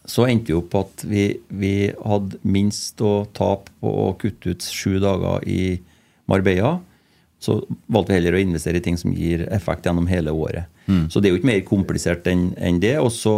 så 0.07 0.23
endte 0.23 0.53
vi 0.53 0.55
opp 0.55 0.69
på 0.71 0.81
at 0.85 1.01
vi, 1.03 1.23
vi 1.51 1.71
hadde 1.99 2.37
minst 2.47 3.01
å 3.03 3.25
tape 3.35 3.73
på 3.83 3.91
å 3.91 4.13
kutte 4.15 4.53
ut 4.55 4.63
sju 4.63 4.99
dager 5.03 5.43
i 5.43 5.81
Marbella. 6.31 6.77
Så 7.43 7.57
valgte 7.91 8.13
vi 8.13 8.17
heller 8.21 8.37
å 8.37 8.39
investere 8.41 8.79
i 8.79 8.83
ting 8.85 8.95
som 8.97 9.11
gir 9.13 9.43
effekt 9.53 9.83
gjennom 9.85 10.07
hele 10.07 10.31
året. 10.31 10.71
Så 11.11 11.19
det 11.19 11.27
er 11.27 11.33
jo 11.35 11.41
ikke 11.41 11.49
mer 11.51 11.59
komplisert 11.67 12.25
enn 12.31 12.53
enn 12.55 12.79
det. 12.79 12.93
Og 13.03 13.11
så 13.11 13.33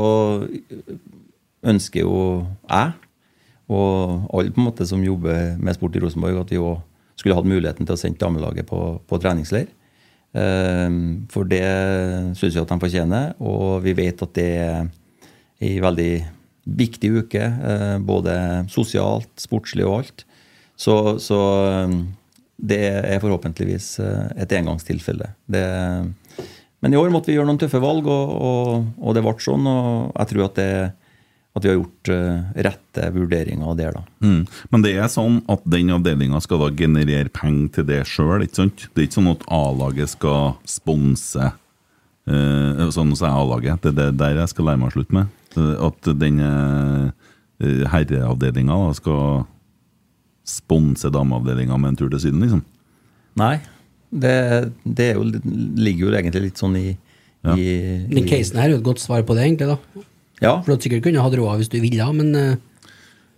ønsker 1.64 2.06
jo 2.06 2.20
jeg, 2.70 2.94
og 3.70 4.30
alle 4.34 4.54
på 4.54 4.62
en 4.62 4.68
måte 4.70 4.88
som 4.90 5.04
jobber 5.04 5.58
med 5.62 5.76
sport 5.78 5.98
i 5.98 6.02
Rosenborg, 6.02 6.40
at 6.42 6.54
vi 6.54 6.62
òg 6.62 6.80
skulle 7.20 7.36
hatt 7.36 7.50
muligheten 7.50 7.86
til 7.86 7.94
å 7.94 8.00
sende 8.00 8.22
damelaget 8.22 8.66
på, 8.70 8.80
på 9.06 9.20
treningsleir. 9.22 9.68
Eh, 10.34 10.90
For 11.30 11.50
det 11.50 11.66
syns 12.40 12.56
vi 12.56 12.62
at 12.62 12.72
de 12.72 12.80
fortjener, 12.82 13.34
og 13.42 13.84
vi 13.84 13.94
vet 13.98 14.24
at 14.26 14.34
det 14.38 14.50
er 14.64 14.90
ei 15.60 15.76
veldig 15.84 16.14
viktig 16.80 17.12
uke. 17.26 17.44
eh, 17.44 17.98
Både 18.00 18.38
sosialt, 18.72 19.30
sportslig 19.42 19.86
og 19.86 20.00
alt. 20.00 20.26
Så, 20.80 21.20
så 21.20 21.40
eh, 21.68 21.98
det 22.60 22.80
er 22.88 23.20
forhåpentligvis 23.22 24.00
eh, 24.04 24.32
et 24.46 24.56
engangstilfelle. 24.58 25.34
Det, 25.46 25.66
men 26.80 26.96
i 26.96 26.98
år 27.00 27.12
måtte 27.12 27.32
vi 27.32 27.38
gjøre 27.38 27.52
noen 27.52 27.60
tøffe 27.60 27.84
valg, 27.84 28.08
og, 28.08 28.34
og, 28.40 28.90
og 29.04 29.16
det 29.18 29.24
ble 29.26 29.36
sånn. 29.44 29.68
Og 29.68 30.16
jeg 30.16 30.32
tror 30.32 30.46
at, 30.48 30.58
det, 30.58 30.72
at 31.60 31.66
vi 31.66 31.70
har 31.72 31.78
gjort 31.78 32.10
uh, 32.16 32.52
rette 32.66 33.08
vurderinger 33.16 33.78
der, 33.78 33.96
da. 34.00 34.04
Mm. 34.26 34.42
Men 34.74 34.84
det 34.86 34.94
er 34.98 35.10
sånn 35.12 35.40
at 35.52 35.64
den 35.70 35.92
avdelinga 35.96 36.40
skal 36.44 36.64
da 36.64 36.70
generere 36.80 37.32
penger 37.36 37.74
til 37.78 37.88
det 37.90 38.02
sjøl, 38.10 38.46
ikke 38.46 38.62
sant? 38.64 38.86
Det 38.94 39.04
er 39.04 39.10
ikke 39.10 39.20
sånn 39.20 39.34
at 39.36 39.46
A-laget 39.60 40.14
skal 40.16 40.56
sponse 40.68 41.52
uh, 41.52 42.90
Sånn 42.90 43.14
som 43.16 43.28
jeg 43.28 43.36
A-laget. 43.44 43.84
Det 43.84 43.92
er 43.94 43.98
det 44.00 44.20
der 44.22 44.42
jeg 44.42 44.54
skal 44.54 44.70
lære 44.70 44.82
meg 44.82 44.92
å 44.92 44.96
slutte 44.98 45.18
med. 45.18 45.36
Eh, 45.58 45.76
At 45.90 46.10
denne 46.22 46.50
uh, 47.10 47.84
herreavdelinga 47.94 48.78
skal 48.98 49.44
sponse 50.50 51.10
dameavdelinga 51.14 51.78
med 51.78 51.94
en 51.94 52.00
tur 52.00 52.10
til 52.10 52.22
Syden, 52.24 52.42
liksom. 52.46 52.64
Nei. 53.40 53.60
Det, 54.10 54.34
det 54.84 55.12
er 55.12 55.20
jo, 55.20 55.26
ligger 55.78 56.08
jo 56.08 56.14
egentlig 56.18 56.48
litt 56.48 56.62
sånn 56.62 56.78
i, 56.80 56.88
Ja. 57.46 57.54
i, 57.56 58.06
Den 58.10 58.26
casen 58.28 58.58
her 58.60 58.68
er 58.68 58.74
jo 58.74 58.80
et 58.82 58.88
godt 58.88 59.00
svar 59.00 59.22
på 59.24 59.36
det, 59.38 59.46
egentlig. 59.46 59.70
da 59.70 60.02
Ja. 60.40 60.58
For 60.62 60.72
du 60.72 60.76
hadde 60.76 60.88
sikkert 60.88 61.06
kunnet 61.08 61.24
hatt 61.26 61.36
råd 61.40 61.60
hvis 61.62 61.72
du 61.72 61.80
ville, 61.84 62.06
men 62.16 62.36
eh, 62.36 62.58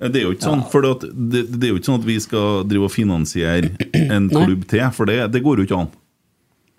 Eh, 0.01 0.09
Det 0.09 0.21
er 0.21 0.27
jo 0.27 0.35
ikke 0.35 0.49
sånn, 0.49 0.63
for 0.71 0.85
det, 0.85 1.09
det, 1.13 1.45
det 1.53 1.67
er 1.67 1.73
jo 1.73 1.79
ikke 1.79 1.91
sånn 1.91 2.01
at 2.01 2.07
vi 2.09 2.19
skal 2.23 2.61
drive 2.69 2.87
og 2.89 2.93
finansiere 2.93 3.71
en 4.17 4.29
klubb 4.31 4.65
til, 4.71 4.85
for 4.95 5.09
det, 5.09 5.19
det 5.33 5.43
går 5.45 5.61
jo 5.61 5.67
ikke 5.69 5.81
an. 5.85 5.91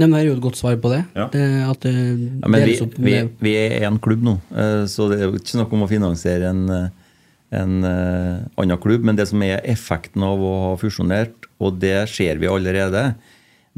Nei, 0.00 0.08
men 0.08 0.16
det 0.16 0.22
er 0.22 0.26
jo 0.30 0.38
et 0.38 0.42
godt 0.42 0.58
svar 0.58 0.78
på 0.82 0.90
det. 0.90 1.02
Ja. 1.14 1.28
det 1.30 1.44
at 1.68 1.84
det 1.84 1.92
Ja, 1.92 2.50
men 2.50 2.64
vi, 2.66 2.74
opp 2.82 2.96
vi, 2.98 3.14
vi 3.44 3.52
er 3.60 3.86
en 3.86 4.00
klubb 4.02 4.24
nå, 4.26 4.38
eh, 4.56 4.82
så 4.90 5.06
det 5.12 5.20
er 5.20 5.28
jo 5.28 5.38
ikke 5.38 5.54
snakk 5.54 5.76
om 5.76 5.86
å 5.86 5.90
finansiere 5.90 6.50
en, 6.50 6.64
eh, 6.74 7.14
en 7.60 7.76
eh, 7.86 8.42
annen 8.58 8.82
klubb. 8.82 9.06
Men 9.06 9.20
det 9.20 9.28
som 9.30 9.44
er 9.46 9.62
effekten 9.68 10.24
av 10.26 10.42
å 10.42 10.52
ha 10.66 10.74
fusjonert, 10.80 11.46
og 11.62 11.78
det 11.84 12.08
ser 12.10 12.42
vi 12.42 12.50
allerede, 12.50 13.12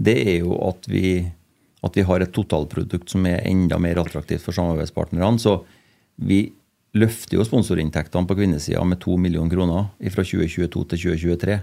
det 0.00 0.16
er 0.22 0.38
jo 0.46 0.56
at 0.70 0.88
vi, 0.88 1.18
at 1.84 1.98
vi 1.98 2.06
har 2.08 2.24
et 2.24 2.32
totalprodukt 2.34 3.12
som 3.12 3.26
er 3.28 3.44
enda 3.44 3.76
mer 3.82 4.00
attraktivt 4.00 4.46
for 4.46 4.56
samarbeidspartnerne. 4.56 5.36
Så 5.42 5.58
vi 6.18 6.52
løfter 6.94 7.38
jo 7.38 7.44
sponsorinntektene 7.46 8.26
på 8.28 8.36
kvinnesida 8.38 8.84
med 8.86 9.00
2 9.02 9.16
millioner 9.18 9.50
kroner 9.50 9.88
fra 10.14 10.22
2022 10.22 10.84
til 10.92 10.98
2023. 10.98 11.60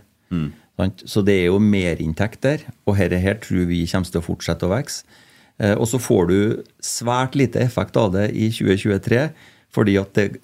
Sant? 0.79 1.03
Så 1.05 1.23
det 1.27 1.35
er 1.41 1.45
jo 1.51 1.59
merinntekt 1.59 2.41
der, 2.43 2.61
og 2.87 2.97
dette 2.97 3.19
her 3.19 3.35
tror 3.43 3.65
vi 3.69 3.85
kommer 3.87 4.07
til 4.11 4.19
å 4.21 4.25
fortsette 4.25 4.65
å 4.67 4.71
vokse. 4.71 5.03
Eh, 5.59 5.75
Og 5.75 5.87
så 5.87 5.99
får 5.99 6.27
du 6.27 6.63
svært 6.81 7.35
lite 7.35 7.59
effekt 7.59 7.95
av 7.97 8.11
det 8.13 8.31
i 8.33 8.49
2023, 8.49 9.29
fordi 9.71 9.97
at 9.99 10.13
det 10.15 10.39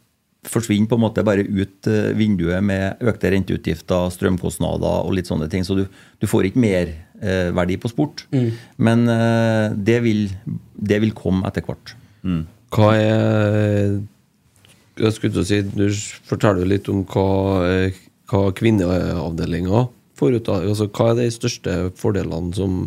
forsvinner 0.48 0.88
på 0.88 0.96
en 0.96 1.02
måte 1.04 1.24
bare 1.26 1.44
ut 1.44 1.88
eh, 1.88 2.14
vinduet 2.16 2.64
med 2.64 3.00
økte 3.02 3.32
renteutgifter, 3.34 4.12
strømkostnader 4.14 5.04
og 5.08 5.16
litt 5.18 5.28
sånne 5.28 5.50
ting. 5.52 5.64
Så 5.68 5.76
du, 5.76 5.86
du 6.22 6.28
får 6.28 6.48
ikke 6.52 6.62
mer 6.64 6.92
eh, 7.20 7.50
verdi 7.56 7.76
på 7.82 7.90
sport. 7.92 8.24
Men 8.78 9.08
eh, 9.12 9.72
det, 9.76 10.02
vil, 10.06 10.30
det 10.78 11.02
vil 11.04 11.12
komme 11.18 11.44
etter 11.50 11.66
hvert. 11.68 11.96
Hva 12.76 12.92
er 13.00 13.98
Jeg 14.98 15.14
skulle 15.16 15.36
til 15.38 15.44
å 15.44 15.48
si 15.48 15.62
Du 15.72 15.86
forteller 16.28 16.68
litt 16.68 16.90
om 16.92 17.04
hva, 17.08 17.28
eh, 17.70 18.00
hva 18.32 18.50
kvinneavdelinga 18.58 19.88
får 20.18 20.40
ut 20.40 20.50
av 20.52 20.66
altså, 20.66 20.90
Hva 20.90 21.12
er 21.12 21.20
de 21.22 21.28
største 21.32 21.76
fordelene 22.00 22.56
som 22.58 22.80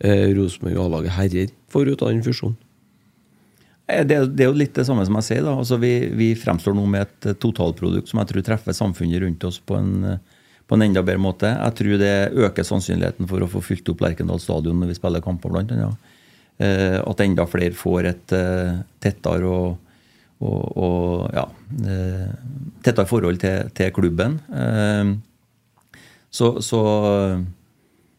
eh, 0.00 0.30
Rosenborg 0.36 0.78
A-laget 0.84 1.16
herrer 1.18 1.50
får 1.72 1.92
ut 1.92 2.04
av 2.04 2.12
den 2.12 2.22
fusjonen? 2.24 2.56
Eh, 3.90 4.04
Det, 4.06 4.20
det 4.36 4.46
er 4.46 4.52
jo 4.52 4.60
litt 4.60 4.76
det 4.78 4.86
samme 4.88 5.04
som 5.08 5.18
jeg 5.20 5.28
sier. 5.28 5.42
da. 5.44 5.56
Altså, 5.58 5.78
vi, 5.82 5.92
vi 6.16 6.32
fremstår 6.38 6.76
nå 6.78 6.86
med 6.86 7.08
et 7.08 7.32
eh, 7.32 7.38
totalprodukt 7.42 8.08
som 8.10 8.22
jeg 8.22 8.30
tror 8.32 8.46
treffer 8.46 8.76
samfunnet 8.76 9.24
rundt 9.24 9.44
oss 9.48 9.58
på 9.58 9.76
en, 9.76 10.20
på 10.68 10.78
en 10.78 10.86
enda 10.86 11.02
bedre 11.02 11.20
måte. 11.22 11.50
Jeg 11.50 11.78
tror 11.80 12.00
det 12.00 12.14
øker 12.46 12.64
sannsynligheten 12.66 13.28
for 13.28 13.42
å 13.42 13.50
få 13.50 13.60
fylt 13.64 13.90
opp 13.92 14.06
Lerkendal 14.06 14.40
stadion 14.40 14.78
når 14.80 14.94
vi 14.94 14.98
spiller 15.00 15.24
kamper, 15.24 15.52
blant 15.52 15.74
annet. 15.74 15.98
Eh, 15.98 16.11
at 16.60 17.22
enda 17.24 17.46
flere 17.50 17.74
får 17.74 18.08
et 18.10 18.34
eh, 18.36 18.82
tettere 19.02 19.48
og, 19.48 19.78
og, 20.42 20.60
og 20.76 21.34
ja, 21.34 21.46
eh, 21.88 22.28
tettere 22.84 23.08
forhold 23.08 23.40
til, 23.42 23.72
til 23.74 23.92
klubben. 23.96 24.38
Eh, 24.52 25.14
så, 26.32 26.54
så 26.64 26.82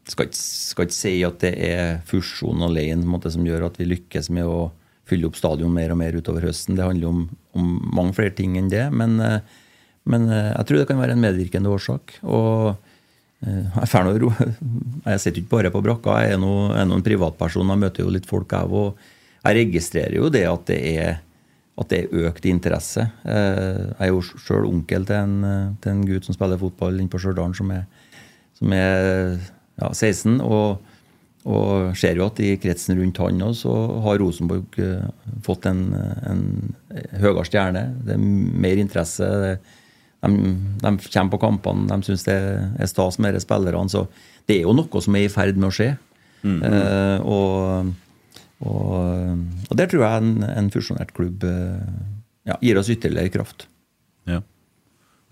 skal 0.10 0.28
ikke, 0.28 0.38
skal 0.38 0.88
ikke 0.88 0.98
si 0.98 1.16
at 1.26 1.40
det 1.44 1.54
er 1.66 2.00
fusjon 2.10 2.66
alene 2.66 3.22
som 3.32 3.46
gjør 3.48 3.70
at 3.70 3.80
vi 3.80 3.90
lykkes 3.90 4.30
med 4.36 4.50
å 4.50 4.72
fylle 5.10 5.28
opp 5.28 5.38
stadion 5.40 5.74
mer 5.74 5.94
og 5.94 6.00
mer 6.00 6.16
utover 6.16 6.48
høsten. 6.48 6.78
Det 6.78 6.86
handler 6.86 7.12
om, 7.12 7.24
om 7.58 7.70
mange 7.96 8.16
flere 8.18 8.36
ting 8.36 8.58
enn 8.60 8.72
det. 8.72 8.86
Men, 8.96 9.18
eh, 9.24 9.40
men 10.10 10.28
eh, 10.30 10.52
jeg 10.54 10.68
tror 10.70 10.82
det 10.82 10.90
kan 10.92 11.02
være 11.02 11.18
en 11.18 11.24
medvirkende 11.24 11.72
årsak. 11.72 12.18
Og 12.24 12.74
eh, 12.74 12.93
jeg, 13.44 13.90
er 14.00 14.06
nå 14.08 14.14
ro- 14.24 14.34
jeg 15.12 15.20
sitter 15.24 15.42
ikke 15.42 15.54
bare 15.58 15.72
på 15.74 15.82
brakka, 15.84 16.16
jeg 16.24 16.38
er 16.38 16.42
nå 16.42 16.54
jeg 16.72 16.80
er 16.82 16.88
nå 16.90 16.98
en 17.00 17.06
privatperson. 17.06 17.70
Jeg 17.74 17.82
møter 17.84 18.06
jo 18.06 18.14
litt 18.16 18.30
folk, 18.30 18.52
jeg 18.56 18.72
òg. 18.82 19.04
Jeg 19.44 19.58
registrerer 19.60 20.16
jo 20.20 20.30
det 20.32 20.46
at 20.48 20.66
det 20.70 20.80
er, 21.04 21.18
at 21.82 21.90
det 21.92 22.00
er 22.06 22.28
økt 22.30 22.46
interesse. 22.48 23.04
Eh, 23.26 23.84
Jeg 24.00 24.08
er 24.08 24.14
jo 24.14 24.22
sjøl 24.24 24.70
onkel 24.70 25.06
til 25.10 25.18
en, 25.20 25.36
eh, 25.44 25.68
til 25.84 25.92
en 25.96 26.06
gutt 26.08 26.26
som 26.30 26.36
spiller 26.38 26.62
fotball 26.62 27.00
inne 27.02 27.12
på 27.12 27.20
Stjørdal, 27.20 27.56
som 27.58 27.72
er, 27.76 27.84
som 28.60 28.72
er 28.78 29.38
ja, 29.82 29.92
16. 29.92 30.40
og 30.42 30.90
og 31.44 31.92
ser 32.00 32.16
jo 32.16 32.24
at 32.30 32.38
i 32.40 32.54
kretsen 32.56 32.96
rundt 32.96 33.18
han 33.20 33.42
òg, 33.44 33.52
så 33.60 33.74
har 34.06 34.22
Rosenborg 34.22 34.78
eh, 34.80 35.02
fått 35.44 35.66
en, 35.68 35.82
en 36.24 36.44
høyere 37.20 37.44
stjerne. 37.44 37.82
Det 38.08 38.14
er 38.16 38.22
mer 38.64 38.80
interesse. 38.80 39.28
Det, 39.28 39.58
de, 40.24 40.54
de 40.80 40.94
kommer 41.10 41.34
på 41.34 41.42
kampene, 41.42 41.88
de 41.92 42.08
syns 42.08 42.24
det 42.28 42.38
er 42.38 42.90
stas 42.90 43.20
med 43.20 43.36
disse 43.36 43.48
spillerne. 43.48 43.92
Så 43.92 44.06
det 44.48 44.60
er 44.60 44.68
jo 44.68 44.76
noe 44.78 45.04
som 45.04 45.18
er 45.20 45.28
i 45.28 45.32
ferd 45.32 45.60
med 45.60 45.70
å 45.70 45.76
skje. 45.76 45.90
Eh, 46.44 47.20
og, 47.24 47.92
og, 48.64 49.44
og 49.70 49.78
der 49.80 49.92
tror 49.92 50.04
jeg 50.04 50.24
en, 50.24 50.34
en 50.48 50.72
fusjonert 50.74 51.14
klubb 51.16 51.46
eh, 51.48 51.94
ja, 52.50 52.58
gir 52.60 52.80
oss 52.80 52.92
ytterligere 52.92 53.32
kraft. 53.38 53.68
Ja. 54.30 54.42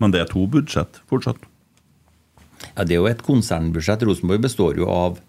Men 0.00 0.14
det 0.14 0.22
er 0.22 0.30
to 0.30 0.46
budsjett 0.50 1.02
fortsatt. 1.10 1.44
Ja, 2.72 2.84
Det 2.84 2.94
er 2.94 3.00
jo 3.00 3.10
et 3.10 3.24
konsernbudsjett. 3.26 4.04
Rosenborg 4.06 4.44
består 4.44 4.78
jo 4.80 4.88
av, 4.92 5.20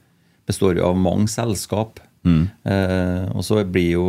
består 0.47 0.79
jo 0.79 0.87
av 0.91 0.99
mange 0.99 1.31
selskap. 1.31 1.99
Eh, 2.23 3.23
og 3.35 3.43
så 3.43 3.57
blir 3.67 3.89
jo 3.97 4.05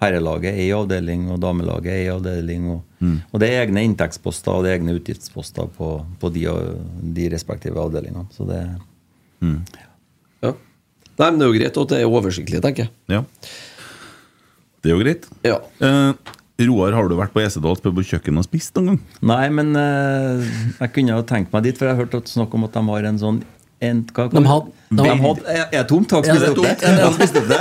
herrelaget 0.00 0.56
ei 0.56 0.70
avdeling 0.72 1.26
og 1.34 1.40
damelaget 1.42 1.92
ei 1.92 2.06
avdeling. 2.12 2.68
Og, 2.72 3.10
og 3.32 3.42
det 3.42 3.50
er 3.52 3.66
egne 3.66 3.82
inntektsposter 3.84 4.54
og 4.54 4.64
det 4.64 4.72
er 4.72 4.78
egne 4.80 4.96
utgiftsposter 4.96 5.68
på, 5.76 5.90
på 6.20 6.30
de, 6.32 6.46
de 7.18 7.28
respektive 7.34 7.80
avdelingene. 7.82 8.24
Så 8.32 8.48
det 8.48 8.62
Ja. 10.42 10.54
Nei, 11.18 11.30
men 11.30 11.38
Det 11.38 11.44
er 11.46 11.52
jo 11.52 11.58
greit 11.58 11.82
at 11.82 11.92
det 11.92 12.00
er 12.00 12.08
oversiktlig, 12.08 12.62
tenker 12.64 12.86
jeg. 12.86 12.92
Ja. 13.10 13.22
Det 14.82 14.90
er 14.90 14.94
jo 14.96 15.02
greit. 15.02 15.28
Ja. 15.46 15.58
Eh, 15.82 16.34
Roar, 16.66 16.90
har 16.96 17.06
du 17.06 17.14
vært 17.14 17.30
på 17.34 17.42
Esedals 17.44 17.82
pub 17.84 18.00
og 18.00 18.06
kjøkken 18.06 18.38
og 18.40 18.46
spist 18.46 18.74
noen 18.74 18.96
gang? 18.96 19.00
Nei, 19.30 19.44
men 19.54 19.76
eh, 19.78 20.48
jeg 20.80 20.92
kunne 20.96 21.14
jo 21.14 21.26
tenkt 21.28 21.52
meg 21.54 21.68
dit, 21.68 21.78
for 21.78 21.86
jeg 21.86 21.94
har 21.94 22.02
hørt 22.02 22.16
at 22.18 22.32
snakk 22.32 22.54
om 22.56 22.66
at 22.66 22.74
de 22.74 22.82
har 22.88 23.06
en 23.12 23.20
sånn 23.20 23.38
en, 23.80 24.00
hva, 24.10 24.24
De 24.32 24.40
hadde- 24.42 24.72
de 24.90 24.96
de 25.04 25.14
hadde- 25.22 25.68
er, 25.72 25.84
tomt? 25.86 26.10
Har 26.10 26.24
Ja, 26.26 26.34
spist 26.34 26.58
opp 26.58 26.64
det? 26.64 26.80
De 26.80 27.12
spist 27.14 27.36
opp 27.38 27.46
det? 27.46 27.58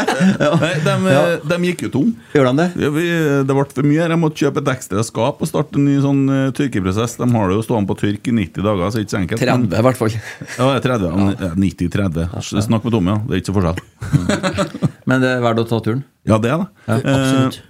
Nei, 0.62 0.72
de, 0.82 1.54
eh, 1.54 1.66
gikk 1.68 1.82
jo 1.86 1.90
tom. 1.94 2.08
Gjør 2.34 2.48
de 2.50 2.54
det? 2.58 2.68
Ja, 2.82 2.90
vi, 2.96 3.04
det 3.46 3.56
ble 3.58 3.66
for 3.76 3.84
mye. 3.86 4.08
Jeg 4.08 4.18
måtte 4.22 4.42
kjøpe 4.42 4.64
et 4.64 4.72
ekstra 4.74 5.04
skap 5.06 5.44
og 5.46 5.48
starte 5.52 5.78
en 5.78 5.86
ny 5.86 5.98
sånn 6.02 6.24
uh, 6.32 6.50
tørkeprosess. 6.58 7.18
De 7.22 7.28
har 7.36 7.52
det 7.52 7.60
jo 7.60 7.66
stående 7.68 7.92
på 7.92 7.98
tørk 8.02 8.32
i 8.32 8.34
90 8.34 8.66
dager, 8.66 8.90
så 8.90 8.98
det 8.98 9.04
er 9.04 9.06
ikke 9.06 9.14
så 9.14 9.22
enkelt. 9.22 9.44
30 9.46 9.70
Men- 9.70 9.78
i 9.78 9.86
hvert 9.86 10.02
fall. 10.02 10.18
Ja, 10.58 10.72
er 10.74 10.82
30. 10.88 11.12
ja. 11.38 11.54
90-30. 11.54 12.66
Snakk 12.66 12.84
med 12.88 12.98
Tommy, 12.98 13.14
ja. 13.14 13.20
Det 13.28 13.34
er 13.36 13.42
ikke 13.44 13.52
så 13.52 13.58
forskjell. 13.60 14.82
Men 15.10 15.22
det 15.22 15.30
er 15.38 15.42
verdt 15.46 15.62
å 15.62 15.68
ta 15.70 15.80
turen. 15.86 16.04
Ja, 16.26 16.38
det 16.42 16.50
er 16.56 16.66
det. 16.66 16.68
Absolutt. 16.98 17.62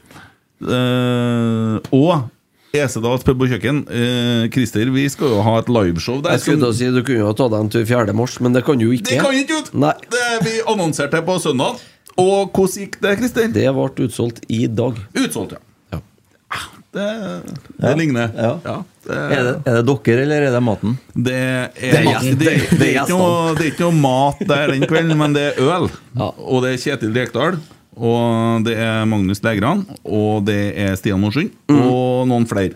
Uh, 0.64 0.72
uh, 0.72 1.80
og 1.91 2.30
Esedals 2.76 3.23
pub 3.26 3.41
og 3.41 3.49
kjøkken. 3.49 3.77
Eh, 3.89 4.48
Christer, 4.53 4.89
vi 4.94 5.06
skal 5.10 5.31
jo 5.31 5.41
ha 5.45 5.53
et 5.61 5.69
liveshow 5.72 6.19
der. 6.22 6.35
Jeg 6.35 6.44
skulle 6.44 6.65
da 6.68 6.72
si 6.76 6.89
Du 6.91 6.99
kunne 7.03 7.23
jo 7.23 7.34
ta 7.38 7.48
deg 7.53 7.60
en 7.64 7.69
tur 7.73 7.85
4. 7.88 8.14
mars, 8.14 8.39
men 8.44 8.53
det 8.53 8.65
kan 8.68 8.77
du 8.77 8.85
jo 8.89 8.91
ikke. 8.98 9.10
Det 9.14 9.22
kan 9.23 9.34
ikke 9.39 9.61
ut! 9.61 9.72
Nei. 9.73 9.94
Det 10.11 10.26
vi 10.45 10.57
annonserte 10.68 11.22
på 11.26 11.38
søndag. 11.44 11.80
Og 12.18 12.52
hvordan 12.52 12.81
gikk 12.84 12.99
det, 13.02 13.15
Christer? 13.19 13.48
Det 13.53 13.65
ble 13.77 14.07
utsolgt 14.07 14.44
i 14.49 14.65
dag. 14.68 14.99
Utsolgt, 15.15 15.56
ja. 15.57 15.64
Ja. 15.94 15.99
Ah, 16.52 16.68
Det, 16.98 17.07
ja. 17.84 17.94
ligner. 17.95 18.31
Ja. 18.35 18.52
det, 19.06 19.15
Er 19.18 19.44
det, 19.44 19.56
er 19.69 19.76
det 19.81 19.85
dere, 19.88 20.22
eller 20.26 20.41
er 20.48 20.52
det 20.57 20.61
maten? 20.65 20.98
Det 21.14 21.34
er, 21.34 21.68
Det 21.77 21.94
er 21.94 22.03
det, 22.03 22.22
det, 22.22 22.38
det- 22.39 22.80
det 22.80 22.88
er 22.88 23.03
ikke 23.03 23.14
noe, 23.14 23.56
det 23.56 23.65
er 23.68 23.72
ikke 23.72 23.85
noe 23.85 23.99
mat 24.02 24.39
der 24.49 24.68
den 24.73 24.85
kvelden, 24.89 25.18
men 25.18 25.34
det 25.38 25.44
er 25.53 25.61
øl. 25.61 25.89
Ja. 26.18 26.31
Og 26.38 26.64
det 26.65 26.73
er 26.73 26.81
Kjetil 26.84 27.14
Rekdal. 27.15 27.60
Og 27.98 28.64
det 28.68 28.76
er 28.78 29.06
Magnus 29.10 29.41
Legran. 29.45 29.86
Og 30.06 30.45
det 30.48 30.60
er 30.78 30.95
Stian 30.99 31.22
Morsund. 31.22 31.52
Og 31.74 32.28
noen 32.30 32.45
flere. 32.49 32.76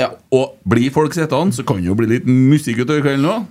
Ja. 0.00 0.10
Og 0.34 0.56
blir 0.68 0.90
folk 0.92 1.14
sittende, 1.16 1.54
så 1.56 1.64
kan 1.66 1.78
det 1.80 1.88
jo 1.88 1.96
bli 1.96 2.08
litt 2.10 2.26
musikk 2.28 2.82
utover 2.84 3.04
kvelden 3.04 3.28
òg. 3.32 3.46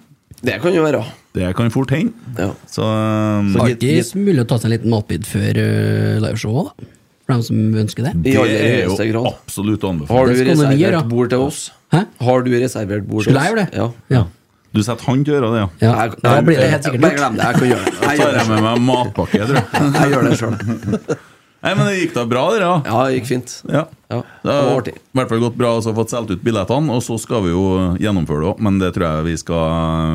Det 0.46 0.60
kan 0.62 0.76
jo 0.76 0.84
være. 0.84 1.00
Det 1.34 1.48
kan 1.58 1.72
fort 1.74 1.90
hende. 1.96 2.14
Ja. 2.38 2.52
Så 2.70 2.84
um, 2.86 3.54
Så- 3.54 3.64
Alltid 3.66 4.12
mulig 4.20 4.44
å 4.44 4.48
ta 4.50 4.60
seg 4.60 4.70
en 4.70 4.76
liten 4.76 4.94
matbit 4.94 5.26
før 5.26 5.58
uh, 5.58 6.20
liveshowet, 6.22 6.70
da. 6.70 6.92
For 7.26 7.34
dem 7.34 7.42
som 7.48 7.62
ønsker 7.82 8.06
det. 8.06 8.12
Det 8.22 8.34
er 8.38 8.84
jo 8.86 8.96
grad. 9.00 9.32
absolutt 9.32 9.82
anbefalt. 9.90 10.14
Har 10.14 10.28
du 10.30 10.44
reservert 10.46 11.10
bord 11.10 11.32
til 11.34 11.42
oss? 11.48 11.72
Hæ? 11.90 12.04
Har 12.22 12.44
du 12.46 12.52
reservert 12.54 13.08
bord 13.08 13.24
til 13.26 13.34
oss? 13.34 13.42
Skulle 13.42 13.42
jeg 13.42 13.56
gjøre 13.56 13.64
det? 13.64 13.80
Ja. 13.82 13.88
Ja. 14.14 14.24
Du 14.76 14.82
setter 14.84 15.08
han 15.10 15.24
til 15.24 15.34
å 15.34 15.38
gjøre 15.40 15.52
det, 15.54 15.62
ja. 15.64 15.70
ja. 15.88 15.94
Jeg- 16.06 16.20
Da 16.26 16.36
blir 16.44 16.60
det 16.60 16.68
helt 16.74 16.84
sikkert 16.90 17.02
Bare 17.08 17.16
glem 17.22 17.38
det. 17.40 17.46
Jeg 17.46 17.56
kan 17.62 17.70
gjøre 17.72 17.86
det. 17.86 17.96
Jeg 18.02 18.20
tar 18.20 18.36
jeg 18.42 18.48
med 18.52 18.62
meg 18.68 18.84
matpakke. 18.90 19.48
tror 19.48 19.56
jeg. 19.56 19.94
jeg 19.96 20.12
gjør 20.14 20.30
det 20.30 20.38
sjøl. 20.42 21.16
Nei, 21.66 21.72
men 21.74 21.88
det 21.90 21.94
gikk 21.98 22.12
da 22.14 22.24
bra, 22.30 22.42
dere? 22.54 22.66
Ja. 22.68 22.74
Ja, 22.86 22.98
det 23.08 23.14
gikk 23.16 23.26
fint. 23.32 23.54
Ja. 23.74 23.80
Ja, 24.14 24.20
Det 24.46 24.54
har 24.54 24.90
i 24.92 24.92
hvert 25.18 25.30
fall 25.32 25.40
gått 25.42 25.56
bra 25.58 25.72
å 25.80 25.82
få 25.98 26.04
solgt 26.12 26.30
ut 26.36 26.44
billettene, 26.46 26.94
og 26.94 27.02
så 27.02 27.16
skal 27.18 27.42
vi 27.42 27.50
jo 27.56 27.64
gjennomføre 27.98 28.44
det 28.44 28.50
òg. 28.52 28.60
Men 28.68 28.78
det 28.84 28.92
tror 28.94 29.06
jeg 29.08 29.26
vi 29.32 29.34
skal 29.42 29.64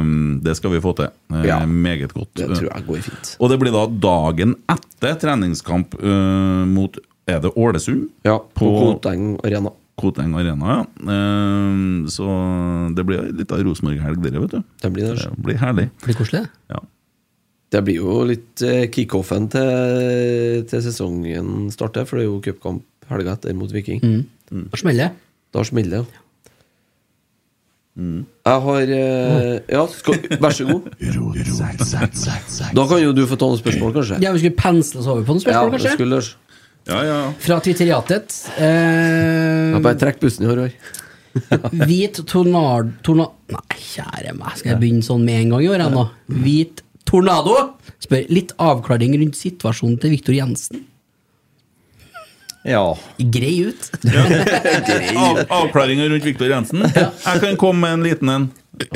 um, 0.05 0.13
Det 0.45 0.55
skal 0.61 0.71
vi 0.77 0.83
få 0.85 0.93
til. 1.01 1.09
Eh, 1.35 1.43
Ja. 1.49 1.59
Meget 1.67 2.13
godt. 2.15 2.31
Det 2.39 2.47
tror 2.55 2.69
jeg 2.71 2.87
går 2.87 3.03
fint. 3.09 3.33
Og 3.41 3.51
det 3.51 3.59
blir 3.59 3.75
da 3.75 3.83
dagen 3.89 4.55
etter 4.71 5.19
treningskamp 5.25 5.97
uh, 5.99 6.63
mot 6.71 7.01
Er 7.27 7.41
det 7.43 7.51
Ålesund? 7.57 8.09
Ja, 8.25 8.39
på 8.39 8.71
På- 8.71 8.95
Koteng 9.01 9.39
Arena. 9.43 9.71
Koteng 10.01 10.33
Arena, 10.41 10.77
ja. 10.79 10.85
Eh, 11.15 12.09
så 12.13 12.27
det 12.97 13.05
blir 13.09 13.29
litt 13.37 13.53
av 13.53 13.61
Rosenborg-helg, 13.67 14.23
dere, 14.25 14.43
vet 14.47 14.57
du. 14.57 14.63
Det 14.85 14.91
blir 14.97 15.11
det. 15.13 15.27
Det 15.29 15.45
blir 15.47 15.61
herlig. 15.61 15.89
Det 16.01 16.09
blir 16.11 16.19
koselig. 16.23 16.45
Ja. 16.73 16.81
Det 17.71 17.85
blir 17.87 18.01
jo 18.01 18.17
litt 18.27 18.65
eh, 18.67 18.87
kickoffen 18.91 19.47
til, 19.53 20.65
til 20.71 20.83
sesongen 20.89 21.69
starter, 21.75 22.09
for 22.09 22.19
det 22.19 22.25
er 22.25 22.31
jo 22.33 22.41
cupkamp 22.49 22.83
helga 23.13 23.37
etter 23.37 23.55
mot 23.59 23.71
Viking. 23.75 24.01
Da 24.51 24.81
smeller 24.81 25.11
det. 25.13 25.29
Da 25.55 25.63
smeller 25.67 26.03
det. 26.03 26.19
Jeg 28.01 28.61
har 28.65 28.91
eh, 28.97 29.57
Ja, 29.69 29.83
skal, 29.93 30.15
vær 30.41 30.55
så 30.57 30.65
god. 30.69 30.87
Da 32.79 32.85
kan 32.89 33.03
jo 33.03 33.11
du 33.13 33.25
få 33.29 33.37
ta 33.37 33.49
noen 33.51 33.59
spørsmål, 33.61 33.93
kanskje? 33.99 34.21
Ja, 34.23 34.31
Vi 34.33 34.41
skulle 34.45 34.57
pensle 34.57 35.03
oss 35.03 35.09
over 35.11 35.27
på 35.27 35.35
noen 35.37 35.43
Ja, 35.45 35.59
spørsmål, 35.59 35.75
det 35.75 35.81
kanskje? 35.83 35.97
skulle 35.99 36.21
ja, 36.91 37.01
ja. 37.07 37.19
Fra 37.41 37.61
Twitteriatet. 37.65 38.35
Eh, 38.59 39.71
Jeg 39.77 39.83
bare 39.85 39.99
trekk 40.01 40.21
bussen 40.23 40.47
i 40.47 40.51
år. 40.51 40.65
år. 40.67 40.75
hvit 41.87 42.19
tornado 42.27 42.91
torna 43.07 43.29
Nei, 43.55 43.77
kjære 43.79 44.33
meg, 44.35 44.57
skal 44.59 44.73
jeg 44.73 44.81
begynne 44.81 45.05
sånn 45.07 45.23
med 45.27 45.45
en 45.45 45.53
gang 45.55 45.63
i 45.63 45.69
år 45.71 45.85
ennå? 45.87 46.05
Hvit 46.43 46.83
tornado 47.07 47.55
spør 48.03 48.27
litt 48.35 48.55
avklaring 48.63 49.15
rundt 49.21 49.39
situasjonen 49.39 49.99
til 50.03 50.13
Viktor 50.17 50.35
Jensen. 50.35 50.85
Ja. 52.67 52.83
Grei 53.19 53.55
ut. 53.71 53.87
Av, 55.17 55.39
avklaringer 55.49 56.11
rundt 56.13 56.27
Viktor 56.29 56.51
Jensen. 56.53 56.85
Jeg 56.93 57.41
kan 57.47 57.57
komme 57.61 57.81
med 57.87 57.99
en 57.99 58.05
liten 58.11 58.33
en. 58.35 58.49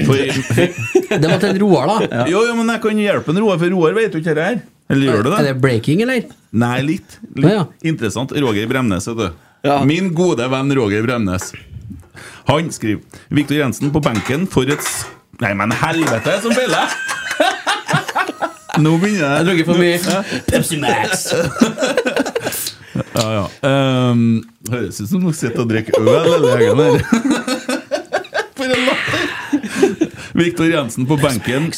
For, 0.05 0.17
Det 0.17 1.25
var 1.29 1.41
til 1.43 1.51
en 1.51 1.59
Roar, 1.63 1.91
da. 1.91 2.25
jo, 2.31 2.43
jo, 2.47 2.53
men 2.59 2.71
jeg 2.75 2.83
kan 2.85 3.01
hjelpe 3.03 3.33
en 3.35 3.41
Roar, 3.43 3.59
for 3.61 3.73
Roar 3.75 3.97
vet 3.97 4.15
jo 4.15 4.21
ikke 4.23 4.35
dette 4.35 4.47
her. 4.51 4.61
Eller 4.93 5.09
gjør 5.09 5.23
du 5.25 5.31
det? 5.31 5.39
Er 5.39 5.49
det? 5.49 5.55
breaking, 5.63 6.03
eller? 6.05 6.27
Nei, 6.55 6.77
litt. 6.85 7.19
litt. 7.35 7.45
Ja, 7.47 7.53
ja. 7.63 7.65
Interessant. 7.89 8.35
Roger 8.37 8.69
Bremnes, 8.71 9.09
vet 9.09 9.23
du. 9.23 9.29
Ja. 9.65 9.79
Min 9.89 10.11
gode 10.15 10.47
venn 10.53 10.75
Roger 10.77 11.07
Bremnes. 11.07 11.53
Han 12.51 12.69
skriver 12.73 13.03
Viktor 13.33 13.57
Jensen 13.57 13.93
på 13.95 14.03
benken 14.05 14.45
for 14.51 14.69
et 14.69 14.91
Nei, 15.43 15.51
men 15.59 15.73
helvete, 15.75 16.37
som 16.45 16.53
feiler! 16.55 16.93
Nå 18.85 18.93
begynner 19.03 19.23
jeg. 19.23 19.33
Jeg 19.35 19.47
drukket 19.49 19.67
for 19.67 19.81
mye. 19.81 19.99
Pepsi 20.51 20.79
Max! 20.83 21.27
Ja, 22.95 23.25
ja. 23.27 23.45
Um, 23.67 24.45
høres 24.71 25.01
ut 25.01 25.09
som 25.11 25.23
du 25.25 25.33
sitter 25.35 25.65
og 25.65 25.71
drikker 25.71 25.97
øl 25.99 26.45
hele 26.47 26.85
her. 26.87 27.01
For 28.55 28.71
en 28.71 28.85
latter! 28.87 30.13
Viktor 30.39 30.71
Jensen 30.71 31.07
på 31.11 31.19
benken. 31.19 31.71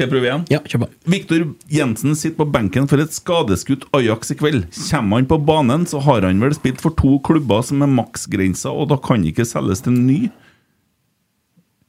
Skal 0.00 0.08
jeg 0.08 0.12
prøve 0.14 0.28
igjen? 0.30 0.44
Ja, 0.48 0.58
kjør 0.64 0.80
på. 0.80 0.86
Viktor 1.12 1.42
Jensen 1.68 2.14
sitter 2.16 2.38
på 2.38 2.46
benken 2.54 2.86
for 2.88 3.02
et 3.02 3.12
skadeskutt 3.12 3.82
Ajax 3.98 4.30
i 4.32 4.36
kveld. 4.40 4.62
Kommer 4.88 5.20
han 5.20 5.26
på 5.28 5.36
banen, 5.44 5.82
så 5.84 6.00
har 6.06 6.24
han 6.24 6.40
vel 6.40 6.54
spilt 6.56 6.80
for 6.80 6.96
to 6.96 7.18
klubber 7.26 7.60
som 7.68 7.84
er 7.84 7.90
maksgrensa, 7.92 8.72
og 8.72 8.88
da 8.88 8.96
kan 8.96 9.26
ikke 9.28 9.44
selges 9.44 9.84
til 9.84 9.92
en 9.92 10.06
ny. 10.08 10.18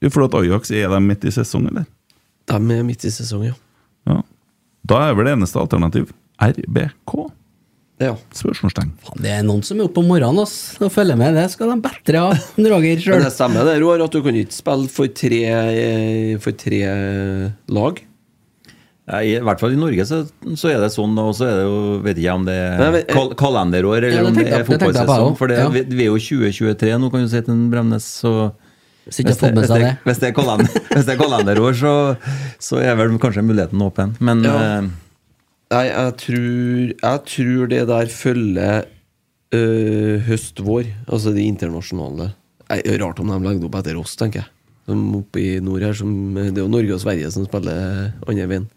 Jo, 0.03 0.11
For 0.11 0.25
at 0.25 0.35
Ajax 0.41 0.73
er 0.75 0.91
de 0.91 0.99
midt 1.05 1.23
i 1.23 1.31
sesong, 1.31 1.69
eller? 1.71 1.87
De 2.51 2.59
er 2.59 2.83
midt 2.83 3.07
i 3.07 3.13
sesongen, 3.15 3.53
ja. 3.53 4.11
Ja. 4.11 4.19
Da 4.91 4.99
er 5.07 5.15
vel 5.15 5.29
det 5.29 5.37
eneste 5.37 5.61
alternativ 5.63 6.11
RBK? 6.43 7.15
Ja. 8.01 8.15
Spørsmålstegn. 8.35 8.91
Det 9.21 9.31
er 9.37 9.43
noen 9.47 9.63
som 9.63 9.79
er 9.79 9.87
oppe 9.87 10.01
om 10.03 10.07
morgenen 10.11 10.41
ass, 10.43 10.55
og 10.81 10.91
følger 10.93 11.17
med. 11.19 11.35
Det 11.37 11.47
skal 11.53 11.71
de 11.73 11.79
bedre 11.85 12.23
ha 12.25 12.31
Roger 12.73 13.01
sjøl. 13.03 13.23
det 13.25 13.33
stemmer 13.35 13.67
det, 13.67 13.75
Roar, 13.83 14.03
at 14.05 14.11
du 14.15 14.21
kan 14.25 14.35
ikke 14.41 14.55
spille 14.57 14.89
for 14.91 15.11
tre, 15.21 15.41
eh, 15.49 16.37
for 16.41 16.57
tre 16.57 16.81
lag. 17.71 18.01
I 19.11 19.33
hvert 19.43 19.59
fall 19.59 19.73
i 19.75 19.79
Norge 19.79 20.05
så, 20.07 20.21
så 20.55 20.69
er 20.71 20.77
det 20.79 20.91
sånn, 20.93 21.17
og 21.19 21.33
så 21.35 21.47
er 21.49 21.55
det 21.57 21.63
jo 21.65 21.79
Vet 22.05 22.19
ikke 22.21 22.35
om 22.37 22.43
det 22.47 22.53
Nei, 22.79 22.85
er 22.85 22.91
men- 22.95 23.07
kal 23.09 23.31
kalenderår 23.35 23.97
eller 24.05 24.13
Ja, 24.21 24.27
om 24.29 24.37
det 24.37 24.45
er 24.47 24.63
fotballsesong. 24.63 25.33
For 25.39 25.51
det, 25.51 25.57
Ja. 25.59 25.67
vi, 25.73 25.81
vi 25.89 26.05
er 26.05 26.11
jo 26.13 26.19
2023 26.21 26.93
nå, 27.01 27.09
kan 27.11 27.25
du 27.25 27.27
si 27.27 27.41
til 27.41 27.51
en 27.51 27.65
Bremnes, 27.73 28.05
så 28.21 28.53
det, 29.09 29.25
det 29.25 29.33
er 29.43 29.97
hvis 30.05 30.21
det 30.21 30.29
er 30.29 31.17
kalenderår, 31.19 31.73
så, 31.75 31.93
så 32.61 32.79
er 32.79 32.95
vel 33.01 33.17
kanskje 33.19 33.43
muligheten 33.43 33.81
åpen. 33.83 34.13
Men 34.21 34.45
Ja. 34.45 34.81
Eh, 35.71 35.77
Nei, 35.77 35.85
jeg 35.87 36.15
tror, 36.21 36.91
jeg 36.91 37.23
tror 37.33 37.71
det 37.71 37.81
der 37.89 38.11
følger 38.11 38.89
øh, 39.55 40.17
høst-vår, 40.27 40.91
altså 41.07 41.33
de 41.35 41.47
internasjonale. 41.47 42.31
Nei, 42.67 42.81
det 42.85 42.99
rart 43.01 43.21
om 43.23 43.31
de 43.31 43.39
legger 43.39 43.63
det 43.63 43.69
opp 43.71 43.79
etter 43.79 44.01
oss, 44.01 44.17
tenker 44.19 44.43
jeg. 44.43 44.51
Som 44.89 45.01
oppe 45.21 45.39
i 45.39 45.49
nord 45.63 45.83
her, 45.85 45.95
som, 45.95 46.11
det 46.35 46.57
er 46.57 46.63
jo 46.65 46.71
Norge 46.71 46.95
og 46.97 47.03
Sverige 47.03 47.31
som 47.31 47.47
spiller 47.47 48.11
andre 48.27 48.47
veien. 48.51 48.69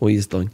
Og 0.00 0.12
Island. 0.14 0.50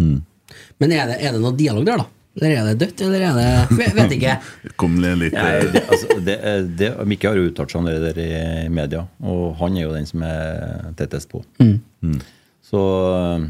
Men 0.00 0.92
er 0.92 1.06
det, 1.08 1.20
er 1.24 1.34
det 1.34 1.40
noe 1.42 1.56
dialog 1.56 1.86
der, 1.86 2.02
da? 2.02 2.08
Eller 2.38 2.52
er 2.54 2.66
det 2.68 2.76
dødt, 2.78 3.00
eller 3.02 3.24
er 3.26 3.38
det 3.38 3.78
Vet, 3.78 3.94
vet 3.96 4.12
ikke. 4.14 4.34
Kom 4.80 4.98
litt 5.02 5.34
Nei, 5.34 5.48
det, 5.74 5.82
altså, 5.90 6.18
det, 6.22 6.36
det, 6.78 6.90
Mikke 7.10 7.32
har 7.32 7.40
jo 7.40 7.48
uttalt 7.50 7.72
seg 7.72 7.80
om 7.80 7.88
det 7.88 7.96
der 8.04 8.20
i 8.22 8.68
media, 8.72 9.02
og 9.24 9.56
han 9.58 9.78
er 9.78 9.88
jo 9.88 9.94
den 9.96 10.06
som 10.08 10.22
er 10.26 10.92
tettest 10.98 11.30
på. 11.32 11.42
Mm. 11.58 12.20
Så 12.70 12.84
eh, 13.10 13.48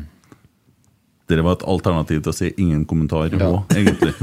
Dere 1.31 1.44
var 1.47 1.59
et 1.59 1.66
alternativ 1.70 2.23
til 2.24 2.32
å 2.32 2.35
si 2.35 2.51
ingen 2.59 2.82
kommentar 2.89 3.31
òg, 3.31 3.61
egentlig. 3.77 4.15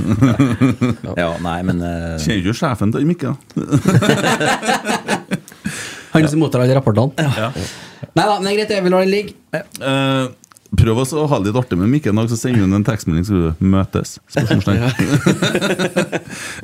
Ja, 1.22 1.32
nei, 1.44 1.60
men 1.66 1.78
Uh... 1.78 2.18
Kjenner 2.20 2.42
ikke 2.42 2.58
sjefen 2.58 2.92
til 2.94 3.06
Mikke? 3.08 3.32
da? 3.32 3.38
Han 6.18 6.28
som 6.32 6.42
mottar 6.42 6.64
alle 6.64 6.76
rapportene. 6.78 7.14
Nei 8.18 8.26
da, 8.26 8.36
men 8.40 8.48
det 8.48 8.52
er 8.52 8.58
greit, 8.58 8.74
jeg 8.74 8.86
vil 8.86 8.94
la 8.96 9.02
den 9.04 9.12
ligge. 9.14 9.34
Uh, 9.82 10.26
prøv 10.80 11.04
også 11.04 11.22
å 11.22 11.28
ha 11.30 11.40
det 11.42 11.52
litt 11.52 11.60
artig 11.62 11.78
med 11.80 11.92
Mikke 11.92 12.12
en 12.12 12.22
dag, 12.22 12.30
så 12.32 12.40
sender 12.40 12.66
hun 12.66 12.78
en 12.80 12.88
tekstmelding, 12.88 13.26
så 13.28 13.34
du 13.34 13.68
møtes. 13.74 14.18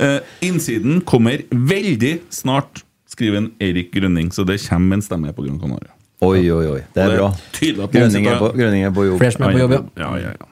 Eh, 0.03 0.19
innsiden 0.43 1.03
kommer 1.05 1.43
veldig 1.53 2.15
snart, 2.33 2.81
skriver 3.09 3.37
en 3.39 3.51
Erik 3.61 3.91
Grønning, 3.93 4.31
så 4.33 4.41
det 4.47 4.57
kommer 4.65 4.97
en 4.97 5.05
stemme 5.05 5.33
på 5.35 5.45
Gran 5.45 5.59
Canaria. 5.61 5.93
Oi, 6.23 6.43
oi, 6.55 6.65
oi. 6.75 6.81
Det 6.95 7.03
er 7.03 7.15
bra. 7.17 7.29
Grønning 7.93 8.29
er 8.31 8.39
på, 8.41 8.51
Grønning 8.57 8.85
er 8.87 8.93
på 8.95 9.05
jobb. 9.07 9.19
Flere 9.21 9.35
som 9.35 9.45
er 9.47 9.55
på 9.55 9.63
jobb, 9.63 9.75
ja. 9.75 9.81
Ja, 10.03 10.11
ja, 10.21 10.31
ja. 10.33 10.47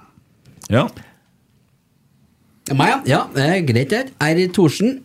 ja. 0.76 0.84
Meg, 2.78 2.92
ja. 2.92 3.00
ja. 3.10 3.22
Det 3.36 3.48
er 3.48 3.64
greit, 3.68 3.94
det. 3.94 4.04
R. 4.22 4.42
Thorsen. 4.56 5.00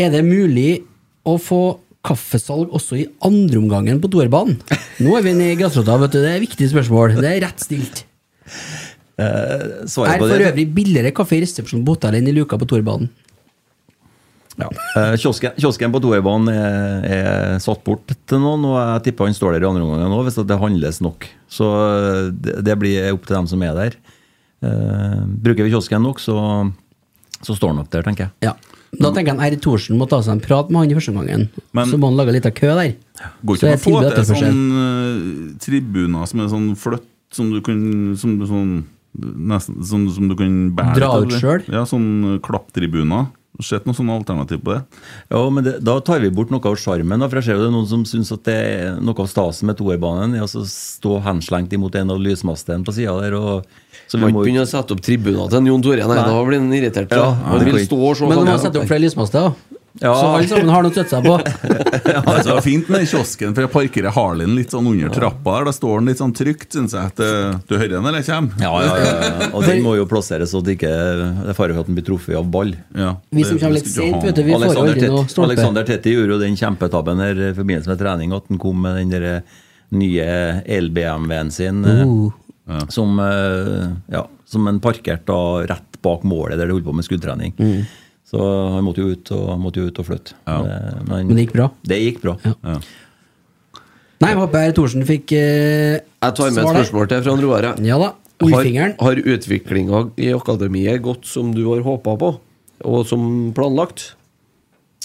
Er 0.00 0.12
det 0.14 0.22
mulig 0.26 0.82
å 1.28 1.36
få 1.40 1.62
kaffesalg 2.04 2.72
også 2.76 2.98
i 3.00 3.04
andreomgangen 3.24 4.00
på 4.02 4.10
toerbanen? 4.12 4.58
Nå 5.04 5.14
er 5.18 5.24
vi 5.24 5.36
nede 5.36 5.54
i 5.54 5.60
grasrota, 5.60 5.96
vet 6.02 6.16
du. 6.16 6.20
Det 6.20 6.32
er 6.32 6.38
et 6.40 6.46
viktig 6.46 6.68
spørsmål. 6.72 7.16
Det 7.20 7.30
er 7.30 7.42
rett 7.46 7.64
stilt. 7.64 8.04
Eh, 9.14 9.84
Er 9.86 10.18
for 10.18 10.34
øvrig 10.34 10.66
billigere 10.74 11.12
kaffe 11.14 11.36
i 11.38 11.44
resepsjonen 11.44 11.84
på 11.86 11.94
hotellet 11.94 12.20
enn 12.20 12.32
i 12.32 12.34
luka 12.34 12.58
på 12.60 12.66
toerbanen. 12.68 13.08
Ja. 14.60 14.68
Eh, 14.70 15.14
kiosken, 15.18 15.56
kiosken 15.58 15.94
på 15.94 16.00
toerbanen 16.04 16.50
er, 16.52 17.06
er 17.16 17.62
satt 17.62 17.82
bort 17.86 18.12
til 18.28 18.42
noen, 18.42 18.66
og 18.68 18.76
jeg 18.78 19.08
tipper 19.08 19.28
han 19.28 19.36
står 19.36 19.56
der 19.56 19.66
i 19.66 19.70
andre 19.70 19.86
omgang 19.86 20.14
òg, 20.14 20.26
hvis 20.28 20.38
det 20.46 20.60
handles 20.60 21.00
nok. 21.04 21.26
Så 21.50 21.70
eh, 21.70 22.20
det, 22.32 22.60
det 22.66 22.76
blir 22.80 23.10
opp 23.14 23.26
til 23.26 23.38
dem 23.38 23.50
som 23.50 23.64
er 23.66 23.74
der. 23.78 23.98
Uh, 24.64 25.26
bruker 25.44 25.66
vi 25.66 25.74
kiosken 25.74 26.00
nok, 26.00 26.22
så, 26.24 26.38
så 27.44 27.52
står 27.52 27.74
han 27.74 27.82
nok 27.82 27.90
der, 27.92 28.06
tenker 28.06 28.28
jeg. 28.28 28.48
Ja. 28.48 28.54
Da 29.00 29.10
tenker 29.14 29.34
jeg 29.34 29.54
R. 29.54 29.58
Thorsen 29.62 29.98
må 29.98 30.06
ta 30.10 30.20
seg 30.24 30.36
en 30.36 30.42
prat 30.44 30.70
med 30.70 30.84
han 30.84 30.92
i 30.92 30.96
første 30.96 31.12
omgangen. 31.12 31.48
Så 31.74 31.98
må 31.98 32.10
han 32.10 32.18
lage 32.18 32.34
litt 32.36 32.48
av 32.48 32.54
kø 32.56 32.70
der. 32.78 32.94
Går 33.42 33.58
Så 33.58 33.66
ikke 33.66 33.70
er 33.70 33.74
an 33.74 33.80
å 33.80 33.84
få 33.84 33.94
tilbud 33.94 34.16
til 34.16 34.28
sånn 34.30 34.64
eh, 34.80 35.22
tribuner 35.64 36.30
som 36.30 36.42
er 36.44 36.50
sånn 36.52 36.68
fløtt, 36.78 37.08
som 37.34 37.50
du 37.50 37.60
kan 37.66 37.78
som, 38.20 38.36
sånn, 38.48 38.74
Nesten 39.14 39.78
som, 39.86 40.08
som 40.10 40.26
du 40.30 40.34
kan 40.38 40.54
bære 40.74 40.96
Dra 40.98 41.08
ut 41.22 41.34
sjøl? 41.38 41.62
Ja, 41.70 41.84
sånn 41.86 42.40
klapptribuner. 42.42 43.28
Sett 43.62 43.84
noe 43.86 43.94
sånn 43.94 44.08
alternativ 44.10 44.64
på 44.66 44.72
det? 44.74 44.80
Ja, 45.30 45.42
men 45.50 45.62
det, 45.62 45.76
Da 45.86 46.00
tar 46.02 46.18
vi 46.18 46.30
bort 46.34 46.50
noe 46.50 46.58
av 46.66 46.74
sjarmen. 46.80 47.22
For 47.28 47.38
jeg 47.38 47.46
ser 47.46 47.54
jo 47.54 47.62
det 47.62 47.68
er 47.68 47.74
noen 47.76 47.86
som 47.86 48.02
syns 48.08 48.32
at 48.34 48.42
det 48.48 48.56
er 48.56 48.96
noe 48.98 49.14
av 49.22 49.28
stasen 49.30 49.68
med 49.70 49.78
toerbanen 49.78 50.34
er 50.34 50.42
å 50.42 50.48
stå 50.50 51.20
henslengt 51.22 51.72
imot 51.76 51.94
en 52.00 52.10
av 52.10 52.18
lysmastene 52.18 52.82
på 52.84 52.96
sida 52.96 53.14
der. 53.22 53.36
Og, 53.38 53.62
så 54.10 54.18
Må 54.18 54.32
ikke 54.32 54.42
begynne 54.48 54.66
å 54.66 54.70
sette 54.72 54.96
opp 54.96 55.04
tribuner 55.06 55.46
til 55.52 55.70
Jon 55.70 55.86
Tore, 55.86 56.02
nei, 56.02 56.18
Nei. 56.18 56.26
da 56.26 56.42
blir 56.48 56.58
han 56.64 56.74
irritert. 56.74 57.14
Ja, 57.14 57.28
Ja, 57.30 57.30
han 57.52 57.64
vil 57.64 57.78
stå 57.86 58.00
og 58.02 58.16
se 58.18 58.26
Men 58.26 58.42
du 58.42 58.50
må 58.50 58.58
sette 58.58 58.82
opp 58.82 58.90
flere 58.90 59.04
lysmaster. 59.06 59.54
Ja. 60.02 60.10
Så 60.14 60.26
alle 60.26 60.48
sammen 60.50 60.70
har 60.74 60.82
noe 60.82 60.90
å 60.90 60.94
støtte 60.94 61.14
seg 61.14 61.26
på. 61.28 61.34
ja, 62.14 62.20
det 62.26 62.50
var 62.50 62.62
fint 62.64 62.88
med 62.90 63.04
kiosken, 63.06 63.52
for 63.54 63.62
jeg 63.62 63.70
parkerer 63.70 64.14
Harlin 64.16 64.56
litt 64.58 64.72
sånn 64.74 64.88
under 64.90 65.12
trappa 65.14 65.52
der. 65.60 65.68
Da 65.68 65.74
står 65.76 66.00
den 66.00 66.08
litt 66.10 66.18
sånn 66.18 66.32
trygt, 66.34 66.66
syns 66.74 66.96
jeg. 66.96 67.12
At, 67.12 67.22
eh, 67.22 67.60
du 67.68 67.76
hører 67.76 67.92
den 67.96 68.06
når 68.08 68.18
jeg 68.18 68.26
kommer? 68.32 68.58
Ja, 68.64 68.72
ja, 68.82 68.96
ja, 68.98 69.12
ja. 69.22 69.48
Og 69.54 69.68
den 69.68 69.84
må 69.86 69.94
jo 69.94 70.06
plasseres 70.10 70.50
så 70.50 70.62
det 70.66 70.74
ikke 70.80 70.90
er 70.90 71.54
fare 71.54 71.76
for 71.76 71.84
at 71.84 71.90
den 71.92 71.98
blir 72.00 72.06
truffet 72.10 72.34
av 72.40 72.50
ball. 72.50 72.74
Ja, 72.98 73.14
Vi 73.30 73.46
som 73.46 73.60
kommer 73.62 73.78
litt 73.78 73.90
sent, 73.92 74.18
vet 74.26 74.34
du. 74.34 74.42
Vi 74.42 74.56
får 74.56 74.64
Alexander, 74.66 74.92
aldri 74.96 75.12
noe 75.14 75.26
stolpe. 75.30 75.50
Alexander 75.52 75.86
Tetti 75.92 76.16
gjorde 76.16 76.34
jo 76.36 76.42
den 76.42 76.58
kjempetabben 76.58 77.22
her 77.22 77.44
i 77.50 77.52
forbindelse 77.54 77.94
med 77.94 78.02
trening 78.02 78.34
at 78.34 78.50
han 78.50 78.62
kom 78.66 78.82
med 78.88 78.98
den 78.98 79.14
der 79.14 79.28
nye 79.94 80.26
el-BMW-en 80.66 81.54
sin. 81.54 81.84
eh, 81.84 82.08
Uh. 82.64 82.80
Som, 82.88 83.18
eh, 83.20 83.90
ja, 84.08 84.22
som 84.48 84.66
en 84.70 84.78
parkert 84.80 85.28
rett 85.68 85.98
bak 86.02 86.22
målet 86.24 86.56
der 86.56 86.66
de 86.66 86.72
holdt 86.72 86.86
på 86.86 86.94
med 86.96 87.04
skuddtrening. 87.04 87.52
Mm. 87.58 87.82
Så 88.34 88.44
han 88.74 88.82
måtte 88.82 89.04
jo 89.04 89.14
ut 89.14 89.30
og, 89.36 89.48
måtte 89.62 89.82
jo 89.82 89.90
ut 89.92 89.98
og 90.02 90.06
flytte. 90.08 90.34
Ja. 90.48 90.58
Men, 91.06 91.28
Men 91.28 91.36
det 91.38 91.46
gikk 91.46 91.54
bra. 91.54 91.68
Det 91.86 91.98
gikk 92.00 92.20
bra. 92.24 92.34
Ja. 92.42 92.54
Ja. 92.66 92.78
Nei, 94.24 94.30
jeg 94.32 94.40
håper. 94.40 94.74
Thorsen 94.74 95.04
fikk 95.06 95.34
eh, 95.36 96.00
Jeg 96.00 96.36
tar 96.38 96.50
med 96.50 96.62
et 96.64 96.70
spørsmål 96.72 97.10
til 97.12 97.24
fra 97.26 97.36
Roar. 97.38 97.70
Ja 97.84 98.00
da. 98.00 98.10
Har, 98.42 98.50
Ullfingeren. 98.50 98.96
har 98.98 99.20
utviklinga 99.20 100.00
i 100.20 100.32
akademiet 100.34 101.02
gått 101.04 101.28
som 101.30 101.52
du 101.54 101.62
har 101.68 101.84
håpa 101.86 102.16
på, 102.18 102.30
og 102.82 103.04
som 103.06 103.52
planlagt? 103.54 104.08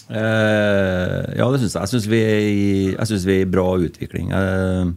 Eh, 0.10 1.35
ja, 1.38 1.45
det 1.53 1.60
syns 1.61 1.76
jeg. 1.76 1.84
Jeg 1.84 1.91
syns 1.93 2.07
vi, 2.10 2.22
vi 3.30 3.35
er 3.35 3.43
i 3.43 3.49
bra 3.49 3.68
utvikling. 3.77 4.31
Eh, 4.34 4.89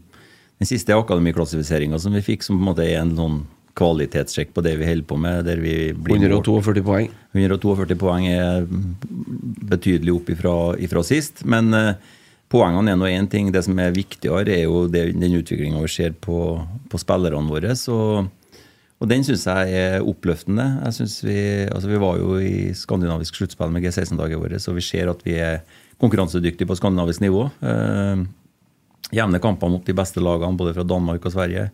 den 0.63 0.71
siste 0.71 0.97
akademiklassifiseringa 0.97 2.01
som 2.01 2.17
vi 2.17 2.25
fikk, 2.25 2.47
som 2.47 2.57
på 2.57 2.65
en 2.65 2.71
måte 2.71 2.87
er 2.89 3.03
en 3.03 3.13
sånn 3.19 3.43
kvalitetssjekk 3.79 4.53
på 4.55 4.65
det 4.65 4.75
vi 4.81 4.89
holder 4.89 5.09
på 5.09 5.17
med, 5.21 5.47
der 5.49 5.61
vi 5.63 5.77
blir 5.97 6.21
142 6.21 6.83
poeng. 6.85 7.09
142 7.33 7.97
poeng 8.01 8.27
er 8.29 8.67
betydelig 9.73 10.13
opp 10.19 10.33
ifra, 10.35 10.57
ifra 10.83 11.05
sist. 11.07 11.45
Men 11.49 11.73
eh, 11.77 11.95
poengene 12.53 12.93
er 12.93 13.01
nå 13.01 13.09
én 13.09 13.29
ting. 13.33 13.49
Det 13.53 13.65
som 13.65 13.79
er 13.81 13.95
viktigere, 13.97 14.53
er 14.53 14.67
jo 14.67 14.85
det, 14.93 15.09
den 15.17 15.39
utviklinga 15.41 15.81
vi 15.85 15.93
ser 15.93 16.13
på, 16.13 16.39
på 16.93 17.01
spillerne 17.01 17.49
våre. 17.49 17.73
Og, 17.95 18.59
og 19.01 19.11
den 19.11 19.25
syns 19.27 19.47
jeg 19.49 19.79
er 19.81 20.05
oppløftende. 20.05 20.69
Jeg 20.85 20.99
synes 21.01 21.17
vi, 21.25 21.39
altså 21.69 21.93
vi 21.95 22.03
var 22.05 22.21
jo 22.21 22.37
i 22.43 22.75
skandinavisk 22.77 23.41
sluttspill 23.41 23.73
med 23.73 23.87
G16-daget 23.87 24.43
vårt, 24.43 24.59
så 24.61 24.77
vi 24.77 24.85
ser 24.85 25.11
at 25.13 25.25
vi 25.25 25.39
er 25.41 25.65
konkurransedyktige 26.03 26.69
på 26.69 26.77
skandinavisk 26.77 27.25
nivå. 27.25 27.49
Eh, 27.65 28.29
jevne 29.17 29.41
kamper 29.41 29.73
mot 29.73 29.89
de 29.89 29.97
beste 29.97 30.21
lagene 30.21 30.61
både 30.61 30.77
fra 30.77 30.85
Danmark 30.85 31.25
og 31.25 31.35
Sverige. 31.35 31.71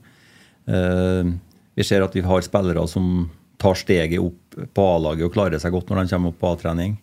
Eh, 0.68 1.34
vi 1.78 1.86
ser 1.86 2.02
at 2.02 2.16
vi 2.16 2.24
har 2.26 2.42
spillere 2.42 2.82
som 2.90 3.28
tar 3.58 3.78
steget 3.78 4.18
opp 4.22 4.58
på 4.74 4.86
A-laget 4.96 5.28
og 5.28 5.34
klarer 5.34 5.62
seg 5.62 5.74
godt 5.74 5.90
når 5.90 6.02
de 6.02 6.12
kommer 6.12 6.32
opp 6.32 6.40
på 6.42 6.50
A-trening. 6.50 6.96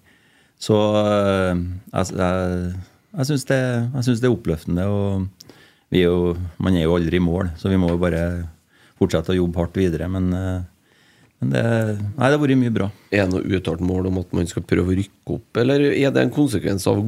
Så 0.60 0.76
eh, 1.00 1.62
jeg, 1.94 2.16
jeg, 2.16 2.76
jeg 3.16 3.30
syns 3.30 3.48
det, 3.48 3.62
det 3.96 4.28
er 4.28 4.34
oppløftende. 4.34 4.88
og 4.88 5.46
vi 5.94 6.02
er 6.04 6.10
jo, 6.10 6.36
Man 6.58 6.76
er 6.76 6.88
jo 6.88 6.96
aldri 6.98 7.20
i 7.20 7.24
mål, 7.24 7.54
så 7.60 7.72
vi 7.72 7.80
må 7.80 7.92
jo 7.94 8.02
bare 8.02 8.24
fortsette 9.00 9.34
å 9.34 9.38
jobbe 9.38 9.62
hardt 9.62 9.80
videre. 9.80 10.10
Men, 10.12 10.28
eh, 10.36 10.98
men 11.44 11.54
det, 11.54 11.64
nei, 12.16 12.28
det 12.28 12.34
har 12.36 12.44
vært 12.44 12.64
mye 12.64 12.76
bra. 12.76 12.90
Er 13.12 13.26
det 13.26 13.36
noe 13.36 13.60
uttalt 13.60 13.84
mål 13.84 14.10
om 14.12 14.20
at 14.24 14.36
man 14.36 14.52
skal 14.52 14.66
prøve 14.68 14.92
å 14.92 14.98
rykke 15.00 15.38
opp, 15.38 15.62
eller 15.64 15.88
er 15.92 16.12
det 16.16 16.24
en 16.24 16.36
konsekvens 16.36 16.88
av 16.92 17.04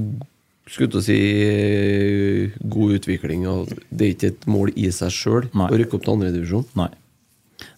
skulle 0.68 1.00
si 1.04 1.20
god 2.60 2.96
utvikling? 3.00 3.44
Det 3.88 4.08
er 4.08 4.16
ikke 4.16 4.32
et 4.34 4.48
mål 4.52 4.74
i 4.76 4.90
seg 4.92 5.14
sjøl 5.16 5.52
å 5.52 5.72
rykke 5.72 5.96
opp 6.00 6.08
til 6.08 6.16
andredivisjon? 6.18 6.68
Nei. 6.80 6.92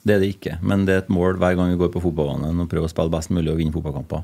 Det 0.04 0.16
er 0.16 0.22
det 0.24 0.32
ikke. 0.34 0.58
Men 0.64 0.86
det 0.88 0.96
er 0.96 1.02
et 1.04 1.12
mål 1.12 1.40
hver 1.42 1.58
gang 1.60 1.74
vi 1.74 1.80
går 1.80 1.92
på 1.94 2.02
fotballbanen 2.04 2.64
og 2.64 2.70
prøver 2.72 2.88
å 2.88 2.92
spille 2.92 3.14
best 3.14 3.34
mulig 3.36 3.52
og 3.52 3.60
vinne 3.60 3.76
fotballkamper. 3.76 4.24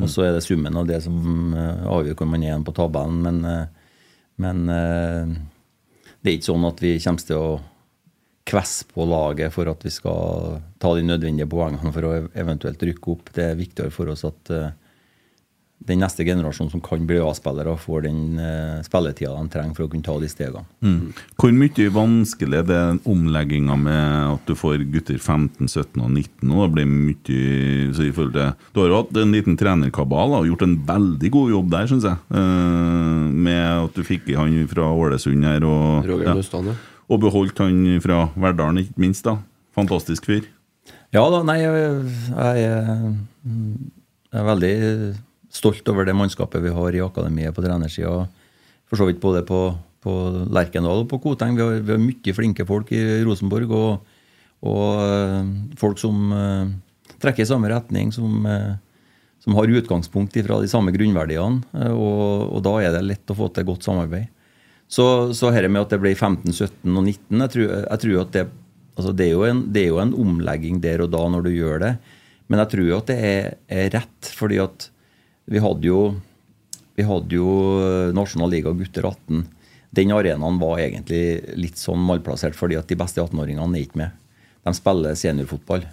Og 0.00 0.08
så 0.10 0.24
er 0.26 0.34
det 0.34 0.44
summen 0.44 0.78
av 0.80 0.88
det 0.88 0.98
som 1.04 1.52
eh, 1.54 1.84
avgjør 1.86 2.16
hvor 2.18 2.30
man 2.30 2.42
er 2.42 2.50
igjen 2.50 2.66
på 2.66 2.74
tabellen. 2.74 3.20
Men, 3.26 3.42
eh, 3.46 3.98
men 4.42 4.62
eh, 4.74 5.34
det 6.20 6.32
er 6.32 6.38
ikke 6.38 6.50
sånn 6.50 6.66
at 6.70 6.82
vi 6.82 6.94
kommer 7.04 7.26
til 7.28 7.38
å 7.38 7.60
kvesse 8.50 8.88
på 8.90 9.04
laget 9.06 9.54
for 9.54 9.70
at 9.70 9.84
vi 9.86 9.92
skal 9.94 10.56
ta 10.82 10.94
de 10.96 11.04
nødvendige 11.06 11.50
poengene 11.50 11.92
for 11.94 12.08
å 12.08 12.14
eventuelt 12.32 12.82
rykke 12.88 13.12
opp. 13.12 13.30
Det 13.36 13.46
er 13.46 13.60
viktigere 13.60 13.94
for 13.94 14.10
oss 14.10 14.24
at 14.26 14.50
den 15.88 16.02
neste 16.04 16.26
generasjonen 16.28 16.68
som 16.74 16.80
kan 16.84 17.06
bli 17.08 17.16
A-spillere, 17.24 17.72
får 17.80 18.02
den 18.04 18.18
uh, 18.36 18.82
spilletida 18.84 19.32
de 19.32 19.48
trenger 19.52 19.72
for 19.78 19.86
å 19.86 19.90
kunne 19.92 20.04
ta 20.04 20.12
de 20.20 20.28
stegene. 20.28 20.60
Mm. 20.84 21.14
Hvor 21.40 21.54
mye 21.56 21.86
vanskelig 21.94 22.58
er 22.60 22.66
det 22.68 22.80
omlegginga 23.08 23.76
med 23.80 24.34
at 24.34 24.44
du 24.50 24.52
får 24.60 24.84
gutter 24.92 25.16
15, 25.16 25.70
17 25.72 26.02
og 26.04 26.10
19 26.12 26.52
og 26.52 26.60
Det 26.66 26.68
blir 26.76 26.90
mye 26.90 27.94
så 27.96 28.04
i 28.04 28.12
forhold 28.12 28.36
til, 28.36 28.52
Du 28.76 28.82
har 28.82 28.90
jo 28.92 28.98
hatt 29.00 29.16
en 29.22 29.32
liten 29.32 29.56
trenerkabal 29.60 30.36
og 30.36 30.50
gjort 30.50 30.66
en 30.68 30.76
veldig 30.90 31.30
god 31.38 31.54
jobb 31.56 31.72
der, 31.72 31.88
syns 31.94 32.06
jeg. 32.10 32.20
Uh, 32.28 33.24
med 33.32 33.64
at 33.86 33.96
du 33.96 34.04
fikk 34.04 34.28
i 34.34 34.36
han 34.38 34.60
fra 34.70 34.90
Ålesund 34.92 35.48
her, 35.48 35.64
og, 35.64 36.04
Roger 36.10 36.44
ja, 36.44 36.76
og 37.10 37.22
beholdt 37.24 37.64
han 37.64 37.80
fra 38.04 38.26
Verdalen, 38.36 38.84
ikke 38.84 39.00
minst. 39.00 39.24
da 39.24 39.38
Fantastisk 39.74 40.28
fyr. 40.28 40.44
Ja 41.14 41.24
da, 41.32 41.40
nei, 41.46 41.56
jeg, 41.62 41.72
jeg, 42.36 42.68
er- 42.68 43.18
jeg 44.30 44.38
er 44.44 44.46
veldig 44.46 44.74
stolt 45.50 45.86
over 45.90 46.06
det 46.06 46.16
mannskapet 46.16 46.62
vi 46.62 46.72
har 46.74 46.96
i 46.96 47.02
akademiet 47.04 47.54
på 47.54 47.64
trenersida. 47.64 48.24
For 48.90 48.98
så 48.98 49.06
vidt 49.08 49.22
både 49.22 49.42
på, 49.46 49.60
på 50.02 50.14
Lerkendal 50.50 51.04
og 51.04 51.10
på 51.10 51.20
Koteng. 51.22 51.56
Vi 51.58 51.64
har, 51.64 51.80
vi 51.82 51.94
har 51.94 52.02
mye 52.02 52.36
flinke 52.36 52.66
folk 52.66 52.90
i 52.94 53.02
Rosenborg. 53.26 53.74
Og, 53.74 54.20
og 54.70 55.02
eh, 55.04 55.50
folk 55.80 56.00
som 56.02 56.30
eh, 56.34 56.72
trekker 57.22 57.44
i 57.44 57.50
samme 57.50 57.70
retning, 57.72 58.10
som, 58.14 58.46
eh, 58.46 58.74
som 59.42 59.58
har 59.58 59.74
utgangspunkt 59.80 60.38
fra 60.46 60.60
de 60.62 60.70
samme 60.70 60.94
grunnverdiene. 60.94 61.86
Og, 61.94 62.50
og 62.50 62.62
da 62.66 62.76
er 62.82 62.94
det 62.96 63.06
lett 63.06 63.34
å 63.34 63.38
få 63.38 63.50
til 63.54 63.68
godt 63.70 63.86
samarbeid. 63.86 64.30
Så, 64.90 65.04
så 65.38 65.52
her 65.54 65.68
med 65.70 65.84
at 65.84 65.92
det 65.94 66.00
ble 66.02 66.16
15, 66.16 66.50
17 66.50 66.96
og 66.98 67.04
19, 67.04 67.42
jeg 67.44 67.52
tror, 67.52 67.68
jeg 67.78 68.02
tror 68.02 68.16
at 68.24 68.32
det, 68.34 68.48
altså 68.98 69.12
det, 69.14 69.28
er 69.30 69.52
en, 69.52 69.60
det 69.70 69.84
er 69.84 69.92
jo 69.92 70.00
en 70.02 70.16
omlegging 70.18 70.80
der 70.82 71.04
og 71.04 71.12
da 71.14 71.20
når 71.30 71.46
du 71.46 71.52
gjør 71.54 71.84
det. 71.84 71.92
Men 72.50 72.64
jeg 72.64 72.72
tror 72.72 72.96
at 72.96 73.12
det 73.12 73.18
er, 73.28 73.52
er 73.70 73.92
rett, 73.94 74.32
fordi 74.34 74.58
at 74.58 74.88
vi 75.50 75.62
hadde 75.62 75.88
jo 75.88 76.02
vi 77.00 77.06
hadde 77.06 77.32
jo 77.32 77.52
Nasjonal 78.12 78.50
Liga 78.52 78.72
gutter 78.76 79.06
18. 79.08 79.44
Den 79.96 80.12
arenaen 80.12 80.58
var 80.60 80.82
egentlig 80.82 81.40
litt 81.58 81.80
sånn 81.80 82.02
malplassert, 82.04 82.54
fordi 82.58 82.76
at 82.76 82.90
de 82.90 82.98
beste 82.98 83.22
18-åringene 83.22 83.78
er 83.78 83.86
ikke 83.86 84.02
med. 84.02 84.18
De 84.66 84.74
spiller 84.76 85.16
seniorfotball. 85.16 85.86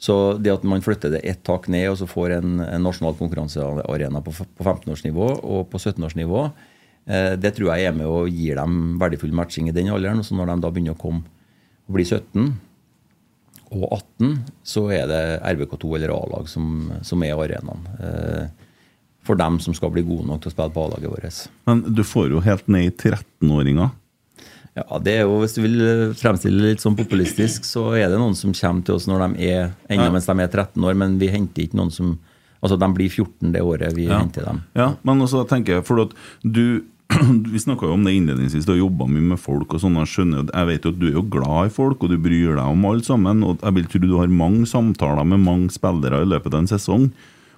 Så 0.00 0.16
det 0.40 0.52
at 0.52 0.66
man 0.68 0.84
flytter 0.84 1.12
det 1.12 1.22
ett 1.28 1.42
tak 1.44 1.68
ned 1.72 1.90
og 1.90 1.98
så 2.00 2.06
får 2.08 2.38
en, 2.38 2.60
en 2.64 2.84
nasjonal 2.86 3.16
konkurransearena 3.18 4.22
på, 4.24 4.32
på 4.32 4.64
15-årsnivå 4.64 5.26
og 5.38 5.66
på 5.72 5.80
17-årsnivå, 5.80 6.44
eh, 7.04 7.34
det 7.36 7.52
tror 7.56 7.74
jeg 7.74 7.90
er 7.90 7.96
med 7.96 8.08
og 8.08 8.30
gir 8.32 8.56
dem 8.56 8.96
verdifull 9.00 9.34
matching 9.36 9.68
i 9.68 9.76
den 9.76 9.92
alderen. 9.92 10.24
Så 10.24 10.36
når 10.36 10.54
de 10.54 10.56
da 10.64 10.72
begynner 10.72 10.96
å 10.96 11.00
komme 11.00 11.24
og 11.84 11.96
bli 11.96 12.06
17 12.06 12.48
og 13.76 13.84
18, 13.92 14.32
så 14.66 14.86
er 14.94 15.04
det 15.10 15.22
RBK2 15.52 15.92
eller 15.98 16.16
A-lag 16.16 16.48
som, 16.50 16.88
som 17.06 17.24
er 17.24 17.36
arenaen. 17.36 17.84
Eh, 18.00 18.59
for 19.30 19.38
dem 19.38 19.60
som 19.62 19.76
skal 19.76 19.94
bli 19.94 20.02
gode 20.06 20.26
nok 20.28 20.42
til 20.42 20.50
å 20.50 20.54
spille 20.56 20.74
på 20.74 20.84
A-laget 20.88 21.12
vårt. 21.14 21.40
Men 21.70 21.82
du 21.94 22.02
får 22.06 22.32
jo 22.34 22.42
helt 22.44 22.66
ned 22.70 22.88
i 22.88 22.94
13-åringer. 22.94 23.92
Ja, 24.78 24.98
det 25.02 25.16
er 25.18 25.24
jo, 25.26 25.40
Hvis 25.42 25.56
du 25.56 25.62
vil 25.64 25.80
eh, 25.82 26.02
fremstille 26.18 26.62
det 26.62 26.74
litt 26.74 26.82
sånn 26.84 26.98
populistisk, 26.98 27.66
så 27.66 27.88
er 27.98 28.10
det 28.10 28.20
noen 28.20 28.36
som 28.38 28.54
kommer 28.54 28.86
til 28.86 28.96
oss 28.96 29.08
når 29.10 29.24
de 29.24 29.48
er 29.50 29.72
ennå 29.90 30.12
mens 30.14 30.28
de 30.30 30.36
er 30.38 30.52
13 30.52 30.86
år, 30.86 30.98
men 30.98 31.18
vi 31.20 31.30
henter 31.32 31.66
ikke 31.66 31.80
noen 31.80 31.94
som 31.94 32.18
Altså, 32.60 32.76
de 32.76 32.88
blir 32.92 33.08
14 33.08 33.54
det 33.54 33.62
året 33.64 33.94
vi 33.96 34.04
henter 34.04 34.44
dem. 34.44 34.58
Ja, 34.76 34.90
men 35.08 35.24
også 35.24 35.46
tenker 35.48 35.78
jeg, 35.78 35.84
for 35.88 36.02
at 36.02 36.10
du 36.44 36.82
Vi 37.50 37.58
snakka 37.58 37.88
jo 37.88 37.94
om 37.96 38.04
det 38.06 38.12
innledningsvis, 38.14 38.66
du 38.68 38.74
har 38.74 38.82
jobba 38.84 39.08
mye 39.10 39.32
med 39.32 39.40
folk. 39.40 39.72
og 39.74 39.80
sånn, 39.82 39.96
Jeg 39.98 40.10
skjønner, 40.12 40.44
jeg 40.52 40.68
vet 40.68 40.84
jo 40.84 40.92
at 40.92 41.00
du 41.00 41.06
er 41.08 41.16
jo 41.16 41.24
glad 41.26 41.70
i 41.70 41.72
folk, 41.74 42.04
og 42.04 42.12
du 42.12 42.18
bryr 42.22 42.52
deg 42.54 42.62
om 42.62 42.84
alle 42.86 43.02
sammen. 43.02 43.42
og 43.42 43.64
Jeg 43.64 43.74
vil 43.78 43.88
tro 43.90 44.02
du 44.04 44.18
har 44.20 44.30
mange 44.30 44.68
samtaler 44.68 45.26
med 45.26 45.42
mange 45.42 45.72
spillere 45.74 46.22
i 46.22 46.28
løpet 46.28 46.54
av 46.54 46.60
en 46.60 46.70
sesong. 46.70 47.08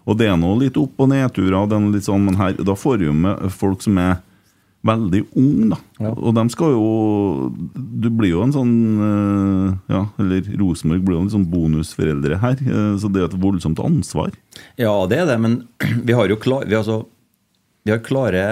Og 0.08 0.18
det 0.18 0.28
er 0.28 0.36
nå 0.40 0.50
litt 0.58 0.78
opp- 0.80 1.00
og 1.00 1.10
nedturer, 1.12 1.56
er 1.62 2.04
sånn, 2.04 2.26
men 2.26 2.38
her, 2.40 2.56
da 2.58 2.74
får 2.74 2.98
du 2.98 3.08
jo 3.10 3.16
med 3.16 3.48
folk 3.54 3.84
som 3.84 3.98
er 4.02 4.20
veldig 4.86 5.20
unge, 5.38 5.68
da. 5.72 6.10
Og 6.10 6.34
de 6.34 6.42
skal 6.50 6.72
jo 6.74 6.86
Du 8.02 8.08
blir 8.10 8.32
jo 8.32 8.42
en 8.42 8.54
sånn 8.54 8.72
eh, 9.06 9.94
Ja, 9.94 10.00
eller 10.18 10.48
Rosenborg 10.58 11.04
blir 11.06 11.18
jo 11.18 11.22
en 11.26 11.32
sånn 11.36 11.46
bonusforeldre 11.52 12.40
her, 12.42 12.58
eh, 12.58 12.94
så 12.98 13.10
det 13.12 13.22
er 13.22 13.28
et 13.30 13.38
voldsomt 13.42 13.78
ansvar. 13.82 14.34
Ja, 14.80 14.94
det 15.10 15.22
er 15.22 15.30
det, 15.30 15.38
men 15.42 15.60
vi 16.08 16.16
har 16.18 16.30
jo 16.30 16.40
klar, 16.42 16.66
vi, 16.66 16.74
har 16.74 16.86
så, 16.86 17.04
vi 17.86 17.94
har 17.94 18.02
klare 18.02 18.42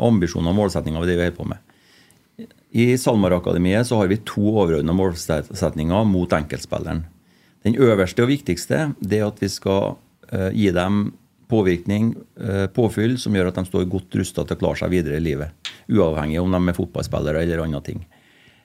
ambisjoner 0.00 0.54
og 0.54 0.60
målsetninger 0.62 1.02
ved 1.02 1.12
det 1.12 1.18
vi 1.18 1.26
holder 1.26 1.40
på 1.42 1.50
med. 1.52 1.62
I 2.76 2.88
SalMar-akademiet 3.00 3.88
så 3.88 4.00
har 4.00 4.08
vi 4.10 4.18
to 4.26 4.42
overordna 4.50 4.92
målsetninger 4.96 6.08
mot 6.08 6.32
enkeltspilleren. 6.36 7.04
Den 7.64 7.76
øverste 7.82 8.24
og 8.24 8.30
viktigste 8.30 8.90
det 9.00 9.20
er 9.20 9.30
at 9.30 9.40
vi 9.42 9.48
skal 9.50 9.96
gi 10.52 10.70
dem 10.74 11.12
påvirkning, 11.48 12.14
eh, 12.40 12.66
påfyll, 12.66 13.18
som 13.18 13.34
gjør 13.34 13.48
at 13.48 13.60
de 13.60 13.64
står 13.68 13.86
godt 13.90 14.18
rusta 14.18 14.44
til 14.44 14.56
å 14.56 14.60
klare 14.60 14.80
seg 14.80 14.90
videre 14.90 15.20
i 15.20 15.22
livet. 15.22 15.70
Uavhengig 15.88 16.40
om 16.42 16.50
de 16.50 16.60
er 16.68 16.76
fotballspillere 16.76 17.42
eller 17.42 17.62
andre 17.62 17.82
ting. 17.82 18.04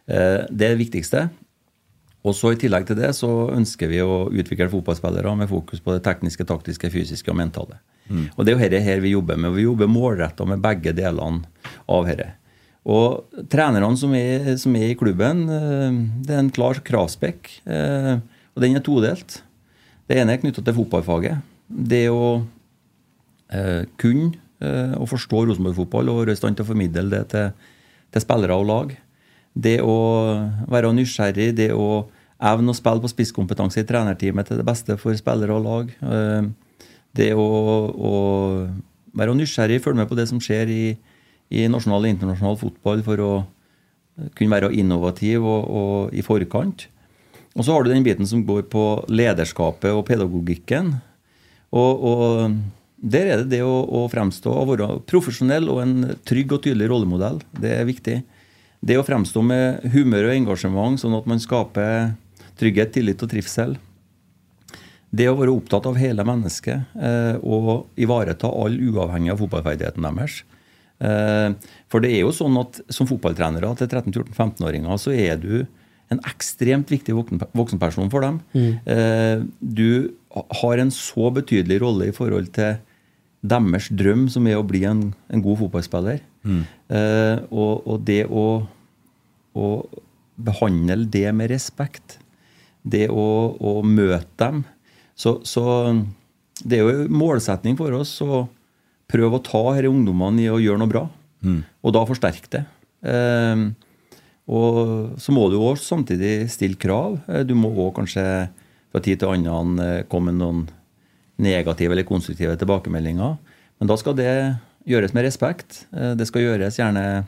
Eh, 0.08 0.48
det 0.50 0.66
er 0.66 0.76
det 0.76 0.82
viktigste. 0.82 1.30
Og 2.24 2.36
så 2.38 2.54
I 2.54 2.60
tillegg 2.62 2.86
til 2.86 2.96
det 2.98 3.14
så 3.18 3.50
ønsker 3.54 3.90
vi 3.90 4.02
å 4.02 4.30
utvikle 4.30 4.70
fotballspillere 4.70 5.36
med 5.38 5.50
fokus 5.50 5.82
på 5.82 5.94
det 5.94 6.04
tekniske, 6.06 6.46
taktiske, 6.46 6.92
fysiske 6.94 7.30
og 7.30 7.38
mentale. 7.38 7.80
Og 8.38 8.44
Det 8.44 8.52
er 8.52 8.58
jo 8.58 8.70
dette 8.70 8.84
her 8.84 9.00
vi 9.00 9.14
jobber 9.14 9.38
med. 9.38 9.54
Vi 9.56 9.64
jobber 9.64 9.88
målretta 9.88 10.46
med 10.46 10.62
begge 10.62 10.94
delene 10.94 11.46
av 11.88 12.06
dette. 12.06 12.34
Og 12.86 13.24
trenerne 13.48 13.98
som 13.98 14.14
er, 14.14 14.58
som 14.58 14.76
er 14.76 14.90
i 14.90 14.96
klubben, 14.96 15.50
eh, 15.50 15.92
det 16.26 16.36
er 16.36 16.40
en 16.40 16.52
klar 16.52 16.82
kravspekk. 16.82 17.62
eh, 17.66 18.20
Og 18.54 18.62
den 18.62 18.76
er 18.76 18.82
todelt. 18.82 19.42
Det 20.10 20.18
ene 20.18 20.34
er 20.34 20.38
knytta 20.38 20.62
til 20.62 20.74
fotballfaget. 20.74 21.42
Det 21.72 22.06
å 22.12 22.42
eh, 23.52 23.84
kunne 24.02 24.34
eh, 24.62 24.96
og 24.98 25.10
forstå 25.12 25.46
Rosenborg-fotball 25.50 26.12
og 26.12 26.24
være 26.24 26.36
i 26.36 26.40
stand 26.40 26.60
til 26.60 26.66
å 26.66 26.72
formidle 26.72 27.08
det 27.12 27.24
til, 27.34 27.52
til 28.12 28.24
spillere 28.24 28.58
og 28.58 28.68
lag. 28.70 28.96
Det 29.52 29.78
å 29.84 29.96
være 30.72 30.94
nysgjerrig, 30.96 31.52
det 31.58 31.72
å 31.76 32.08
evne 32.42 32.74
å 32.74 32.78
spille 32.78 33.04
på 33.04 33.12
spisskompetanse 33.12 33.84
i 33.84 33.88
trenerteamet 33.88 34.48
til 34.50 34.62
det 34.62 34.66
beste 34.66 34.98
for 35.00 35.16
spillere 35.20 35.58
og 35.58 35.66
lag. 35.68 35.96
Eh, 36.02 36.52
Det 37.12 37.34
å, 37.36 37.44
å 37.92 38.12
være 39.20 39.34
nysgjerrig, 39.36 39.82
følge 39.84 40.00
med 40.00 40.08
på 40.08 40.16
det 40.16 40.30
som 40.30 40.40
skjer 40.40 40.70
i, 40.72 40.86
i 41.52 41.66
nasjonal 41.68 42.06
og 42.06 42.14
internasjonal 42.14 42.56
fotball 42.56 43.04
for 43.04 43.20
å 43.20 43.32
kunne 44.38 44.54
være 44.54 44.70
innovativ 44.80 45.44
og, 45.44 45.66
og 45.68 46.16
i 46.16 46.24
forkant. 46.24 46.86
Og 47.52 47.66
så 47.68 47.76
har 47.76 47.84
du 47.84 47.92
den 47.92 48.06
biten 48.06 48.28
som 48.28 48.46
går 48.48 48.64
på 48.72 48.86
lederskapet 49.12 49.92
og 49.92 50.06
pedagogikken. 50.08 50.94
Og, 51.72 52.04
og 52.04 52.56
der 53.02 53.32
er 53.32 53.42
det 53.42 53.56
det 53.56 53.62
å, 53.66 53.82
å 53.82 54.06
fremstå 54.12 54.52
og 54.54 54.74
være 54.74 54.90
profesjonell 55.10 55.70
og 55.74 55.82
en 55.84 55.96
trygg 56.28 56.54
og 56.54 56.66
tydelig 56.66 56.90
rollemodell. 56.92 57.40
Det 57.58 57.72
er 57.80 57.88
viktig. 57.88 58.18
Det 58.82 58.98
å 58.98 59.06
fremstå 59.06 59.44
med 59.46 59.88
humør 59.94 60.30
og 60.30 60.36
engasjement, 60.36 61.02
sånn 61.02 61.18
at 61.18 61.30
man 61.30 61.42
skaper 61.42 62.14
trygghet, 62.60 62.94
tillit 62.96 63.24
og 63.26 63.32
trivsel. 63.32 63.76
Det 65.12 65.28
å 65.28 65.36
være 65.40 65.54
opptatt 65.54 65.90
av 65.90 65.98
hele 66.00 66.24
mennesket 66.28 66.96
eh, 66.96 67.36
og 67.44 67.90
ivareta 68.00 68.48
alle 68.48 68.92
uavhengig 68.92 69.34
av 69.34 69.42
fotballferdigheten 69.42 70.08
deres. 70.08 70.40
Eh, 71.02 71.50
for 71.92 72.04
det 72.04 72.14
er 72.14 72.24
jo 72.24 72.32
sånn 72.36 72.56
at 72.62 72.80
som 72.94 73.10
fotballtrenere 73.10 73.74
til 73.80 73.90
13-14-15-åringer 73.90 75.02
så 75.02 75.14
er 75.16 75.42
du 75.42 75.66
en 76.12 76.22
ekstremt 76.28 76.90
viktig 76.92 77.16
voksenperson 77.16 78.10
for 78.12 78.24
dem. 78.24 78.40
Eh, 78.86 79.44
du 79.60 80.12
har 80.62 80.78
en 80.82 80.92
så 80.96 81.32
betydelig 81.36 81.82
rolle 81.84 82.08
i 82.10 82.16
forhold 82.16 82.52
til 82.56 82.78
deres 83.42 83.88
drøm, 83.90 84.28
som 84.30 84.46
er 84.48 84.60
å 84.60 84.66
bli 84.68 84.84
en, 84.86 85.08
en 85.34 85.42
god 85.44 85.58
fotballspiller. 85.64 86.20
Eh, 86.46 87.38
og, 87.52 87.88
og 87.88 88.02
det 88.08 88.24
å, 88.30 88.46
å 89.58 89.68
behandle 90.42 91.06
det 91.12 91.28
med 91.38 91.52
respekt, 91.54 92.20
det 92.82 93.08
å, 93.14 93.26
å 93.62 93.76
møte 93.86 94.26
dem 94.42 94.64
så, 95.22 95.36
så 95.46 95.62
det 96.66 96.80
er 96.80 96.82
jo 96.88 96.94
en 97.04 97.14
målsetning 97.14 97.76
for 97.78 97.94
oss 97.94 98.16
å 98.26 98.48
prøve 99.12 99.38
å 99.38 99.44
ta 99.46 99.62
disse 99.76 99.92
ungdommene 99.92 100.42
i 100.42 100.50
å 100.50 100.58
gjøre 100.62 100.82
noe 100.82 100.90
bra, 100.90 101.04
og 101.82 101.94
da 101.94 102.02
forsterke 102.10 102.50
det. 102.54 102.64
Eh, 103.06 103.64
og 104.52 105.18
så 105.22 105.34
må 105.34 105.48
du 105.52 105.58
også 105.62 105.96
samtidig 105.96 106.50
stille 106.54 106.78
krav. 106.82 107.20
Eh, 107.30 107.44
Du 107.46 107.54
må 107.58 107.70
også 107.74 107.96
kanskje 108.00 108.26
fra 108.92 109.02
tid 109.04 109.20
til 109.22 109.32
annen 109.32 109.78
kommer 109.80 110.06
komme 110.12 110.32
med 110.32 110.42
noen 110.42 110.62
negative 111.42 111.96
eller 111.96 112.08
konstruktive 112.08 112.58
tilbakemeldinger. 112.60 113.38
Men 113.80 113.90
da 113.90 113.98
skal 113.98 114.16
det 114.18 114.32
gjøres 114.86 115.14
med 115.16 115.26
respekt. 115.26 115.86
Eh, 115.94 116.14
Det 116.16 116.28
skal 116.28 116.42
gjøres 116.46 116.78
gjerne 116.78 117.26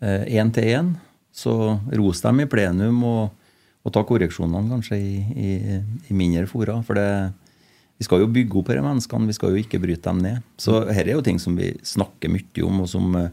én 0.00 0.52
til 0.52 0.64
én. 0.64 0.94
Så 1.32 1.52
ros 1.92 2.20
dem 2.22 2.40
i 2.40 2.46
plenum, 2.46 3.02
og, 3.04 3.30
og 3.84 3.92
ta 3.92 4.02
korreksjonene 4.04 4.70
kanskje 4.72 4.96
i, 4.96 5.18
i, 5.36 5.50
i 6.10 6.16
mindre 6.16 6.46
fora. 6.50 6.78
For 6.82 6.98
det, 6.98 7.32
vi 8.00 8.06
skal 8.06 8.22
jo 8.24 8.30
bygge 8.32 8.56
opp 8.58 8.70
disse 8.72 8.84
menneskene, 8.84 9.28
vi 9.28 9.36
skal 9.36 9.52
jo 9.54 9.60
ikke 9.60 9.80
bryte 9.82 10.08
dem 10.08 10.22
ned. 10.24 10.46
Så 10.60 10.80
dette 10.88 11.04
er 11.04 11.12
jo 11.14 11.24
ting 11.24 11.38
som 11.42 11.56
vi 11.58 11.72
snakker 11.86 12.32
mye 12.32 12.64
om, 12.66 12.80
og 12.80 12.88
som, 12.88 13.12
eh, 13.20 13.28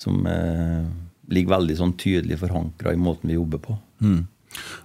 som 0.00 0.26
eh, 0.30 0.88
ligger 1.28 1.56
veldig 1.58 1.76
sånn 1.82 1.94
tydelig 2.00 2.40
forankra 2.40 2.94
i 2.96 3.00
måten 3.00 3.28
vi 3.30 3.36
jobber 3.38 3.62
på. 3.62 3.76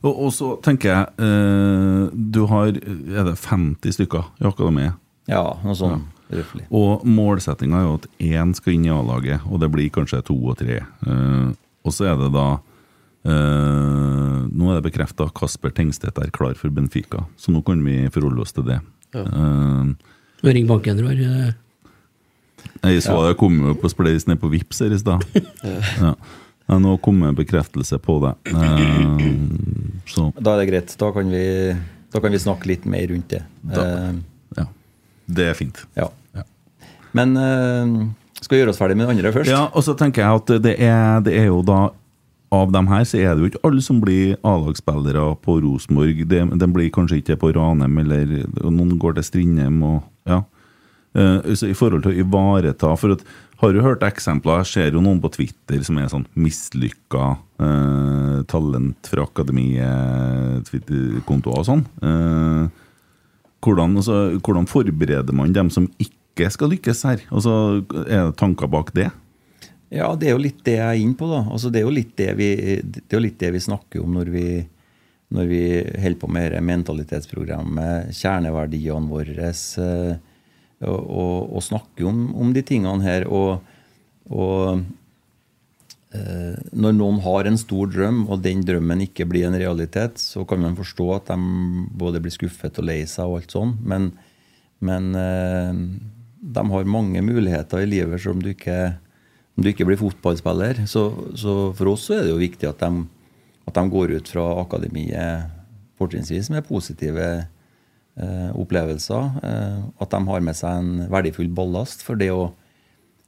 Og, 0.01 0.11
og 0.11 0.31
så 0.33 0.53
tenker 0.65 0.89
jeg 0.91 1.27
eh, 1.27 2.07
Du 2.11 2.43
har 2.49 2.71
er 2.71 3.27
det 3.29 3.37
50 3.39 3.97
stykker 3.97 4.31
i 4.41 4.47
akademiet. 4.49 4.97
Ja, 5.29 5.43
noe 5.63 5.77
sånn 5.77 6.07
røftlig. 6.31 6.65
Og 6.73 7.05
målsettinga 7.07 7.79
er 7.79 7.87
jo 7.87 7.95
at 7.99 8.07
én 8.23 8.53
skal 8.57 8.75
inn 8.75 8.87
i 8.87 8.93
A-laget, 8.93 9.45
og 9.47 9.61
det 9.61 9.71
blir 9.73 9.91
kanskje 9.93 10.23
to 10.31 10.37
og 10.39 10.57
tre. 10.61 10.81
Eh, 10.81 11.47
og 11.81 11.95
så 11.95 12.11
er 12.11 12.19
det 12.19 12.29
da 12.35 12.47
eh, 13.25 14.37
Nå 14.51 14.69
er 14.69 14.79
det 14.79 14.85
bekrefta 14.89 15.29
Kasper 15.35 15.73
Tengstedt 15.75 16.19
er 16.21 16.33
klar 16.33 16.55
for 16.59 16.73
Benfica, 16.73 17.25
så 17.39 17.53
nå 17.53 17.63
kan 17.65 17.81
vi 17.85 18.03
forholde 18.13 18.45
oss 18.45 18.55
til 18.55 18.67
det. 18.69 18.79
Eh, 19.17 19.91
Ring 20.41 20.69
banken, 20.69 20.97
tror 20.97 21.13
jeg. 21.13 21.53
jeg 22.81 23.03
så 23.05 23.17
det 23.27 23.35
kom 23.37 23.59
jo 23.61 23.75
på 23.77 23.91
Spleis 23.91 24.25
ned 24.29 24.39
på 24.41 24.49
Vips 24.53 24.81
her 24.81 24.95
i 24.95 25.01
stad. 25.01 25.25
Ja. 26.01 26.15
Ja, 26.69 26.77
nå 26.79 26.97
kom 27.03 27.19
det 27.25 27.33
bekreftelse 27.45 27.97
på 27.99 28.19
det. 28.23 28.33
Eh, 28.53 29.35
så 30.07 30.29
Da 30.39 30.53
er 30.55 30.61
det 30.65 30.69
greit. 30.71 30.95
Da 30.97 31.11
kan 31.11 31.29
vi, 31.31 31.43
da 32.13 32.19
kan 32.19 32.31
vi 32.31 32.37
snakke 32.39 32.67
litt 32.69 32.85
mer 32.85 33.07
rundt 33.11 33.27
det. 33.29 33.43
Da- 33.63 33.85
Eh, 33.85 34.13
ja. 34.57 34.65
Det 35.27 35.47
er 35.49 35.53
fint. 35.53 35.85
ja. 35.95 36.09
Ja. 36.35 36.43
Men 37.13 37.35
eh, 37.37 38.07
skal 38.41 38.55
vi 38.57 38.61
gjøre 38.63 38.69
oss 38.69 38.77
ferdig 38.79 38.97
med 38.97 39.07
den 39.07 39.17
andre 39.17 39.31
først? 39.33 39.49
Ja, 39.51 39.65
og 39.73 39.83
så 39.83 39.95
tenker 39.97 40.21
jeg 40.23 40.35
at 40.41 40.63
det 40.63 40.79
er, 40.79 41.19
det 41.21 41.33
er 41.37 41.45
jo 41.51 41.61
da 41.61 41.89
Av 42.53 42.69
dem 42.69 42.85
her 42.87 43.05
så 43.07 43.15
er 43.17 43.33
det 43.35 43.39
jo 43.39 43.47
ikke 43.49 43.61
alle 43.63 43.79
som 43.81 44.01
blir 44.01 44.33
A-lagsspillere 44.43 45.37
på 45.39 45.53
Rosenborg. 45.63 46.17
De, 46.27 46.41
de 46.59 46.67
blir 46.67 46.89
kanskje 46.91 47.21
ikke 47.21 47.37
på 47.39 47.53
Ranheim, 47.55 47.97
eller 47.97 48.43
noen 48.67 48.97
går 48.99 49.13
til 49.15 49.23
Strindheim. 49.23 49.77
og 49.87 50.03
ja. 50.27 50.41
Så 51.55 51.69
I 51.69 51.73
forhold 51.79 52.03
til 52.03 52.11
å 52.11 52.19
ivareta 52.25 52.91
for 52.99 53.13
at, 53.15 53.23
Har 53.61 53.75
du 53.75 53.83
hørt 53.85 54.01
eksempler? 54.01 54.63
Jeg 54.63 54.69
ser 54.71 54.95
jo 54.95 55.03
noen 55.05 55.19
på 55.21 55.29
Twitter 55.35 55.83
som 55.85 55.99
er 56.01 56.07
sånn 56.09 56.23
mislykka 56.33 57.25
eh, 57.61 58.39
talent 58.49 59.09
fra 59.11 59.27
akademiet, 59.27 60.63
Twitter-kontoer 60.65 61.59
og 61.59 61.67
sånn. 61.67 61.83
Eh, 62.01 62.63
hvordan, 63.61 63.99
altså, 64.01 64.15
hvordan 64.39 64.65
forbereder 64.65 65.37
man 65.37 65.53
dem 65.53 65.69
som 65.69 65.85
ikke 66.01 66.49
skal 66.49 66.73
lykkes 66.73 67.03
her? 67.05 67.21
Altså, 67.29 67.53
er 68.07 68.31
det 68.31 68.39
tanker 68.41 68.71
bak 68.71 68.89
det? 68.97 69.11
Ja, 69.93 70.09
det 70.17 70.31
er 70.31 70.33
jo 70.39 70.41
litt 70.41 70.65
det 70.65 70.79
jeg 70.79 70.87
er 70.87 71.03
inne 71.03 71.19
på. 71.19 71.29
da. 71.29 71.43
Altså, 71.45 71.69
det, 71.69 71.85
er 71.85 72.01
det, 72.17 72.29
vi, 72.41 72.49
det 72.81 73.05
er 73.11 73.19
jo 73.19 73.25
litt 73.27 73.39
det 73.45 73.53
vi 73.53 73.61
snakker 73.61 74.01
om 74.01 74.17
når 74.17 74.33
vi, 74.33 74.47
når 75.37 75.53
vi 75.53 75.63
holder 76.01 76.17
på 76.17 76.33
med 76.33 76.49
dette 76.49 76.65
mentalitetsprogrammet, 76.65 78.09
kjerneverdiene 78.23 79.13
våre, 79.13 79.53
eh, 79.53 80.30
og, 80.87 81.51
og, 81.51 81.61
snakker 81.63 82.07
om, 82.09 82.23
om 82.35 82.53
de 82.55 82.63
tingene 82.65 83.05
her. 83.05 83.27
Og, 83.29 83.61
og 84.31 84.81
eh, 86.15 86.57
når 86.71 86.97
noen 86.97 87.21
har 87.25 87.49
en 87.49 87.59
stor 87.59 87.91
drøm, 87.91 88.23
og 88.31 88.41
den 88.45 88.63
drømmen 88.67 89.05
ikke 89.07 89.27
blir 89.29 89.49
en 89.49 89.59
realitet, 89.59 90.21
så 90.21 90.45
kan 90.49 90.63
man 90.63 90.77
forstå 90.79 91.07
at 91.17 91.31
de 91.33 91.85
både 92.01 92.23
blir 92.23 92.33
skuffet 92.33 92.81
og 92.81 92.89
lei 92.89 93.03
seg 93.09 93.29
og 93.29 93.41
alt 93.41 93.55
sånn, 93.55 93.77
men, 93.85 94.11
men 94.81 95.13
eh, 95.17 95.85
de 96.41 96.67
har 96.73 96.91
mange 96.97 97.21
muligheter 97.25 97.85
i 97.85 97.89
livet 97.89 98.23
som 98.23 98.41
du 98.41 98.53
ikke 98.55 98.81
om 99.57 99.65
du 99.65 99.71
ikke 99.71 99.85
blir 99.85 99.99
fotballspiller. 99.99 100.85
Så, 100.89 101.09
så 101.37 101.55
for 101.77 101.91
oss 101.91 102.07
er 102.13 102.23
det 102.25 102.31
jo 102.31 102.39
viktig 102.41 102.69
at 102.69 102.81
de, 102.81 103.03
at 103.67 103.75
de 103.77 103.83
går 103.93 104.15
ut 104.17 104.31
fra 104.31 104.45
akademiet 104.61 105.51
fortrinnsvis 106.01 106.49
med 106.53 106.65
positive 106.65 107.25
opplevelser. 108.17 109.37
Eh, 109.43 109.77
at 110.03 110.11
de 110.11 110.19
har 110.27 110.43
med 110.43 110.57
seg 110.57 110.81
en 110.81 111.05
verdifull 111.11 111.51
ballast. 111.55 112.03
For 112.05 112.19
det 112.19 112.31
å 112.33 112.51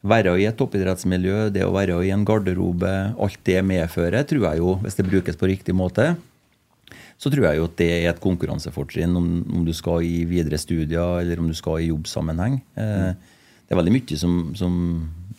være 0.03 0.35
i 0.41 0.47
et 0.49 0.57
toppidrettsmiljø, 0.59 1.47
det 1.55 1.63
å 1.63 1.73
være 1.73 2.01
i 2.03 2.11
en 2.11 2.25
garderobe, 2.27 2.91
alt 3.15 3.39
det 3.47 3.61
medfører, 3.63 4.27
tror 4.27 4.49
jeg 4.49 4.59
jo, 4.59 4.75
hvis 4.83 4.99
det 4.99 5.07
brukes 5.07 5.39
på 5.39 5.49
riktig 5.49 5.75
måte, 5.77 6.13
så 7.17 7.31
tror 7.31 7.47
jeg 7.47 7.59
jo 7.61 7.67
at 7.69 7.77
det 7.79 7.89
er 7.95 8.09
et 8.11 8.23
konkurransefortrinn 8.23 9.15
om, 9.15 9.27
om 9.47 9.63
du 9.63 9.71
skal 9.75 10.03
i 10.03 10.25
videre 10.27 10.59
studier 10.59 11.21
eller 11.21 11.39
om 11.39 11.47
du 11.47 11.55
skal 11.55 11.79
i 11.79 11.87
jobbsammenheng. 11.87 12.59
Eh, 12.75 13.13
det 13.63 13.71
er 13.71 13.79
veldig 13.79 13.93
mye 13.95 14.17
som, 14.19 14.33
som, 14.59 14.73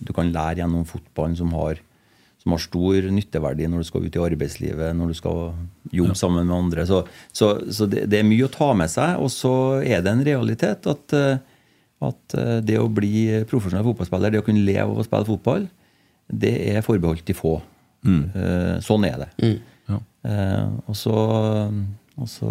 du 0.04 0.12
kan 0.16 0.32
lære 0.32 0.62
gjennom 0.62 0.86
fotballen 0.88 1.36
som 1.38 1.52
har, 1.56 1.78
som 2.44 2.52
har 2.52 2.60
stor 2.60 3.08
nytteverdi 3.16 3.66
når 3.72 3.82
du 3.82 3.88
skal 3.88 4.04
ut 4.04 4.16
i 4.16 4.20
arbeidslivet, 4.20 4.92
når 4.96 5.10
du 5.10 5.16
skal 5.16 5.38
jobbe 5.96 6.16
sammen 6.18 6.44
med 6.44 6.56
andre. 6.56 6.84
Så, 6.88 7.00
så, 7.32 7.54
så 7.72 7.88
det, 7.88 8.04
det, 8.12 8.20
er 8.20 8.28
mye 8.28 8.44
å 8.44 8.52
ta 8.52 8.68
med 8.76 8.92
seg. 8.92 9.16
Og 9.24 9.32
så 9.32 9.54
er 9.80 10.04
det 10.04 10.12
en 10.12 10.24
realitet 10.26 10.88
at, 10.92 11.16
at 12.04 12.36
det 12.68 12.76
å 12.76 12.90
bli 12.92 13.40
profesjonell 13.48 13.86
fotballspiller, 13.88 14.34
det 14.34 14.44
å 14.44 14.46
kunne 14.46 14.66
leve 14.66 14.90
av 14.90 15.00
å 15.00 15.06
spille 15.08 15.30
fotball, 15.30 15.64
det 16.28 16.52
er 16.68 16.84
forbeholdt 16.84 17.24
de 17.24 17.36
få. 17.36 17.56
Mm. 18.04 18.24
Sånn 18.84 19.08
er 19.08 19.24
det. 19.24 19.30
Mm. 19.40 19.56
Ja. 19.88 20.00
og 20.88 20.96
så 20.96 21.16
og 22.20 22.30
så 22.30 22.50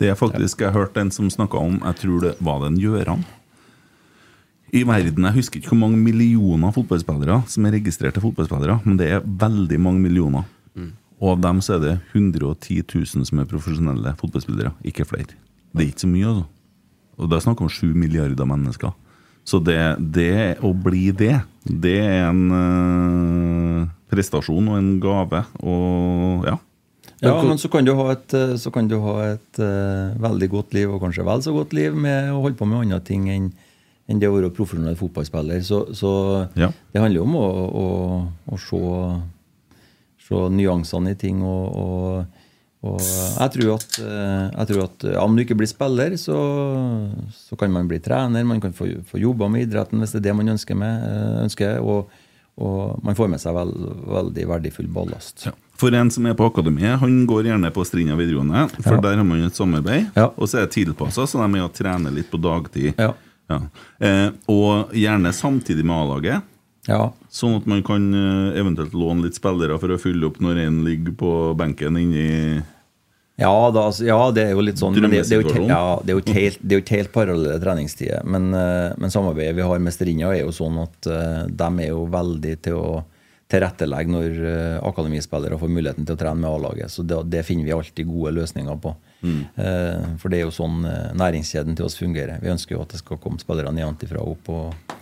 Det 0.00 0.10
er 0.12 0.18
faktisk 0.18 0.60
Jeg 0.60 0.74
hørte 0.74 1.00
en 1.00 1.12
som 1.14 1.30
snakka 1.32 1.58
om 1.58 1.80
Jeg 1.80 2.00
tror 2.02 2.20
det 2.24 2.34
var 2.44 2.60
den 2.64 2.76
en 2.76 2.80
Gjøran. 2.82 3.24
I 4.74 4.82
verden, 4.82 5.28
Jeg 5.28 5.36
husker 5.36 5.60
ikke 5.60 5.70
hvor 5.70 5.84
mange 5.84 6.00
millioner 6.02 6.72
fotballspillere 6.74 7.44
som 7.46 7.66
er 7.66 7.76
registrerte 7.76 8.22
fotballspillere, 8.22 8.80
men 8.82 8.98
det 8.98 9.06
er 9.12 9.22
veldig 9.22 9.78
mange 9.78 10.02
millioner. 10.02 10.48
Mm. 10.74 10.90
Og 11.22 11.30
av 11.36 11.44
dem 11.44 11.60
så 11.62 11.76
er 11.76 11.84
det 11.84 11.94
110 12.10 12.82
000 12.82 13.28
som 13.28 13.38
er 13.38 13.46
profesjonelle 13.50 14.16
fotballspillere, 14.18 14.74
ikke 14.82 15.06
flere. 15.06 15.38
Det 15.70 15.84
er 15.84 15.92
ikke 15.92 16.06
så 16.06 16.10
mye, 16.10 16.32
altså. 16.32 16.46
Og 17.14 17.30
det 17.30 17.36
er 17.36 17.44
snakk 17.44 17.62
om 17.62 17.70
7 17.70 17.94
milliarder 17.94 18.48
mennesker. 18.50 18.94
Så 19.46 19.60
det, 19.62 19.78
det, 20.00 20.56
å 20.64 20.72
bli 20.74 21.10
det, 21.14 21.36
det 21.68 21.98
er 22.00 22.30
en 22.32 22.44
øh, 22.58 23.82
prestasjon 24.10 24.72
og 24.72 24.78
en 24.80 24.94
gave. 25.02 25.44
Og 25.62 26.48
ja. 26.48 26.56
Ja, 27.22 27.36
men 27.46 27.60
så 27.60 27.70
kan 27.72 27.86
du 27.86 27.92
ha 27.96 28.10
et, 28.12 28.34
eh, 28.36 28.80
du 28.90 28.96
ha 29.00 29.14
et 29.30 29.60
uh, 29.62 30.16
veldig 30.20 30.48
godt 30.50 30.74
liv, 30.76 30.90
og 30.90 31.00
kanskje 31.00 31.24
vel 31.24 31.44
så 31.44 31.54
godt 31.54 31.72
liv, 31.76 31.94
med 31.96 32.32
å 32.34 32.42
holde 32.42 32.58
på 32.58 32.66
med 32.68 32.82
andre 32.82 32.98
ting 33.06 33.30
enn 33.32 33.52
enn 34.10 34.20
det 34.20 34.28
å 34.28 34.36
være 34.36 34.52
profesjonell 34.54 34.96
fotballspiller. 34.98 35.62
Så, 35.64 35.80
så 35.96 36.12
ja. 36.58 36.70
det 36.92 37.02
handler 37.02 37.22
jo 37.22 37.26
om 37.28 37.36
å, 37.40 37.46
å, 37.64 37.86
å 38.52 38.60
se, 38.60 38.80
se, 40.26 40.40
nyansene 40.58 41.14
i 41.14 41.20
ting. 41.20 41.40
og, 41.44 41.78
og, 41.80 42.42
og 42.84 43.00
jeg, 43.00 43.48
tror 43.56 43.72
at, 43.78 43.96
eh, 44.04 44.42
jeg 44.50 44.70
tror 44.72 44.84
at 44.84 45.08
ja, 45.14 45.24
om 45.24 45.36
du 45.36 45.44
ikke 45.44 45.56
blir 45.56 45.70
spiller, 45.70 46.18
så, 46.20 46.36
så 47.32 47.56
kan 47.60 47.72
man 47.72 47.88
bli 47.88 48.02
trener. 48.04 48.44
Man 48.44 48.60
kan 48.60 48.76
få, 48.76 48.90
få 49.08 49.22
jobba 49.22 49.48
med 49.52 49.68
idretten 49.68 50.04
hvis 50.04 50.12
det 50.16 50.20
er 50.20 50.28
det 50.28 50.38
man 50.42 50.56
ønsker. 50.56 50.78
Med, 50.84 51.08
ønsker 51.46 51.80
og, 51.80 52.12
og 52.60 53.00
man 53.06 53.16
får 53.16 53.32
med 53.32 53.40
seg 53.40 53.56
veld, 53.56 53.86
veldig 54.12 54.50
verdifull 54.52 54.90
ballast. 54.92 55.48
Ja. 55.48 55.56
For 55.80 55.90
en 55.96 56.10
som 56.12 56.26
er 56.28 56.36
på 56.38 56.46
akademiet, 56.46 57.00
han 57.00 57.14
går 57.26 57.48
gjerne 57.48 57.72
på 57.74 57.82
Strinda 57.88 58.14
videregående, 58.14 58.68
for 58.76 58.94
ja. 58.94 59.00
der 59.08 59.16
har 59.18 59.26
man 59.26 59.42
et 59.42 59.56
samarbeid. 59.58 60.12
Og 60.36 60.46
så 60.46 60.60
er 60.60 60.68
det 60.68 60.76
tilpassa, 60.76 61.24
så 61.26 61.40
de 61.40 61.48
er 61.48 61.50
med 61.50 61.64
og 61.64 61.72
trener 61.74 62.14
litt 62.14 62.28
på 62.30 62.38
dagtid. 62.38 62.92
Ja. 62.94 63.10
Eh, 63.50 64.28
og 64.50 64.94
gjerne 64.96 65.32
samtidig 65.36 65.84
med 65.86 65.96
A-laget. 65.96 66.50
Sånn 67.32 67.56
at 67.58 67.66
man 67.68 67.82
kan 67.84 68.06
eh, 68.12 68.60
eventuelt 68.60 68.94
låne 68.96 69.26
litt 69.26 69.38
spillere 69.38 69.78
for 69.80 69.94
å 69.94 70.00
fylle 70.00 70.28
opp 70.28 70.40
når 70.44 70.66
en 70.66 70.82
ligger 70.86 71.16
på 71.16 71.32
benken 71.58 71.96
inni 72.00 72.60
ja, 73.34 73.50
da, 73.74 73.88
altså, 73.88 74.04
ja, 74.06 74.18
det 74.30 74.44
er 74.44 74.52
jo 74.54 74.62
litt 74.62 74.78
sånn 74.78 74.94
det, 74.94 75.08
det, 75.10 75.22
er 75.34 75.40
jo, 75.42 75.64
ja, 75.66 75.96
det, 75.98 76.12
er 76.12 76.14
jo 76.14 76.20
ikke 76.22 76.36
helt, 76.36 76.60
det 76.62 76.76
helt 76.94 77.10
parallelle 77.10 77.56
treningstider. 77.58 78.20
Men, 78.30 78.52
eh, 78.54 78.92
men, 78.94 79.10
samarbeidet 79.10 79.56
vi 79.58 79.64
har 79.66 79.80
med 79.82 79.96
Strinja, 79.96 80.30
er 80.30 80.44
jo 80.44 80.52
sånn 80.54 80.78
at 80.84 81.08
uh, 81.10 81.40
de 81.50 81.70
er 81.82 81.90
jo 81.90 82.04
veldig 82.12 82.52
til 82.62 82.78
å 82.78 82.92
tilrettelegge 83.50 84.12
når 84.12 84.38
akademispillere 84.86 85.58
får 85.58 85.72
muligheten 85.72 86.06
til 86.06 86.14
å 86.14 86.20
trene 86.20 86.40
med 86.44 86.48
A-laget. 86.52 86.94
Så 86.94 87.02
det, 87.02 87.18
det, 87.32 87.42
finner 87.48 87.66
vi 87.66 87.74
alltid 87.74 88.06
gode 88.08 88.32
løsninger 88.38 88.78
på. 88.86 88.94
Mm. 89.24 90.18
For 90.20 90.28
det 90.28 90.38
er 90.38 90.44
jo 90.44 90.52
sånn 90.52 90.82
næringskjeden 91.16 91.78
til 91.78 91.86
oss 91.88 91.96
fungerer. 91.96 92.42
Vi 92.42 92.52
ønsker 92.52 92.76
jo 92.76 92.82
at 92.84 92.92
det 92.92 93.00
skal 93.00 93.20
komme 93.22 93.40
spillere 93.40 93.72
nedenfra 93.72 94.20
og 94.20 94.36
opp. 94.36 94.52
og 94.52 95.00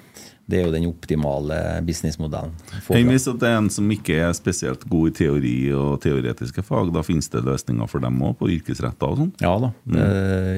det 0.53 0.59
er 0.59 0.67
jo 0.67 0.73
den 0.75 0.89
optimale 0.91 1.57
businessmodellen. 1.87 2.55
Hvis 2.91 3.29
det 3.29 3.49
er 3.49 3.59
en 3.61 3.71
som 3.73 3.91
ikke 3.95 4.19
er 4.27 4.33
spesielt 4.37 4.85
god 4.91 5.13
i 5.13 5.15
teori 5.23 5.55
og 5.77 6.01
teoretiske 6.03 6.65
fag, 6.67 6.91
da 6.95 7.05
finnes 7.07 7.31
det 7.33 7.45
løsninger 7.47 7.91
for 7.91 8.03
dem 8.03 8.19
òg, 8.27 8.35
på 8.41 8.51
yrkesretter 8.57 9.15
og 9.15 9.21
sånn? 9.21 9.31
Ja 9.43 9.55
da. 9.63 9.71
Mm. 9.87 10.01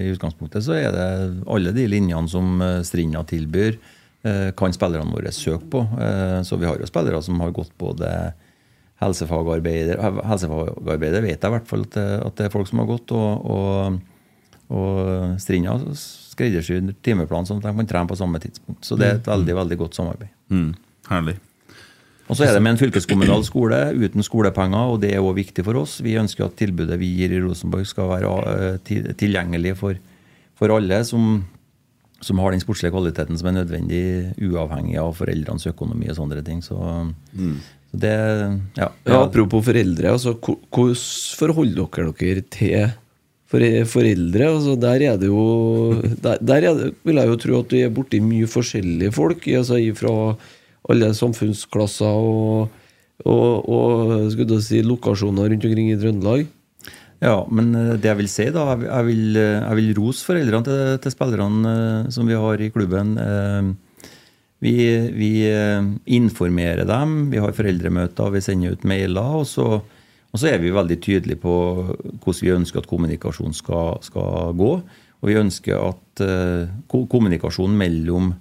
I 0.07 0.15
utgangspunktet 0.15 0.67
så 0.67 0.79
er 0.79 0.89
det 0.95 1.09
alle 1.45 1.75
de 1.77 1.87
linjene 1.91 2.33
som 2.33 2.57
eh, 2.65 2.81
Strinda 2.87 3.23
tilbyr, 3.29 3.77
eh, 4.25 4.49
kan 4.57 4.75
spillerne 4.75 5.13
våre 5.13 5.35
søke 5.37 5.69
på. 5.77 5.85
Eh, 6.01 6.41
så 6.49 6.59
vi 6.61 6.69
har 6.71 6.81
jo 6.81 6.89
spillere 6.89 7.23
som 7.25 7.45
har 7.45 7.55
gått 7.55 7.75
både 7.81 8.09
helsefagarbeider 9.05 10.01
Helsefagarbeider 10.25 11.23
vet 11.25 11.39
jeg 11.39 11.53
i 11.53 11.55
hvert 11.55 11.71
fall 11.71 11.87
at 11.87 11.95
det, 11.95 12.09
at 12.25 12.37
det 12.41 12.49
er 12.49 12.53
folk 12.55 12.71
som 12.71 12.83
har 12.83 12.91
gått. 12.91 13.15
og, 13.15 13.47
og 13.55 14.03
og 14.73 15.35
Strinda 15.43 15.77
skreddersyr 15.95 16.95
timeplan 17.05 17.47
sånn 17.47 17.61
at 17.61 17.69
de 17.69 17.75
kan 17.79 17.89
trene 17.91 18.11
på 18.11 18.19
samme 18.19 18.41
tidspunkt. 18.43 18.83
Så 18.87 18.97
det 18.99 19.11
er 19.11 19.19
et 19.19 19.29
veldig 19.29 19.57
veldig 19.61 19.77
godt 19.85 19.99
samarbeid. 19.99 20.33
Mm. 20.53 20.71
Herlig. 21.11 21.37
Og 22.25 22.39
så 22.39 22.47
er 22.47 22.55
det 22.57 22.63
med 22.65 22.75
en 22.75 22.81
fylkeskommunal 22.81 23.43
skole 23.45 23.79
uten 24.01 24.25
skolepenger, 24.25 24.95
og 24.95 25.03
det 25.03 25.13
er 25.13 25.25
òg 25.25 25.37
viktig 25.43 25.65
for 25.67 25.77
oss. 25.83 25.99
Vi 26.05 26.17
ønsker 26.17 26.47
at 26.47 26.57
tilbudet 26.57 26.97
vi 27.01 27.11
gir 27.19 27.35
i 27.35 27.43
Rosenborg 27.45 27.85
skal 27.89 28.09
være 28.15 28.31
eh, 28.55 29.13
tilgjengelig 29.21 29.75
for, 29.83 30.01
for 30.57 30.73
alle 30.73 31.03
som, 31.05 31.43
som, 32.25 32.41
har 32.41 32.55
den 32.55 32.65
sportslige 32.65 32.95
kvaliteten 32.97 33.37
som 33.37 33.51
er 33.51 33.59
nødvendig, 33.59 34.05
uavhengig 34.41 34.97
av 35.03 35.13
foreldrenes 35.21 35.69
økonomi 35.69 36.09
og 36.09 36.17
sånne 36.17 36.41
ting. 36.47 36.65
Så, 36.65 36.81
mm. 37.37 37.59
Det 37.95 38.17
ja, 38.77 38.89
ja, 39.07 39.23
Apropos 39.23 39.65
foreldre, 39.65 40.13
altså, 40.13 40.35
hvordan 40.41 41.01
forholder 41.39 41.89
dere 41.95 42.15
dere 42.19 42.45
til 42.51 42.93
foreldre. 43.87 44.49
Altså 44.51 44.75
der 44.81 45.03
er 45.11 45.17
det 45.17 45.29
jo 45.29 46.03
Der, 46.23 46.39
der 46.41 46.61
det, 46.61 46.95
vil 47.05 47.17
jeg 47.17 47.29
jo 47.29 47.37
tro 47.37 47.59
at 47.61 47.71
du 47.71 47.77
er 47.77 47.93
borti 47.95 48.21
mye 48.21 48.47
forskjellige 48.47 49.13
folk. 49.13 49.47
Altså 49.47 49.79
Fra 49.95 50.37
alle 50.89 51.15
samfunnsklasser 51.15 52.05
og, 52.05 52.69
og, 53.25 53.69
og 53.69 54.33
skulle 54.33 54.61
si, 54.61 54.83
lokasjoner 54.83 55.49
rundt 55.49 55.65
omkring 55.65 55.93
i 55.93 55.97
Trøndelag. 55.97 56.47
Ja, 57.23 57.45
men 57.49 57.75
eh, 57.75 57.95
det 57.97 58.11
jeg 58.11 58.19
vil 58.19 58.29
si, 58.29 58.51
da 58.53 58.77
Jeg 58.77 59.05
vil, 59.07 59.37
jeg 59.39 59.77
vil 59.79 59.95
rose 59.97 60.25
foreldrene 60.27 60.65
til, 60.67 60.99
til, 61.01 61.15
spillerne 61.15 61.71
eh, 61.71 62.11
som 62.11 62.29
vi 62.29 62.35
har 62.35 62.61
i 62.61 62.71
klubben. 62.75 63.17
Eh, 64.65 65.11
vi, 65.13 65.13
vi 65.13 65.33
informerer 66.17 66.89
dem, 66.89 67.31
vi 67.31 67.43
har 67.43 67.53
foreldremøter, 67.53 68.33
vi 68.33 68.41
sender 68.45 68.73
ut 68.73 68.89
mailer. 68.89 69.43
og 69.43 69.47
så 69.47 69.83
og 70.35 70.41
så 70.43 70.49
er 70.51 70.59
vi 70.59 70.73
veldig 70.75 70.97
tydelige 70.99 71.39
på 71.39 71.57
hvordan 71.87 72.41
vi 72.43 72.51
ønsker 72.51 72.81
at 72.81 72.89
kommunikasjon 72.91 73.53
skal, 73.55 74.01
skal 74.03 74.57
gå. 74.59 74.71
Og 75.23 75.29
vi 75.31 75.37
ønsker 75.39 75.79
at 75.79 76.23
uh, 76.27 76.73
kommunikasjonen 76.91 77.77
mellom 77.79 78.33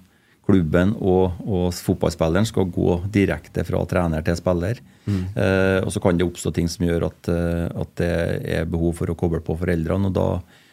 klubben 0.44 0.90
og, 0.98 1.38
og, 1.46 1.68
fotballspilleren 1.72 2.50
skal 2.50 2.66
gå 2.66 2.96
direkte 3.14 3.62
fra 3.64 3.84
trener 3.86 4.26
til 4.26 4.40
spiller. 4.40 4.82
Mm. 5.06 5.22
Uh, 5.38 5.78
og 5.86 5.94
så 5.94 6.02
kan 6.02 6.18
det 6.18 6.26
oppstå 6.26 6.50
ting 6.58 6.66
som 6.68 6.82
gjør 6.88 7.06
at, 7.12 7.30
at, 7.30 7.94
det 8.02 8.10
er 8.58 8.66
behov 8.66 8.98
for 8.98 9.14
å 9.14 9.16
koble 9.18 9.38
på 9.46 9.54
foreldrene, 9.62 10.10
og 10.10 10.18
da, 10.18 10.28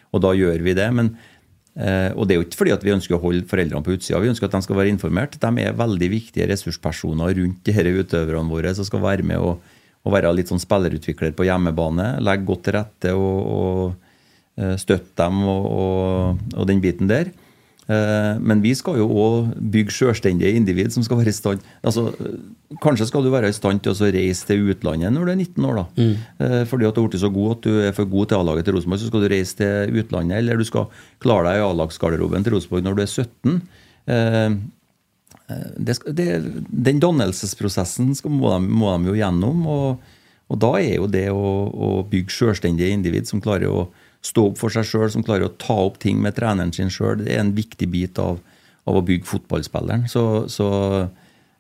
og 0.10 0.26
da 0.26 0.34
gjør 0.42 0.66
vi 0.66 0.74
det. 0.82 0.90
Men, 0.98 1.14
og 1.72 2.26
det 2.28 2.34
er 2.34 2.40
jo 2.42 2.44
ikke 2.44 2.58
fordi 2.60 2.74
at 2.76 2.82
vi 2.84 2.92
ønsker 2.92 3.16
å 3.16 3.22
holde 3.22 3.48
foreldrene 3.48 3.86
på 3.86 3.94
utsida, 3.96 4.20
vi 4.20 4.28
ønsker 4.28 4.50
at 4.50 4.58
de 4.58 4.60
skal 4.66 4.76
være 4.76 4.92
informert. 4.92 5.38
De 5.40 5.52
er 5.64 5.78
veldig 5.80 6.10
viktige 6.12 6.50
ressurspersoner 6.52 7.38
rundt 7.38 7.62
disse 7.64 7.94
utøverne 7.96 8.52
våre 8.52 8.74
som 8.76 8.88
skal 8.88 9.04
være 9.06 9.28
med 9.28 9.40
og 9.40 9.62
å 10.02 10.14
være 10.14 10.32
litt 10.34 10.50
sånn 10.52 10.62
spillerutvikler 10.62 11.36
på 11.38 11.46
hjemmebane. 11.48 12.16
Legge 12.26 12.48
godt 12.48 12.66
til 12.68 12.78
rette 12.78 13.14
og, 13.18 13.38
og 13.56 14.62
eh, 14.62 14.76
støtte 14.82 15.14
dem 15.22 15.44
og, 15.46 15.68
og, 15.70 16.44
og, 16.56 16.64
den 16.70 16.82
biten 16.84 17.12
der. 17.12 17.32
Eh, 17.92 18.40
men 18.40 18.62
vi 18.64 18.72
skal 18.78 19.00
jo 19.02 19.08
òg 19.10 19.52
bygge 19.74 19.94
selvstendige 19.96 20.54
individ 20.56 20.94
som 20.94 21.04
skal 21.04 21.20
være 21.20 21.34
i 21.34 21.36
stand 21.36 21.64
altså, 21.82 22.12
Kanskje 22.80 23.08
skal 23.10 23.26
du 23.26 23.32
være 23.34 23.50
i 23.52 23.56
stand 23.56 23.82
til 23.84 23.92
å 23.92 24.12
reise 24.16 24.46
til 24.48 24.70
utlandet 24.72 25.12
når 25.12 25.26
du 25.28 25.32
er 25.34 25.40
19 25.42 25.66
år. 25.68 25.80
da. 25.82 25.86
Mm. 25.98 26.14
Eh, 26.46 26.62
fordi 26.70 26.88
at 26.88 26.96
du 26.96 27.02
har 27.02 27.10
blitt 27.10 27.24
så 27.24 27.32
god 27.34 27.58
at 27.58 27.66
du 27.66 27.80
er 27.84 27.96
for 27.98 28.08
god 28.08 28.30
til 28.32 28.40
A-laget 28.40 28.70
til 28.70 28.78
Rosenborg, 28.78 29.02
så 29.02 29.10
skal 29.10 29.26
du 29.26 29.32
reise 29.34 29.58
til 29.60 29.98
utlandet. 30.00 30.38
Eller 30.40 30.62
du 30.62 30.64
skal 30.64 30.88
klare 31.20 31.50
deg 31.50 31.60
i 31.60 31.66
A-lagsgarderoben 31.66 32.46
til 32.46 32.56
Rosenborg 32.56 32.86
når 32.86 32.96
du 32.96 33.04
er 33.04 33.12
17. 33.12 33.58
Eh, 34.16 34.56
det, 35.76 35.98
det, 36.16 36.30
den 36.88 37.04
dannelsesprosessen 37.04 38.16
skal, 38.16 38.32
må, 38.32 38.54
de, 38.56 38.72
må, 38.72 38.94
de, 38.96 39.12
jo 39.12 39.18
gjennom. 39.20 39.68
Og, 39.68 40.14
og, 40.48 40.62
da 40.64 40.72
er 40.80 40.96
jo 40.96 41.12
det 41.12 41.28
å, 41.36 41.52
å 41.68 41.92
bygge 42.08 42.38
selvstendige 42.38 42.96
individ 42.96 43.28
som 43.28 43.44
klarer 43.44 43.68
å 43.68 43.90
stå 44.22 44.48
opp 44.52 44.58
for 44.62 44.70
seg 44.74 44.86
sjøl, 44.86 45.10
som 45.14 45.24
klarer 45.26 45.48
å 45.50 45.54
ta 45.58 45.74
opp 45.88 45.98
ting 46.04 46.20
med 46.22 46.36
treneren 46.38 46.74
sin 46.76 46.92
sjøl, 46.94 47.24
det 47.26 47.34
er 47.36 47.42
en 47.42 47.56
viktig 47.58 47.88
bit 47.90 48.20
av, 48.22 48.38
av 48.86 49.00
å 49.00 49.06
bygge 49.06 49.26
fotballspilleren. 49.30 50.08
Så, 50.12 50.48
så 50.52 50.68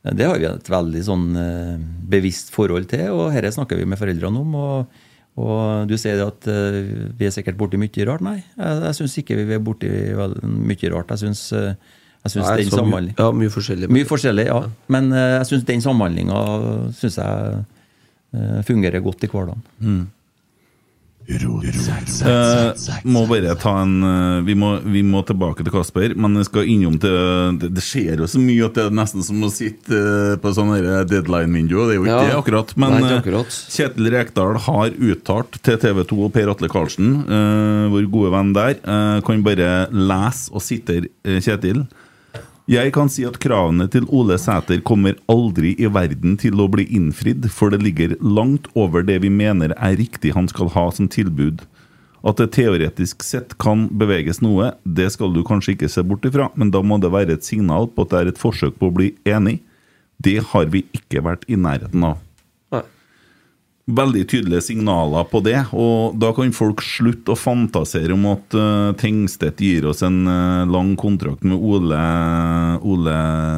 Det 0.03 0.25
har 0.25 0.38
vi 0.41 0.45
et 0.49 0.69
veldig 0.69 1.01
sånn 1.05 1.25
eh, 1.38 1.77
bevisst 2.09 2.53
forhold 2.53 2.88
til, 2.89 3.09
og 3.13 3.33
dette 3.33 3.51
snakker 3.53 3.77
vi 3.77 3.85
med 3.89 3.99
foreldrene 4.01 4.41
om. 4.45 4.55
og 4.55 5.07
og 5.41 5.88
du 5.88 5.93
sier 5.95 6.19
at 6.25 6.43
eh, 6.51 6.81
vi 7.17 7.25
er 7.25 7.31
sikkert 7.31 7.55
borti 7.57 7.77
mye 7.79 8.05
rart. 8.05 8.21
Nei, 8.25 8.41
jeg, 8.57 8.79
jeg 8.83 8.97
syns 8.97 9.13
ikke 9.21 9.38
vi 9.39 9.55
er 9.55 9.61
borti 9.63 9.88
mye 10.43 10.89
rart. 10.91 11.13
Jeg 11.15 11.21
syns, 11.23 11.45
eh, 11.55 11.69
jeg 12.25 12.33
syns 12.33 12.49
Nei, 12.49 12.57
den 12.59 12.67
så 12.67 12.75
mye- 12.75 12.81
samhandling 12.81 13.15
Ja, 13.17 13.29
mye 13.39 13.53
forskjellig. 13.53 13.89
Mye 13.95 14.09
forskjellig, 14.09 14.45
ja. 14.51 14.57
Men 14.91 15.07
eh, 15.15 15.38
jeg 15.38 15.47
syns 15.53 15.63
den 15.69 15.85
samhandlinga 15.88 16.41
jeg 16.99 17.63
eh, 18.35 18.59
fungerer 18.67 18.99
godt 19.07 19.23
i 19.23 19.31
hverdagen. 19.31 20.03
Eh, 21.30 22.89
må 23.07 23.22
bare 23.30 23.53
ta 23.61 23.73
en 23.84 23.93
eh, 24.03 24.41
vi, 24.48 24.56
må, 24.57 24.72
vi 24.84 25.03
må 25.06 25.22
tilbake 25.27 25.64
til 25.64 25.73
Kasper, 25.73 26.15
men 26.19 26.35
jeg 26.41 26.48
skal 26.49 26.68
innom 26.69 26.98
til 27.02 27.15
Det, 27.61 27.69
det 27.77 27.84
skjer 27.85 28.23
jo 28.23 28.27
så 28.30 28.41
mye 28.41 28.65
at 28.68 28.76
det 28.77 28.85
er 28.88 28.95
nesten 28.98 29.23
som 29.26 29.41
å 29.45 29.52
sitte 29.53 29.95
eh, 29.95 30.35
på 30.41 30.52
sånn 30.56 30.73
deadline-vindu. 31.10 31.77
Det 31.88 31.95
er 31.95 31.99
jo 31.99 32.06
ikke 32.06 32.11
Ja. 32.11 32.26
det 32.27 32.38
akkurat. 32.41 32.76
Men 32.81 32.98
eh, 32.99 33.15
akkurat. 33.19 33.57
Kjetil 33.72 34.11
Rekdal 34.14 34.60
har 34.68 34.91
uttalt 35.11 35.61
til 35.64 35.80
TV 35.81 36.03
2 36.10 36.19
og 36.27 36.34
Per 36.35 36.52
Atle 36.56 36.72
Karlsen, 36.72 37.14
eh, 37.26 37.85
vår 37.93 38.10
gode 38.11 38.34
venn 38.35 38.53
der, 38.57 38.76
eh, 38.81 39.22
kan 39.27 39.45
bare 39.45 39.72
lese 39.93 40.52
og 40.52 40.61
sitere 40.65 41.10
eh, 41.23 41.39
Kjetil. 41.43 41.85
Jeg 42.69 42.91
kan 42.93 43.09
si 43.09 43.23
at 43.25 43.39
kravene 43.41 43.88
til 43.89 44.05
Ole 44.13 44.38
Sæter 44.38 44.83
kommer 44.85 45.15
aldri 45.31 45.73
i 45.81 45.89
verden 45.89 46.35
til 46.38 46.59
å 46.61 46.67
bli 46.69 46.85
innfridd, 46.93 47.47
for 47.49 47.73
det 47.73 47.81
ligger 47.81 48.13
langt 48.21 48.69
over 48.77 49.01
det 49.01 49.17
vi 49.23 49.31
mener 49.33 49.73
er 49.77 49.97
riktig 49.97 50.35
han 50.35 50.49
skal 50.51 50.69
ha 50.75 50.85
som 50.93 51.09
tilbud. 51.09 51.63
At 52.21 52.38
det 52.38 52.51
teoretisk 52.53 53.25
sett 53.25 53.57
kan 53.57 53.88
beveges 53.97 54.43
noe, 54.45 54.75
det 54.85 55.09
skal 55.15 55.33
du 55.33 55.41
kanskje 55.41 55.73
ikke 55.73 55.89
se 55.89 56.05
bort 56.05 56.25
ifra, 56.29 56.51
men 56.53 56.69
da 56.69 56.83
må 56.85 56.99
det 57.01 57.09
være 57.09 57.39
et 57.39 57.47
signal 57.47 57.89
på 57.89 58.05
at 58.05 58.13
det 58.13 58.19
er 58.19 58.29
et 58.33 58.41
forsøk 58.41 58.77
på 58.77 58.91
å 58.91 58.97
bli 58.99 59.09
enig. 59.25 59.57
Det 60.21 60.38
har 60.53 60.69
vi 60.69 60.85
ikke 60.93 61.25
vært 61.25 61.49
i 61.49 61.57
nærheten 61.57 62.05
av. 62.13 62.21
Veldig 63.90 64.28
tydelige 64.30 64.62
signaler 64.62 65.26
på 65.32 65.40
det, 65.44 65.58
og 65.74 66.14
da 66.22 66.30
kan 66.38 66.52
folk 66.53 66.84
slutte 66.86 67.34
å 67.34 67.38
fantasere 67.40 68.14
om 68.14 68.28
at 68.30 68.53
uh, 68.53 68.91
Tengstedt 68.99 69.58
gir 69.64 69.88
oss 69.90 70.03
en 70.06 70.20
uh, 70.30 70.70
lang 70.70 70.94
kontrakt 70.99 71.41
med 71.44 71.58
Ole, 71.58 71.98
Ole 72.86 73.16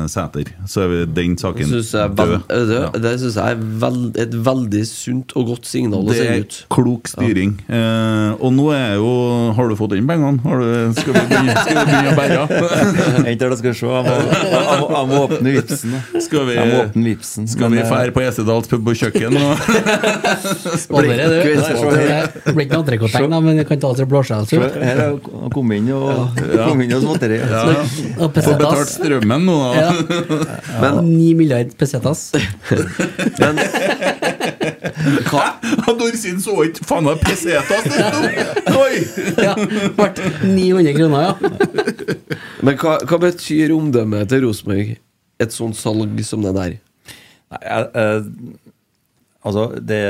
Sæter. 0.09 0.53
Så 0.69 0.85
er 0.85 1.05
den 1.11 1.35
saken 1.37 1.67
Synes 1.67 1.91
død. 1.91 2.15
det, 2.49 2.63
Ja. 2.71 2.89
det 3.03 3.13
synes 3.19 3.35
jeg 3.35 3.57
er 3.57 3.59
veld, 3.83 4.17
et 4.23 4.33
veldig 4.47 4.83
sunt 4.87 5.35
og 5.35 5.51
godt 5.51 5.67
signal 5.69 6.07
å 6.07 6.13
Det 6.15 6.23
er 6.23 6.45
klok 6.71 7.11
styring. 7.11 7.57
Eh, 7.67 8.31
og 8.39 8.53
nå 8.55 8.69
er 8.73 8.95
jo 9.01 9.11
Har 9.57 9.69
du 9.69 9.75
fått 9.79 9.95
inn 9.97 10.07
pengene? 10.07 10.39
Har 10.43 10.59
du, 10.63 10.93
skal, 10.97 11.13
vi 11.13 11.23
begynne, 11.29 11.55
skal 11.59 11.77
vi 11.77 11.85
begynne 11.91 12.13
å 12.13 12.17
bære? 12.17 12.47
Vent, 13.27 13.43
da 13.43 13.57
skal 13.59 13.69
vi 13.71 13.77
se. 13.77 13.91
Jeg 13.91 14.07
må, 14.07 14.15
jeg 14.31 14.79
må, 14.79 14.87
jeg 14.95 15.11
må 15.11 15.21
åpne 15.27 15.55
vipsen. 15.57 15.95
Skal 16.23 16.47
vi, 16.47 16.57
Jeg 16.57 16.71
må 16.71 16.81
åpne 16.87 17.05
vipsen. 17.11 17.47
skal 17.51 17.73
vi 17.75 17.83
dra 17.83 18.01
på 18.15 18.23
Esedals 18.23 18.71
pub 18.71 18.87
og 18.93 18.99
kjøkken? 19.03 19.37
Og, 19.43 19.67
Allerede, 20.93 21.39
du. 21.39 21.49
Det 22.43 22.53
blir 22.53 22.65
ikke 22.65 22.79
entrecôte-tegn, 22.79 23.35
men 23.45 23.59
vi 23.61 23.65
kan 23.67 23.81
ta 23.81 23.93
til 23.97 24.05
en 24.05 24.11
blåskjell. 24.11 24.47
se, 24.49 24.59
Her 24.59 24.69
har 24.83 25.03
jeg 25.09 25.51
kommet 25.53 25.81
inn 25.81 25.91
og 25.95 26.39
kom 26.39 26.83
inn 26.85 26.95
og 26.97 27.05
småtteri. 27.05 27.39
Og 28.17 28.37
Får 28.37 28.59
betalt 28.61 28.93
strømmen 28.93 29.47
nå, 29.47 29.57
da. 29.63 29.71
Ja. 29.79 29.91
Men, 30.83 31.01
Ni 31.13 31.33
milliard 31.37 31.73
pesetas. 31.79 32.29
men 33.41 33.61
hva, 35.27 35.45
Dorsin 35.99 36.39
så 36.43 36.55
ikke 36.67 36.85
faen 36.87 37.05
meg 37.07 37.21
pesetas! 37.23 37.87
det 37.87 37.97
sto. 38.07 38.21
Oi! 38.79 38.95
Ja, 39.43 39.53
ble 39.97 40.09
900 40.47 40.95
kroner, 40.97 41.27
ja. 41.27 41.33
men 42.63 42.77
hva, 42.79 42.97
hva 43.09 43.19
betyr 43.27 43.73
omdømmet 43.75 44.31
til 44.31 44.45
Rosenborg? 44.47 44.95
Et 45.43 45.55
sånt 45.55 45.77
salg 45.77 46.19
som 46.25 46.43
det 46.45 46.53
der? 46.55 46.75
Nei, 47.53 47.61
jeg, 47.65 47.89
eh, 47.99 48.62
altså, 49.43 49.67
det, 49.79 50.01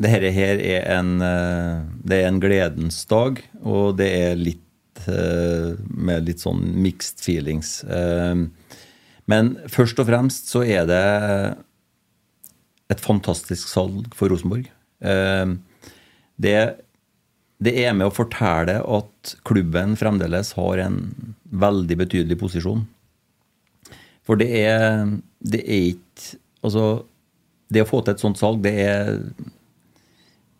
det 0.00 0.10
her, 0.12 0.26
her 0.34 0.60
er 0.64 0.88
en 0.96 1.20
eh, 1.24 1.86
Det 2.04 2.18
er 2.20 2.28
en 2.28 2.42
gledens 2.42 3.02
dag, 3.10 3.40
og 3.60 3.98
det 4.00 4.10
er 4.16 4.38
litt 4.40 5.06
eh, 5.06 5.76
med 5.90 6.28
litt 6.28 6.42
sånn 6.42 6.62
mixed 6.80 7.22
feelings. 7.24 7.80
Eh, 7.84 8.46
men 9.30 9.50
først 9.70 10.00
og 10.02 10.08
fremst 10.08 10.50
så 10.50 10.64
er 10.64 10.86
det 10.90 11.04
et 12.90 13.02
fantastisk 13.04 13.68
salg 13.70 14.08
for 14.18 14.32
Rosenborg. 14.32 14.64
Det, 16.40 16.56
det 17.62 17.74
er 17.84 17.94
med 17.94 18.08
å 18.08 18.14
fortelle 18.16 18.80
at 18.82 19.34
klubben 19.46 19.94
fremdeles 20.00 20.50
har 20.58 20.82
en 20.82 20.98
veldig 21.62 22.00
betydelig 22.00 22.40
posisjon. 22.40 22.82
For 24.26 24.40
det 24.40 24.50
er, 24.64 25.06
det 25.38 25.62
er 25.62 25.86
ikke 25.92 26.38
Altså, 26.60 27.06
det 27.70 27.84
å 27.84 27.88
få 27.88 28.02
til 28.02 28.14
et 28.14 28.22
sånt 28.22 28.40
salg, 28.40 28.60
det 28.64 28.74
er 28.82 29.10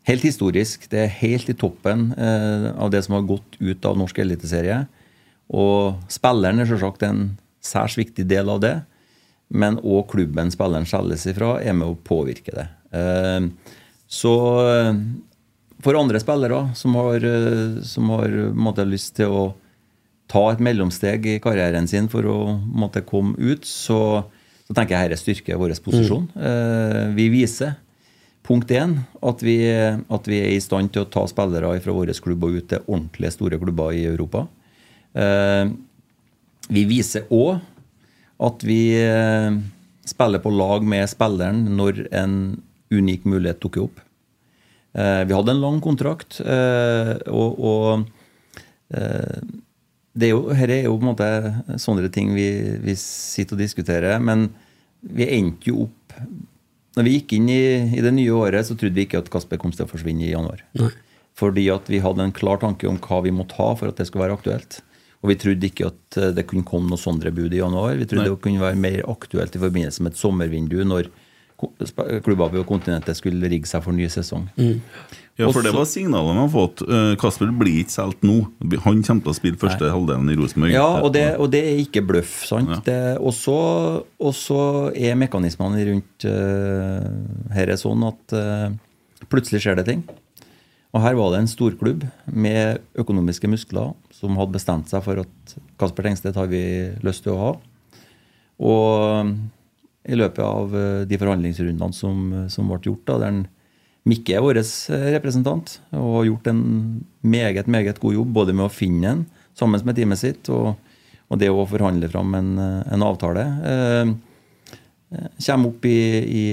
helt 0.08 0.24
historisk. 0.26 0.86
Det 0.90 1.04
er 1.04 1.16
helt 1.20 1.50
i 1.50 1.56
toppen 1.58 2.10
eh, 2.16 2.70
av 2.74 2.92
det 2.94 3.02
som 3.06 3.18
har 3.18 3.28
gått 3.28 3.58
ut 3.60 3.88
av 3.88 3.98
norsk 4.00 4.22
eliteserie. 4.22 4.84
Og 5.50 5.98
spilleren 6.12 6.62
er 6.62 6.70
selvsagt 6.70 7.02
en 7.06 7.24
særs 7.60 7.98
viktig 7.98 8.26
del 8.30 8.50
av 8.52 8.62
det. 8.62 8.76
Men 9.50 9.80
òg 9.82 10.12
klubben 10.12 10.52
spilleren 10.54 10.86
selges 10.86 11.26
ifra, 11.30 11.56
er 11.58 11.74
med 11.74 11.90
å 11.90 11.98
påvirke 12.06 12.54
det. 12.54 12.68
Eh, 12.94 13.50
så 14.10 14.34
eh, 14.66 15.02
for 15.82 15.96
andre 15.98 16.20
spillere 16.20 16.74
som 16.74 16.94
har, 16.98 17.24
eh, 17.24 17.82
som 17.82 18.08
har 18.14 18.36
måtte, 18.54 18.84
lyst 18.84 19.16
til 19.16 19.32
å 19.32 19.44
ta 20.30 20.44
et 20.52 20.62
mellomsteg 20.62 21.26
i 21.26 21.38
karrieren 21.42 21.88
sin 21.90 22.08
for 22.10 22.26
å 22.26 22.38
måtte, 22.60 23.02
komme 23.06 23.34
ut, 23.38 23.66
så, 23.66 24.24
så 24.70 24.76
tenker 24.78 24.94
jeg 24.94 25.10
dette 25.10 25.18
styrker 25.24 25.58
vår 25.58 25.72
posisjon. 25.82 26.28
Eh, 26.38 27.08
vi 27.16 27.24
viser 27.32 27.72
punkt 28.46 28.70
én 28.70 28.92
at 29.26 29.42
vi, 29.42 29.56
at 29.66 30.28
vi 30.30 30.38
er 30.38 30.52
i 30.54 30.62
stand 30.62 30.92
til 30.94 31.02
å 31.02 31.08
ta 31.10 31.24
spillere 31.26 31.72
fra 31.82 31.94
vår 31.96 32.12
klubb 32.22 32.46
og 32.46 32.60
ut 32.60 32.68
til 32.70 32.84
ordentlige 32.86 33.34
store 33.34 33.58
klubber 33.58 33.96
i 33.98 34.04
Europa. 34.06 34.44
Eh, 35.18 35.74
vi 36.70 36.84
viser 36.86 37.26
òg 37.34 37.58
at 38.46 38.62
vi 38.62 38.94
eh, 38.94 39.58
spiller 40.06 40.42
på 40.44 40.54
lag 40.54 40.86
med 40.86 41.10
spilleren 41.10 41.64
når 41.74 42.04
en 42.14 42.36
unik 42.94 43.26
mulighet 43.26 43.58
dukker 43.66 43.88
opp. 43.88 43.98
Eh, 44.94 45.24
vi 45.26 45.34
hadde 45.34 45.56
en 45.56 45.64
lang 45.66 45.82
kontrakt, 45.82 46.38
eh, 46.46 47.16
og, 47.26 47.58
og 47.58 48.94
eh, 48.94 49.42
det 50.12 50.26
er 50.26 50.32
jo, 50.34 50.42
her 50.56 50.72
er 50.74 50.86
jo 50.88 50.96
på 50.96 51.04
en 51.04 51.10
måte 51.12 51.78
sånne 51.78 52.10
ting 52.12 52.32
vi, 52.34 52.48
vi 52.82 52.96
sitter 52.98 53.56
og 53.56 53.62
diskuterer, 53.62 54.18
men 54.22 54.48
vi 55.00 55.28
endte 55.38 55.70
jo 55.70 55.86
opp 55.86 56.16
Når 56.98 57.06
vi 57.06 57.12
gikk 57.14 57.36
inn 57.36 57.46
i, 57.48 57.62
i 57.96 58.02
det 58.02 58.10
nye 58.16 58.34
året, 58.34 58.66
så 58.66 58.74
trodde 58.74 58.98
vi 58.98 59.04
ikke 59.06 59.20
at 59.22 59.30
Kasper 59.30 59.60
kom 59.62 59.70
til 59.70 59.86
å 59.86 59.88
forsvinne 59.88 60.26
i 60.26 60.32
januar. 60.32 60.64
Fordi 61.38 61.68
at 61.70 61.86
vi 61.88 62.00
hadde 62.02 62.24
en 62.26 62.34
klar 62.34 62.58
tanke 62.60 62.88
om 62.90 62.98
hva 62.98 63.20
vi 63.22 63.32
måtte 63.32 63.54
ha 63.60 63.68
for 63.78 63.92
at 63.92 64.00
det 64.00 64.08
skulle 64.08 64.26
være 64.26 64.36
aktuelt. 64.40 64.80
Og 65.22 65.30
vi 65.30 65.36
trodde 65.38 65.68
ikke 65.68 65.90
at 65.92 66.18
eh, 66.18 66.32
det 66.34 66.46
kunne 66.50 66.66
komme 66.66 66.90
noe 66.90 67.00
sånne 67.00 67.30
bud 67.36 67.54
i 67.54 67.60
januar. 67.60 67.94
Vi 67.94 68.08
trodde 68.08 68.26
Nei. 68.26 68.32
det 68.32 68.42
kunne 68.42 68.64
være 68.64 68.80
mer 68.82 69.02
aktuelt 69.12 69.56
i 69.56 69.62
forbindelse 69.62 70.04
med 70.04 70.14
et 70.14 70.20
sommervindu 70.20 70.78
når 70.88 71.10
klubber 72.24 72.50
på 72.54 72.64
kontinentet 72.68 73.16
skulle 73.18 73.48
rigge 73.52 73.68
seg 73.70 73.82
for 73.84 73.92
ny 73.96 74.06
sesong. 74.12 74.48
Ja, 75.40 75.48
for 75.48 75.64
det 75.64 75.72
var 75.72 75.86
signalet 75.88 76.34
vi 76.36 76.40
har 76.42 76.50
fått. 76.52 76.82
Eh, 76.84 77.14
Kasper 77.20 77.48
blir 77.56 77.78
ikke 77.80 77.94
solgt 77.94 78.24
nå. 78.26 78.34
Han 78.84 79.00
kommer 79.06 79.22
til 79.24 79.32
å 79.32 79.36
spille 79.38 79.60
første 79.60 79.88
halvdelen 79.88 80.28
i 80.28 80.36
Rosenborg. 80.36 80.74
Ja, 80.74 80.88
og 81.00 81.14
det, 81.14 81.24
og 81.40 81.48
det 81.54 81.62
er 81.64 81.78
ikke 81.80 82.02
bløff. 82.04 82.34
sant? 82.48 82.68
Ja. 82.68 82.80
Det, 82.84 82.98
og 83.20 83.32
så- 83.32 84.04
og 84.20 84.34
så 84.36 84.60
er 84.94 85.16
mekanismene 85.16 85.86
rundt 85.88 86.26
uh, 86.28 87.54
her 87.54 87.70
er 87.72 87.80
sånn 87.80 88.04
at 88.08 88.36
uh, 88.36 88.68
plutselig 89.32 89.62
skjer 89.64 89.76
det 89.80 89.86
ting. 89.86 90.04
Og 90.92 91.00
her 91.04 91.14
var 91.14 91.30
det 91.32 91.40
en 91.40 91.46
storklubb 91.48 92.04
med 92.26 92.80
økonomiske 92.98 93.48
muskler 93.48 93.94
som 94.12 94.36
hadde 94.36 94.52
bestemt 94.58 94.88
seg 94.90 95.04
for 95.06 95.20
at 95.22 95.56
Kasper 95.78 96.02
Tengstedt 96.02 96.34
har 96.36 96.48
vi 96.50 96.60
lyst 97.06 97.22
til 97.24 97.32
å 97.32 97.38
ha. 97.46 97.52
Og 98.60 99.30
i 100.10 100.18
løpet 100.18 100.42
av 100.44 100.76
eh, 100.76 101.00
de 101.08 101.18
forhandlingsrundene 101.20 101.96
som, 101.96 102.22
som 102.52 102.70
ble 102.70 102.82
gjort, 102.90 103.06
da, 103.08 103.18
der 103.24 103.42
Mikke 104.08 104.32
er 104.32 104.44
vår 104.44 104.62
eh, 104.62 105.10
representant 105.14 105.76
og 105.92 106.14
har 106.14 106.30
gjort 106.30 106.48
en 106.52 106.62
meget 107.20 107.68
meget 107.68 108.00
god 108.00 108.16
jobb 108.16 108.32
både 108.38 108.54
med 108.56 108.66
å 108.66 108.72
finne 108.72 109.12
en 109.12 109.26
sammen 109.58 109.82
med 109.84 109.98
teamet 109.98 110.20
sitt 110.22 110.48
og, 110.48 110.72
og 111.28 111.40
det 111.40 111.50
å 111.52 111.66
forhandle 111.68 112.08
fram 112.08 112.34
en, 112.38 112.50
eh, 112.58 112.80
en 112.94 113.04
avtale. 113.04 113.44
Eh, 113.70 114.16
kommer 115.44 115.72
opp 115.72 115.86
i, 115.90 116.00
i, 116.22 116.44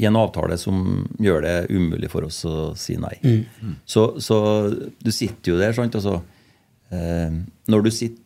i 0.00 0.06
en 0.08 0.16
avtale 0.16 0.56
som 0.58 1.04
gjør 1.20 1.44
det 1.44 1.56
umulig 1.70 2.10
for 2.10 2.26
oss 2.26 2.42
å 2.48 2.72
si 2.78 2.96
nei. 3.00 3.14
Så, 3.84 4.06
så 4.24 4.38
du 4.72 5.12
sitter 5.12 5.52
jo 5.52 5.60
der, 5.60 5.76
sant. 5.76 5.98
Altså, 6.00 6.22
eh, 6.90 7.28
når 7.68 7.86
du 7.86 7.90
sitter 7.92 8.21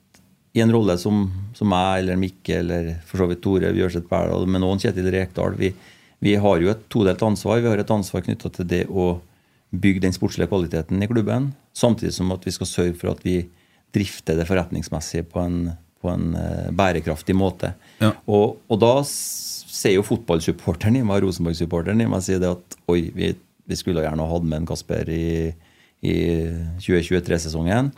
i 0.57 0.63
en 0.65 0.73
rolle 0.73 0.97
som, 0.99 1.27
som 1.57 1.69
meg 1.69 2.01
eller 2.01 2.19
Mikke 2.21 2.61
eller 2.63 2.91
for 3.07 3.21
så 3.21 3.29
vidt 3.31 3.43
Tore 3.45 3.73
Bjørseth 3.77 4.09
Berdal, 4.09 4.49
men 4.49 4.65
òg 4.65 4.81
Kjetil 4.83 5.11
Rekdal, 5.13 5.57
vi, 5.61 5.73
vi 6.25 6.37
har 6.41 6.63
jo 6.63 6.73
et 6.73 6.87
todelt 6.93 7.23
ansvar. 7.23 7.61
Vi 7.61 7.69
har 7.69 7.83
et 7.83 7.93
ansvar 7.93 8.25
knytta 8.25 8.53
til 8.55 8.69
det 8.71 8.85
å 8.89 9.19
bygge 9.77 10.07
den 10.07 10.15
sportslige 10.17 10.49
kvaliteten 10.49 11.03
i 11.03 11.09
klubben, 11.11 11.51
samtidig 11.77 12.15
som 12.17 12.33
at 12.33 12.47
vi 12.47 12.55
skal 12.55 12.71
sørge 12.71 12.97
for 12.97 13.13
at 13.13 13.21
vi 13.27 13.43
drifter 13.93 14.39
det 14.39 14.47
forretningsmessige 14.49 15.27
på 15.29 15.43
en 15.43 15.59
på 16.07 16.13
en 16.13 16.35
eh, 16.39 16.71
bærekraftig 16.77 17.37
måte. 17.37 17.73
Ja. 18.03 18.13
Og, 18.31 18.61
og 18.71 18.81
da 18.83 18.95
ser 19.07 19.97
jo 19.97 20.07
fotballsupporteren 20.07 20.99
i 21.01 21.05
meg, 21.07 21.25
Rosenborg-supporteren 21.25 22.03
i 22.05 22.09
meg, 22.11 22.25
sier 22.25 22.43
det 22.43 22.53
at 22.53 22.77
oi, 22.93 23.09
vi, 23.17 23.33
vi 23.67 23.79
skulle 23.79 24.05
gjerne 24.05 24.25
ha 24.25 24.35
hatt 24.35 24.47
med 24.47 24.63
en 24.63 24.69
Kasper 24.69 25.11
i, 25.13 25.29
i 26.07 26.17
2023-sesongen. 26.85 27.91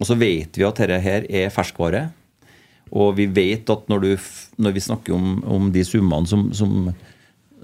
Og 0.00 0.08
så 0.08 0.16
vet 0.16 0.56
vi 0.56 0.64
at 0.64 0.80
dette 0.80 0.96
her 1.04 1.26
er 1.28 1.52
ferskvare. 1.52 2.06
Og 2.90 3.12
vi 3.18 3.26
vet 3.30 3.68
at 3.70 3.86
når, 3.92 4.00
du, 4.02 4.12
når 4.64 4.72
vi 4.74 4.82
snakker 4.82 5.14
om, 5.14 5.34
om 5.44 5.68
de 5.70 5.84
summene 5.86 6.26
som, 6.26 6.48
som, 6.56 6.88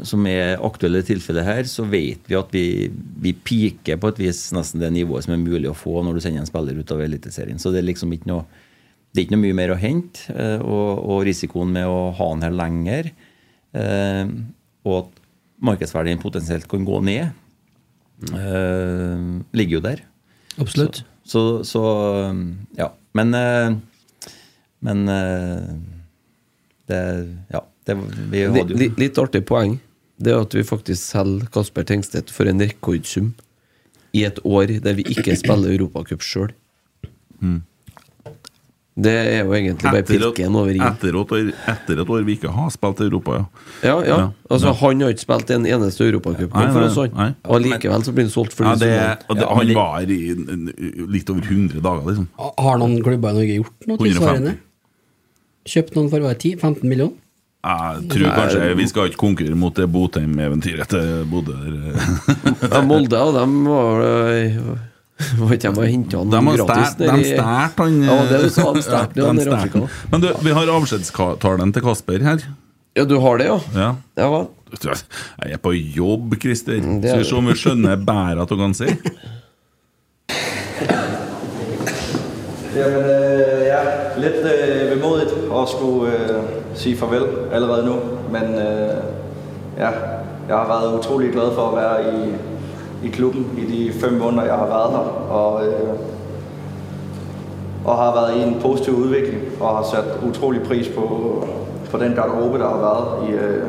som 0.07 0.27
er 0.31 0.61
aktuelle 0.63 1.01
tilfeller 1.03 1.47
her, 1.49 1.65
så 1.67 1.83
vet 1.91 2.29
vi 2.29 2.37
at 2.39 2.53
vi, 2.55 2.67
vi 3.25 3.33
piker 3.35 3.99
på 3.99 4.13
et 4.13 4.21
vis 4.23 4.45
nesten 4.55 4.85
det 4.85 4.93
nivået 4.95 5.27
som 5.27 5.35
er 5.35 5.43
mulig 5.43 5.71
å 5.73 5.75
få 5.75 6.05
når 6.05 6.19
du 6.19 6.23
sender 6.23 6.45
en 6.45 6.51
spiller 6.51 6.79
ut 6.79 6.93
av 6.95 7.03
Eliteserien. 7.09 7.59
Så 7.59 7.73
det 7.75 7.81
er 7.83 7.89
liksom 7.89 8.13
ikke 8.15 8.31
noe, 8.31 8.45
det 9.11 9.23
er 9.23 9.27
ikke 9.27 9.35
noe 9.39 9.47
mye 9.49 9.59
mer 9.59 9.75
å 9.75 9.81
hente. 9.81 10.29
eh, 10.37 10.61
Og, 10.61 11.03
og 11.09 11.25
risikoen 11.27 11.73
med 11.75 11.89
å 11.91 12.13
ha 12.21 12.31
den 12.37 12.47
her 12.47 12.55
lenger, 12.61 13.11
eh, 13.75 14.25
og 14.87 14.97
at 15.01 15.21
markedsverdien 15.73 16.21
potensielt 16.23 16.69
kan 16.71 16.85
gå 16.87 17.01
ned, 17.03 17.33
eh, 18.31 19.27
ligger 19.57 19.81
jo 19.81 19.85
der. 19.89 20.07
Absolutt. 20.61 21.03
Så, 21.03 21.16
så 21.67 21.83
ja. 22.79 22.91
Men 23.17 23.35
eh, 23.35 23.77
Men 24.87 25.09
eh, 25.09 25.73
det 26.91 27.03
Ja. 27.53 27.65
Det, 27.87 27.95
vi 28.33 28.43
hadde 28.43 28.75
jo 28.75 28.79
litt, 28.81 28.97
Litt 28.99 29.19
artig 29.23 29.45
poeng. 29.47 29.77
Det 30.19 30.33
er 30.33 30.41
at 30.43 30.55
vi 30.57 30.65
faktisk 30.67 30.99
selger 31.13 31.47
Kasper 31.55 31.85
Tengstedt 31.87 32.33
for 32.35 32.49
en 32.51 32.63
rekordsum 32.63 33.35
i 34.17 34.25
et 34.25 34.39
år 34.49 34.73
der 34.83 34.97
vi 34.99 35.05
ikke 35.13 35.37
spiller 35.39 35.75
Europacup 35.77 36.25
sjøl. 36.25 36.55
Det 38.97 39.13
er 39.13 39.43
jo 39.45 39.53
egentlig 39.53 39.91
bare 39.93 40.03
pilken 40.09 40.55
over 40.57 40.71
i-en. 40.73 40.87
etter, 40.89 41.17
etter 41.69 41.99
et 42.01 42.09
år 42.15 42.23
vi 42.25 42.33
ikke 42.39 42.49
har 42.49 42.71
spilt 42.73 43.03
i 43.05 43.09
Europa, 43.11 43.35
ja. 43.37 43.45
Ja, 43.85 43.97
ja. 44.09 44.17
Altså, 44.49 44.71
Ja. 44.71 44.73
Han 44.81 45.03
har 45.05 45.13
ikke 45.13 45.25
spilt 45.27 45.51
en 45.53 45.67
eneste 45.69 46.07
europacupkamp 46.07 46.73
for 46.73 46.87
oss, 46.87 46.97
han. 47.13 47.35
Og 47.45 47.61
likevel 47.61 48.07
så 48.07 48.15
blir 48.17 48.25
han 48.25 48.33
solgt 48.33 48.57
for 48.57 48.65
ja 48.65 48.73
det, 48.81 49.19
og 49.29 49.37
det, 49.37 49.45
Ja, 49.45 49.53
han 49.53 49.75
var 49.77 50.01
i 50.01 51.07
litt 51.13 51.29
over 51.29 51.45
100 51.45 51.83
dager, 51.85 52.09
liksom. 52.09 52.29
Har 52.41 52.79
noen 52.81 52.97
klubber 53.05 53.37
i 53.37 53.39
Norge 53.43 53.59
gjort 53.61 53.87
noe 53.87 53.99
150. 54.01 54.09
tilsvarende? 54.17 54.57
Kjøpt 55.67 55.97
noen 55.99 56.11
for 56.11 56.25
hver 56.25 56.35
10-15 56.41 56.85
millioner? 56.89 57.15
Jeg 57.67 58.09
tror 58.13 58.31
kanskje 58.37 58.67
Vi 58.79 58.85
skal 58.87 59.09
ikke 59.11 59.19
konkurrere 59.19 59.57
mot 59.59 59.75
det 59.75 59.89
Botheim-eventyret 59.91 60.87
til 60.89 61.25
Bodø. 61.29 61.57
Ja, 62.71 62.81
Molde 62.87 63.19
og 63.19 63.35
dem 63.35 63.57
var 63.67 64.05
øh, 64.07 64.77
Var 65.41 65.53
ikke 65.57 65.71
de 65.71 65.81
og 65.81 65.87
henta 65.89 66.19
han 66.21 66.49
gratis 66.61 66.97
de 66.99 67.23
stjal 67.25 67.71
han 67.79 68.03
Ja, 68.05 68.17
det 68.29 68.43
du 68.45 68.51
sa, 68.53 68.67
de 68.77 68.83
stjal 68.85 69.57
han. 69.63 69.87
Men 70.13 70.25
du, 70.25 70.29
vi 70.45 70.53
har 70.53 70.73
avskjedstalen 70.77 71.73
til 71.73 71.85
Kasper 71.87 72.25
her. 72.27 72.45
Ja, 72.97 73.05
du 73.05 73.19
har 73.21 73.41
det, 73.41 73.49
ja? 73.49 73.57
Ja. 73.77 73.89
Ja 74.17 74.29
hva? 74.33 74.45
Jeg 74.77 75.53
er 75.57 75.61
på 75.63 75.73
jobb, 75.73 76.35
Christer. 76.43 76.81
Mm, 76.83 77.01
Skal 77.03 77.19
vi 77.23 77.25
se 77.25 77.37
om 77.37 77.49
vi 77.49 77.57
skjønner 77.57 77.97
bæret 77.97 78.43
at 78.43 78.51
du 78.51 78.57
kan 78.61 78.75
si. 78.75 78.89
Jamen, 82.77 83.05
øh, 83.09 83.63
ja, 83.65 83.81
lidt 84.21 84.43
øh, 84.45 84.91
vemodigt 84.97 85.33
at 85.33 85.69
skulle 85.69 86.13
øh, 86.13 86.43
sige 86.75 86.97
farvel 86.97 87.25
allerede 87.53 87.87
nu, 87.87 87.97
men 88.33 88.43
øh, 88.43 88.97
ja, 89.79 89.91
jeg 90.49 90.57
har 90.57 90.67
været 90.69 90.99
utrolig 90.99 91.33
glad 91.33 91.55
for 91.55 91.69
at 91.69 91.77
være 91.77 92.15
i, 92.15 92.35
i 93.07 93.09
klubben 93.09 93.47
i 93.59 93.73
de 93.73 93.93
fem 93.93 94.13
måneder, 94.13 94.45
jeg 94.45 94.55
har 94.55 94.67
været 94.67 94.91
her, 94.91 95.31
og, 95.31 95.67
øh, 95.67 95.99
og 97.85 97.97
har 97.97 98.15
været 98.15 98.37
i 98.37 98.43
en 98.43 98.61
positiv 98.61 98.95
udvikling, 98.95 99.43
og 99.61 99.77
har 99.77 99.83
sat 99.83 100.29
utrolig 100.29 100.63
pris 100.63 100.89
på, 100.89 101.03
på 101.91 101.99
den 101.99 102.15
garderobe, 102.15 102.59
der 102.59 102.69
har 102.69 102.77
været, 102.77 103.29
i, 103.29 103.33
øh, 103.33 103.67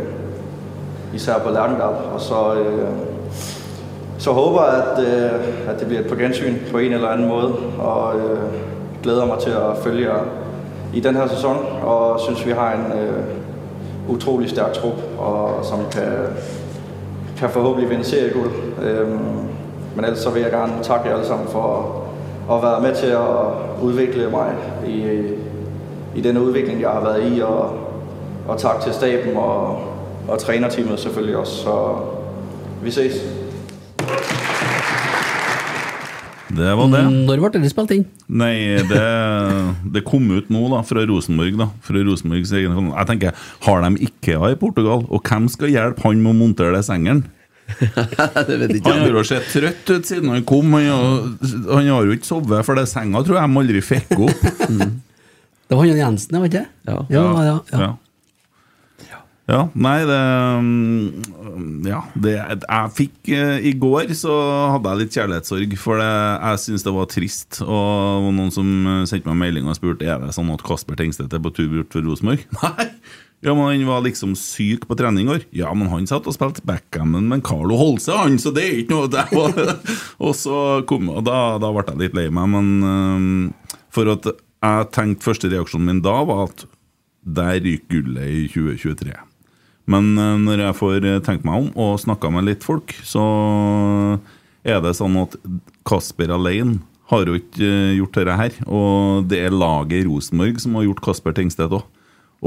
især 1.13 1.39
på 1.39 1.49
Lerkendal, 1.49 1.95
og 2.13 2.21
så... 2.21 2.53
Øh, 2.53 2.87
så 4.19 4.31
håber 4.31 4.63
jeg, 4.63 4.83
at, 4.83 4.99
øh, 4.99 5.69
at 5.69 5.79
det 5.79 5.87
bliver 5.87 6.01
et 6.01 6.07
på 6.07 6.15
gensyn 6.15 6.55
på 6.71 6.77
en 6.77 6.93
eller 6.93 7.07
anden 7.07 7.27
måde, 7.27 7.53
og 7.79 8.15
øh, 8.19 8.39
glæder 9.03 9.25
mig 9.25 9.39
til 9.39 9.49
at 9.49 9.77
følge 9.83 10.09
jer 10.09 10.19
i 10.93 10.99
den 10.99 11.15
her 11.15 11.27
sæson, 11.27 11.57
og 11.83 12.19
synes, 12.19 12.45
vi 12.45 12.51
har 12.51 12.73
en 12.73 12.99
øh, 12.99 13.23
utrolig 14.09 14.49
stærk 14.49 14.73
trup, 14.73 14.93
og, 15.19 15.65
som 15.65 15.79
kan, 15.91 16.13
kan 17.37 17.49
forhåbentlig 17.49 17.89
vinde 17.89 18.03
serieguld. 18.03 18.51
Men 19.95 20.05
ellers 20.05 20.19
så 20.19 20.29
vil 20.29 20.41
jeg 20.41 20.51
gerne 20.51 20.73
takke 20.83 21.07
jer 21.09 21.13
alle 21.13 21.27
sammen 21.27 21.47
for 21.47 22.03
at 22.51 22.63
være 22.63 22.81
med 22.81 22.95
til 22.95 23.07
at 23.07 23.81
udvikle 23.81 24.29
mig 24.29 24.53
i, 24.87 25.21
i 26.15 26.21
den 26.21 26.37
udvikling, 26.37 26.81
jeg 26.81 26.89
har 26.89 27.01
været 27.01 27.37
i, 27.37 27.39
og, 27.39 27.71
og 28.47 28.57
tak 28.57 28.81
til 28.81 28.93
staben 28.93 29.37
og, 29.37 29.79
og 30.27 30.39
trænerteamet 30.39 30.99
selvfølgelig 30.99 31.37
også. 31.37 31.53
Så 31.53 31.95
vi 32.83 32.91
ses. 32.91 33.46
Det 36.57 36.73
var 36.79 36.91
det. 36.91 37.03
Når 37.27 37.41
ble 37.43 37.61
det 37.61 37.71
spilt 37.71 37.93
inn? 37.95 38.05
Nei, 38.41 38.53
det, 38.89 39.05
det 39.93 40.03
kom 40.07 40.25
ut 40.33 40.51
nå 40.53 40.63
da, 40.73 40.81
fra 40.87 41.05
Rosenborg. 41.07 41.57
da 41.59 41.69
Fra 41.85 42.03
Rosenborgs 42.07 42.53
egen. 42.57 42.91
Jeg 42.91 43.09
tenker, 43.11 43.47
Har 43.67 43.83
de 43.85 44.07
IKEA 44.09 44.53
i 44.53 44.59
Portugal? 44.59 45.05
Og 45.07 45.21
hvem 45.21 45.49
skal 45.53 45.73
hjelpe 45.73 46.05
han 46.07 46.23
med 46.23 46.33
å 46.33 46.37
montere 46.41 46.75
det 46.75 46.85
sengeren? 46.87 47.25
det 48.47 48.55
vet 48.61 48.77
ikke 48.77 48.93
Han 48.93 49.01
har 49.03 49.17
jo 49.19 49.23
sett 49.27 49.49
trøtt 49.51 49.89
ut 49.91 50.07
siden 50.07 50.31
han 50.31 50.45
kom. 50.47 50.71
Han 50.77 50.87
har, 50.87 51.17
han 51.73 51.91
har 51.91 52.07
jo 52.07 52.15
ikke 52.15 52.29
sovet, 52.29 52.63
for 52.65 52.79
det 52.79 52.87
senga 52.89 53.21
tror 53.27 53.41
jeg 53.41 53.51
de 53.51 53.61
aldri 53.63 53.83
fikk 53.85 54.17
opp. 54.17 54.47
Det 55.67 55.75
var 55.75 55.83
han 55.83 55.97
Jensen, 55.99 56.31
det 56.31 56.39
var 56.39 56.47
ikke 56.47 56.59
det? 56.61 56.69
Ja. 56.87 56.93
ja, 57.11 57.21
ja, 57.43 57.55
ja. 57.73 57.79
Ja. 57.81 57.87
Ja, 59.47 59.61
nei, 59.79 60.01
det 60.03 60.15
mm, 60.59 61.85
Ja, 61.87 62.01
det 62.19 62.33
Jeg 62.35 62.91
fikk 62.97 63.29
eh, 63.31 63.61
I 63.69 63.71
går 63.79 64.11
så 64.19 64.33
hadde 64.73 64.91
jeg 64.91 65.01
litt 65.01 65.15
kjærlighetssorg, 65.15 65.75
for 65.79 66.01
det, 66.03 66.09
jeg 66.09 66.63
syns 66.65 66.83
det 66.83 66.93
var 66.97 67.07
trist. 67.11 67.61
Og 67.63 68.27
noen 68.27 68.51
som 68.51 68.67
eh, 68.83 69.05
sendte 69.07 69.31
meg 69.31 69.39
melding 69.45 69.69
og 69.71 69.77
spurte 69.79 70.07
Er 70.07 70.19
det 70.19 70.33
sånn 70.35 70.51
at 70.51 70.65
Kasper 70.67 70.99
Tengstedt 70.99 71.31
er 71.31 71.43
på 71.43 71.53
tur 71.55 71.69
bort 71.71 71.95
for 71.95 72.03
Rosenborg. 72.03 72.43
Nei! 72.59 72.89
Ja, 73.45 73.53
men 73.53 73.69
Han 73.69 73.85
var 73.85 74.01
liksom 74.01 74.33
syk 74.35 74.87
på 74.89 74.97
trening 74.97 75.27
i 75.27 75.29
går. 75.29 75.43
Ja, 75.55 75.69
men 75.77 75.91
han 75.91 76.09
satt 76.09 76.27
og 76.27 76.33
spilte 76.35 76.65
backgammon 76.67 77.29
med 77.29 77.43
Carlo 77.45 77.77
Holse, 77.77 78.15
han, 78.17 78.39
så 78.41 78.49
det 78.51 78.63
er 78.65 78.79
ikke 78.81 78.95
noe 78.97 79.11
der. 79.13 79.77
Og 80.25 80.33
så 80.35 80.81
kom 80.89 81.11
og 81.13 81.21
da, 81.27 81.59
da 81.61 81.69
ble 81.69 81.85
jeg 81.85 82.01
litt 82.01 82.17
lei 82.17 82.27
meg, 82.33 82.49
men 82.57 82.73
eh, 82.89 83.79
For 83.95 84.09
at 84.11 84.27
jeg 84.33 84.89
tenkte 84.91 85.29
første 85.29 85.53
reaksjonen 85.53 85.87
min 85.93 86.03
da 86.03 86.17
var 86.27 86.49
at 86.49 86.65
der 87.37 87.61
ryker 87.61 88.01
gullet 88.01 88.27
i 88.33 88.45
2023. 88.49 89.26
Men 89.91 90.11
eh, 90.19 90.35
når 90.43 90.65
jeg 90.65 90.77
får 90.81 91.07
eh, 91.07 91.21
tenkt 91.23 91.47
meg 91.47 91.63
om 91.63 91.71
og 91.79 92.01
snakka 92.03 92.31
med 92.33 92.47
litt 92.49 92.65
folk, 92.67 92.93
så 93.07 93.23
er 94.67 94.81
det 94.83 94.97
sånn 94.99 95.15
at 95.21 95.37
Kasper 95.87 96.33
alene 96.35 96.81
har 97.07 97.29
jo 97.29 97.37
ikke 97.39 97.63
eh, 97.63 97.95
gjort 98.01 98.19
dette 98.19 98.39
her. 98.41 98.57
Og 98.67 99.27
det 99.31 99.41
er 99.47 99.55
laget 99.55 100.01
i 100.01 100.07
Rosenborg 100.09 100.59
som 100.63 100.75
har 100.77 100.89
gjort 100.89 101.03
Kasper 101.07 101.37
Tengstedt 101.37 101.77
òg. 101.79 101.87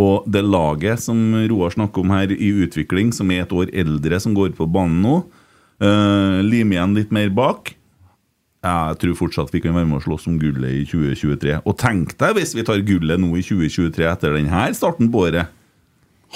Og 0.00 0.28
det 0.30 0.44
laget 0.46 1.02
som 1.02 1.18
Roar 1.50 1.72
snakker 1.74 2.04
om 2.04 2.12
her 2.14 2.30
i 2.30 2.52
utvikling, 2.62 3.08
som 3.10 3.30
er 3.34 3.42
et 3.42 3.54
år 3.56 3.72
eldre, 3.74 4.20
som 4.22 4.36
går 4.36 4.52
på 4.54 4.68
banen 4.70 5.00
nå, 5.02 5.16
lim 6.46 6.70
igjen 6.70 6.94
litt 6.94 7.10
mer 7.10 7.32
bak. 7.34 7.72
Jeg 8.62 9.00
tror 9.02 9.16
fortsatt 9.18 9.50
vi 9.50 9.64
kan 9.64 9.74
være 9.74 9.88
med 9.90 9.98
og 9.98 10.04
slåss 10.04 10.28
om 10.30 10.36
gullet 10.38 10.76
i 10.78 10.84
2023. 10.86 11.56
Og 11.64 11.74
tenk 11.80 12.14
deg 12.22 12.36
hvis 12.38 12.54
vi 12.54 12.62
tar 12.68 12.84
gullet 12.86 13.18
nå 13.18 13.32
i 13.34 13.42
2023 13.42 14.06
etter 14.12 14.38
denne 14.38 14.68
starten 14.78 15.10
på 15.10 15.24
året. 15.26 15.50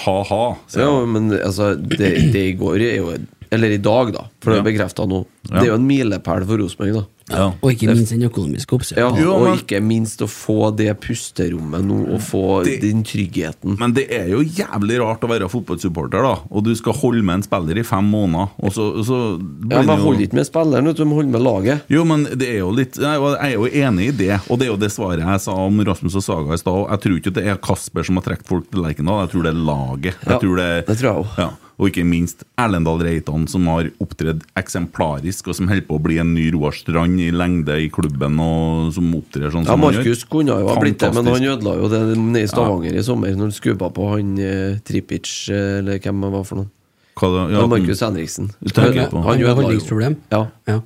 Ha-ha. 0.02 0.44
Ja, 0.74 0.90
men 1.06 1.30
altså, 1.38 1.74
det, 1.78 2.32
det 2.34 2.44
i 2.50 2.54
går 2.58 2.82
er 2.82 2.96
jo 2.98 3.12
Eller 3.54 3.70
i 3.70 3.78
dag, 3.78 4.10
da, 4.16 4.24
for 4.42 4.50
det 4.50 4.58
er 4.62 4.66
bekrefta 4.66 5.04
nå. 5.06 5.20
Det 5.46 5.60
er 5.60 5.68
jo 5.70 5.76
en 5.78 5.86
milepæl 5.86 6.46
for 6.48 6.58
Rosenborg, 6.58 6.96
da. 6.96 7.04
Ja. 7.30 7.52
Og 7.62 7.70
ikke 7.72 7.88
minst 7.88 8.10
den 8.12 8.22
økonomiske 8.28 8.74
oppsida. 8.76 9.00
Ja, 9.00 9.08
Jo, 9.16 9.32
og 9.34 9.56
ikke 9.56 9.78
minst 9.80 10.20
å 10.20 10.26
få 10.28 10.68
det 10.76 10.90
pusterommet 11.00 11.82
nå, 11.86 12.12
og 12.12 12.20
få 12.20 12.64
Det- 12.64 12.80
den 12.82 13.02
tryggheten. 13.02 13.78
Men 13.78 13.94
det 13.94 14.10
er 14.12 14.28
jo 14.28 14.42
jævlig 14.44 14.98
rart 15.00 15.20
å 15.24 15.28
være 15.30 15.48
fotballsupporter, 15.48 16.20
da. 16.22 16.34
Og 16.50 16.64
du 16.64 16.74
skal 16.74 16.92
holde 16.92 17.22
med 17.24 17.36
en 17.36 17.42
spiller 17.42 17.78
i 17.78 17.82
fem 17.82 18.04
måneder, 18.04 18.50
og 18.62 18.70
så, 18.72 18.90
så 19.04 19.40
Ja, 19.70 19.80
men 19.82 19.96
jo- 19.98 20.04
Hold 20.04 20.18
ikke 20.20 20.34
med 20.34 20.46
spilleren, 20.46 20.94
du, 20.94 21.04
må 21.06 21.14
holde 21.14 21.30
med 21.30 21.40
laget. 21.40 21.80
Jo, 21.88 22.04
men 22.04 22.24
det 22.24 22.48
er 22.48 22.58
jo 22.58 22.70
litt 22.70 22.94
Jeg 22.96 23.16
er 23.40 23.52
jo 23.54 23.64
enig 23.66 24.08
i 24.08 24.10
det, 24.10 24.40
og 24.50 24.58
det 24.58 24.68
er 24.68 24.72
jo 24.72 24.76
det 24.76 24.90
svaret 24.92 25.18
jeg 25.24 25.40
sa 25.40 25.52
om 25.52 25.80
Rasmus 25.80 26.14
og 26.16 26.22
Saga 26.22 26.52
i 26.52 26.56
stad. 26.56 26.72
og 26.74 26.90
Jeg 26.90 27.00
tror 27.00 27.20
ikke 27.20 27.32
det 27.34 27.46
er 27.46 27.56
Kasper 27.56 28.04
som 28.04 28.16
har 28.16 28.22
trukket 28.22 28.46
folk 28.46 28.70
til 28.70 28.80
Lerkendal, 28.82 29.26
jeg 29.26 29.30
tror 29.32 29.42
det 29.44 29.54
er 29.54 29.64
laget. 29.64 30.14
Jeg 30.20 30.28
Ja, 30.28 30.38
tror 30.38 30.56
det, 30.56 30.86
det 30.86 30.98
tror 30.98 31.16
jeg. 31.16 31.26
Ja. 31.38 31.50
Og 31.74 31.88
ikke 31.90 32.04
minst 32.06 32.44
Erlendal 32.60 33.00
Reitan, 33.02 33.48
som 33.50 33.66
har 33.66 33.88
opptredd 34.02 34.44
eksemplarisk, 34.60 35.48
og 35.50 35.56
som 35.58 35.66
holder 35.70 35.86
på 35.88 35.96
å 35.98 36.02
bli 36.04 36.20
en 36.22 36.30
ny 36.36 36.44
Roar 36.54 36.76
Strand 36.76 37.18
i 37.20 37.32
lengde 37.34 37.74
i 37.82 37.88
klubben, 37.90 38.38
og 38.38 38.92
som 38.94 39.10
opptrer 39.18 39.50
sånn 39.50 39.66
Ja, 39.66 39.72
som 39.74 39.82
han 39.82 39.96
gjør. 39.96 40.04
Markus 40.04 40.24
kunne 40.30 40.54
jo 40.60 40.68
ha 40.70 40.78
blitt 40.80 41.02
det, 41.02 41.10
men 41.16 41.26
han 41.32 41.48
ødela 41.50 41.74
jo 41.80 41.90
det 41.90 42.02
nede 42.14 42.44
i 42.44 42.52
Stavanger 42.52 42.94
i 42.94 43.02
sommer, 43.02 43.34
når 43.34 43.50
han 43.50 43.58
skubba 43.58 43.90
på 43.90 44.08
han 44.14 44.32
eh, 44.38 44.78
Tripic, 44.86 45.34
eh, 45.50 45.78
eller 45.82 45.98
hvem 45.98 46.22
det 46.22 46.32
var 46.38 46.46
for 46.46 46.62
noe. 46.62 46.70
Hva 47.14 47.28
da? 47.30 47.42
Ja, 47.50 47.60
Ja, 47.60 47.66
Markus 47.70 48.00
Henriksen. 48.02 48.50
Han, 48.74 48.84
han, 48.84 48.98
Han- 48.98 48.98
han, 48.98 49.22
Han 49.22 49.40
Han 49.44 49.68
med 49.98 50.16
Ja 50.32 50.46
jo. 50.66 50.82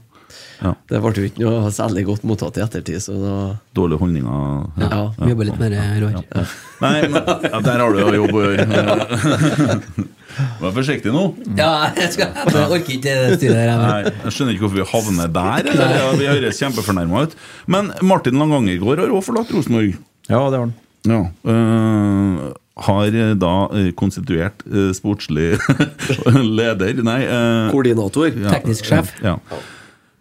Ja. 0.58 0.66
Ja. 0.66 0.70
Ja. 0.70 0.74
Det 0.90 0.98
ble 1.04 1.12
jo 1.14 1.26
ikke 1.28 1.44
noe 1.44 1.70
særlig 1.74 2.02
godt 2.08 2.24
mottatt 2.26 2.56
i 2.58 2.62
ettertid, 2.64 2.98
så 3.04 3.14
da 3.14 3.34
Dårlige 3.78 4.00
holdninger. 4.00 4.64
Ja. 4.82 5.02
Vi 5.20 5.28
jobber 5.30 5.46
litt 5.46 5.60
mer, 5.60 5.76
Roar. 6.02 6.24
Nei, 6.82 6.92
men 7.06 7.18
ja, 7.18 7.60
der 7.62 7.82
har 7.84 7.94
du 7.94 8.00
jo 8.02 8.10
jobb 8.22 8.34
å 8.38 8.42
gjøre. 8.46 9.78
Vær 10.58 10.74
forsiktig 10.76 11.12
nå. 11.14 11.22
Ja, 11.58 11.70
jeg, 11.98 12.10
skal, 12.14 12.34
jeg 12.46 12.66
orker 12.66 12.94
ikke 12.94 13.02
det 13.06 13.38
styret 13.38 13.56
der. 13.58 13.72
Nei, 13.80 14.12
jeg 14.26 14.34
skjønner 14.34 14.54
ikke 14.54 14.66
hvorfor 14.66 14.80
vi 14.82 14.86
havner 14.92 15.32
der. 15.38 15.70
Eller? 15.72 15.94
Ja, 15.98 16.10
vi 16.18 16.28
høres 16.30 16.60
kjempefornærma 16.62 17.24
ut. 17.26 17.34
Men 17.70 17.90
Martin 18.06 18.38
Langangergård 18.42 19.02
har 19.02 19.10
også 19.14 19.30
forlatt 19.32 19.54
Rosenborg. 19.54 19.96
Ja, 20.28 20.42
det 20.50 20.60
har 20.60 20.66
han. 20.66 20.74
Ja. 21.08 21.20
øh, 21.48 22.52
har 22.88 23.10
da 23.40 23.54
øh, 23.74 23.88
konstituert 23.98 24.62
øh, 24.66 24.90
sportslig 24.94 25.56
leder 26.58 27.02
Nei. 27.02 27.20
øh, 27.26 27.70
Koordinator. 27.72 28.28
ja, 28.34 28.52
Teknisk 28.54 28.86
sjef. 28.90 29.14
Ja. 29.24 29.38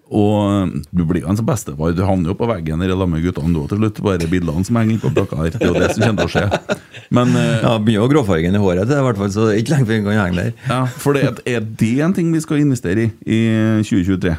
Og 0.08 0.36
øh, 0.48 0.74
du 0.96 1.04
blir 1.08 1.24
jo 1.26 1.30
hans 1.32 1.44
bestefar. 1.44 1.96
Du 1.96 2.04
havner 2.08 2.32
jo 2.32 2.38
på 2.40 2.48
veggen 2.50 2.84
i 2.84 2.90
lag 2.90 3.10
med 3.12 3.24
guttene 3.26 3.54
du 3.54 3.64
til 3.68 3.82
slutt. 3.82 4.02
Bare 4.06 4.30
bildene 4.32 4.66
som 4.68 4.80
henger 4.80 5.02
på 5.04 5.12
her. 5.14 5.52
Det 5.52 5.62
er 5.62 5.72
jo 5.72 5.78
det 5.78 5.94
som 5.96 6.06
kommer 6.06 6.24
til 6.24 6.30
å 6.30 6.34
skje. 6.36 6.76
Men 7.18 7.34
øh, 7.36 7.56
Ja, 7.64 7.78
Begynner 7.78 8.04
jo 8.04 8.12
gråfargen 8.12 8.56
i 8.56 8.62
håret, 8.62 8.88
til, 8.88 8.98
er 8.98 9.08
hvert 9.08 9.20
fall, 9.22 9.32
så 9.36 9.50
ikke 9.56 9.76
lenge 9.76 9.88
før 9.90 9.98
vi 10.00 10.06
kan 10.06 10.22
henge 10.22 10.42
der. 10.42 10.54
ja, 10.70 10.82
for 11.00 11.18
det, 11.18 11.26
er 11.48 11.66
det 11.82 11.96
en 12.04 12.16
ting 12.16 12.32
vi 12.34 12.44
skal 12.44 12.64
investere 12.64 13.08
i 13.08 13.38
i 13.38 13.42
2023? 13.84 14.36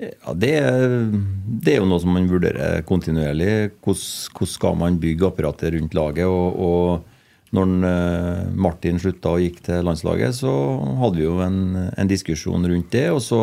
Ja, 0.00 0.32
det, 0.32 0.52
det 1.60 1.74
er 1.74 1.82
jo 1.82 1.88
noe 1.88 2.00
som 2.00 2.14
man 2.16 2.28
vurderer 2.30 2.80
kontinuerlig. 2.88 3.72
Hvordan, 3.84 4.48
skal 4.48 4.78
man 4.80 4.96
bygge 5.02 5.28
apparatet 5.28 5.74
rundt 5.76 5.96
laget? 5.96 6.24
Og, 6.24 6.56
og 6.56 7.56
når 7.56 7.74
eh, 7.88 8.46
Martin 8.54 9.00
slutta 9.02 9.34
og 9.34 9.42
gikk 9.44 9.60
til 9.66 9.84
landslaget, 9.84 10.38
så 10.38 10.52
hadde 11.02 11.18
vi 11.20 11.26
jo 11.26 11.36
en, 11.44 11.60
en 11.90 12.10
diskusjon 12.10 12.64
rundt 12.70 12.90
det. 12.94 13.08
Og 13.12 13.20
så 13.26 13.42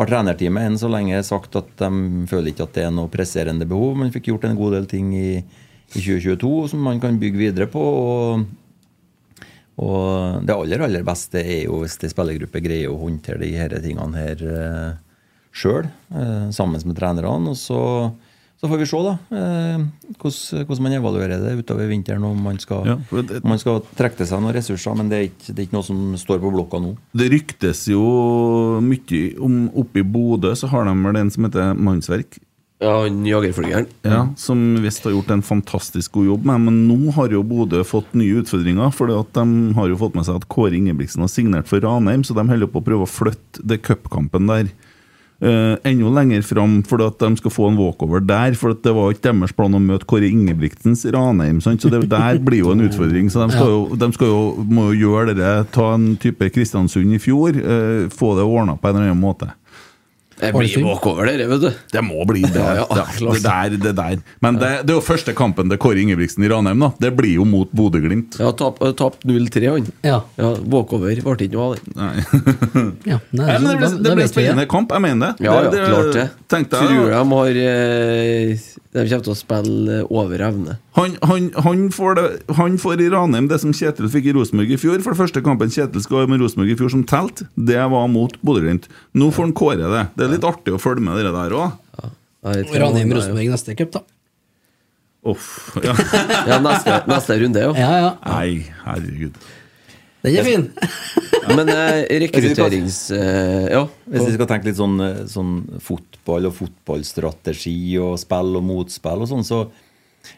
har 0.00 0.08
trenerteamet 0.08 0.70
enn 0.70 0.80
så 0.80 0.88
lenge 0.90 1.20
sagt 1.26 1.56
at 1.58 1.68
de 1.80 2.24
føler 2.30 2.52
ikke 2.52 2.64
at 2.64 2.74
det 2.78 2.86
er 2.86 2.94
noe 2.94 3.12
presserende 3.12 3.68
behov. 3.68 3.94
Man 4.00 4.12
fikk 4.14 4.30
gjort 4.30 4.48
en 4.48 4.58
god 4.58 4.78
del 4.78 4.88
ting 4.90 5.12
i, 5.16 5.36
i 5.42 6.00
2022 6.00 6.72
som 6.72 6.84
man 6.88 7.00
kan 7.02 7.20
bygge 7.20 7.44
videre 7.46 7.68
på. 7.70 7.82
og 7.82 8.50
og 9.80 10.44
det 10.44 10.52
aller 10.52 10.84
aller 10.84 11.04
beste 11.06 11.40
er 11.40 11.64
jo 11.64 11.80
hvis 11.80 11.96
en 12.02 12.12
spillergruppe 12.12 12.60
greier 12.60 12.92
å 12.92 13.00
håndtere 13.00 13.40
de 13.40 13.54
her 13.56 13.72
tingene 13.80 14.20
her 14.20 14.42
eh, 14.44 14.90
sjøl, 15.52 15.88
eh, 16.12 16.50
sammen 16.52 16.82
med 16.84 16.98
trenerne. 16.98 17.54
Og 17.54 17.56
så, 17.58 17.80
så 18.62 18.68
får 18.70 18.78
vi 18.78 18.86
se 18.86 18.98
da, 19.02 19.12
eh, 19.34 19.80
hvordan, 20.22 20.66
hvordan 20.68 20.82
man 20.86 20.92
evaluerer 20.94 21.40
det 21.42 21.56
utover 21.64 21.88
vinteren. 21.90 22.22
Om 22.28 22.42
man 22.46 22.58
skal, 22.62 22.84
Ja, 22.86 22.96
det- 23.22 23.42
man 23.42 23.58
skal 23.58 23.80
trekke 23.98 24.16
til 24.20 24.26
seg 24.30 24.40
noen 24.40 24.54
ressurser. 24.54 24.94
Men 24.96 25.08
det 25.10 25.18
er, 25.18 25.24
ikke, 25.32 25.50
det 25.52 25.58
er 25.58 25.66
ikke 25.66 25.78
noe 25.80 25.82
som 25.88 26.14
står 26.14 26.38
på 26.38 26.52
blokka 26.54 26.78
nå. 26.80 26.96
Det 27.12 27.28
ryktes 27.32 27.88
jo 27.90 28.78
mye 28.80 29.40
om 29.42 29.68
Oppe 29.74 29.98
i 29.98 30.06
Bodø 30.06 30.52
så 30.54 30.68
har 30.70 30.84
de 30.86 30.94
vel 30.94 31.16
en 31.16 31.30
som 31.30 31.44
heter 31.44 31.74
Mannsverk. 31.76 32.38
Ja, 32.82 33.02
han 33.04 33.24
jagerflygeren. 33.24 33.86
Ja, 34.02 34.28
Som 34.36 34.76
visst 34.82 35.04
har 35.04 35.12
gjort 35.12 35.30
en 35.30 35.42
fantastisk 35.42 36.12
god 36.12 36.26
jobb 36.26 36.44
med, 36.44 36.60
men 36.66 36.88
nå 36.88 37.12
har 37.14 37.28
jo 37.30 37.42
Bodø 37.46 37.82
fått 37.86 38.12
nye 38.18 38.42
utfordringer. 38.42 38.92
For 38.92 39.06
de 39.06 39.74
har 39.74 39.88
jo 39.88 39.96
fått 39.96 40.14
med 40.14 40.24
seg 40.26 40.36
at 40.40 40.48
Kåre 40.48 40.74
Ingebrigtsen 40.74 41.22
har 41.22 41.30
signert 41.30 41.66
for 41.70 41.78
Ranheim, 41.80 42.22
så 42.26 42.34
de 42.34 42.42
holder 42.48 42.66
på 42.66 42.80
å 42.82 42.84
prøve 42.84 43.06
å 43.06 43.10
flytte 43.10 43.62
det 43.64 43.82
cupkampen 43.82 44.46
der 44.50 44.70
eh, 45.42 45.74
enda 45.90 46.12
lenger 46.18 46.44
fram, 46.46 46.80
for 46.86 47.02
at 47.04 47.18
de 47.22 47.36
skal 47.40 47.54
få 47.54 47.70
en 47.70 47.78
walkover 47.80 48.22
der. 48.24 48.56
For 48.58 48.74
det 48.74 48.94
var 48.96 49.14
ikke 49.14 49.28
deres 49.30 49.54
plan 49.56 49.76
å 49.76 49.82
møte 49.82 50.08
Kåre 50.08 50.30
Ingebrigtsens 50.30 51.04
Ranheim, 51.14 51.60
sant? 51.64 51.82
så 51.82 51.92
det 51.92 52.04
der 52.12 52.40
blir 52.42 52.64
jo 52.64 52.74
en 52.74 52.84
utfordring. 52.88 53.30
Så 53.32 53.44
de, 53.44 53.56
skal 53.56 53.72
jo, 53.74 53.82
de 53.98 54.12
skal 54.16 54.32
jo, 54.32 54.42
må 54.68 54.90
jo 54.92 55.08
gjøre 55.08 55.36
det, 55.38 55.54
ta 55.74 55.92
en 55.96 56.12
type 56.22 56.52
Kristiansund 56.54 57.16
i 57.16 57.20
fjor, 57.22 57.58
uh, 57.58 58.06
få 58.12 58.36
det 58.38 58.46
ordna 58.46 58.78
på 58.78 58.90
en 58.90 58.96
eller 58.96 59.12
annen 59.12 59.22
måte. 59.22 59.50
Det 60.40 60.52
blir 60.56 60.84
walkover, 60.86 61.28
dere, 61.30 61.46
vet 61.50 61.62
du. 61.62 61.68
Det 61.92 62.02
må 62.04 62.24
bli 62.28 62.42
det. 62.46 62.62
Ja, 62.72 62.86
ja, 62.96 63.04
det, 63.32 63.42
der, 63.44 63.76
det 63.82 63.92
der. 63.98 64.20
Men 64.44 64.56
det, 64.60 64.70
det 64.86 64.94
er 64.94 64.98
jo 64.98 65.04
første 65.04 65.34
kampen 65.36 65.70
til 65.70 65.78
Kåre 65.82 66.00
Ingebrigtsen 66.02 66.44
i 66.44 66.50
Ranheim. 66.50 66.80
da 66.82 66.90
Det 67.02 67.12
blir 67.16 67.36
jo 67.36 67.46
mot 67.48 67.70
Bodø-Glimt. 67.76 68.38
Ja, 68.40 68.52
tapt 68.56 68.82
tap 68.98 69.18
0-3, 69.28 69.64
han. 69.70 69.88
Ja. 70.06 70.20
Ja, 70.40 70.52
Walkover 70.72 71.20
ble 71.22 71.36
ikke 71.36 71.52
noe 71.56 71.68
av 71.68 71.76
det. 71.76 71.96
Nei. 71.98 72.14
Ja, 73.12 73.18
nei, 73.34 73.46
men 73.58 73.66
det 73.66 73.76
blir, 73.80 73.96
det 74.04 74.14
blir 74.16 74.30
spennende 74.30 74.66
kamp, 74.70 74.92
jeg 74.94 75.02
mener 75.04 75.32
det. 75.32 75.46
Ja, 75.46 75.56
ja, 75.64 75.70
det, 75.72 75.82
klart 75.88 76.12
det. 76.16 76.26
Tenkte 76.52 76.80
Tror 76.82 77.10
jeg, 77.10 77.18
de 77.18 77.38
har 77.38 77.60
eh, 77.66 78.66
De 78.92 79.06
kommer 79.08 79.24
til 79.24 79.32
å 79.32 79.36
spille 79.38 79.98
over 80.12 80.42
evne. 80.44 80.74
han, 80.98 81.14
han, 81.24 81.46
han, 81.64 81.84
får 81.94 82.16
det, 82.18 82.24
han 82.58 82.74
får 82.80 83.00
i 83.00 83.06
Ranheim 83.14 83.46
det 83.48 83.56
som 83.62 83.72
Kjetil 83.72 84.10
fikk 84.12 84.26
i 84.28 84.34
Rosenborg 84.36 84.74
i 84.74 84.76
fjor. 84.76 84.98
For 85.00 85.14
det 85.16 85.20
første 85.22 85.40
kampen 85.46 85.72
Kjetil 85.72 86.04
skal 86.04 86.26
ha 86.26 86.28
med 86.28 86.42
Rosenborg 86.44 86.74
i 86.74 86.76
fjor 86.76 86.92
som 86.92 87.04
telt, 87.08 87.40
det 87.56 87.78
var 87.94 88.10
mot 88.12 88.34
Bodø-Glimt. 88.44 88.90
Nå 89.16 89.30
får 89.32 89.48
han 89.48 89.54
Kåre 89.56 89.88
det. 89.94 90.02
Det 90.18 90.26
er 90.26 90.34
litt 90.34 90.44
artig 90.44 90.74
å 90.76 90.80
følge 90.82 91.06
med 91.06 91.16
dere 91.22 91.32
der 91.32 91.56
òg. 91.56 91.78
Om- 92.02 92.76
Ranheim-Rosenborg 92.82 93.48
neste 93.54 93.78
cup, 93.80 93.96
da. 93.96 94.04
Uff. 95.32 95.48
Ja. 95.80 95.94
Ja, 96.50 96.56
neste, 96.60 97.00
neste 97.08 97.36
runde, 97.40 97.60
jo. 97.64 97.72
Ja, 97.78 97.90
ja. 98.02 98.12
Nei, 98.26 98.66
herregud. 98.84 99.36
Den 100.22 100.38
er 100.38 100.46
fin! 100.46 100.68
Men 101.56 101.70
eh, 101.72 102.04
rekrutterings... 102.22 102.98
Eh, 103.10 103.68
ja. 103.72 103.86
Hvis 104.06 104.28
vi 104.28 104.34
skal 104.36 104.48
tenke 104.50 104.68
litt 104.68 104.78
sånn, 104.78 105.00
eh, 105.02 105.22
sånn 105.30 105.56
fotball 105.82 106.46
og 106.48 106.54
fotballstrategi 106.60 107.96
og 108.02 108.14
spill 108.22 108.60
og 108.60 108.66
motspill 108.68 109.24
og 109.24 109.30
sånn, 109.32 109.42
så 109.46 109.64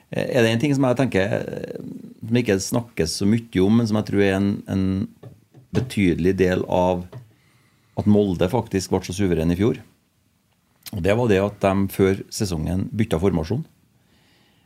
er 0.08 0.40
det 0.40 0.54
en 0.54 0.62
ting 0.62 0.72
som 0.72 0.86
jeg 0.88 0.96
tenker 0.96 1.44
som 2.24 2.40
ikke 2.40 2.56
snakkes 2.62 3.18
så 3.20 3.28
mye 3.28 3.60
om, 3.60 3.80
men 3.80 3.90
som 3.90 3.98
jeg 4.00 4.08
tror 4.08 4.24
er 4.24 4.38
en, 4.38 4.48
en 4.72 4.86
betydelig 5.76 6.32
del 6.40 6.64
av 6.72 7.04
at 7.98 8.08
Molde 8.10 8.48
faktisk 8.50 8.94
ble 8.94 9.02
så 9.04 9.14
suveren 9.14 9.52
i 9.52 9.58
fjor. 9.58 9.82
Og 10.94 11.02
Det 11.04 11.14
var 11.18 11.30
det 11.30 11.40
at 11.42 11.60
de 11.62 11.88
før 11.92 12.24
sesongen 12.32 12.88
bytta 12.94 13.20
formasjon. 13.20 13.64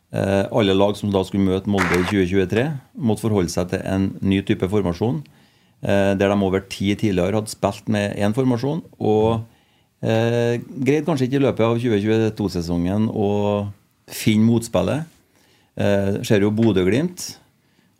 Eh, 0.08 0.44
alle 0.56 0.76
lag 0.76 0.96
som 0.96 1.10
da 1.12 1.20
skulle 1.26 1.44
møte 1.44 1.68
Molde 1.68 2.00
i 2.00 2.06
2023, 2.08 2.64
måtte 2.96 3.26
forholde 3.26 3.52
seg 3.52 3.72
til 3.72 3.82
en 3.84 4.10
ny 4.24 4.40
type 4.46 4.68
formasjon. 4.72 5.20
Eh, 5.82 6.12
der 6.18 6.32
de 6.32 6.38
over 6.42 6.64
ti 6.64 6.94
tidligere 6.96 7.40
hadde 7.40 7.52
spilt 7.52 7.90
med 7.92 8.16
én 8.16 8.36
formasjon. 8.36 8.80
Og 8.98 9.42
eh, 10.02 10.56
greide 10.78 11.04
kanskje 11.08 11.28
ikke 11.28 11.40
i 11.40 11.44
løpet 11.44 11.66
av 11.66 11.82
2022-sesongen 11.82 13.10
å 13.12 13.28
finne 14.08 14.48
motspillet. 14.48 15.04
Eh, 15.78 16.16
ser 16.26 16.42
jo 16.42 16.54
Bodø-Glimt 16.54 17.36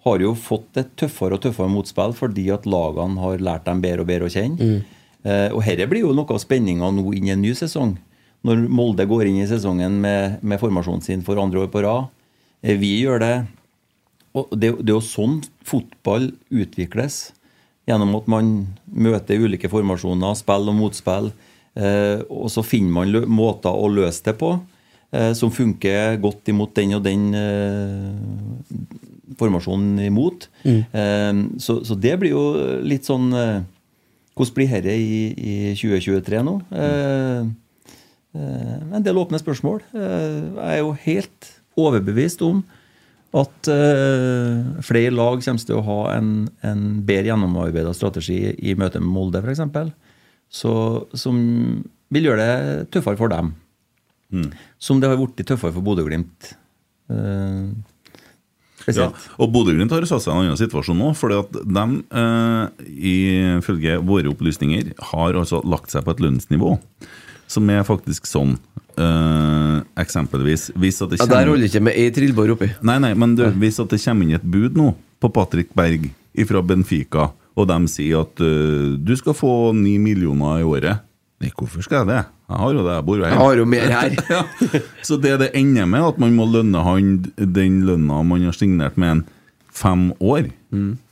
har 0.07 0.23
jo 0.23 0.33
fått 0.39 0.79
et 0.81 0.91
tøffere 0.99 1.37
og 1.37 1.43
tøffere 1.45 1.71
motspill 1.71 2.15
fordi 2.17 2.49
at 2.55 2.67
lagene 2.71 3.21
har 3.21 3.43
lært 3.45 3.67
dem 3.69 3.83
bedre 3.85 4.05
og 4.05 4.09
bedre 4.11 4.29
å 4.29 4.33
kjenne. 4.33 4.79
Eh, 5.27 5.49
og 5.53 5.65
dette 5.67 5.89
blir 5.91 6.07
jo 6.07 6.15
noe 6.17 6.31
av 6.33 6.41
spenninga 6.43 6.89
nå 6.95 7.05
inn 7.19 7.29
i 7.29 7.35
en 7.35 7.43
ny 7.43 7.53
sesong. 7.59 7.97
Når 8.47 8.67
Molde 8.71 9.07
går 9.09 9.29
inn 9.29 9.41
i 9.43 9.49
sesongen 9.51 9.99
med, 10.03 10.39
med 10.47 10.61
formasjonen 10.61 11.03
sin 11.05 11.25
for 11.27 11.41
andre 11.43 11.65
år 11.65 11.73
på 11.73 11.83
rad. 11.85 12.11
Eh, 12.63 12.79
vi 12.79 12.99
gjør 13.03 13.23
det 13.25 13.35
og 14.37 14.53
det, 14.53 14.73
det 14.83 14.93
er 14.93 14.97
jo 14.97 15.05
sånn 15.05 15.39
fotball 15.67 16.31
utvikles. 16.53 17.31
Gjennom 17.89 18.19
at 18.19 18.27
man 18.31 18.51
møter 18.85 19.41
ulike 19.41 19.71
formasjoner, 19.73 20.37
spill 20.39 20.69
og 20.71 20.77
motspill. 20.77 21.31
Eh, 21.79 22.25
og 22.29 22.51
så 22.53 22.65
finner 22.67 22.93
man 22.99 23.31
måter 23.31 23.73
å 23.73 23.89
løse 23.93 24.25
det 24.27 24.37
på 24.41 24.57
eh, 25.15 25.33
som 25.39 25.53
funker 25.55 26.19
godt 26.23 26.51
imot 26.51 26.75
den 26.77 26.97
og 26.97 27.05
den 27.07 27.29
eh, 27.39 28.75
formasjonen 29.39 30.03
imot. 30.09 30.49
Eh, 30.65 31.33
så, 31.63 31.81
så 31.87 31.99
det 31.99 32.17
blir 32.21 32.35
jo 32.35 32.45
litt 32.85 33.09
sånn 33.09 33.33
eh, 33.33 33.59
Hvordan 34.39 34.55
blir 34.55 34.69
dette 34.71 34.93
i, 34.95 35.23
i 35.35 35.55
2023 35.75 36.41
nå? 36.47 36.53
Eh, 36.71 37.49
en 38.37 39.05
del 39.05 39.19
åpne 39.21 39.41
spørsmål. 39.41 39.81
Eh, 39.95 40.43
jeg 40.59 40.75
er 40.75 40.83
jo 40.83 40.93
helt 41.05 41.49
overbevist 41.79 42.43
om 42.47 42.65
at 43.39 43.69
eh, 43.69 44.83
flere 44.85 45.13
lag 45.13 45.43
kommer 45.45 45.65
til 45.69 45.77
å 45.79 45.85
ha 45.85 45.99
en, 46.17 46.49
en 46.65 46.85
bedre 47.07 47.31
gjennomarbeida 47.33 47.93
strategi 47.97 48.41
i 48.57 48.75
møte 48.79 49.01
med 49.03 49.13
Molde, 49.13 49.43
f.eks. 49.45 49.93
Som 50.49 51.41
vil 52.15 52.31
gjøre 52.31 52.47
det 52.47 52.89
tøffere 52.95 53.21
for 53.21 53.33
dem. 53.33 53.53
Som 54.81 55.01
det 55.01 55.11
har 55.11 55.21
blitt 55.21 55.45
tøffere 55.49 55.75
for 55.77 55.85
Bodø-Glimt. 55.85 56.55
Eh, 57.13 57.69
Ja, 58.89 59.11
og 59.37 59.51
Bodø-Glimt 59.53 59.93
har 59.93 60.05
satt 60.09 60.23
seg 60.25 60.33
i 60.33 60.37
en 60.39 60.47
annen 60.47 60.57
situasjon 60.61 60.97
nå. 60.97 61.11
fordi 61.19 61.37
at 61.43 61.57
de, 61.77 61.83
eh, 62.17 62.85
ifølge 63.59 63.99
våre 64.09 64.31
opplysninger, 64.33 64.95
har 65.11 65.37
altså 65.37 65.61
lagt 65.69 65.93
seg 65.93 66.07
på 66.07 66.15
et 66.15 66.23
lønnsnivå 66.25 66.79
som 67.49 67.71
er 67.73 67.87
faktisk 67.89 68.29
sånn 68.31 68.59
Uh, 68.99 69.79
Eksempelvis 70.03 70.73
hvis 70.75 70.97
at 71.05 71.13
det 71.13 71.21
ja 71.21 71.27
der 71.31 71.47
holder 71.47 71.63
det 71.63 71.69
ikke 71.71 71.85
med 71.87 71.95
ei 72.01 72.09
trillbar 72.11 72.51
oppi. 72.51 72.67
Nei, 72.83 72.97
nei, 72.99 73.13
men 73.15 73.37
du, 73.39 73.45
hvis 73.63 73.79
at 73.79 73.93
det 73.93 74.01
kommer 74.03 74.27
inn 74.27 74.35
et 74.35 74.43
bud 74.43 74.75
nå 74.75 74.89
på 75.23 75.31
Patrick 75.37 75.71
Berg 75.79 76.09
fra 76.49 76.63
Benfica, 76.67 77.29
og 77.55 77.69
de 77.71 77.77
sier 77.93 78.25
at 78.25 78.43
uh, 78.43 78.97
du 78.99 79.15
skal 79.21 79.37
få 79.39 79.71
ni 79.77 80.01
millioner 80.03 80.65
i 80.65 80.67
året 80.67 81.05
Nei, 81.39 81.53
hvorfor 81.55 81.85
skal 81.87 82.01
jeg 82.01 82.09
det? 82.09 82.23
Jeg 82.51 82.59
har 82.59 82.73
jo 82.75 82.83
det 82.83 82.95
jeg 82.97 83.07
bor 83.07 83.21
jo 83.21 83.27
Jeg 83.29 83.39
har 83.39 83.61
jo 83.61 83.67
mer 83.71 83.93
her. 83.95 84.15
Ja. 84.35 84.41
Så 85.07 85.19
det 85.23 85.37
det 85.45 85.53
ender 85.55 85.87
med, 85.87 86.03
at 86.03 86.19
man 86.19 86.35
må 86.35 86.49
lønne 86.51 86.83
han 86.83 87.13
den 87.39 87.77
lønna 87.87 88.25
man 88.27 88.43
har 88.49 88.57
signert 88.59 88.99
med 88.99 89.13
en 89.13 89.23
fem 89.71 90.09
år. 90.19 90.49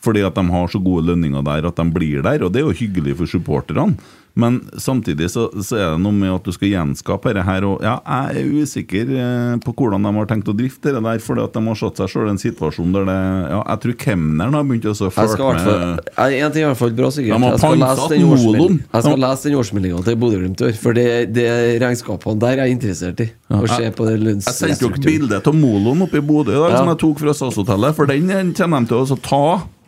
Fordi 0.03 0.25
at 0.27 0.35
de 0.35 0.43
har 0.51 0.73
så 0.73 0.81
gode 0.83 1.07
lønninger 1.13 1.45
der 1.47 1.69
at 1.71 1.79
de 1.79 1.87
blir 1.95 2.25
der, 2.27 2.43
og 2.43 2.51
det 2.51 2.65
er 2.65 2.67
jo 2.67 2.75
hyggelig 2.75 3.15
for 3.21 3.31
supporterne. 3.31 3.95
Men 4.37 4.59
samtidig 4.77 5.31
så, 5.33 5.47
så 5.65 5.77
er 5.81 5.87
det 5.95 6.01
noe 6.05 6.13
med 6.13 6.29
at 6.35 6.45
du 6.45 6.53
skal 6.53 6.69
gjenskape 6.69 7.33
dette 7.33 7.45
her. 7.47 7.65
Og 7.65 7.81
ja, 7.85 7.95
jeg 8.05 8.43
er 8.43 8.51
usikker 8.61 9.13
eh, 9.17 9.55
på 9.65 9.73
hvordan 9.73 10.05
de 10.05 10.13
har 10.19 10.29
tenkt 10.29 10.51
å 10.53 10.55
drifte 10.57 10.93
det 10.93 11.01
der, 11.07 11.23
fordi 11.25 11.45
at 11.47 11.57
de 11.57 11.63
har 11.65 11.79
satt 11.81 12.03
seg 12.03 12.13
selv 12.13 12.29
i 12.29 12.35
en 12.35 12.41
situasjon 12.43 12.93
der 12.93 13.07
det 13.09 13.17
Ja, 13.17 13.61
jeg 13.73 13.81
tror 13.85 13.97
kemneren 14.05 14.57
har 14.59 14.67
begynt 14.69 14.89
å 14.91 14.95
flørte 15.09 15.49
med 15.57 16.13
En 16.27 16.53
ting 16.53 16.63
er 16.63 16.67
i 16.67 16.69
hvert 16.69 16.81
fall 16.83 16.95
bra, 16.99 17.09
sikkert. 17.15 17.47
Jeg 17.47 17.63
skal 17.63 17.81
lese 17.81 18.09
den 18.13 19.57
årsmelding- 19.57 19.57
årsmeldinga 19.57 20.03
til 20.05 20.19
Bodø-Glimt 20.21 20.61
i 20.61 20.69
år, 20.69 20.77
for 20.81 20.97
det, 20.97 21.07
det 21.37 21.49
regnskapene 21.83 22.39
der 22.43 22.61
er 22.61 22.67
jeg 22.67 22.77
interessert 22.77 23.23
i. 23.25 23.29
Å 23.57 23.63
se 23.71 23.89
på 23.97 24.07
det 24.09 24.17
Jeg 24.19 24.43
sendte 24.43 24.67
lønnsstrukturen. 24.69 25.07
bilde 25.07 25.41
av 25.41 25.55
Moloen 25.57 26.03
oppe 26.05 26.21
i 26.21 26.25
Bodø 26.25 26.53
i 26.53 26.61
dag, 26.61 26.71
Ja. 26.73 26.83
som 26.83 26.93
jeg 26.93 26.99
tok 26.99 27.23
fra 27.25 27.33
SAS-hotellet. 27.33 27.97
For 27.97 28.07
den 28.07 28.53
kommer 28.53 28.81
de 28.85 28.87
til 28.93 29.17
å 29.17 29.19
ta. 29.23 29.45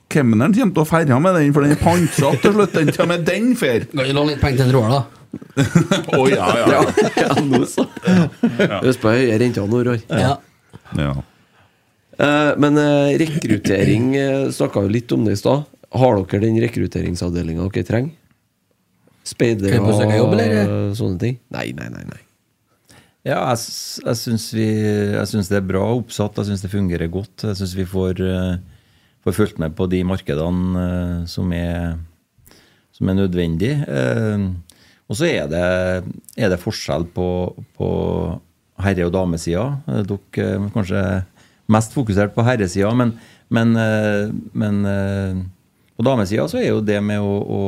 Kemneren 0.09 0.55
kommer 0.57 0.73
til 0.79 0.83
å 0.85 0.89
ferja 0.89 1.19
med 1.21 1.35
den, 1.37 1.51
for 1.53 1.67
den 1.67 1.75
er 1.77 1.81
pantsatt 1.83 2.41
til 2.45 2.55
slutt. 2.57 2.73
Den 2.79 2.93
kommer 2.97 3.19
den 3.25 3.51
fer. 3.61 3.85
Kan 3.93 4.07
du 4.09 4.13
låne 4.17 4.33
litt 4.35 4.41
penger 4.41 4.63
til 4.63 4.71
en 4.71 4.77
Roar, 4.77 4.95
da? 4.95 5.01
Å 6.17 6.23
ja, 6.33 6.47
ja. 6.57 6.69
Ja, 6.73 7.09
ja, 7.21 7.35
nå 7.45 7.61
så. 7.69 7.85
Husk 8.87 9.03
på 9.03 9.13
høye 9.13 9.37
renter 9.43 9.67
nå, 9.69 9.83
Roar. 9.85 10.01
Ja. 10.09 10.37
ja. 10.97 11.11
Eh, 12.19 12.53
men 12.65 12.81
eh, 12.81 13.11
rekruttering 13.21 14.07
uh, 14.17 14.47
snakka 14.55 14.87
vi 14.87 14.95
litt 14.97 15.13
om 15.15 15.27
det 15.29 15.37
i 15.37 15.43
stad. 15.43 15.67
Har 15.93 16.17
dere 16.25 16.41
den 16.47 16.57
rekrutteringsavdelinga 16.65 17.69
dere 17.69 17.87
trenger? 17.89 18.17
Speidere 19.29 19.77
og 19.85 20.97
sånne 20.97 21.21
ting? 21.21 21.37
Nei, 21.53 21.67
nei, 21.77 21.91
nei. 21.93 22.07
nei. 22.09 22.23
Ja, 23.29 23.43
jeg, 23.51 23.59
s- 23.61 24.01
jeg 24.01 24.17
syns 24.17 24.45
Jeg 24.57 25.27
syns 25.29 25.51
det 25.53 25.59
er 25.61 25.67
bra 25.69 25.83
oppsatt. 25.99 26.39
Jeg 26.41 26.49
syns 26.49 26.65
det 26.65 26.71
fungerer 26.73 27.11
godt. 27.13 27.45
Jeg 27.45 27.59
syns 27.61 27.75
vi 27.77 27.85
får, 27.89 28.23
eh, 28.25 28.78
får 29.27 29.37
fulgt 29.37 29.59
med 29.63 29.75
på 29.79 29.87
de 29.91 30.03
markedene 30.07 30.85
eh, 30.85 31.27
som 31.31 31.53
er, 31.57 31.97
som 32.97 33.09
er 33.13 33.19
nødvendig. 33.19 33.75
Eh, 33.89 34.49
Og 35.09 35.17
så 35.17 35.25
er 35.25 35.47
det, 35.49 35.65
er 36.37 36.51
det 36.53 36.61
forskjell 36.61 37.07
på, 37.17 37.27
på 37.79 37.89
herre- 38.85 39.07
og 39.09 39.13
damesida. 39.15 39.63
Eh, 39.89 40.03
Dere 40.05 40.49
er 40.59 40.67
kanskje 40.75 41.03
mest 41.73 41.95
fokusert 41.97 42.35
på 42.37 42.45
herresida, 42.45 42.91
men, 42.97 43.15
men, 43.53 43.73
men 44.57 44.77
på 45.97 46.05
damesida 46.07 46.47
så 46.49 46.61
er 46.63 46.71
jo 46.71 46.81
det 46.85 46.97
med 47.05 47.21
å, 47.21 47.35
å 47.45 47.63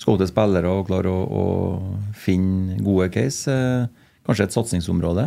scoute 0.00 0.26
spillere 0.28 0.68
og 0.68 0.86
klare 0.88 1.08
å, 1.08 1.22
å 1.24 2.12
finne 2.16 2.76
gode 2.84 3.08
case 3.14 3.54
kanskje 4.28 4.44
et 4.48 4.52
satsingsområde. 4.56 5.24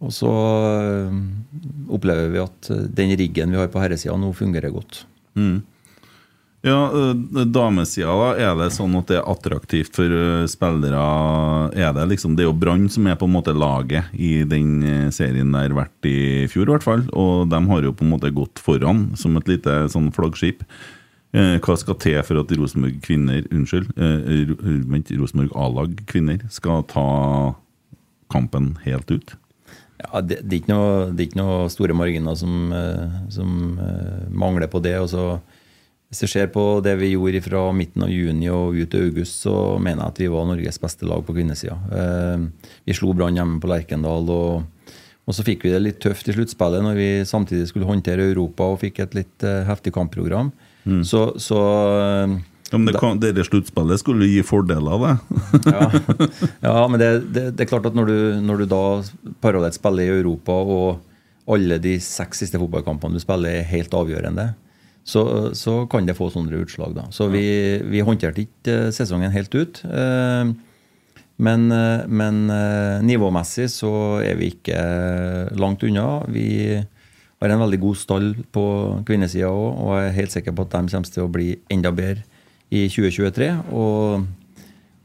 Eh, 0.00 0.06
og 0.06 0.12
så 0.12 0.30
eh, 0.30 1.20
opplever 1.94 2.32
vi 2.32 2.42
at 2.42 2.70
eh, 2.70 2.88
den 2.90 3.14
riggen 3.18 3.54
vi 3.54 3.60
har 3.60 3.70
på 3.72 3.82
herresida 3.82 4.16
nå 4.18 4.32
fungerer 4.36 4.72
godt. 4.74 5.04
Ja, 6.64 6.78
øh, 6.96 7.44
damesida, 7.52 8.08
da. 8.08 8.28
Er 8.40 8.54
det 8.56 8.70
sånn 8.72 8.94
at 8.96 9.10
det 9.10 9.18
er 9.18 9.28
attraktivt 9.28 9.96
for 9.98 10.08
spillere? 10.48 11.04
Er 11.76 11.92
det 11.92 12.06
liksom 12.14 12.36
Det 12.36 12.44
er 12.44 12.48
jo 12.48 12.56
Brann 12.56 12.88
som 12.88 13.06
er 13.06 13.18
på 13.20 13.28
en 13.28 13.34
måte 13.34 13.52
laget 13.52 14.08
i 14.16 14.44
den 14.48 15.10
serien 15.12 15.52
der 15.52 15.76
vært 15.76 16.08
i 16.08 16.46
fjor, 16.48 16.68
i 16.70 16.72
hvert 16.72 16.86
fall. 16.86 17.06
Og 17.12 17.50
de 17.52 17.60
har 17.68 17.84
jo 17.84 17.92
på 17.92 18.06
en 18.06 18.14
måte 18.16 18.32
gått 18.32 18.62
foran 18.64 19.10
som 19.20 19.36
et 19.36 19.50
lite 19.50 19.82
sånn 19.92 20.08
flaggskip. 20.16 20.64
Eh, 21.34 21.58
Hva 21.58 21.74
skal 21.74 21.96
til 21.98 22.20
for 22.22 22.38
at 22.38 22.52
Rosenborg 22.54 23.00
kvinner 23.02 23.42
Unnskyld, 23.50 23.90
eh, 23.98 25.16
Rosenborg 25.18 25.50
A-lag 25.58 25.96
kvinner 26.06 26.44
skal 26.48 26.84
ta 26.86 27.54
kampen 28.30 28.76
helt 28.84 29.10
ut? 29.10 29.34
Ja, 30.04 30.20
det, 30.20 30.42
det, 30.44 30.52
er 30.52 30.60
ikke 30.60 30.74
noe, 30.74 30.94
det 31.10 31.22
er 31.22 31.28
ikke 31.28 31.40
noe 31.40 31.68
store 31.72 31.96
marginer 31.96 32.36
som, 32.38 32.72
eh, 32.76 33.20
som 33.32 33.78
eh, 33.80 34.24
mangler 34.30 34.70
på 34.70 34.82
det. 34.84 34.94
Også, 35.00 35.38
hvis 36.10 36.24
du 36.24 36.30
ser 36.30 36.50
på 36.54 36.64
det 36.84 36.96
vi 37.00 37.14
gjorde 37.14 37.42
fra 37.44 37.64
midten 37.76 38.04
av 38.06 38.12
juni 38.12 38.50
og 38.52 38.76
ut 38.76 38.92
til 38.92 39.08
august, 39.08 39.40
så 39.46 39.54
mener 39.78 40.04
jeg 40.04 40.14
at 40.14 40.22
vi 40.24 40.30
var 40.34 40.46
Norges 40.50 40.80
beste 40.82 41.08
lag 41.08 41.24
på 41.26 41.36
kvinnesida. 41.36 41.78
Eh, 42.00 42.70
vi 42.84 42.96
slo 42.96 43.14
Brann 43.16 43.40
hjemme 43.40 43.62
på 43.62 43.72
Lerkendal. 43.72 44.28
Og, 44.34 44.92
og 45.24 45.36
så 45.36 45.46
fikk 45.46 45.64
vi 45.64 45.72
det 45.72 45.82
litt 45.82 46.02
tøft 46.04 46.28
i 46.28 46.36
sluttspillet 46.36 46.84
når 46.84 47.00
vi 47.00 47.10
samtidig 47.28 47.70
skulle 47.70 47.88
håndtere 47.88 48.28
Europa 48.28 48.68
og 48.74 48.82
fikk 48.84 49.00
et 49.06 49.18
litt 49.22 49.48
heftig 49.68 49.94
kampprogram. 49.96 50.52
Så, 50.84 51.20
så 51.40 51.60
eh, 51.96 52.34
Ja, 52.72 52.78
men 52.80 52.88
det, 52.88 52.98
kan, 52.98 53.20
det 53.20 53.44
sluttspillet 53.46 54.00
skulle 54.00 54.26
gi 54.26 54.40
fordeler, 54.42 54.96
det. 55.04 55.14
ja. 55.74 55.88
ja, 56.64 56.76
men 56.90 56.98
det, 57.00 57.10
det, 57.34 57.44
det 57.54 57.66
er 57.66 57.70
klart 57.70 57.86
at 57.86 57.94
når 57.94 58.08
du, 58.08 58.16
når 58.42 58.62
du 58.62 58.66
da 58.70 58.80
parallelt 59.44 59.76
spiller 59.76 60.08
i 60.08 60.14
Europa, 60.16 60.56
og 60.56 61.52
alle 61.54 61.76
de 61.78 61.98
seks 62.00 62.40
siste 62.40 62.58
fotballkampene 62.58 63.14
du 63.18 63.22
spiller, 63.22 63.60
er 63.60 63.68
helt 63.68 63.94
avgjørende, 63.94 64.48
så, 65.04 65.52
så 65.52 65.82
kan 65.92 66.08
det 66.08 66.16
få 66.16 66.30
sånne 66.32 66.62
utslag. 66.64 66.94
da. 66.96 67.04
Så 67.12 67.28
vi, 67.28 67.44
vi 67.92 68.00
håndterte 68.00 68.46
ikke 68.46 68.78
eh, 68.86 68.92
sesongen 68.96 69.34
helt 69.34 69.52
ut. 69.54 69.82
eh, 69.84 70.54
Men, 71.36 71.64
eh, 71.74 72.06
men 72.08 72.44
nivåmessig 73.04 73.68
så 73.74 73.90
er 74.24 74.38
vi 74.40 74.52
ikke 74.54 74.78
langt 75.60 75.82
unna. 75.84 76.22
Vi 76.32 76.78
har 76.80 77.52
en 77.52 77.60
veldig 77.60 77.80
god 77.82 77.98
stall 78.00 78.30
på 78.54 78.64
kvinnesida 79.04 79.50
òg, 79.52 79.80
og 79.84 79.98
jeg 79.98 80.08
er 80.08 80.16
helt 80.22 80.32
sikker 80.38 80.54
på 80.56 80.64
at 80.64 80.72
de 80.78 80.94
kommer 80.94 81.12
til 81.12 81.26
å 81.26 81.32
bli 81.34 81.50
enda 81.74 81.92
bedre 81.92 82.24
i 82.74 82.86
2023. 82.90 83.50
Og, 83.72 84.24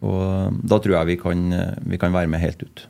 og 0.05 0.61
da 0.65 0.79
tror 0.81 0.97
jeg 0.97 1.11
vi 1.13 1.19
kan, 1.21 1.43
vi 1.85 1.99
kan 2.01 2.15
være 2.15 2.31
med 2.31 2.41
helt 2.43 2.65
ut. 2.65 2.87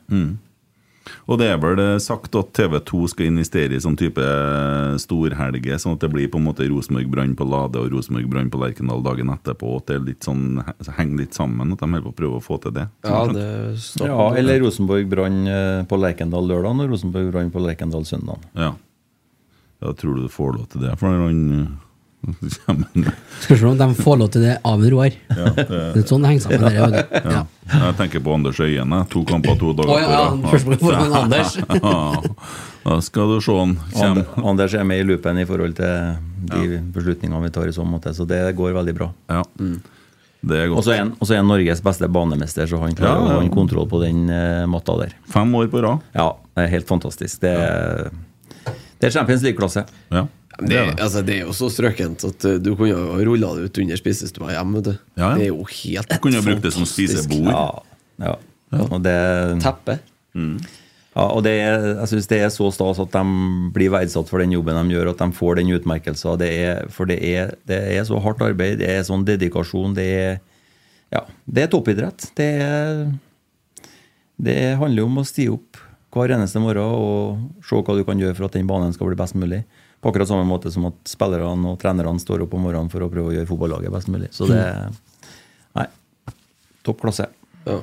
Og 1.29 1.39
det 1.41 1.47
er 1.49 1.59
vel 1.61 1.79
eh, 1.81 1.95
sagt 2.01 2.35
at 2.37 2.51
TV2 2.57 3.01
skal 3.11 3.29
investere 3.29 3.75
i 3.75 3.81
sånn 3.81 3.97
type 3.99 4.23
storhelge, 5.01 5.79
sånn 5.81 5.97
at 5.97 6.03
det 6.03 6.11
blir 6.13 6.29
på 6.31 6.41
en 6.41 6.47
måte 6.49 6.67
Rosenborg-Brann 6.69 7.35
på 7.37 7.47
Lade 7.49 7.81
og 7.81 7.91
Rosenborg-Brann 7.93 8.51
på 8.53 8.61
Lerkendal 8.61 9.03
dagen 9.05 9.33
etterpå. 9.33 9.75
At 9.79 9.89
det 9.89 9.97
er 9.97 10.05
litt 10.11 10.27
sånn, 10.27 10.61
henger 10.97 11.23
litt 11.23 11.37
sammen, 11.37 11.73
at 11.73 11.81
de 11.81 11.89
holder 11.89 12.07
på 12.07 12.13
å 12.13 12.19
prøve 12.21 12.39
å 12.39 12.45
få 12.45 12.59
til 12.63 12.75
det. 12.77 12.87
Ja, 13.07 13.23
det 13.33 13.47
Ja. 14.05 14.29
Eller 14.39 14.63
Rosenborg-Brann 14.65 15.41
eh, 15.47 15.83
på 15.89 16.01
Lerkendal 16.01 16.49
lørdag 16.49 16.85
og 16.85 16.95
Rosenborg-Brann 16.95 17.53
på 17.53 17.65
Lerkendal 17.65 18.07
søndag. 18.09 18.45
Ja. 18.57 18.73
ja. 19.83 19.93
Tror 19.93 20.17
du 20.17 20.25
du 20.27 20.33
får 20.33 20.57
lov 20.57 20.67
til 20.73 20.85
det? 20.85 20.97
For 21.01 21.09
han 21.09 21.79
kommer 22.65 23.57
se 23.57 23.65
om 23.65 23.77
de 23.77 23.87
får 23.95 24.17
lov 24.19 24.29
til 24.33 24.43
det 24.43 24.55
av 24.67 24.81
en 24.83 24.91
Roar. 24.91 25.13
ja, 25.29 25.51
det, 25.55 25.65
Det 25.69 26.01
er 26.03 26.07
sånn 26.09 26.25
det 26.25 26.31
henger 26.33 26.45
sammen. 26.45 26.73
Ja. 26.75 26.87
Der, 26.91 27.21
ja. 27.23 27.43
Jeg 27.69 27.95
tenker 27.99 28.23
på 28.25 28.33
Anders 28.35 28.59
Øyen. 28.59 28.95
To 29.13 29.21
kamper 29.29 29.55
to 29.59 29.71
dager 29.77 29.93
Å, 29.93 29.99
ja, 30.01 30.09
ja, 30.09 30.79
for 30.81 30.97
en 30.97 31.15
Anders. 31.23 31.55
Ja, 31.79 32.23
Da 32.83 32.97
skal 33.05 33.35
du 33.35 33.37
se 33.43 33.55
han 33.55 33.77
Kjem... 33.93 34.19
Anders 34.43 34.73
er 34.75 34.87
med 34.87 35.03
i 35.03 35.05
loopen 35.07 35.39
i 35.39 35.45
forhold 35.47 35.77
til 35.77 36.19
de 36.49 36.81
beslutningene 36.95 37.43
vi 37.45 37.53
tar 37.55 37.69
i 37.69 37.75
så 37.75 37.85
måte, 37.87 38.13
så 38.15 38.25
det 38.27 38.41
går 38.57 38.75
veldig 38.79 38.95
bra. 38.97 39.09
Ja. 39.29 39.43
Det 40.39 40.59
er 40.63 40.71
Og 40.71 40.83
så 40.87 40.93
er 40.95 41.01
han- 41.03 41.15
er 41.19 41.43
Norges 41.43 41.81
beste 41.83 42.07
banemester, 42.07 42.67
så 42.67 42.79
han 42.79 42.95
klarer 42.95 43.19
Ja, 43.19 43.23
å 43.23 43.29
ja. 43.29 43.37
ha 43.37 43.43
en 43.43 43.51
kontroll 43.53 43.87
på 43.91 43.99
den 44.03 44.29
uh, 44.31 44.65
matta 44.71 44.95
der. 45.01 45.15
Fem 45.27 45.51
år 45.55 45.67
på 45.71 45.83
rad. 45.83 45.99
Ja, 46.15 46.33
det 46.55 46.63
er 46.63 46.73
helt 46.75 46.87
fantastisk. 46.87 47.41
Det 47.43 47.51
er, 47.51 48.09
det 48.99 49.07
er 49.07 49.11
Champions 49.11 49.43
League-klasse. 49.43 49.85
Ja. 50.09 50.25
Det, 50.59 50.79
altså, 50.99 51.21
det 51.25 51.37
er 51.37 51.47
jo 51.47 51.53
så 51.55 51.69
strøkent 51.71 52.25
at 52.27 52.45
uh, 52.47 52.57
du 52.59 52.73
kunne 52.75 52.91
jo 52.91 53.19
rulla 53.29 53.53
det 53.55 53.69
ut 53.69 53.79
under 53.83 53.99
spisestua 53.99 54.51
hjemme. 54.55 54.83
du. 54.83 54.91
Ja, 55.15 55.31
ja. 55.31 55.31
Det 55.37 55.47
er 55.47 55.53
jo 55.53 55.63
helt 55.63 56.11
Du 56.11 56.19
kunne 56.23 56.41
jo 56.41 56.45
brukt 56.45 56.65
det 56.65 56.73
som 56.75 56.87
spisebord. 56.89 57.47
Ja, 57.47 57.63
ja. 58.25 58.35
Og 58.85 58.99
det, 59.01 59.15
Teppe. 59.63 59.97
ja, 60.35 61.23
og 61.25 61.41
det 61.45 61.55
er, 61.57 61.87
jeg 62.01 62.11
synes 62.11 62.29
det 62.29 62.41
er 62.45 62.51
så 62.53 62.67
stas 62.73 62.99
at 63.01 63.15
de 63.15 63.23
blir 63.73 63.89
verdsatt 63.93 64.29
for 64.29 64.43
den 64.43 64.53
jobben 64.53 64.77
de 64.77 64.93
gjør, 64.93 65.09
at 65.13 65.23
de 65.23 65.37
får 65.39 65.57
den 65.61 65.73
utmerkelsen. 65.73 66.37
Det 66.41 66.51
er, 66.67 66.83
for 66.93 67.09
det 67.09 67.17
er, 67.25 67.55
det 67.69 67.79
er 67.95 68.05
så 68.05 68.19
hardt 68.21 68.43
arbeid, 68.45 68.77
det 68.83 68.91
er 68.93 69.07
sånn 69.07 69.25
dedikasjon. 69.25 69.97
Det 69.97 70.07
er, 70.19 70.39
ja, 71.15 71.25
det 71.49 71.65
er 71.65 71.73
toppidrett. 71.73 72.29
Det, 72.37 72.49
er, 72.67 73.05
det 74.37 74.59
handler 74.81 75.09
om 75.09 75.23
å 75.23 75.27
stige 75.27 75.57
opp 75.57 75.85
hver 76.13 76.35
eneste 76.35 76.61
morgen 76.61 76.93
og 76.99 77.65
se 77.65 77.77
hva 77.85 77.97
du 77.97 78.05
kan 78.05 78.21
gjøre 78.21 78.37
for 78.37 78.49
at 78.49 78.55
den 78.57 78.69
banen 78.69 78.93
skal 78.93 79.09
bli 79.09 79.17
best 79.17 79.37
mulig. 79.37 79.63
På 79.99 80.11
akkurat 80.11 80.29
samme 80.29 80.47
måte 80.47 80.71
som 80.71 80.87
at 80.87 81.11
spillerne 81.11 81.73
og 81.73 81.79
trenerne 81.81 82.21
står 82.23 82.45
opp 82.45 82.53
om 82.55 82.67
morgenen 82.67 82.91
for 82.91 83.03
å 83.03 83.09
prøve 83.11 83.33
å 83.33 83.35
gjøre 83.35 83.49
fotballaget 83.49 83.95
best 83.95 84.11
mulig. 84.11 84.29
Så 84.35 84.47
det 84.49 84.61
Nei. 85.75 85.87
Topp 86.87 87.01
klasse. 87.03 87.27
Ja. 87.67 87.81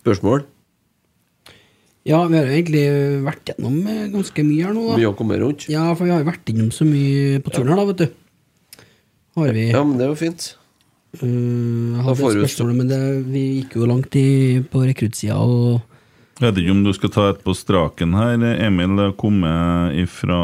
Spørsmål? 0.00 0.46
ja, 2.08 2.20
vi 2.24 2.38
har 2.38 2.48
egentlig 2.48 2.84
vært 3.26 3.50
gjennom 3.50 3.76
eh, 3.84 4.06
ganske 4.12 4.44
mye 4.46 4.68
her 4.68 4.72
nå, 4.76 4.84
da. 4.90 4.96
Mye 5.00 5.10
å 5.10 5.16
komme 5.18 5.36
rundt? 5.42 5.66
Ja, 5.68 5.90
for 5.92 6.08
vi 6.08 6.14
har 6.14 6.22
jo 6.22 6.30
vært 6.30 6.52
innom 6.52 6.70
så 6.72 6.86
mye 6.88 7.42
på 7.44 7.52
turen 7.52 7.72
her, 7.72 7.80
da, 7.80 7.84
vet 7.90 8.00
du. 8.00 8.86
Har 9.38 9.52
vi. 9.54 9.66
Ja, 9.68 9.82
men 9.84 10.00
det 10.00 10.06
er 10.06 10.14
jo 10.14 10.18
fint. 10.18 10.48
Uh, 11.18 11.26
jeg 11.26 11.98
Da 11.98 12.06
hadde 12.06 12.16
får 12.20 12.30
et 12.30 12.38
du 12.38 12.42
spørsmål, 12.46 12.72
men 12.78 12.90
det, 12.90 13.00
vi 13.28 13.44
gikk 13.58 13.76
jo 13.76 13.90
langt 13.90 14.18
i, 14.18 14.28
på 14.72 14.84
rekruttsida, 14.86 15.36
og 15.36 15.97
Jeg 16.38 16.52
vet 16.52 16.60
ikke 16.62 16.74
om 16.76 16.84
du 16.86 16.92
skal 16.94 17.10
ta 17.10 17.22
et 17.32 17.40
på 17.42 17.52
straken 17.56 18.12
her. 18.14 18.42
Emil 18.62 18.94
det 18.94 19.08
kom 19.18 19.40
med 19.42 19.96
ifra 19.98 20.36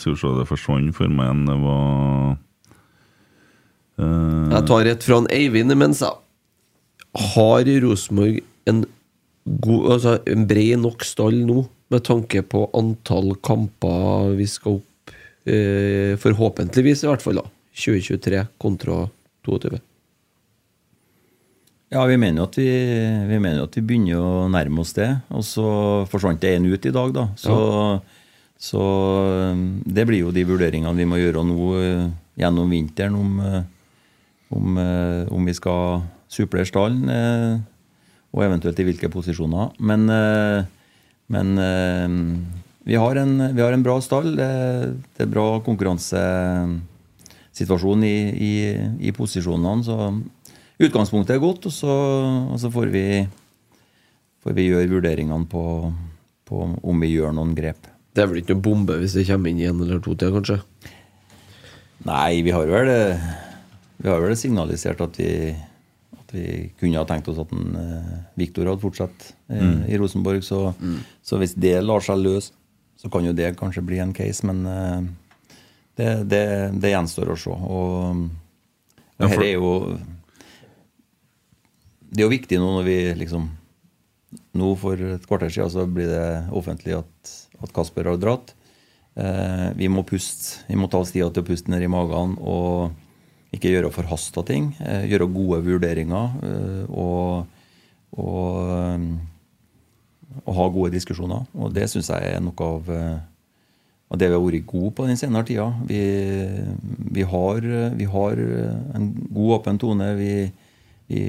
Skal 0.00 0.14
vi 0.14 0.20
se, 0.22 0.30
det 0.38 0.46
forsvant 0.48 0.96
for 0.96 1.12
meg 1.12 1.28
igjen. 1.28 1.42
Det 1.50 1.56
var 1.66 2.30
uh... 4.00 4.54
Jeg 4.54 4.64
tar 4.70 4.88
et 4.88 5.04
fra 5.04 5.18
Eivind 5.36 5.76
imens. 5.76 6.00
jeg. 6.00 6.16
Har 7.34 7.68
Rosenborg 7.84 8.40
en, 8.70 8.84
god, 9.44 9.92
altså 9.96 10.16
en 10.30 10.48
bred 10.48 10.80
nok 10.80 11.04
stall 11.04 11.42
nå, 11.44 11.66
med 11.90 12.06
tanke 12.06 12.40
på 12.46 12.64
antall 12.78 13.34
kamper 13.44 14.36
vi 14.38 14.46
skal 14.48 14.78
opp 14.78 15.12
eh, 15.50 16.14
Forhåpentligvis, 16.22 17.02
i 17.04 17.10
hvert 17.10 17.24
fall, 17.24 17.42
da. 17.42 17.48
2023 17.74 18.44
kontra 18.62 19.02
22? 19.48 19.80
Ja, 21.90 22.04
vi 22.06 22.14
mener 22.22 22.38
jo 22.38 22.44
at 22.46 22.54
vi, 22.54 22.70
vi, 23.26 23.38
mener 23.42 23.64
at 23.64 23.74
vi 23.74 23.82
begynner 23.82 24.20
å 24.22 24.46
nærme 24.50 24.80
oss 24.84 24.92
det. 24.94 25.08
Og 25.34 25.42
så 25.42 25.64
forsvant 26.10 26.42
det 26.42 26.52
én 26.54 26.66
ut 26.70 26.86
i 26.86 26.92
dag, 26.94 27.12
da. 27.16 27.24
Så, 27.34 27.54
så 28.54 28.82
um, 29.50 29.82
det 29.82 30.06
blir 30.06 30.20
jo 30.22 30.30
de 30.34 30.44
vurderingene 30.46 30.94
vi 30.94 31.06
må 31.10 31.16
gjøre 31.18 31.42
nå 31.48 31.56
eh, 31.80 32.06
gjennom 32.38 32.70
vinteren 32.70 33.14
om, 33.18 33.40
eh, 33.42 33.62
om, 34.54 34.78
eh, 34.78 35.26
om 35.34 35.42
vi 35.50 35.54
skal 35.58 36.06
supplere 36.30 36.70
stallen, 36.70 37.10
eh, 37.10 37.58
og 38.30 38.46
eventuelt 38.46 38.78
i 38.78 38.86
hvilke 38.86 39.10
posisjoner. 39.10 39.74
Men, 39.82 40.06
eh, 40.14 40.62
men 41.34 41.58
eh, 41.58 42.06
vi, 42.86 42.94
har 43.02 43.18
en, 43.18 43.50
vi 43.50 43.66
har 43.66 43.74
en 43.74 43.82
bra 43.82 43.98
stall. 43.98 44.38
Det, 44.38 44.46
det 45.18 45.26
er 45.26 45.34
bra 45.34 45.58
konkurransesituasjon 45.66 47.98
i, 48.06 48.30
i, 48.30 48.78
i 49.10 49.12
posisjonene. 49.16 49.82
Så 49.90 49.98
utgangspunktet 50.80 51.36
er 51.36 51.42
godt, 51.42 51.66
og 51.68 51.74
så, 51.74 51.94
og 52.54 52.58
så 52.62 52.70
får, 52.72 52.90
vi, 52.94 53.04
får 54.44 54.56
vi 54.56 54.68
gjøre 54.70 54.90
vurderingene 54.90 55.48
på, 55.50 55.64
på 56.48 56.62
om 56.80 57.02
vi 57.04 57.12
gjør 57.14 57.34
noen 57.36 57.54
grep. 57.58 57.88
Det 58.14 58.24
er 58.24 58.30
vel 58.30 58.40
ikke 58.42 58.56
noe 58.56 58.64
bombe 58.64 58.96
hvis 59.00 59.14
det 59.18 59.26
kommer 59.28 59.52
inn 59.52 59.60
i 59.62 59.68
en 59.70 59.82
eller 59.84 60.00
to 60.02 60.16
til, 60.18 60.32
kanskje? 60.34 60.60
Nei, 62.08 62.40
vi 62.42 62.52
har 62.54 62.64
vel, 62.70 62.88
vi 64.00 64.08
har 64.08 64.22
vel 64.24 64.36
signalisert 64.40 65.02
at 65.04 65.18
vi, 65.20 65.32
at 66.16 66.32
vi 66.32 66.44
kunne 66.80 66.96
ha 66.98 67.04
tenkt 67.08 67.28
oss 67.28 67.40
at 67.42 67.52
en, 67.52 67.74
eh, 67.76 68.14
Viktor 68.40 68.70
hadde 68.70 68.80
fortsatt 68.82 69.26
eh, 69.52 69.82
i 69.92 69.98
Rosenborg. 70.00 70.40
Så, 70.46 70.62
så 71.22 71.38
hvis 71.42 71.52
det 71.60 71.76
lar 71.84 72.00
seg 72.04 72.22
løse, 72.24 72.54
så 73.00 73.08
kan 73.12 73.24
jo 73.28 73.34
det 73.36 73.52
kanskje 73.60 73.84
bli 73.84 74.00
en 74.00 74.14
case. 74.16 74.46
Men 74.48 74.64
eh, 74.68 75.04
det, 76.00 76.08
det, 76.32 76.42
det 76.80 76.94
gjenstår 76.94 77.34
å 77.34 77.38
se. 77.44 77.52
Og, 77.52 78.24
og 79.20 79.20
Ja, 79.20 79.28
for- 79.28 79.36
her 79.36 79.46
er 79.50 79.54
jo 79.58 79.74
Det 82.10 82.22
er 82.22 82.26
jo 82.26 82.34
viktig 82.34 82.58
nå 82.58 82.70
når 82.78 82.86
vi 82.88 83.00
liksom 83.24 83.48
Nå 84.54 84.66
for 84.78 84.98
et 85.02 85.24
kvarter 85.26 85.50
siden 85.50 85.70
så 85.72 85.84
blir 85.90 86.06
det 86.06 86.26
offentlig 86.54 86.92
at, 86.94 87.30
at 87.64 87.72
Kasper 87.74 88.06
har 88.06 88.18
dratt. 88.22 88.52
Eh, 89.18 89.64
vi 89.74 89.88
må 89.90 90.04
puste. 90.06 90.60
Vi 90.68 90.76
må 90.78 90.86
ta 90.86 91.00
oss 91.02 91.10
tida 91.10 91.26
til 91.34 91.42
å 91.42 91.48
puste 91.48 91.72
ned 91.72 91.82
i 91.82 91.90
magen 91.90 92.36
og 92.38 92.92
ikke 93.54 93.72
gjøre 93.72 93.90
forhasta 93.94 94.44
ting. 94.46 94.70
Eh, 94.78 95.08
gjøre 95.10 95.30
gode 95.34 95.58
vurderinger 95.66 96.36
eh, 96.46 96.84
og, 96.90 97.50
og, 98.14 98.70
eh, 98.76 100.38
og 100.44 100.54
ha 100.60 100.68
gode 100.70 100.94
diskusjoner. 100.94 101.48
Og 101.58 101.74
det 101.74 101.88
syns 101.90 102.12
jeg 102.12 102.36
er 102.36 102.44
noe 102.44 102.70
av 102.70 102.94
og 104.10 104.18
det 104.18 104.26
vi 104.26 104.34
har 104.34 104.42
vært 104.42 104.64
gode 104.66 104.90
på 104.98 105.04
den 105.06 105.18
senere 105.18 105.46
tida. 105.46 105.68
Vi, 105.86 106.00
vi, 107.14 107.22
har, 107.22 107.66
vi 107.94 108.08
har 108.10 108.40
en 108.98 109.04
god, 109.28 109.52
åpen 109.60 109.78
tone. 109.78 110.08
Vi, 110.18 110.32
vi, 111.06 111.20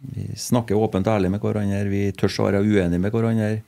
vi 0.00 0.28
snakker 0.36 0.76
åpent 0.76 1.06
og 1.08 1.16
ærlig 1.16 1.30
med 1.32 1.42
hverandre. 1.42 1.84
Vi 1.90 2.02
tør 2.16 2.32
å 2.42 2.48
være 2.50 2.62
uenige 2.64 3.00
med 3.00 3.14
hverandre. 3.14 3.62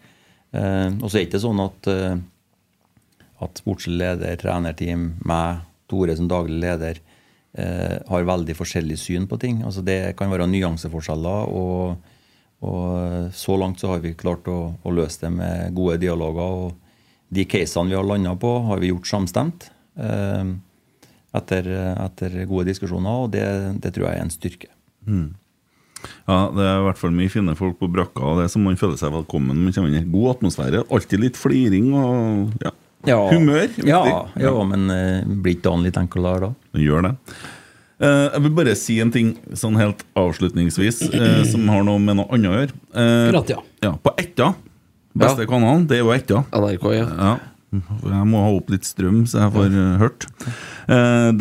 Eh, 0.53 0.91
og 1.01 1.09
så 1.09 1.19
er 1.19 1.23
det 1.23 1.29
ikke 1.29 1.45
sånn 1.45 1.63
at, 1.65 1.89
eh, 1.93 2.19
at 3.45 3.63
sportslig 3.63 3.99
leder, 4.03 4.37
trenerteam, 4.41 5.15
meg, 5.25 5.65
Tore 5.89 6.13
som 6.19 6.29
daglig 6.29 6.59
leder, 6.61 6.99
eh, 7.57 7.97
har 8.09 8.29
veldig 8.29 8.55
forskjellig 8.55 8.99
syn 9.01 9.27
på 9.27 9.39
ting. 9.41 9.63
Altså 9.65 9.83
Det 9.83 10.17
kan 10.17 10.31
være 10.31 10.47
nyanseforskjeller. 10.47 11.49
og, 11.49 11.97
og 12.61 13.33
så 13.33 13.57
langt 13.57 13.81
så 13.81 13.89
har 13.89 14.01
vi 14.01 14.13
klart 14.13 14.45
å, 14.45 14.75
å 14.85 14.91
løse 14.93 15.21
det 15.21 15.33
med 15.33 15.75
gode 15.75 15.99
dialoger. 15.99 16.43
og 16.43 16.75
de 17.31 17.45
casene 17.45 17.91
vi 17.91 17.95
har 17.95 18.05
landa 18.05 18.37
på, 18.37 18.59
har 18.69 18.79
vi 18.79 18.89
gjort 18.89 19.07
samstemt 19.07 19.71
eh, 19.97 20.45
etter, 21.33 21.69
etter 22.05 22.45
gode 22.49 22.65
diskusjoner, 22.71 23.25
og 23.25 23.31
det, 23.31 23.45
det 23.81 23.93
tror 23.95 24.09
jeg 24.09 24.17
er 24.17 24.25
en 24.25 24.33
styrke. 24.33 24.69
Ja, 26.29 26.39
Det 26.55 26.65
er 26.65 26.81
i 26.81 26.85
hvert 26.87 27.01
fall 27.01 27.15
mye 27.17 27.33
fine 27.33 27.55
folk 27.59 27.79
på 27.81 27.89
brakka, 27.91 28.21
og 28.23 28.39
det 28.39 28.47
er 28.47 28.53
som 28.53 28.65
man 28.67 28.77
føler 28.81 28.99
seg 29.01 29.13
velkommen. 29.15 29.57
Man 29.65 29.73
kommer 29.75 29.91
inn 29.93 30.03
i 30.03 30.11
God 30.13 30.37
atmosfære. 30.37 30.85
Alltid 30.95 31.23
litt 31.25 31.39
fliring 31.41 31.91
og 31.97 32.65
ja, 33.09 33.19
humør. 33.33 33.69
Ja, 33.87 34.03
ja, 34.39 34.53
men 34.69 34.89
uh, 34.93 35.23
blir 35.43 35.57
ikke 35.57 35.69
dagen 35.71 35.87
litt 35.87 35.99
enklere 36.01 36.49
da? 36.49 36.53
Den 36.77 36.85
gjør 36.85 37.09
det. 37.09 37.15
Uh, 37.99 38.29
jeg 38.31 38.43
vil 38.45 38.53
bare 38.61 38.77
si 38.79 39.01
en 39.03 39.11
ting 39.15 39.33
sånn 39.59 39.79
helt 39.81 40.05
avslutningsvis, 40.19 41.01
uh, 41.11 41.43
som 41.51 41.67
har 41.73 41.83
noe 41.89 41.99
med 42.03 42.21
noe 42.21 42.29
annet 42.35 42.51
å 42.53 42.59
gjøre. 42.61 42.77
Eh, 42.95 43.23
Akkurat, 43.33 43.55
ja. 43.57 43.63
ja, 43.89 43.93
på 44.05 44.13
Etta, 44.23 44.53
beste 45.19 45.47
Ja. 45.47 45.51
kanalen, 45.51 45.87
det 45.91 45.99
er 45.99 46.05
jo 46.05 46.13
Etta. 46.15 46.45
NRK, 46.55 46.87
ja. 46.95 47.09
Ja. 47.19 47.33
Jeg 47.75 48.27
må 48.31 48.41
ha 48.41 48.53
opp 48.57 48.71
litt 48.73 48.87
strøm, 48.89 49.25
så 49.29 49.43
jeg 49.43 49.53
får 49.57 49.75
eh, 49.77 49.97
hørt. 50.01 50.29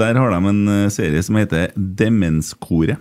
Der 0.01 0.17
har 0.19 0.33
de 0.33 0.49
en 0.49 0.89
serie 0.91 1.21
som 1.23 1.37
heter 1.39 1.69
Demenskoret. 1.77 2.97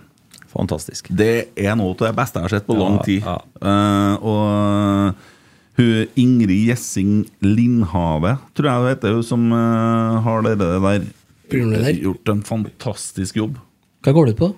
Fantastisk. 0.57 1.09
Det 1.13 1.49
er 1.53 1.75
noe 1.77 1.93
av 1.93 2.03
det 2.07 2.13
beste 2.17 2.39
jeg 2.39 2.47
har 2.47 2.55
sett 2.57 2.67
på 2.67 2.77
lang 2.77 2.99
tid. 3.05 3.21
ja. 3.25 3.37
Uh, 3.61 4.13
og 4.25 5.33
hun 5.77 6.07
Ingrid 6.17 6.71
Gjessing 6.71 7.27
Lindhave, 7.45 8.39
tror 8.57 8.69
jeg 8.71 8.85
det 8.85 8.93
heter, 8.95 9.17
hun 9.19 9.25
som 9.25 9.43
uh, 9.53 10.17
har 10.25 10.41
det 10.47 10.55
der 10.57 10.79
der. 10.81 11.05
gjort 12.01 12.31
en 12.33 12.41
fantastisk 12.43 13.37
jobb. 13.37 13.59
Hva 14.01 14.15
går 14.17 14.25
det 14.25 14.33
ut 14.33 14.41
på? 14.41 14.49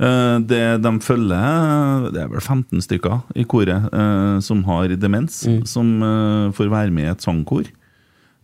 Uh, 0.00 0.40
det 0.42 0.62
de 0.82 0.92
følger, 1.04 2.08
det 2.16 2.24
er 2.24 2.32
vel 2.32 2.40
15 2.40 2.80
stykker 2.82 3.20
i 3.36 3.44
koret 3.46 3.92
eh, 3.92 4.40
som 4.42 4.64
har 4.66 4.96
demens, 4.98 5.44
som 5.68 5.92
eh, 6.02 6.48
får 6.56 6.72
være 6.72 6.90
med 6.90 7.06
i 7.06 7.12
et 7.12 7.22
sangkor. 7.22 7.68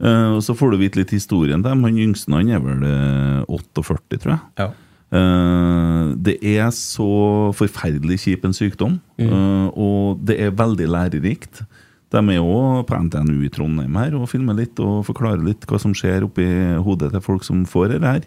Eh, 0.01 0.29
og 0.37 0.43
Så 0.45 0.55
får 0.57 0.73
du 0.73 0.81
vite 0.81 1.01
litt 1.01 1.13
historien 1.13 1.63
til 1.63 1.73
dem. 1.73 1.85
Han 1.85 1.99
yngste 1.99 2.33
han 2.33 2.53
er 2.53 2.63
vel 2.65 2.87
eh, 2.89 3.43
48, 3.49 4.21
tror 4.21 4.37
jeg. 4.37 4.41
Ja. 4.63 4.71
Eh, 5.11 6.11
det 6.23 6.37
er 6.47 6.69
så 6.74 7.51
forferdelig 7.59 8.20
kjip 8.24 8.45
en 8.47 8.55
sykdom, 8.55 9.01
eh, 9.19 9.66
og 9.74 10.23
det 10.27 10.39
er 10.39 10.55
veldig 10.55 10.87
lærerikt. 10.87 11.65
De 12.11 12.19
er 12.19 12.39
jo 12.39 12.82
på 12.87 12.99
NTNU 13.07 13.43
i 13.47 13.51
Trondheim 13.51 13.99
her 13.99 14.15
og 14.19 14.28
filmer 14.31 14.57
litt 14.59 14.78
og 14.82 15.05
forklarer 15.07 15.43
litt 15.47 15.66
hva 15.66 15.78
som 15.78 15.95
skjer 15.95 16.27
oppi 16.27 16.47
hodet 16.82 17.12
til 17.15 17.23
folk 17.23 17.47
som 17.47 17.62
får 17.66 17.95
det 17.95 18.01
her. 18.07 18.24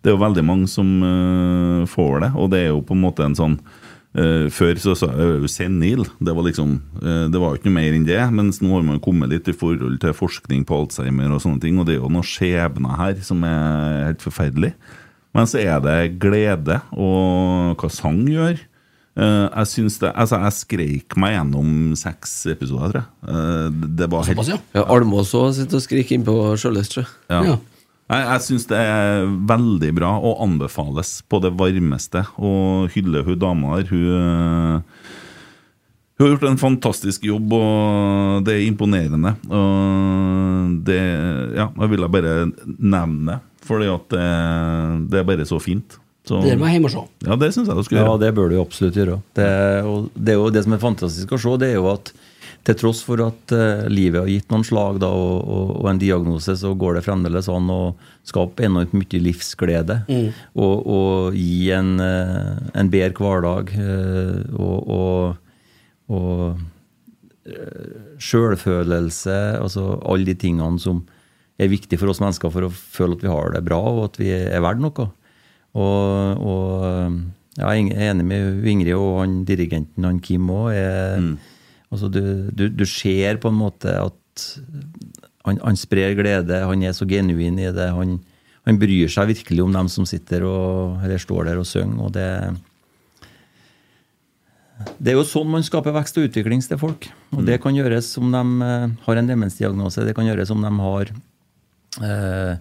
Det 0.00 0.12
er 0.12 0.16
jo 0.16 0.22
veldig 0.22 0.44
mange 0.46 0.68
som 0.70 0.88
uh, 1.02 1.82
får 1.88 2.20
det, 2.22 2.30
og 2.36 2.50
det 2.52 2.60
er 2.62 2.70
jo 2.70 2.84
på 2.86 2.94
en 2.94 3.04
måte 3.04 3.24
en 3.26 3.36
sånn 3.36 3.60
Før 4.16 4.78
så 4.80 4.94
sa 4.96 5.10
jeg 5.12 5.42
jo 5.42 5.48
senil. 5.50 6.06
Det 6.24 6.32
var 6.32 6.46
liksom 6.46 6.70
Det 7.04 7.36
var 7.36 7.50
jo 7.50 7.58
ikke 7.58 7.68
noe 7.68 7.74
mer 7.74 7.96
enn 7.98 8.06
det. 8.08 8.22
Mens 8.32 8.62
nå 8.64 8.70
har 8.72 8.86
man 8.86 9.02
kommet 9.04 9.28
litt 9.28 9.50
i 9.50 9.52
forhold 9.52 9.98
til 10.00 10.14
forskning 10.16 10.62
på 10.64 10.78
Alzheimer 10.78 11.34
og 11.36 11.42
sånne 11.44 11.60
ting, 11.60 11.76
og 11.76 11.84
det 11.84 11.98
er 11.98 12.00
jo 12.00 12.08
noen 12.08 12.24
skjebner 12.24 12.96
her 12.96 13.20
som 13.26 13.44
er 13.44 14.06
helt 14.06 14.24
forferdelig. 14.24 14.72
Men 15.36 15.46
så 15.50 15.60
er 15.60 15.82
det 15.84 15.98
glede, 16.22 16.80
og 16.96 17.76
hva 17.82 17.90
sang 17.92 18.22
gjør. 18.30 18.56
Eh, 19.16 19.46
jeg 19.48 19.68
syns 19.70 19.94
det 20.02 20.10
Altså, 20.12 20.36
jeg 20.42 20.52
skreik 20.58 21.14
meg 21.16 21.36
gjennom 21.38 21.70
seks 21.96 22.34
episoder, 22.52 22.90
tror 22.92 23.00
jeg. 23.00 23.08
Eh, 23.28 23.86
det- 23.96 24.10
var 24.12 24.24
helt 24.28 24.36
Såpass, 24.36 24.50
ja. 24.52 24.58
ja 24.76 24.84
Almås 24.92 25.32
òg 25.36 25.54
sitter 25.56 25.78
og 25.78 25.84
skriker 25.86 26.18
innpå 26.18 26.34
Sjøløst, 26.60 26.92
tror 26.96 27.04
jeg. 27.06 27.14
ja. 27.30 27.42
Ja. 27.52 27.56
Jeg, 28.06 28.22
jeg 28.22 28.42
syns 28.44 28.66
det 28.70 28.78
er 28.78 29.24
veldig 29.50 29.88
bra 29.96 30.12
og 30.22 30.38
anbefales 30.44 31.22
på 31.26 31.40
det 31.42 31.50
varmeste 31.58 32.20
å 32.38 32.86
hylle 32.94 33.24
hun 33.26 33.38
dama 33.42 33.80
der. 33.80 33.88
Hun, 33.90 34.04
øh, 34.14 34.82
hun 36.16 36.22
har 36.28 36.36
gjort 36.36 36.46
en 36.52 36.60
fantastisk 36.60 37.24
jobb, 37.26 37.50
og 37.52 38.44
det 38.46 38.54
er 38.54 38.66
imponerende. 38.70 39.32
Og 39.50 40.84
det 40.86 41.00
Ja, 41.58 41.66
jeg 41.80 41.90
ville 41.90 42.08
bare 42.08 42.52
nevne 42.78 43.26
det, 43.26 43.40
fordi 43.66 43.90
at 43.92 44.08
det, 44.14 44.26
det 45.12 45.20
er 45.20 45.28
bare 45.28 45.48
så 45.48 45.60
fint. 45.62 45.98
Så, 46.26 46.40
Det 46.42 46.56
der 46.56 46.58
må 46.58 46.66
jeg 46.66 46.80
hjem 46.80 46.88
og 46.88 46.94
se. 46.96 47.02
ja, 47.28 47.36
det 47.38 47.52
syns 47.54 47.68
jeg 47.70 47.78
du 47.78 47.84
skulle 47.86 48.00
gjøre. 48.00 48.14
Ja, 48.16 48.22
det 48.24 48.32
bør 48.34 48.48
du 48.50 48.56
absolutt 48.58 48.96
gjøre. 48.98 49.20
Det, 49.38 49.50
og 49.86 50.08
det 50.14 50.32
er 50.34 50.40
jo 50.40 50.48
det 50.50 50.64
som 50.66 50.74
er 50.74 50.82
fantastisk 50.82 51.36
å 51.36 51.38
se, 51.38 51.52
det 51.62 51.68
er 51.70 51.78
jo 51.78 51.90
at 51.92 52.10
til 52.66 52.74
tross 52.80 53.00
for 53.06 53.20
at 53.22 53.52
uh, 53.54 53.86
livet 53.86 54.18
har 54.18 54.30
gitt 54.30 54.50
noen 54.50 54.64
slag 54.66 54.98
da, 54.98 55.12
og, 55.14 55.36
og, 55.38 55.68
og 55.78 55.90
en 55.90 56.00
diagnose, 56.02 56.56
så 56.58 56.72
går 56.74 56.98
det 56.98 57.04
fremdeles 57.06 57.46
an 57.52 57.70
å 57.70 57.80
skape 58.26 58.66
enormt 58.66 58.94
mye 58.96 59.20
livsglede. 59.22 60.00
Og, 60.58 60.74
og 60.82 61.36
gi 61.38 61.70
en, 61.76 61.92
uh, 62.02 62.56
en 62.74 62.90
bedre 62.90 63.14
hverdag. 63.22 63.70
Uh, 63.78 64.58
og, 64.58 64.90
og, 64.96 65.36
og 66.10 67.46
eh, 67.46 67.94
sjølfølelse, 68.22 69.38
altså 69.62 69.86
alle 70.02 70.26
de 70.28 70.36
tingene 70.38 70.82
som 70.82 71.04
er 71.56 71.72
viktig 71.72 71.98
for 72.00 72.12
oss 72.12 72.20
mennesker 72.22 72.52
for 72.52 72.66
å 72.66 72.72
føle 72.72 73.16
at 73.16 73.24
vi 73.24 73.32
har 73.32 73.54
det 73.54 73.64
bra, 73.66 73.80
og 73.80 74.04
at 74.10 74.20
vi 74.20 74.30
er 74.34 74.62
verdt 74.64 74.82
noe. 74.84 75.08
Og, 75.76 76.44
og 76.44 77.16
ja, 77.56 77.72
jeg 77.72 77.90
er 77.94 78.12
enig 78.12 78.26
med 78.28 78.68
Ingrid 78.68 78.96
og 78.96 79.20
han 79.22 79.40
dirigenten 79.48 80.04
han 80.08 80.20
Kim 80.24 80.48
òg. 80.52 80.76
Altså, 81.92 82.10
du, 82.12 82.22
du, 82.52 82.68
du 82.72 82.84
ser 82.88 83.40
på 83.40 83.52
en 83.52 83.60
måte 83.60 83.92
at 84.00 84.46
han, 85.46 85.60
han 85.62 85.78
sprer 85.78 86.16
glede, 86.18 86.64
han 86.66 86.82
er 86.84 86.96
så 86.96 87.06
genuin 87.08 87.60
i 87.62 87.70
det. 87.72 87.90
Han, 87.94 88.18
han 88.66 88.80
bryr 88.80 89.12
seg 89.12 89.30
virkelig 89.30 89.64
om 89.64 89.76
dem 89.76 89.90
som 89.92 90.08
sitter 90.08 90.44
og, 90.48 90.98
eller 91.06 91.22
står 91.22 91.50
der 91.50 91.60
og 91.62 91.68
synger. 91.68 92.02
og 92.02 92.16
det 92.16 92.30
det 95.00 95.12
er 95.12 95.16
jo 95.16 95.24
sånn 95.24 95.48
man 95.48 95.64
skaper 95.64 95.94
vekst 95.96 96.18
og 96.20 96.26
utvikling 96.28 96.60
til 96.60 96.76
folk. 96.80 97.06
Og 97.32 97.46
det 97.46 97.56
kan 97.62 97.76
gjøres 97.76 98.10
om 98.20 98.28
de 98.34 98.42
eh, 98.66 98.90
har 99.06 99.20
en 99.20 99.30
demensdiagnose, 99.30 100.04
det 100.04 100.12
kan 100.16 100.28
gjøres 100.28 100.52
om 100.52 100.60
de 100.64 100.72
har 100.82 101.12
eh, 102.04 102.56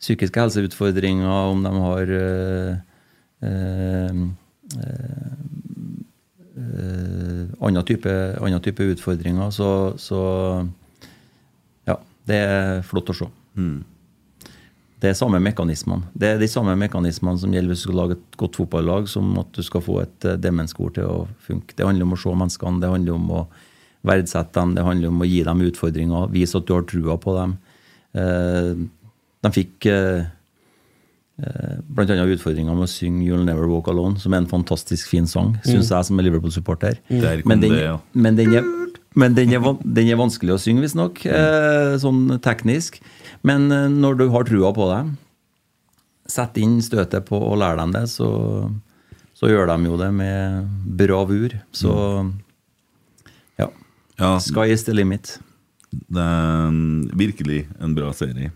psykiske 0.00 0.40
helseutfordringer, 0.40 1.50
om 1.52 1.62
de 1.64 1.72
har 1.86 2.14
eh, 2.20 2.76
eh, 3.48 4.22
eh, 4.76 5.36
annen 7.60 7.84
type, 7.84 8.14
annen 8.40 8.62
type 8.64 8.86
utfordringer, 8.94 9.50
så, 9.54 9.68
så 10.00 10.20
ja, 11.88 11.98
det 12.28 12.40
er 12.40 12.82
flott 12.86 13.12
å 13.12 13.20
se. 13.24 13.28
Det 14.96 15.10
er 15.10 15.16
samme 15.18 15.38
mekanismene. 15.44 16.08
Det 16.16 16.28
er 16.32 16.38
de 16.40 16.48
samme 16.48 16.72
mekanismene 16.80 17.36
som 17.40 17.52
gjelder 17.52 17.72
hvis 17.72 17.84
du 17.84 17.90
skal 17.90 17.98
lage 18.00 18.16
et 18.16 18.38
godt 18.40 18.56
fotballag, 18.56 19.08
som 19.12 19.28
at 19.42 19.50
du 19.52 19.60
skal 19.64 19.84
få 19.84 20.00
et 20.02 20.28
eh, 20.28 20.38
demenskor 20.40 20.94
til 20.96 21.08
å 21.10 21.18
funke. 21.44 21.76
Det 21.76 21.84
handler 21.84 22.08
om 22.08 22.16
å 22.16 22.20
se 22.20 22.32
menneskene, 22.32 22.80
det 22.80 22.92
handler 22.94 23.18
om 23.18 23.32
å 23.36 23.42
verdsette 24.06 24.56
dem, 24.56 24.72
det 24.76 24.86
handler 24.86 25.12
om 25.12 25.20
å 25.20 25.28
gi 25.28 25.42
dem 25.44 25.64
utfordringer, 25.66 26.30
vise 26.32 26.56
at 26.56 26.68
du 26.68 26.72
har 26.76 26.86
trua 26.88 27.18
på 27.20 27.34
dem. 27.36 27.56
Eh, 28.16 28.70
de 29.44 29.52
fikk 29.54 29.86
eh, 29.90 30.24
eh, 31.42 31.74
blant 31.86 32.12
annet 32.12 32.32
utfordringer 32.36 32.76
med 32.76 32.86
å 32.86 32.90
synge 32.90 33.26
'You'll 33.26 33.44
Never 33.46 33.68
Walk 33.70 33.90
Alone', 33.92 34.18
som 34.22 34.34
er 34.34 34.42
en 34.42 34.50
fantastisk 34.50 35.10
fin 35.12 35.28
sang, 35.30 35.56
syns 35.66 35.92
jeg 35.92 36.08
som 36.08 36.18
er 36.18 36.28
Liverpool-supporter. 36.28 36.98
Mm. 37.10 37.44
Men, 37.44 37.60
den, 37.60 37.76
det, 37.76 37.84
ja. 37.84 37.98
men 38.14 38.38
den 38.38 38.56
er, 38.56 38.72
men 39.14 39.36
den 39.36 39.52
er, 39.52 39.68
den 39.82 40.10
er 40.12 40.20
vanskelig 40.20 40.56
å 40.56 40.62
synge, 40.62 40.84
visstnok, 40.86 41.22
eh, 41.28 41.94
sånn 42.02 42.40
teknisk. 42.44 43.00
Men 43.46 43.68
når 44.00 44.18
du 44.18 44.26
har 44.32 44.48
trua 44.48 44.72
på 44.74 44.88
dem, 44.90 45.14
sett 46.26 46.56
inn 46.58 46.80
støtet 46.82 47.28
på 47.28 47.38
og 47.38 47.60
lær 47.60 47.78
dem 47.78 47.92
det, 47.94 48.06
så, 48.10 48.28
så 49.36 49.50
gjør 49.50 49.70
de 49.70 49.90
jo 49.92 49.98
det 50.00 50.10
med 50.16 50.66
bravur. 50.98 51.54
Så 51.70 51.92
ja. 53.60 53.68
Ja, 54.18 54.32
Sky 54.42 54.72
is 54.72 54.82
the 54.88 54.96
limit. 54.96 55.36
Det 56.06 56.22
er 56.22 56.70
mm, 56.72 57.10
virkelig 57.18 57.64
en 57.82 57.94
bra 57.96 58.12
serie. 58.16 58.50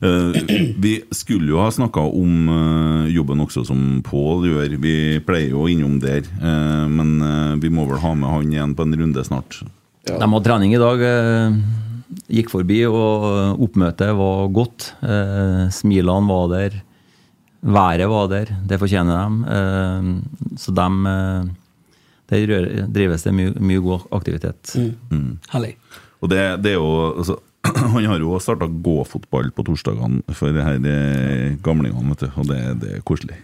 Eh, 0.00 0.38
vi 0.84 0.94
skulle 1.14 1.50
jo 1.52 1.60
ha 1.62 1.70
snakka 1.74 2.02
om 2.02 2.50
eh, 2.54 3.08
jobben 3.14 3.42
også 3.44 3.64
som 3.68 4.00
Pål 4.06 4.48
gjør. 4.50 4.76
Vi 4.82 4.94
pleier 5.26 5.54
jo 5.54 5.66
innom 5.70 5.98
der, 6.02 6.26
eh, 6.26 6.86
men 6.90 7.58
vi 7.62 7.70
må 7.72 7.86
vel 7.88 8.02
ha 8.02 8.14
med 8.18 8.32
han 8.32 8.54
igjen 8.54 8.76
på 8.78 8.86
en 8.86 8.98
runde 9.02 9.26
snart. 9.26 9.60
De 10.08 10.18
hadde 10.18 10.44
trening 10.46 10.74
i 10.74 10.80
dag. 10.80 11.02
Gikk 12.32 12.52
forbi, 12.52 12.82
og 12.88 13.60
oppmøtet 13.66 14.14
var 14.16 14.46
godt. 14.54 14.92
Eh, 15.04 15.64
Smilene 15.74 16.30
var 16.30 16.52
der. 16.54 16.78
Været 17.58 18.08
var 18.08 18.28
der. 18.30 18.52
Det 18.70 18.78
fortjener 18.78 19.26
de. 19.26 20.20
Så 20.56 20.72
de 20.72 20.88
Der 22.28 22.86
drives 22.92 23.22
det 23.24 23.32
mye, 23.32 23.54
mye 23.56 23.80
god 23.80 24.04
aktivitet. 24.12 24.74
Herlig. 25.48 25.77
Og 26.22 26.26
det, 26.32 26.40
det 26.64 26.70
er 26.74 26.78
jo 26.80 26.88
altså, 27.18 27.36
Han 27.94 28.06
har 28.08 28.18
jo 28.22 28.38
starta 28.42 28.66
gåfotball 28.70 29.50
på 29.54 29.64
torsdagene 29.66 30.22
for 30.36 30.46
de 30.54 30.62
her 30.64 30.78
gamlingene, 31.64 32.10
vet 32.14 32.22
du. 32.26 32.30
Og 32.40 32.44
det, 32.48 32.60
det 32.82 32.90
er 32.98 33.02
koselig. 33.06 33.38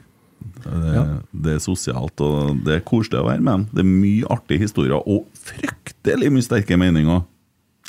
Det, 0.64 1.02
det 1.44 1.52
er 1.56 1.60
sosialt, 1.62 2.20
og 2.24 2.34
det 2.64 2.72
er 2.78 2.82
koselig 2.86 3.18
å 3.20 3.26
være 3.28 3.42
med 3.44 3.52
dem. 3.52 3.64
Det 3.74 3.80
er 3.84 3.88
mye 3.90 4.30
artige 4.32 4.62
historier, 4.64 4.96
og 5.01 5.26
fryktelig 5.44 6.28
mye 6.32 6.46
sterke 6.46 6.78
meninger. 6.80 7.20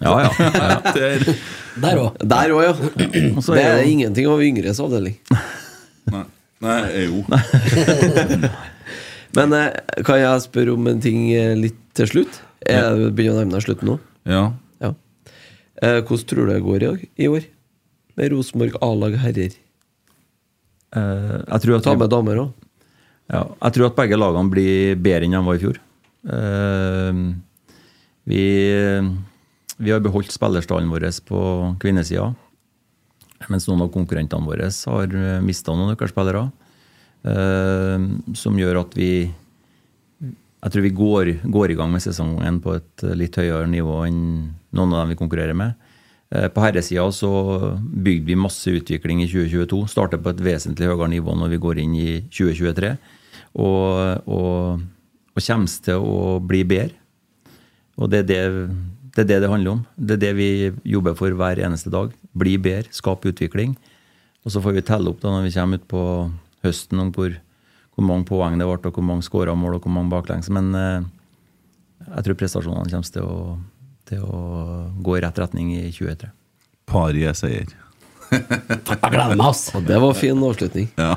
Ja, 0.04 0.12
ja. 0.26 0.30
Det 0.96 1.04
er, 1.08 1.20
Der 1.86 1.96
òg. 2.02 2.10
Der 2.28 2.48
òg, 2.56 2.62
ja. 2.66 2.74
så 3.42 3.50
Det 3.56 3.64
er 3.64 3.78
jo- 3.80 3.90
ingenting 3.94 4.26
av 4.32 4.44
yngres 4.44 4.82
avdeling. 4.84 5.16
nei, 6.14 6.26
nei, 6.66 6.80
jo. 7.06 7.18
Men 9.36 9.52
eh, 9.56 9.72
kan 10.08 10.20
jeg 10.22 10.44
spørre 10.46 10.76
om 10.76 10.88
en 10.92 11.02
ting 11.04 11.26
eh, 11.36 11.54
litt 11.60 11.80
til 11.98 12.08
slutt? 12.12 12.42
Jeg 12.66 13.12
begynner 13.16 13.40
å 13.40 13.42
nærme 13.44 13.56
deg 13.58 13.66
slutten 13.68 13.92
nå. 13.94 13.98
Ja. 14.28 14.44
Eh, 15.84 16.02
hvordan 16.02 16.26
tror 16.30 16.46
du 16.48 16.54
det 16.54 16.62
går 16.64 16.84
i, 16.88 17.10
i 17.26 17.28
år? 17.28 17.46
Med 18.16 18.32
Rosenborg 18.32 18.78
A-lag 18.82 19.18
herrer. 19.20 19.56
Eh, 20.96 21.40
Jeg 21.52 21.62
tror 21.66 21.76
at 21.78 21.84
Ta 21.84 21.96
med 22.00 22.10
damer 22.14 22.40
òg. 22.46 22.54
Ja, 23.28 23.42
jeg 23.66 23.74
tror 23.74 23.88
at 23.90 23.96
begge 23.98 24.18
lagene 24.20 24.52
blir 24.54 24.96
bedre 25.02 25.26
enn 25.26 25.34
de 25.34 25.42
var 25.48 25.58
i 25.58 25.64
fjor. 25.64 25.80
Eh, 26.30 27.22
vi, 28.30 28.44
vi 29.78 29.92
har 29.94 30.04
beholdt 30.06 30.32
spillerstallen 30.34 30.90
vår 30.94 31.08
på 31.26 31.40
kvinnesida, 31.82 32.30
mens 33.50 33.68
noen 33.68 33.84
av 33.86 33.92
konkurrentene 33.94 34.46
våre 34.48 34.70
har 34.72 35.42
mista 35.44 35.74
noen 35.76 35.92
nøkkelspillere. 35.94 36.46
eh, 37.26 38.06
som 38.38 38.58
gjør 38.58 38.82
at 38.86 38.94
vi 38.96 39.34
Jeg 40.66 40.72
tror 40.74 40.82
vi 40.82 40.90
går, 40.98 41.30
går 41.52 41.72
i 41.72 41.76
gang 41.78 41.92
med 41.92 42.02
sesongen 42.02 42.56
på 42.62 42.74
et 42.76 43.04
litt 43.14 43.36
høyere 43.38 43.68
nivå 43.70 44.00
enn 44.08 44.56
noen 44.78 44.94
av 44.94 45.04
dem 45.04 45.14
vi 45.14 45.20
konkurrerer 45.20 45.58
med. 45.58 45.76
Eh, 46.32 46.48
På 46.50 46.64
herresida 46.64 47.06
så 47.14 47.32
bygde 47.80 48.26
vi 48.32 48.40
masse 48.40 48.72
utvikling 48.72 49.24
i 49.24 49.30
2022. 49.30 49.86
Starter 49.92 50.22
på 50.22 50.34
et 50.34 50.44
vesentlig 50.44 50.90
høyere 50.90 51.12
nivå 51.14 51.36
når 51.38 51.56
vi 51.56 51.62
går 51.62 51.82
inn 51.84 51.96
i 51.96 52.10
2023. 52.30 52.96
Og, 53.56 54.28
og, 54.28 54.84
og 55.36 55.48
kommer 55.48 55.80
til 55.88 56.04
å 56.04 56.38
bli 56.44 56.64
bedre. 56.68 56.96
Og 57.96 58.12
det 58.12 58.26
er 58.26 58.28
det, 58.28 58.40
det 59.16 59.24
er 59.24 59.30
det 59.30 59.42
det 59.46 59.52
handler 59.52 59.78
om. 59.78 59.84
Det 59.96 60.18
er 60.18 60.24
det 60.26 60.34
vi 60.36 60.50
jobber 60.92 61.16
for 61.16 61.32
hver 61.32 61.62
eneste 61.64 61.92
dag. 61.94 62.12
Bli 62.36 62.58
bedre, 62.60 62.92
skape 62.92 63.32
utvikling. 63.32 63.78
Og 64.46 64.52
så 64.54 64.62
får 64.62 64.76
vi 64.76 64.86
telle 64.86 65.10
opp 65.10 65.22
da 65.24 65.32
når 65.32 65.48
vi 65.48 65.54
kommer 65.56 65.80
ut 65.80 65.88
på 65.90 66.02
høsten 66.66 67.00
om 67.02 67.14
hvor, 67.16 67.32
hvor 67.96 68.06
mange 68.06 68.28
poeng 68.28 68.60
det 68.60 68.68
ble, 68.68 68.78
og 68.78 68.98
hvor 68.98 69.06
mange 69.06 69.26
skåra 69.26 69.56
mål 69.58 69.78
og 69.78 69.86
hvor 69.86 69.96
mange 69.96 70.12
baklengs. 70.12 70.52
Men 70.54 70.74
eh, 70.76 71.08
jeg 72.10 72.28
tror 72.28 72.38
prestasjonene 72.42 72.92
kommer 72.92 73.16
til 73.16 73.26
å, 73.26 73.56
til 74.10 74.24
å 74.26 74.40
gå 75.02 75.18
i 75.18 75.24
rett 75.24 75.40
retning 75.42 75.74
i 75.76 75.88
2023. 75.90 76.32
Parie-seier. 76.90 77.74
Jeg 78.32 79.12
gleder 79.12 79.36
meg, 79.36 79.46
ass. 79.48 79.62
Og 79.78 79.84
det 79.88 79.98
var 80.02 80.14
fin 80.18 80.42
avslutning. 80.48 80.88
Ja. 81.00 81.16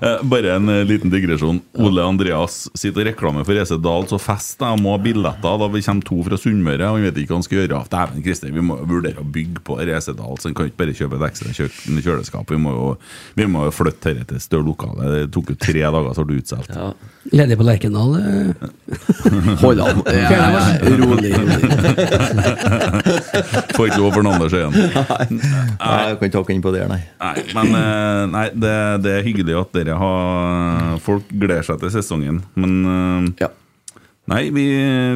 Eh, 0.00 0.18
Bare 0.30 0.54
en 0.56 0.68
eh, 0.72 0.82
liten 0.88 1.10
digresjon. 1.12 1.58
Ole 1.80 2.02
Andreas 2.04 2.54
sitter 2.78 3.00
og 3.04 3.08
reklamer 3.10 3.42
for 3.46 3.54
EC 3.60 3.72
Dahl, 3.82 4.04
så 4.10 4.18
fest. 4.20 4.58
Jeg 4.62 4.80
må 4.82 4.90
ha 4.96 5.00
billetter. 5.02 5.58
Da 5.60 5.66
vi 5.72 5.82
kommer 5.84 6.04
to 6.08 6.18
fra 6.26 6.36
Sunnmøre. 6.40 6.86
Han 6.94 7.04
vet 7.04 7.16
ikke 7.22 7.32
hva 7.34 7.38
han 7.40 7.46
skal 7.46 7.58
gjøre. 7.62 7.82
Dæven 7.92 8.20
Kristin, 8.24 8.54
vi 8.56 8.62
må 8.64 8.74
vurdere 8.88 9.20
å 9.22 9.26
bygge 9.26 9.60
på 9.66 9.72
EC 9.84 9.98
så 10.10 10.14
Han 10.16 10.54
kan 10.56 10.64
ikke 10.70 10.80
bare 10.80 10.96
kjøpe 10.96 11.14
et 11.20 11.26
ekstra 11.30 11.48
kjøleskap. 12.00 12.46
Vi 12.50 12.58
må 12.60 12.70
jo, 12.74 12.86
vi 13.36 13.44
må 13.50 13.58
jo 13.68 13.72
flytte 13.74 14.14
dette 14.16 14.32
til 14.34 14.40
større 14.42 14.66
lokale. 14.70 15.02
Det 15.14 15.22
tok 15.34 15.46
jo 15.54 15.58
tre 15.60 15.82
dager, 15.84 16.12
så 16.16 16.22
ble 16.24 16.32
du 16.38 16.42
utsolgt. 16.44 16.72
Ja. 16.74 16.78
Ledig 17.36 17.56
på 17.60 17.64
Lerkendal. 17.68 18.10
eh. 18.20 18.50
Hold 19.62 19.78
an. 19.84 19.96
Ja, 20.08 20.50
rolig. 20.96 21.32
rolig. 21.36 21.60
Får 23.76 23.84
ikke 23.90 24.00
lov 24.00 24.12
for 24.16 24.22
Anders 24.30 24.54
igjen. 24.56 24.72
Ikke 26.30 26.40
hakke 26.44 26.54
inn 26.56 26.62
på 26.64 26.72
det, 26.74 26.84
her, 26.86 26.90
nei. 26.94 27.02
Nei, 27.20 27.46
men 27.58 27.74
eh, 27.82 28.24
nei, 28.32 28.46
det, 28.54 28.74
det 29.04 29.16
er 29.18 29.26
hyggelig 29.26 29.58
at 29.66 29.72
dere 29.76 29.98
har 30.00 30.98
Folk 31.04 31.26
gleder 31.30 31.66
seg 31.66 31.82
til 31.82 31.90
sesongen. 31.98 32.44
Men 32.54 32.78
eh, 32.86 33.32
Ja. 33.46 33.50
Nei, 34.30 34.44
vi, 34.54 34.62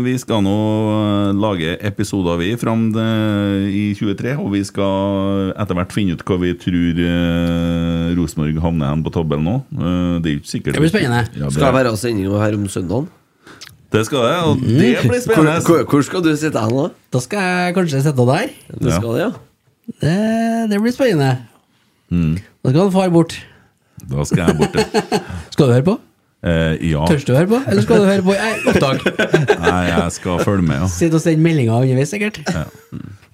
vi 0.03 0.13
skal 0.19 0.41
nå 0.43 0.53
eh, 0.91 1.29
lage 1.39 1.77
episoder 1.87 2.35
vi 2.41 2.49
fram 2.59 2.89
i 3.71 3.83
23, 3.95 4.33
og 4.43 4.49
vi 4.57 4.63
skal 4.67 5.53
etter 5.55 5.77
hvert 5.79 5.93
finne 5.95 6.17
ut 6.17 6.25
hva 6.27 6.39
vi 6.43 6.51
tror 6.59 6.99
uh, 6.99 8.09
Rosenborg 8.19 8.59
havner 8.65 8.91
hen 8.91 9.05
på 9.07 9.13
tabellen 9.15 9.47
nå. 9.47 9.55
Eh, 9.77 10.17
det 10.25 10.33
er 10.33 10.35
jo 10.35 10.41
ikke 10.43 10.51
sikkert 10.57 10.75
Det 10.81 10.83
blir 10.83 10.91
spennende. 10.97 11.21
Ja, 11.39 11.47
Skal 11.53 11.63
det 11.63 11.69
det, 11.69 11.77
være 11.79 11.95
sending 12.01 12.35
her 12.43 12.59
om 12.59 12.67
søndagen? 12.73 13.07
det 13.95 14.03
skal 14.09 14.25
det, 14.27 14.37
og 14.43 14.63
det 14.67 14.93
blir 15.07 15.21
spennende. 15.23 15.61
hvor, 15.63 15.85
hvor 15.93 16.03
skal 16.03 16.23
du 16.27 16.33
sitte 16.35 16.59
hen, 16.65 16.75
da? 16.75 16.89
Da 17.15 17.21
skal 17.23 17.45
jeg 17.47 17.75
kanskje 17.77 18.01
sitte 18.09 18.25
der. 18.33 18.51
Du 18.81 18.89
Ja. 18.91 18.97
skal 18.99 19.13
det, 19.15 19.21
ja? 19.29 19.31
Det, 20.01 20.17
det 20.71 20.81
blir 20.81 20.95
spennende. 20.95 21.45
Mm. 22.11 22.39
Da 22.65 22.73
skal 22.73 22.83
han 22.87 22.93
far 22.95 23.13
bort. 23.13 23.37
Da 24.11 24.25
skal 24.29 24.47
jeg 24.49 24.59
bort. 24.59 24.77
ja. 24.81 25.21
Skal 25.55 25.69
du 25.69 25.73
høre 25.73 25.87
på? 25.87 26.01
Eh, 26.45 26.91
ja. 26.91 27.05
Tørs 27.09 27.25
du 27.25 27.33
å 27.33 27.37
høre 27.39 27.49
på? 27.49 27.59
Eller 27.71 27.85
skal 27.87 28.03
du 28.03 28.09
høre 28.09 28.25
på 28.27 28.35
i 28.35 28.49
opptak? 28.69 29.05
Nei, 29.65 29.85
jeg 29.89 30.13
skal 30.19 30.43
følge 30.45 30.67
med, 30.67 30.83
ja. 30.83 30.89
Sitte 30.93 31.17
og 31.17 31.23
sende 31.25 31.41
meldinger 31.41 31.79
underveis, 31.79 32.11
sikkert. 32.13 32.41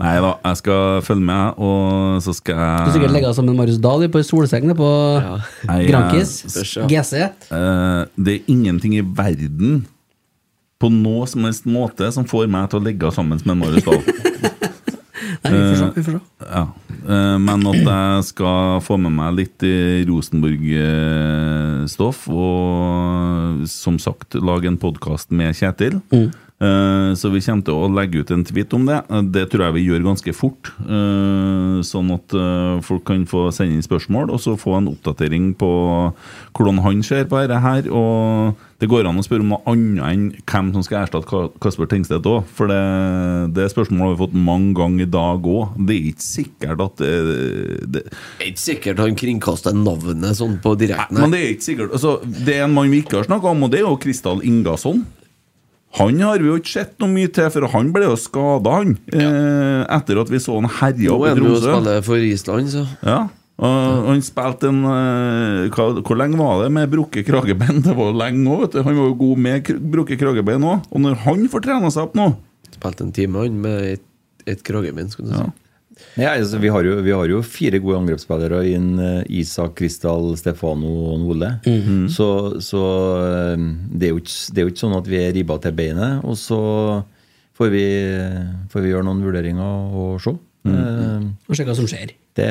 Nei 0.00 0.12
da, 0.22 0.30
jeg 0.46 0.60
skal 0.60 1.02
følge 1.04 1.26
med, 1.26 1.58
og 1.58 2.20
så 2.22 2.34
skal 2.36 2.60
jeg 2.60 2.86
Du 2.86 2.94
sikkert 2.94 3.16
deg 3.18 3.26
sammen 3.34 3.50
med 3.50 3.64
Marius 3.64 3.80
Dahl 3.82 4.06
på 4.14 4.22
ei 4.22 4.28
solseng 4.28 4.70
på 4.78 4.90
ja. 5.26 5.34
Grankis. 5.90 6.36
GC. 6.86 7.24
Eh, 7.50 7.98
det 8.14 8.36
er 8.36 8.52
ingenting 8.54 8.94
i 9.00 9.02
verden 9.02 9.82
på 10.80 10.88
noe 10.94 11.26
som 11.28 11.44
helst 11.48 11.66
måte 11.68 12.14
som 12.14 12.28
får 12.28 12.46
meg 12.52 12.70
til 12.70 12.78
å 12.78 12.86
ligge 12.86 13.10
sammen 13.16 13.42
med 13.42 13.64
Marius 13.64 13.90
Dahl. 13.90 14.28
Nei, 15.50 15.60
vi 15.60 15.66
får 15.70 15.76
se. 15.80 15.86
Vi 15.96 16.02
får 16.06 16.14
se. 16.16 16.20
ja. 16.50 16.64
Eh, 17.00 17.38
men 17.40 17.64
at 17.70 17.80
jeg 17.80 18.24
skal 18.28 18.80
få 18.84 18.94
med 19.00 19.12
meg 19.16 19.30
litt 19.38 19.60
eh, 19.66 20.02
Rosenborg-stoff, 20.08 22.18
og 22.28 23.64
som 23.70 23.96
sagt 24.02 24.34
lage 24.38 24.68
en 24.70 24.78
podkast 24.80 25.28
med 25.34 25.56
Kjetil. 25.56 25.94
Eh, 26.12 26.28
Så 26.60 27.30
vi 27.32 27.40
kommer 27.40 27.64
til 27.64 27.72
å 27.72 27.86
legge 27.88 28.20
ut 28.20 28.30
en 28.34 28.42
tweet 28.44 28.74
om 28.76 28.82
det. 28.84 28.98
Eh, 29.08 29.22
Det 29.32 29.46
tror 29.50 29.62
jeg 29.64 29.74
vi 29.78 29.84
gjør 29.88 30.02
ganske 30.04 30.32
fort. 30.36 30.68
eh, 30.84 31.80
Sånn 31.80 32.10
at 32.12 32.34
eh, 32.36 32.80
folk 32.84 33.04
kan 33.08 33.22
få 33.24 33.46
sende 33.52 33.78
inn 33.78 33.82
spørsmål, 33.86 34.28
og 34.30 34.40
så 34.44 34.52
få 34.60 34.74
en 34.76 34.90
oppdatering 34.92 35.54
på 35.56 35.70
hvordan 36.52 36.82
han 36.84 37.00
ser 37.02 37.24
på 37.30 37.40
dette 37.40 37.60
her. 37.64 37.88
Og 37.88 38.54
det 38.80 38.88
går 38.92 39.08
an 39.08 39.16
å 39.20 39.24
spørre 39.24 39.40
om 39.40 39.54
noe 39.54 39.62
annet 39.72 40.04
enn 40.04 40.26
hvem 40.44 40.68
som 40.74 40.84
skal 40.84 41.06
erstatte 41.06 41.40
Kasper 41.64 41.88
Tengstedt 41.88 42.28
òg. 42.28 42.44
For 42.52 42.68
det, 42.68 43.54
det 43.56 43.70
spørsmålet 43.72 44.04
har 44.04 44.12
vi 44.18 44.22
fått 44.26 44.36
mange 44.36 44.74
ganger 44.76 45.06
i 45.06 45.10
dag 45.16 45.40
òg. 45.48 45.78
Det 45.86 45.96
er 45.96 46.10
ikke 46.12 46.26
sikkert 46.28 46.84
at 46.84 46.96
det, 47.00 47.14
det 47.96 48.02
er 48.04 48.50
ikke 48.50 48.64
sikkert 48.66 49.00
han 49.00 49.16
kringkaster 49.16 49.72
navnet 49.76 50.36
sånn 50.36 50.58
på 50.60 50.76
direkten. 50.80 51.20
men 51.24 51.32
det 51.32 51.40
er 51.40 51.54
ikke 51.54 51.68
sikkert 51.70 51.96
altså, 51.96 52.18
Det 52.28 52.58
er 52.58 52.66
en 52.68 52.74
mann 52.76 52.90
vi 52.92 53.00
ikke 53.00 53.16
har 53.22 53.28
snakka 53.30 53.48
om, 53.54 53.64
og 53.64 53.72
det 53.72 53.80
er 53.80 53.88
jo 53.88 53.96
Kristal 54.00 54.44
Ingasson. 54.44 55.06
Han 55.98 56.20
har 56.22 56.38
vi 56.38 56.46
jo 56.46 56.56
ikke 56.60 56.70
sett 56.70 56.92
noe 57.02 57.10
mye 57.10 57.30
til, 57.34 57.48
for 57.50 57.66
han 57.72 57.88
ble 57.94 58.04
jo 58.06 58.14
skada, 58.20 58.76
han. 58.78 58.92
Eh, 59.10 59.80
etter 59.96 60.20
at 60.22 60.30
vi 60.30 60.38
så 60.38 60.54
han 60.60 60.68
herja 60.70 61.10
Nå 61.10 61.24
er 61.26 61.32
i 61.32 61.34
han 61.34 61.42
jo 61.42 61.54
Tromsø. 61.56 61.72
spiller 61.74 62.04
for 62.06 62.16
Island, 62.30 62.70
så 62.70 62.86
Ja. 63.06 63.20
Og 63.60 64.06
han 64.06 64.22
spilte 64.24 64.70
en 64.70 64.78
eh, 64.88 65.66
hva, 65.74 65.88
Hvor 66.00 66.16
lenge 66.16 66.38
var 66.40 66.62
det 66.62 66.70
med 66.72 66.88
brukket 66.94 67.26
kragebein? 67.26 67.82
Det 67.84 67.92
var 67.98 68.14
lenge 68.16 68.46
òg, 68.48 68.62
vet 68.62 68.72
du. 68.78 68.82
Han 68.86 68.96
var 68.96 69.10
jo 69.10 69.16
god 69.20 69.42
med 69.48 69.72
brukket 69.92 70.20
kragebein 70.22 70.64
òg. 70.64 70.86
Og 70.94 71.02
når 71.04 71.18
han 71.26 71.42
får 71.52 71.66
trena 71.66 71.90
seg 71.92 72.06
opp 72.08 72.14
nå 72.16 72.30
spilte 72.70 73.04
en 73.04 73.12
time 73.12 73.42
han 73.42 73.58
med 73.60 73.82
et, 73.98 74.02
et 74.48 74.62
kragebein, 74.64 75.10
skulle 75.12 75.28
du 75.28 75.34
si. 75.34 75.42
Ja, 75.42 75.50
altså, 76.18 76.58
vi, 76.60 76.68
har 76.72 76.82
jo, 76.84 76.96
vi 77.06 77.12
har 77.14 77.30
jo 77.30 77.40
fire 77.46 77.78
gode 77.82 78.00
angrepsspillere 78.00 78.60
i 78.66 78.74
en, 78.76 78.90
eh, 78.98 79.22
Isak, 79.40 79.76
Kristal, 79.78 80.32
Stefano 80.40 80.90
og 81.12 81.20
Nole. 81.22 81.52
Så, 82.10 82.28
så 82.64 82.82
eh, 83.22 83.64
det, 83.94 84.08
er 84.10 84.14
jo 84.14 84.20
ikke, 84.22 84.36
det 84.50 84.58
er 84.62 84.66
jo 84.68 84.72
ikke 84.74 84.82
sånn 84.84 84.98
at 84.98 85.10
vi 85.10 85.20
er 85.22 85.34
ribba 85.36 85.58
til 85.62 85.76
beinet. 85.78 86.24
Og 86.26 86.36
så 86.40 86.60
får 87.56 87.72
vi, 87.74 87.84
får 88.72 88.84
vi 88.86 88.94
gjøre 88.94 89.06
noen 89.06 89.22
vurderinger 89.24 89.94
og 90.02 90.16
se. 90.24 90.34
Eh, 90.68 91.28
Og 91.48 91.56
se 91.56 91.64
hva 91.68 91.76
som 91.78 91.88
skjer. 91.88 92.16
Det, 92.36 92.48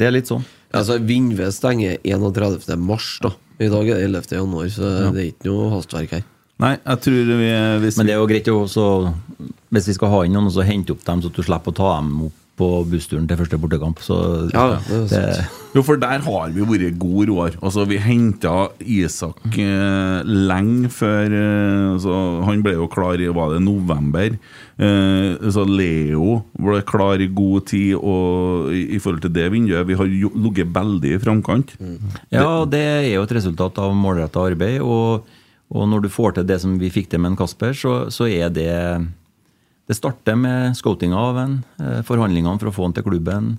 det 0.00 0.06
er 0.08 0.14
litt 0.16 0.30
sånn. 0.30 0.44
Altså, 0.76 0.98
Vindve 1.02 1.50
stenger 1.54 2.00
31. 2.04 2.72
mars, 2.80 3.16
da. 3.22 3.34
I 3.56 3.68
dag 3.72 3.88
er 3.88 4.02
det 4.02 4.08
11. 4.10 4.34
januar, 4.36 4.66
så 4.72 4.88
det 5.14 5.20
er 5.22 5.28
ikke 5.30 5.48
noe 5.48 5.70
hastverk 5.72 6.10
her. 6.18 6.24
Nei, 6.60 6.72
jeg 6.80 7.00
tror 7.04 7.30
vi 7.36 7.48
hvis 7.82 7.96
Men 8.00 8.08
det 8.08 8.14
er 8.14 8.20
jo 8.22 8.28
greit 8.28 8.48
også, 8.48 8.84
hvis 9.76 9.88
vi 9.90 9.94
skal 9.96 10.12
ha 10.12 10.20
inn 10.24 10.36
noen, 10.36 10.48
så 10.52 10.64
hente 10.64 10.94
opp 10.94 11.02
dem, 11.04 11.22
så 11.24 11.28
du 11.32 11.40
slipper 11.44 11.72
å 11.72 11.76
ta 11.76 11.90
dem 11.98 12.14
opp 12.28 12.42
på 12.56 12.66
bussturen 12.88 13.26
til 13.28 13.38
første 13.38 13.58
bortekamp. 13.60 14.00
Så 14.04 14.16
Ja, 14.52 14.78
det 14.88 14.96
er 14.96 15.06
det, 15.10 15.46
Jo, 15.76 15.82
for 15.84 16.00
der 16.00 16.22
har 16.24 16.52
vi 16.54 16.64
vært 16.64 16.98
gode, 16.98 17.26
Roar. 17.28 17.56
Altså, 17.60 17.84
vi 17.84 17.98
henta 18.00 18.70
Isak 18.80 19.58
eh, 19.60 20.22
lenge 20.24 20.88
før 20.88 21.34
eh, 21.36 21.92
altså, 21.92 22.14
Han 22.48 22.62
ble 22.64 22.72
jo 22.78 22.88
klar 22.88 23.20
i 23.20 23.28
var 23.28 23.52
det 23.52 23.60
november. 23.64 24.38
Eh, 24.80 25.50
så 25.52 25.66
Leo 25.68 26.38
ble 26.56 26.80
klar 26.88 27.20
i 27.20 27.28
god 27.28 27.66
tid 27.68 27.94
og, 27.98 28.72
i, 28.72 28.86
i 28.96 29.02
forhold 29.02 29.20
til 29.26 29.34
det 29.36 29.50
vinduet. 29.52 29.86
Vi 29.88 29.98
har 30.00 30.08
ligget 30.08 30.72
veldig 30.72 31.12
i 31.16 31.20
framkant. 31.20 31.76
ja, 32.32 32.64
det 32.64 32.80
er 32.80 33.10
jo 33.14 33.26
et 33.26 33.36
resultat 33.36 33.78
av 33.84 33.92
målretta 33.96 34.46
arbeid. 34.48 34.80
Og, 34.80 35.28
og 35.68 35.88
når 35.92 36.06
du 36.06 36.12
får 36.12 36.38
til 36.38 36.48
det 36.48 36.60
som 36.64 36.78
vi 36.80 36.92
fikk 36.94 37.12
til 37.12 37.20
med 37.20 37.34
en 37.34 37.40
Kasper, 37.40 37.76
så, 37.76 38.06
så 38.08 38.28
er 38.30 38.48
det 38.48 38.72
Det 39.86 39.94
starter 39.94 40.34
med 40.34 40.76
scoutinga 40.76 41.18
av 41.18 41.38
en, 41.38 41.64
eh, 41.78 42.02
forhandlingene 42.02 42.58
for 42.58 42.70
å 42.70 42.74
få 42.74 42.82
han 42.82 42.92
til 42.92 43.04
klubben. 43.04 43.58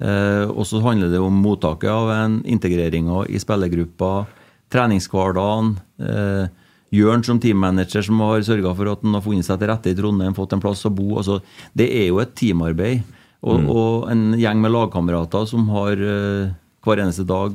Eh, 0.00 0.48
og 0.48 0.64
så 0.64 0.80
handler 0.80 1.10
det 1.10 1.20
om 1.20 1.42
mottaket 1.42 1.90
av 1.90 2.10
en, 2.10 2.42
integreringa 2.44 3.26
i 3.28 3.38
spillergruppa, 3.38 4.26
treningshverdagen. 4.70 5.76
Eh, 6.00 6.48
Jørn 6.92 7.24
som 7.24 7.38
teammanager 7.38 8.02
som 8.02 8.20
har 8.20 8.40
sørga 8.40 8.74
for 8.74 8.88
at 8.88 9.02
han 9.02 9.12
har 9.12 9.20
funnet 9.20 9.44
seg 9.44 9.58
til 9.58 9.68
rette 9.68 9.90
i 9.90 9.94
Trondheim, 9.94 10.34
fått 10.34 10.52
en 10.52 10.60
plass 10.60 10.86
å 10.86 10.94
bo. 10.94 11.16
Altså, 11.18 11.42
det 11.74 11.90
er 11.90 12.06
jo 12.08 12.20
et 12.20 12.34
teamarbeid. 12.34 13.02
Og, 13.42 13.68
og 13.68 14.10
en 14.10 14.32
gjeng 14.38 14.60
med 14.62 14.72
lagkamerater 14.72 15.46
som 15.46 15.68
har 15.68 15.96
hver 15.96 17.02
eneste 17.02 17.26
dag 17.26 17.52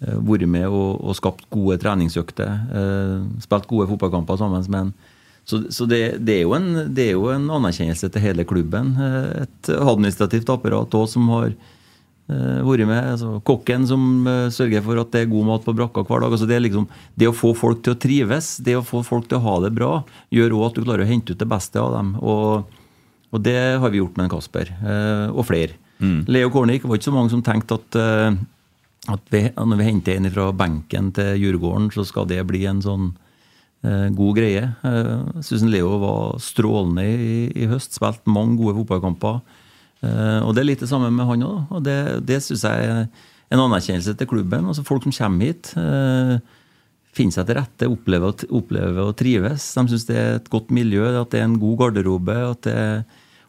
vært 0.00 0.46
med 0.48 0.66
og, 0.68 1.02
og 1.04 1.14
skapt 1.18 1.50
gode 1.50 1.78
treningsøkter. 1.82 3.34
Spilt 3.42 3.68
gode 3.68 3.90
fotballkamper 3.90 4.38
sammen 4.38 4.64
med 4.70 4.80
en. 4.80 4.94
Så, 5.44 5.62
så 5.74 5.86
det, 5.90 6.18
det, 6.22 6.38
er 6.38 6.44
jo 6.46 6.54
en, 6.54 6.70
det 6.94 7.08
er 7.08 7.16
jo 7.16 7.28
en 7.32 7.48
anerkjennelse 7.50 8.10
til 8.14 8.22
hele 8.22 8.46
klubben. 8.46 8.94
Eh, 8.94 9.44
et 9.44 9.70
administrativt 9.74 10.50
apparat 10.52 10.94
òg 10.94 11.08
som 11.10 11.26
har 11.34 11.48
eh, 11.50 12.60
vært 12.62 12.86
med. 12.86 13.08
Altså, 13.16 13.34
kokken 13.46 13.86
som 13.90 14.28
eh, 14.30 14.46
sørger 14.54 14.84
for 14.86 15.02
at 15.02 15.10
det 15.14 15.24
er 15.24 15.32
god 15.32 15.48
mat 15.50 15.66
på 15.66 15.74
brakka 15.78 16.06
hver 16.06 16.22
dag. 16.22 16.36
Altså, 16.36 16.48
det, 16.48 16.58
er 16.58 16.64
liksom, 16.68 16.86
det 17.18 17.30
å 17.30 17.34
få 17.34 17.52
folk 17.58 17.82
til 17.82 17.96
å 17.96 18.00
trives, 18.06 18.54
det 18.62 18.78
å 18.78 18.86
få 18.86 19.02
folk 19.06 19.26
til 19.30 19.40
å 19.40 19.46
ha 19.48 19.56
det 19.66 19.72
bra, 19.74 19.96
gjør 20.30 20.56
òg 20.60 20.68
at 20.68 20.78
du 20.78 20.86
klarer 20.86 21.06
å 21.06 21.10
hente 21.10 21.34
ut 21.34 21.42
det 21.42 21.50
beste 21.50 21.82
av 21.82 21.90
dem. 21.96 22.14
Og, 22.22 22.78
og 23.34 23.42
det 23.42 23.58
har 23.82 23.90
vi 23.90 23.98
gjort 23.98 24.18
med 24.20 24.28
en 24.28 24.34
Kasper, 24.36 24.74
og 25.32 25.46
flere. 25.48 25.78
Leo 26.02 26.48
Kornik 26.50 26.82
var 26.82 26.98
ikke 26.98 27.06
så 27.06 27.14
mange 27.14 27.30
som 27.30 27.44
tenkte 27.46 27.76
at, 27.78 27.96
at 29.14 29.28
vi, 29.30 29.44
når 29.54 29.78
vi 29.78 29.86
henter 29.86 30.16
en 30.18 30.30
fra 30.34 30.48
benken 30.50 31.12
til 31.14 31.36
Djurgården, 31.38 31.92
så 31.94 32.02
skal 32.06 32.26
det 32.30 32.40
bli 32.48 32.64
en 32.66 32.82
sånn 32.82 33.12
god 33.82 34.36
greie. 34.38 34.62
Eh, 34.86 35.42
syns 35.42 35.64
Leo 35.66 35.96
var 36.02 36.38
strålende 36.42 37.02
i, 37.02 37.34
i 37.64 37.66
høst. 37.70 37.96
Spilt 37.98 38.24
mange 38.30 38.56
gode 38.60 38.76
fotballkamper. 38.78 39.40
Eh, 40.02 40.40
og 40.42 40.54
det 40.54 40.62
er 40.62 40.68
litt 40.70 40.82
det 40.82 40.90
samme 40.90 41.10
med 41.14 41.28
han 41.28 41.46
òg. 41.46 41.60
Og 41.74 41.84
det, 41.86 41.98
det 42.28 42.40
syns 42.44 42.66
jeg 42.68 42.88
er 42.88 43.06
en 43.52 43.64
anerkjennelse 43.66 44.16
til 44.18 44.30
klubben. 44.30 44.68
Altså 44.70 44.84
Folk 44.86 45.06
som 45.06 45.14
kommer 45.14 45.50
hit, 45.50 45.72
eh, 45.78 46.36
finner 47.12 47.36
seg 47.36 47.48
til 47.48 47.58
rette, 47.58 47.90
opplever, 47.90 48.46
opplever 48.50 49.02
og 49.04 49.16
trives. 49.20 49.72
De 49.76 49.86
syns 49.90 50.06
det 50.08 50.18
er 50.18 50.36
et 50.38 50.52
godt 50.52 50.72
miljø, 50.74 51.04
at 51.20 51.34
det 51.34 51.42
er 51.42 51.50
en 51.50 51.60
god 51.60 51.78
garderobe. 51.84 52.38
Det, 52.64 52.76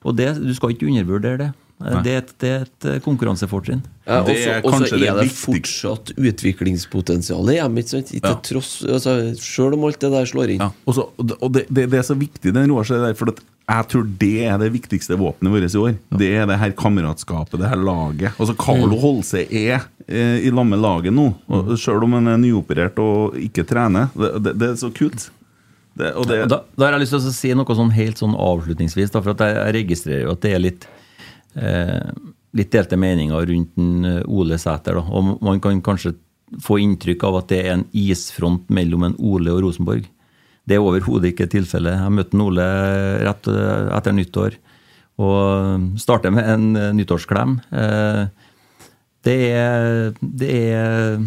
og 0.03 0.17
det, 0.17 0.33
du 0.41 0.53
skal 0.57 0.73
ikke 0.73 0.89
undervurdere 0.89 1.45
det. 1.45 1.51
Det 1.83 2.11
er 2.13 2.21
et, 2.21 2.33
det 2.39 2.49
er 2.49 2.61
et 2.65 2.85
eh, 2.89 2.99
konkurransefortrinn. 3.03 3.81
Ja, 4.07 4.19
og 4.23 4.29
så 4.29 4.87
er 4.87 5.05
er 5.07 5.19
det 5.21 5.31
fortsatt 5.31 6.11
utviklingspotensial 6.19 7.49
i 7.53 7.57
hjemmet. 7.57 7.93
Ja. 8.19 8.33
tross, 8.43 8.81
altså, 8.83 9.15
Selv 9.39 9.77
om 9.77 9.83
alt 9.87 9.99
det 9.99 10.11
der 10.11 10.27
slår 10.29 10.55
inn. 10.55 10.63
Ja, 10.63 10.71
Også, 10.85 11.09
og 11.17 11.51
det- 11.53 11.67
det, 11.69 11.89
det, 11.91 11.99
er 11.99 12.07
så 12.07 12.15
viktig, 12.15 12.53
den 12.53 12.69
Roar 12.71 12.83
sier 12.87 13.03
der, 13.03 13.13
for 13.13 13.31
at 13.31 13.39
jeg 13.63 13.87
tror 13.87 14.07
det 14.19 14.31
er 14.43 14.57
det 14.59 14.71
viktigste 14.73 15.15
våpenet 15.15 15.51
vårt 15.53 15.75
i 15.75 15.77
år. 15.79 15.93
Det 16.19 16.31
er 16.35 16.45
det 16.45 16.59
her 16.59 16.71
kameratskapet, 16.71 17.59
det 17.59 17.69
her 17.69 17.79
laget. 17.79 18.33
Altså 18.37 18.55
Carlo 18.59 18.97
Holse 18.99 19.45
er 19.47 19.85
eh, 20.07 20.43
i 20.43 20.51
lag 20.51 20.67
med 20.67 20.79
laget 20.83 21.13
nå, 21.15 21.29
og 21.47 21.77
selv 21.79 22.03
om 22.03 22.13
han 22.19 22.27
er 22.27 22.37
nyoperert 22.37 22.99
og 22.99 23.37
ikke 23.39 23.63
trener. 23.63 24.11
Det, 24.15 24.33
det, 24.43 24.59
det 24.59 24.69
er 24.69 24.75
så 24.75 24.91
kult. 24.91 25.29
Det, 25.93 26.09
og 26.17 26.25
det, 26.27 26.41
Da, 26.49 26.63
da 26.75 26.87
har 26.87 26.97
jeg 26.97 27.05
lyst 27.05 27.13
til 27.15 27.21
å 27.21 27.33
si 27.37 27.53
noe 27.55 27.77
sånn 27.77 27.93
helt 27.93 28.19
sånn 28.21 28.33
avslutningsvis. 28.35 29.13
Da, 29.13 29.21
for 29.21 29.35
at 29.35 29.45
jeg, 29.45 29.73
registrerer 29.77 30.25
jo 30.25 30.33
at 30.33 30.41
det 30.43 30.53
er 30.57 30.63
litt 30.63 30.87
litt 32.53 32.73
delte 32.73 32.97
meninger 32.99 33.47
rundt 33.49 33.79
eh, 33.79 34.21
Ole 34.29 34.59
Sæter. 34.61 34.99
Da. 34.99 35.05
Og 35.09 35.37
man 35.43 35.61
kan 35.63 35.81
kanskje 35.83 36.15
få 36.61 36.77
inntrykk 36.83 37.25
av 37.25 37.39
at 37.41 37.49
det 37.49 37.61
er 37.63 37.71
en 37.77 37.87
isfront 37.97 38.69
mellom 38.73 39.07
en 39.07 39.17
Ole 39.17 39.53
og 39.53 39.63
Rosenborg. 39.65 40.05
Det 40.63 40.77
er 40.77 40.83
overhodet 40.83 41.33
ikke 41.33 41.49
tilfellet. 41.51 41.97
Jeg 41.97 42.13
møtte 42.13 42.43
Ole 42.43 42.67
rett 43.25 43.49
eh, 43.51 43.89
etter 43.97 44.15
nyttår 44.15 44.59
og 45.23 45.99
starter 46.01 46.33
med 46.33 46.47
en 46.49 46.69
eh, 46.77 46.93
nyttårsklem. 46.97 47.57
Eh, 47.73 48.23
det 49.23 49.39
er, 49.55 50.13
det 50.19 50.53
er 50.75 51.19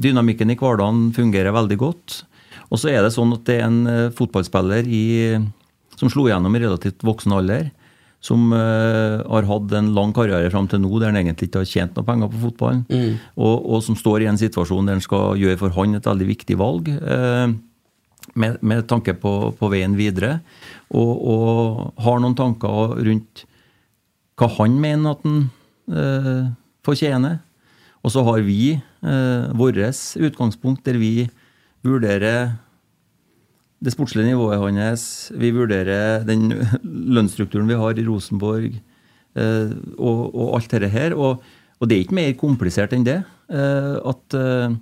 Dynamikken 0.00 0.52
i 0.52 0.56
hverdagen 0.56 1.08
fungerer 1.12 1.52
veldig 1.52 1.76
godt. 1.80 2.20
Og 2.70 2.78
så 2.78 2.92
er 2.92 3.02
det 3.02 3.12
sånn 3.12 3.34
at 3.34 3.44
det 3.48 3.58
er 3.58 3.66
en 3.66 3.80
eh, 3.90 4.12
fotballspiller 4.16 4.88
i, 4.88 5.04
som 6.00 6.12
slo 6.12 6.28
gjennom 6.30 6.56
i 6.56 6.62
relativt 6.64 7.04
voksen 7.04 7.36
alder. 7.36 7.68
Som 8.20 8.50
uh, 8.52 9.22
har 9.24 9.48
hatt 9.48 9.72
en 9.78 9.94
lang 9.96 10.12
karriere 10.16 10.50
fram 10.52 10.68
til 10.68 10.82
nå 10.82 10.90
der 11.00 11.08
han 11.08 11.20
egentlig 11.22 11.48
ikke 11.48 11.62
har 11.62 11.70
tjent 11.70 11.96
noe 11.96 12.04
penger 12.04 12.28
på 12.28 12.42
fotballen. 12.42 12.84
Og, 13.40 13.56
og 13.64 13.82
som 13.86 13.96
står 13.96 14.26
i 14.26 14.28
en 14.28 14.40
situasjon 14.40 14.88
der 14.88 14.98
han 14.98 15.04
skal 15.04 15.40
gjøre 15.40 15.60
for 15.62 15.76
han 15.78 15.96
et 15.96 16.08
veldig 16.10 16.28
viktig 16.34 16.58
valg. 16.60 16.92
Uh, 17.00 17.56
med, 18.34 18.58
med 18.62 18.86
tanke 18.88 19.14
på, 19.18 19.32
på 19.56 19.70
veien 19.72 19.96
videre. 19.98 20.38
Og, 20.90 21.12
og 21.32 22.02
har 22.04 22.20
noen 22.22 22.36
tanker 22.38 22.98
rundt 23.00 23.44
hva 24.40 24.48
han 24.56 24.78
mener 24.80 25.14
at 25.14 25.26
han 25.26 25.40
eh, 25.92 26.48
fortjener. 26.86 27.38
Og 28.00 28.14
så 28.14 28.24
har 28.24 28.40
vi 28.46 28.72
eh, 28.72 29.50
vårt 29.56 29.80
utgangspunkt 30.16 30.86
der 30.88 30.96
vi 31.00 31.28
vurderer 31.84 32.56
det 33.80 33.94
sportslige 33.94 34.28
nivået 34.28 34.60
hans. 34.60 35.32
Vi 35.32 35.50
vurderer 35.56 36.24
den 36.28 36.52
lønnsstrukturen 36.84 37.68
vi 37.70 37.78
har 37.80 37.98
i 37.98 38.06
Rosenborg, 38.06 38.76
eh, 39.34 39.72
og, 39.96 40.34
og 40.34 40.54
alt 40.58 40.70
dette 40.70 40.90
her. 40.92 41.16
Og, 41.16 41.42
og 41.80 41.88
det 41.88 41.96
er 41.96 42.04
ikke 42.04 42.18
mer 42.18 42.32
komplisert 42.40 42.92
enn 42.92 43.06
det. 43.06 43.22
Eh, 43.48 43.96
at, 44.12 44.36
eh, 44.36 44.74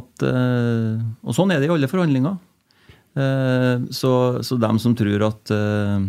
at, 0.00 0.26
eh, 0.26 1.02
og 1.22 1.36
sånn 1.36 1.52
er 1.52 1.60
det 1.60 1.68
i 1.68 1.74
alle 1.76 1.90
forhandlinger. 1.92 2.38
Eh, 3.16 3.74
så, 3.92 4.12
så 4.44 4.60
dem 4.60 4.80
som 4.80 4.96
tror 4.96 5.28
at 5.28 5.52
eh, 5.54 6.06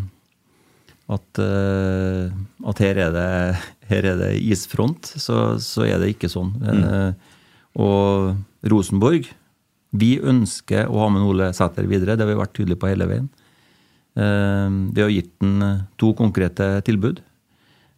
at, 1.08 1.40
at 1.40 2.80
her, 2.84 2.98
er 3.00 3.14
det, 3.16 3.28
her 3.88 4.08
er 4.10 4.18
det 4.20 4.32
isfront, 4.44 5.08
så, 5.16 5.56
så 5.64 5.86
er 5.88 6.02
det 6.02 6.10
ikke 6.12 6.28
sånn. 6.28 6.50
Eh, 6.68 7.14
og 7.80 8.36
Rosenborg 8.68 9.30
Vi 9.96 10.18
ønsker 10.20 10.90
å 10.92 11.04
ha 11.06 11.12
med 11.14 11.24
Ole 11.24 11.52
Sæter 11.56 11.88
videre, 11.88 12.18
det 12.18 12.26
har 12.26 12.32
vi 12.34 12.42
vært 12.42 12.56
tydelige 12.58 12.82
på 12.82 12.90
hele 12.92 13.08
veien. 13.10 13.30
Eh, 14.18 14.70
vi 14.94 15.04
har 15.04 15.14
gitt 15.14 15.36
ham 15.44 15.62
eh, 15.62 15.84
to 16.02 16.14
konkrete 16.18 16.70
tilbud. 16.88 17.22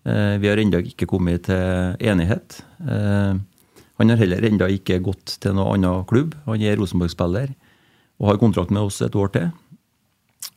Eh, 0.04 0.36
vi 0.42 0.50
har 0.50 0.60
ennå 0.60 0.82
ikke 0.92 1.08
kommet 1.08 1.48
til 1.48 1.96
enighet. 2.00 2.60
Han 4.00 4.12
har 4.12 4.20
heller 4.20 4.46
ennå 4.48 4.68
ikke 4.76 5.02
gått 5.04 5.38
til 5.44 5.56
noen 5.56 5.80
annen 5.80 6.06
klubb. 6.08 6.36
Han 6.46 6.62
er 6.64 6.78
Rosenborg-spiller 6.80 7.56
og 8.20 8.28
har 8.28 8.40
kontrakt 8.40 8.72
med 8.72 8.84
oss 8.84 9.00
et 9.04 9.16
år 9.16 9.32
til. 9.36 9.50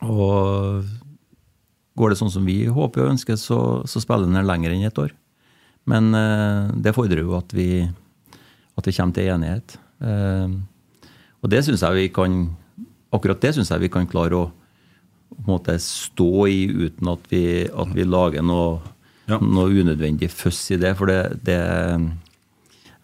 Og 0.03 0.83
går 1.99 2.11
det 2.11 2.19
sånn 2.19 2.31
som 2.31 2.47
vi 2.47 2.65
håper 2.67 3.03
og 3.03 3.13
ønsker, 3.13 3.37
så, 3.39 3.59
så 3.87 4.01
spiller 4.03 4.31
han 4.31 4.47
lenger 4.47 4.73
enn 4.73 4.87
et 4.87 4.99
år. 4.99 5.11
Men 5.87 6.11
det 6.83 6.95
fordrer 6.95 7.23
jo 7.23 7.35
at 7.35 7.51
vi, 7.55 7.83
at 8.79 8.87
vi 8.87 8.95
kommer 8.95 9.15
til 9.15 9.31
enighet. 9.31 9.75
Eh, 11.43 11.45
og 11.45 11.49
det 11.51 11.63
syns 11.65 11.81
jeg 11.83 11.93
vi 11.99 12.09
kan 12.15 12.41
Akkurat 13.13 13.41
det 13.43 13.51
syns 13.53 13.69
jeg 13.69 13.83
vi 13.83 13.89
kan 13.93 14.07
klare 14.09 14.33
å 14.33 14.51
måte 15.45 15.75
stå 15.81 16.47
i 16.49 16.63
uten 16.71 17.09
at 17.11 17.27
vi, 17.29 17.65
at 17.69 17.91
vi 17.93 18.03
lager 18.05 18.41
noe, 18.41 18.79
Ja. 19.29 19.37
noe 19.39 19.69
unødvendig 19.69 20.29
føss 20.33 20.71
i 20.73 20.77
det. 20.81 20.95
For 20.97 21.05
det, 21.05 21.43
det 21.45 21.57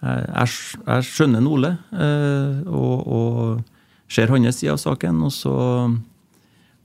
jeg, 0.02 0.48
jeg 0.88 1.06
skjønner 1.06 1.46
Ole 1.48 1.72
eh, 1.94 2.62
og, 2.66 3.06
og 3.06 4.10
ser 4.10 4.32
hans 4.34 4.58
side 4.60 4.74
av 4.74 4.80
saken. 4.82 5.22
Og 5.28 5.32
så, 5.36 5.54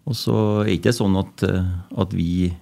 og 0.04 0.14
så 0.18 0.36
er 0.62 0.68
det 0.68 0.76
ikke 0.82 0.94
sånn 0.96 1.16
at, 1.22 1.44
eh, 1.48 1.72
at 2.04 2.12
vi 2.14 2.52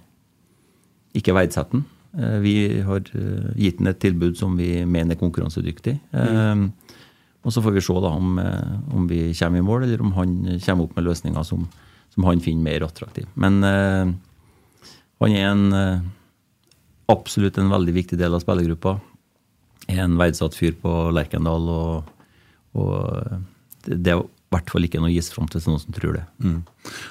ikke 1.19 1.35
verdsetter 1.35 1.75
den. 1.75 1.85
Eh, 2.17 2.37
Vi 2.43 2.55
har 2.87 3.03
eh, 3.13 3.51
gitt 3.59 3.79
den 3.81 3.91
et 3.91 3.99
tilbud 4.03 4.37
som 4.39 4.55
vi 4.57 4.85
mener 4.85 5.15
er 5.17 5.21
konkurransedyktig. 5.21 5.99
Eh, 6.13 6.67
Og 7.43 7.51
så 7.51 7.61
får 7.63 7.75
vi 7.75 7.83
se 7.83 7.95
da 7.99 8.11
om, 8.15 8.37
eh, 8.39 8.75
om 8.95 9.07
vi 9.07 9.33
kommer 9.35 9.59
i 9.59 9.65
mål, 9.67 9.83
eller 9.83 10.01
om 10.01 10.13
han 10.15 10.35
kommer 10.63 10.85
opp 10.85 10.95
med 10.95 11.07
løsninger 11.09 11.43
som, 11.43 11.65
som 12.13 12.27
han 12.29 12.43
finner 12.43 12.63
mer 12.63 12.85
attraktive. 12.87 13.27
Men 13.35 13.63
eh, 13.67 14.13
han 15.23 15.35
er 15.35 15.49
en, 15.49 15.65
eh, 15.73 16.05
absolutt 17.11 17.57
en 17.59 17.73
veldig 17.73 17.95
viktig 17.99 18.19
del 18.19 18.35
av 18.35 18.43
spillergruppa. 18.43 18.95
Er 19.91 20.05
en 20.05 20.15
verdsatt 20.19 20.55
fyr 20.55 20.77
på 20.79 20.93
Lerkendal, 21.11 21.67
og, 21.67 22.13
og 22.79 23.43
det, 23.87 23.99
det 24.07 24.15
i 24.53 24.57
hvert 24.57 24.73
fall 24.73 24.85
ikke 24.85 25.01
noe 25.01 25.13
isfront 25.13 25.53
det 25.53 25.63
er 25.63 25.71
noen 25.71 25.81
som 25.81 25.95
tror 25.95 26.19
det. 26.19 26.25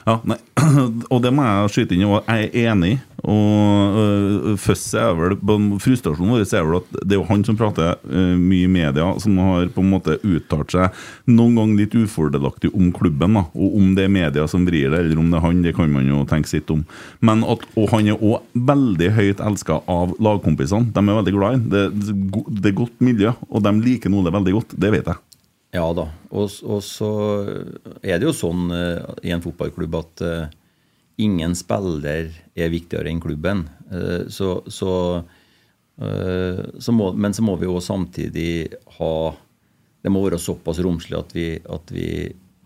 Ja, 0.07 0.19
nei, 0.29 0.39
og 1.13 1.23
det 1.25 1.33
må 1.35 1.47
jeg 1.47 1.73
skyte 1.75 1.97
inn 1.97 2.05
i, 2.05 2.09
og 2.09 2.29
jeg 2.29 2.51
er 2.53 2.71
enig. 2.73 2.93
Og 3.23 3.99
øh, 4.03 4.55
først 4.59 4.97
er 4.99 5.13
vel 5.15 5.37
Frustrasjonen 5.83 6.33
vår 6.35 6.43
er 6.43 6.65
vel 6.67 6.81
at 6.81 6.97
det 7.07 7.15
er 7.15 7.21
jo 7.21 7.27
han 7.29 7.45
som 7.47 7.59
prater 7.59 7.95
øh, 8.03 8.35
mye 8.39 8.67
i 8.67 8.71
media, 8.71 9.07
som 9.23 9.39
har 9.39 9.71
på 9.71 9.85
en 9.85 9.93
måte 9.93 10.17
uttalt 10.27 10.75
seg 10.75 11.03
noen 11.31 11.55
gang 11.61 11.77
litt 11.79 11.95
ufordelaktig 11.95 12.73
om 12.75 12.91
klubben. 12.95 13.39
da, 13.39 13.45
Og 13.55 13.79
om 13.79 13.95
det 13.95 14.09
er 14.09 14.15
media 14.17 14.47
som 14.51 14.67
vrir 14.67 14.91
det, 14.91 15.05
eller 15.05 15.23
om 15.23 15.31
det 15.31 15.39
er 15.39 15.47
han, 15.47 15.63
det 15.63 15.75
kan 15.79 15.95
man 15.95 16.11
jo 16.11 16.25
tenke 16.31 16.51
sitt 16.51 16.71
om. 16.75 16.83
Men 17.23 17.47
at, 17.47 17.63
Og 17.79 17.91
han 17.95 18.11
er 18.11 18.19
òg 18.19 18.43
veldig 18.55 19.13
høyt 19.15 19.45
elska 19.47 19.81
av 19.87 20.17
lagkompisene. 20.19 20.91
De 20.93 21.03
er 21.07 21.21
veldig 21.23 21.37
glad 21.39 21.53
i 21.53 21.61
ham. 21.61 21.69
Det, 21.71 21.85
det 22.59 22.73
er 22.73 22.81
godt 22.83 22.99
miljø, 23.03 23.37
og 23.49 23.63
de 23.63 23.77
liker 23.87 24.13
Ole 24.13 24.35
veldig 24.35 24.53
godt. 24.59 24.75
Det 24.77 24.91
vet 24.93 25.07
jeg. 25.09 25.32
Ja 25.73 25.87
da. 25.97 26.05
Og, 26.37 26.51
og 26.69 26.83
så 26.85 27.11
er 28.05 28.19
det 28.21 28.27
jo 28.27 28.35
sånn 28.37 28.67
uh, 28.69 29.15
i 29.25 29.33
en 29.33 29.41
fotballklubb 29.41 29.95
at 30.03 30.25
uh, 30.25 30.51
ingen 31.23 31.57
spiller 31.57 32.29
er 32.53 32.73
viktigere 32.73 33.09
enn 33.09 33.23
klubben. 33.25 33.65
Uh, 33.89 34.29
så, 34.33 34.59
så, 34.69 34.93
så 36.83 36.93
må, 36.97 37.11
men 37.13 37.35
så 37.37 37.45
må 37.45 37.55
vi 37.61 37.69
jo 37.69 37.77
samtidig 37.85 38.73
ha 38.97 39.15
Det 40.03 40.11
må 40.11 40.23
være 40.25 40.39
såpass 40.41 40.81
romslig 40.83 41.19
at 41.19 41.35
vi, 41.37 41.45
at 41.61 41.93
vi 41.95 42.07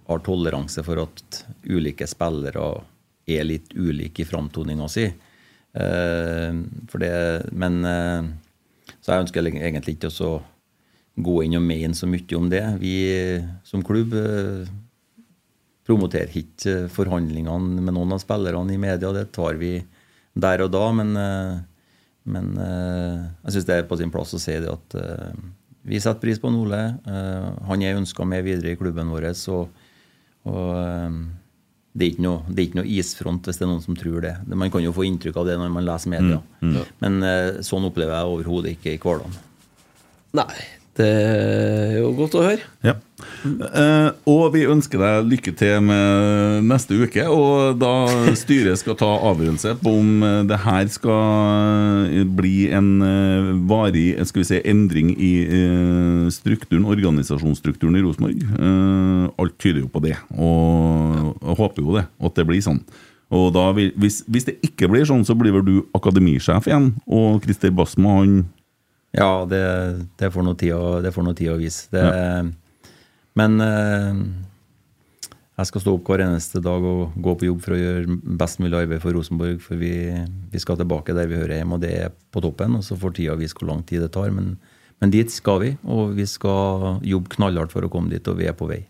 har 0.07 0.23
toleranse 0.24 0.81
for 0.87 1.03
at 1.03 1.41
ulike 1.66 2.07
spillere 2.09 2.69
er 3.27 3.45
litt 3.45 3.74
ulike 3.74 4.23
i 4.23 4.28
framtoninga 4.28 4.87
si. 4.89 5.05
For 5.74 7.03
det, 7.03 7.11
men 7.53 7.83
Så 9.03 9.11
jeg 9.11 9.27
ønsker 9.27 9.51
egentlig 9.51 9.99
ikke 9.99 10.15
å 10.15 10.31
gå 11.16 11.36
inn 11.47 11.56
og 11.56 11.62
mene 11.64 11.97
så 11.97 12.06
mye 12.10 12.36
om 12.36 12.48
det. 12.52 12.62
Vi 12.82 12.94
som 13.64 13.82
klubb 13.86 14.12
eh, 14.18 14.66
promoterer 15.86 16.34
ikke 16.43 16.74
eh, 16.84 16.88
forhandlingene 16.93 17.80
med 17.86 17.94
noen 17.97 18.12
av 18.16 18.20
spillerne 18.22 18.74
i 18.74 18.80
media. 18.80 19.12
Det 19.16 19.28
tar 19.36 19.56
vi 19.60 19.78
der 20.36 20.64
og 20.66 20.72
da. 20.74 20.84
Men, 20.98 21.14
eh, 21.16 21.56
men 22.26 22.52
jeg 22.59 23.55
syns 23.55 23.68
det 23.68 23.76
er 23.78 23.86
på 23.88 23.97
sin 24.01 24.10
plass 24.10 24.34
å 24.34 24.40
si 24.43 24.56
det 24.59 24.68
at 24.72 24.97
vi 25.86 26.01
setter 26.02 26.18
pris 26.24 26.40
på 26.43 26.51
Ole. 26.51 26.80
Han 27.68 27.82
er 27.86 27.94
ønska 28.01 28.24
med 28.26 28.43
videre 28.43 28.72
i 28.74 28.78
klubben 28.80 29.12
vår. 29.14 29.28
Så, 29.38 29.60
og 30.51 30.72
det 31.97 32.02
er, 32.02 32.10
ikke 32.10 32.24
noe, 32.26 32.43
det 32.51 32.59
er 32.59 32.66
ikke 32.66 32.80
noe 32.80 32.90
isfront 32.98 33.47
hvis 33.47 33.60
det 33.60 33.64
er 33.64 33.70
noen 33.70 33.84
som 33.84 33.94
tror 33.97 34.18
det. 34.26 34.34
Det- 34.43 34.59
Man 34.59 34.72
kan 34.74 34.82
jo 34.82 34.90
få 34.93 35.06
inntrykk 35.06 35.38
av 35.38 35.47
det 35.47 35.55
når 35.62 35.70
man 35.72 35.86
leser 35.86 36.10
media. 36.12 36.40
Men 37.01 37.22
eh, 37.22 37.62
sånn 37.62 37.86
opplever 37.86 38.18
jeg 38.18 38.34
overhodet 38.34 38.74
ikke 38.74 38.97
i 38.97 38.98
hverdagen. 38.98 39.38
Nei, 40.36 40.51
det 40.97 41.09
er 41.09 41.98
jo 42.01 42.12
godt 42.16 42.36
å 42.39 42.44
høre. 42.47 42.64
Ja. 42.85 42.97
Eh, 43.47 44.09
og 44.28 44.51
vi 44.55 44.64
ønsker 44.68 45.01
deg 45.01 45.28
lykke 45.31 45.52
til 45.56 45.81
med 45.86 46.66
neste 46.68 46.97
uke. 46.98 47.24
Og 47.32 47.78
da 47.81 47.93
styret 48.39 48.81
skal 48.81 48.98
ta 48.98 49.09
avgjørelse 49.31 49.77
på 49.82 49.94
om 50.01 50.24
eh, 50.27 50.39
det 50.51 50.60
her 50.64 50.90
skal 50.93 52.10
eh, 52.10 52.27
bli 52.39 52.68
en 52.77 52.90
eh, 53.06 53.51
varig 53.70 54.06
skal 54.28 54.43
vi 54.43 54.48
si, 54.51 54.62
endring 54.68 55.12
i 55.16 55.32
strukturen, 56.35 56.89
organisasjonsstrukturen 56.90 57.98
i 57.98 58.05
Rosenborg. 58.05 58.47
Eh, 58.47 59.27
alt 59.43 59.59
tyder 59.62 59.85
jo 59.85 59.93
på 59.93 60.05
det, 60.05 60.16
og 60.36 61.36
og 61.47 61.60
håper 61.60 61.85
jo 61.85 61.97
det, 61.98 62.06
at 62.23 62.39
det 62.39 62.47
blir 62.48 62.62
sånn. 62.64 62.81
Og 63.35 63.48
da 63.56 63.68
hvis, 63.74 64.20
hvis 64.31 64.47
det 64.47 64.59
ikke 64.66 64.89
blir 64.90 65.06
sånn, 65.09 65.24
så 65.27 65.35
blir 65.39 65.55
vel 65.56 65.64
du 65.66 65.77
akademisjef 65.97 66.68
igjen, 66.68 66.93
og 67.10 67.43
Christer 67.44 67.74
Basma 67.74 68.20
han 68.20 68.36
Ja, 69.16 69.30
det, 69.48 69.62
det 70.20 70.28
får 70.34 70.44
noe 70.44 70.59
tid 70.60 70.74
å, 70.76 71.01
noe 71.24 71.36
tid 71.38 71.51
å 71.55 71.56
vise. 71.60 71.86
Det, 71.93 72.05
Men 73.36 73.60
eh, 73.64 74.20
jeg 75.56 75.70
skal 75.70 75.80
stå 75.82 75.94
opp 75.97 76.09
hver 76.10 76.22
eneste 76.26 76.60
dag 76.64 76.84
og 76.84 77.14
gå 77.24 77.34
på 77.40 77.48
jobb 77.48 77.62
for 77.64 77.76
å 77.76 77.80
gjøre 77.80 78.18
best 78.40 78.60
mulig 78.60 78.76
arbeid 78.82 79.01
for 79.01 79.16
Rosenborg. 79.16 79.59
For 79.64 79.80
vi, 79.80 79.93
vi 80.52 80.60
skal 80.60 80.76
tilbake 80.80 81.16
der 81.16 81.30
vi 81.30 81.38
hører 81.40 81.56
hjemme, 81.62 81.78
og 81.78 81.84
det 81.84 81.93
er 81.97 82.12
på 82.34 82.43
toppen. 82.44 82.76
Og 82.76 82.84
så 82.84 82.97
får 83.01 83.16
tida 83.16 83.38
vise 83.40 83.56
hvor 83.56 83.70
lang 83.72 83.82
tid 83.88 84.05
det 84.05 84.10
tar. 84.16 84.28
Men, 84.36 84.55
men 85.01 85.12
dit 85.14 85.32
skal 85.32 85.62
vi, 85.64 85.72
og 85.88 86.12
vi 86.16 86.28
skal 86.28 87.01
jobbe 87.05 87.32
knallhardt 87.38 87.72
for 87.72 87.84
å 87.88 87.93
komme 87.93 88.12
dit, 88.12 88.28
og 88.28 88.36
vi 88.40 88.48
er 88.52 88.56
på 88.56 88.68
vei. 88.68 88.82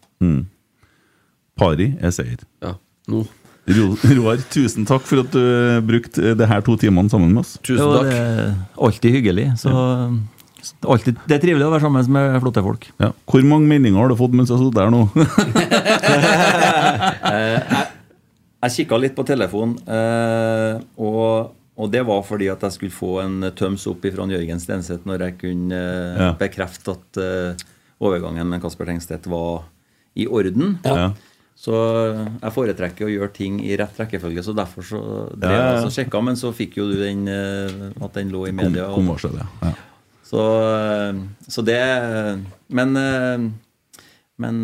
Pari 1.56 1.92
er 2.04 2.12
seier. 2.14 2.42
Ja, 2.66 2.74
nå. 3.10 3.22
Ro- 3.22 3.42
Roar, 3.66 4.38
tusen 4.52 4.84
takk 4.86 5.02
for 5.08 5.24
at 5.24 5.32
du 5.34 5.40
eh, 5.42 5.80
brukte 5.82 6.34
det 6.38 6.46
her 6.46 6.60
to 6.66 6.76
timene 6.78 7.10
sammen 7.10 7.32
med 7.34 7.42
oss. 7.42 7.56
Tusen 7.66 7.82
takk. 7.82 8.06
Det 8.12 8.20
var 8.20 8.86
alltid 8.88 9.16
hyggelig. 9.16 9.46
Så 9.58 9.70
alltid, 10.86 11.18
det 11.26 11.34
er 11.36 11.42
trivelig 11.42 11.66
å 11.66 11.72
være 11.74 11.82
sammen 11.86 12.06
med 12.14 12.38
flotte 12.44 12.62
folk. 12.62 12.86
Ja. 13.02 13.10
Hvor 13.26 13.42
mange 13.46 13.66
meninger 13.70 13.98
har 14.00 14.08
du 14.12 14.16
fått 14.18 14.34
mens 14.38 14.50
du 14.50 14.54
har 14.56 14.62
sittet 14.62 14.82
her 14.82 14.90
nå? 14.94 15.02
Jeg 18.66 18.72
kikka 18.80 18.96
litt 18.98 19.14
på 19.14 19.22
telefonen, 19.28 19.76
eh, 19.84 20.78
og, 20.98 21.52
og 21.76 21.90
det 21.92 22.00
var 22.08 22.22
fordi 22.26 22.48
at 22.50 22.62
jeg 22.66 22.74
skulle 22.74 22.94
få 22.96 23.10
en 23.22 23.50
tøms 23.54 23.84
opp 23.90 24.02
fra 24.10 24.24
Jørgen 24.32 24.62
Stenseth 24.62 25.04
når 25.06 25.22
jeg 25.26 25.36
kunne 25.42 25.76
eh, 25.76 26.22
Ja. 26.24 26.30
bekrefte 26.40 26.94
at 26.96 27.20
eh, 27.20 27.66
overgangen 28.02 28.48
med 28.50 28.62
Kasper 28.64 28.88
Tengstedt 28.88 29.28
var 29.30 29.68
i 30.18 30.26
orden. 30.26 30.78
Ja. 30.88 31.10
Så 31.56 31.72
jeg 32.42 32.52
foretrekker 32.52 33.06
å 33.06 33.10
gjøre 33.10 33.32
ting 33.32 33.54
i 33.64 33.72
rett 33.80 33.96
rekkefølge, 33.96 34.42
så 34.44 34.52
derfor 34.54 34.84
så 34.84 34.98
drev 35.32 35.54
Ja, 35.54 35.56
ja, 35.56 35.68
ja. 35.78 35.84
jeg 35.86 35.94
sjekka, 35.94 36.20
men 36.22 36.36
så 36.36 36.50
fikk 36.52 36.76
jo 36.76 36.84
du 36.90 36.98
den 37.00 37.22
eh, 37.32 37.86
at 38.04 38.12
den 38.18 38.28
lå 38.34 38.42
i 38.50 38.52
media. 38.52 38.90
kom 38.92 39.08
det. 39.38 39.46
Ja. 39.62 39.70
så, 40.28 40.42
eh, 40.76 41.22
så 41.48 41.64
det 41.64 41.78
Men, 42.68 42.96
eh, 43.00 43.46
men 44.38 44.62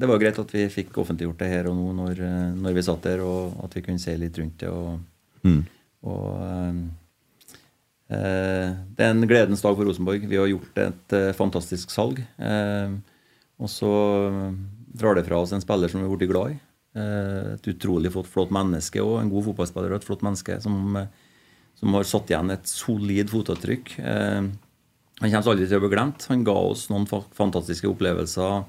det 0.00 0.08
var 0.10 0.18
greit 0.18 0.38
at 0.42 0.50
vi 0.50 0.64
fikk 0.68 0.98
offentliggjort 0.98 1.38
det 1.38 1.46
her 1.52 1.68
og 1.70 1.76
nå 1.78 1.92
når, 1.94 2.24
når 2.58 2.74
vi 2.74 2.82
satt 2.82 3.02
der, 3.06 3.20
og 3.22 3.54
at 3.62 3.76
vi 3.78 3.82
kunne 3.86 4.02
se 4.02 4.16
litt 4.18 4.38
rundt 4.42 4.58
det. 4.58 4.68
Og, 4.68 4.98
Mm. 5.44 5.62
og 6.06 6.42
eh, 8.10 8.74
Det 8.96 9.04
er 9.06 9.10
en 9.14 9.26
gledens 9.28 9.62
dag 9.62 9.76
for 9.78 9.84
Rosenborg. 9.88 10.26
Vi 10.28 10.36
har 10.38 10.46
gjort 10.50 10.78
et 10.82 11.14
fantastisk 11.38 11.90
salg. 11.94 12.18
Eh, 12.38 12.90
og 13.62 13.70
så 13.70 13.92
drar 14.92 15.16
det 15.16 15.24
fra 15.26 15.40
oss 15.42 15.52
en 15.52 15.64
spiller 15.64 15.90
som 15.90 16.00
vi 16.00 16.08
har 16.08 16.16
blitt 16.16 16.30
glad 16.30 16.54
i. 16.54 16.60
Eh, 16.92 17.54
et 17.54 17.68
utrolig 17.72 18.10
flott, 18.12 18.28
flott 18.28 18.50
menneske 18.52 19.00
og 19.00 19.16
en 19.22 19.30
god 19.32 19.46
fotballspiller 19.46 19.94
og 19.94 20.02
et 20.02 20.04
flott 20.04 20.24
menneske 20.26 20.58
som, 20.60 20.96
eh, 21.00 21.06
som 21.78 21.94
har 21.96 22.04
satt 22.04 22.28
igjen 22.28 22.52
et 22.52 22.68
solid 22.68 23.32
fotavtrykk. 23.32 23.94
Eh, 23.98 24.42
han 25.22 25.30
kommer 25.30 25.52
aldri 25.54 25.68
til 25.68 25.78
å 25.78 25.84
bli 25.86 25.92
glemt. 25.94 26.26
Han 26.28 26.44
ga 26.44 26.52
oss 26.52 26.88
noen 26.90 27.06
fantastiske 27.06 27.88
opplevelser 27.88 28.64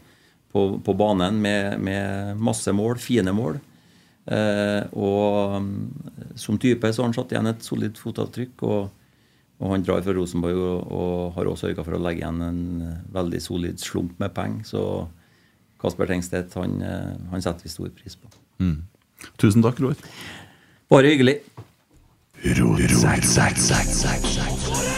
på, 0.54 0.66
på 0.86 0.96
banen 0.96 1.42
med, 1.42 1.80
med 1.82 2.38
masse 2.38 2.72
mål, 2.72 3.00
fine 3.02 3.34
mål. 3.34 3.58
Og 4.94 6.36
som 6.38 6.60
type 6.62 6.92
så 6.94 7.02
har 7.02 7.10
han 7.10 7.16
satt 7.18 7.34
igjen 7.34 7.50
et 7.50 7.66
solid 7.66 7.98
fotavtrykk. 7.98 8.62
Og, 8.70 8.92
og 9.58 9.74
han 9.74 9.88
drar 9.88 10.06
fra 10.06 10.14
Rosenborg 10.14 10.62
og, 10.62 10.94
og 10.94 11.34
har 11.40 11.50
også 11.50 11.72
sørga 11.72 11.88
for 11.88 11.98
å 11.98 12.04
legge 12.06 12.22
igjen 12.22 12.46
en 12.46 12.62
veldig 13.18 13.42
solid 13.42 13.82
slump 13.82 14.22
med 14.22 14.36
penger. 14.38 14.70
Så 14.76 14.84
Kasper 15.84 16.08
Tengstedt 16.10 16.56
han, 16.60 16.78
eh, 16.82 17.14
han 17.34 17.44
setter 17.44 17.68
vi 17.68 17.74
stor 17.74 17.92
pris 17.92 18.16
på. 18.16 18.32
Tusen 19.42 19.64
takk, 19.66 19.82
Roar. 19.84 20.00
Bare 20.92 21.12
hyggelig. 21.12 21.42
Rotsekk. 22.44 24.93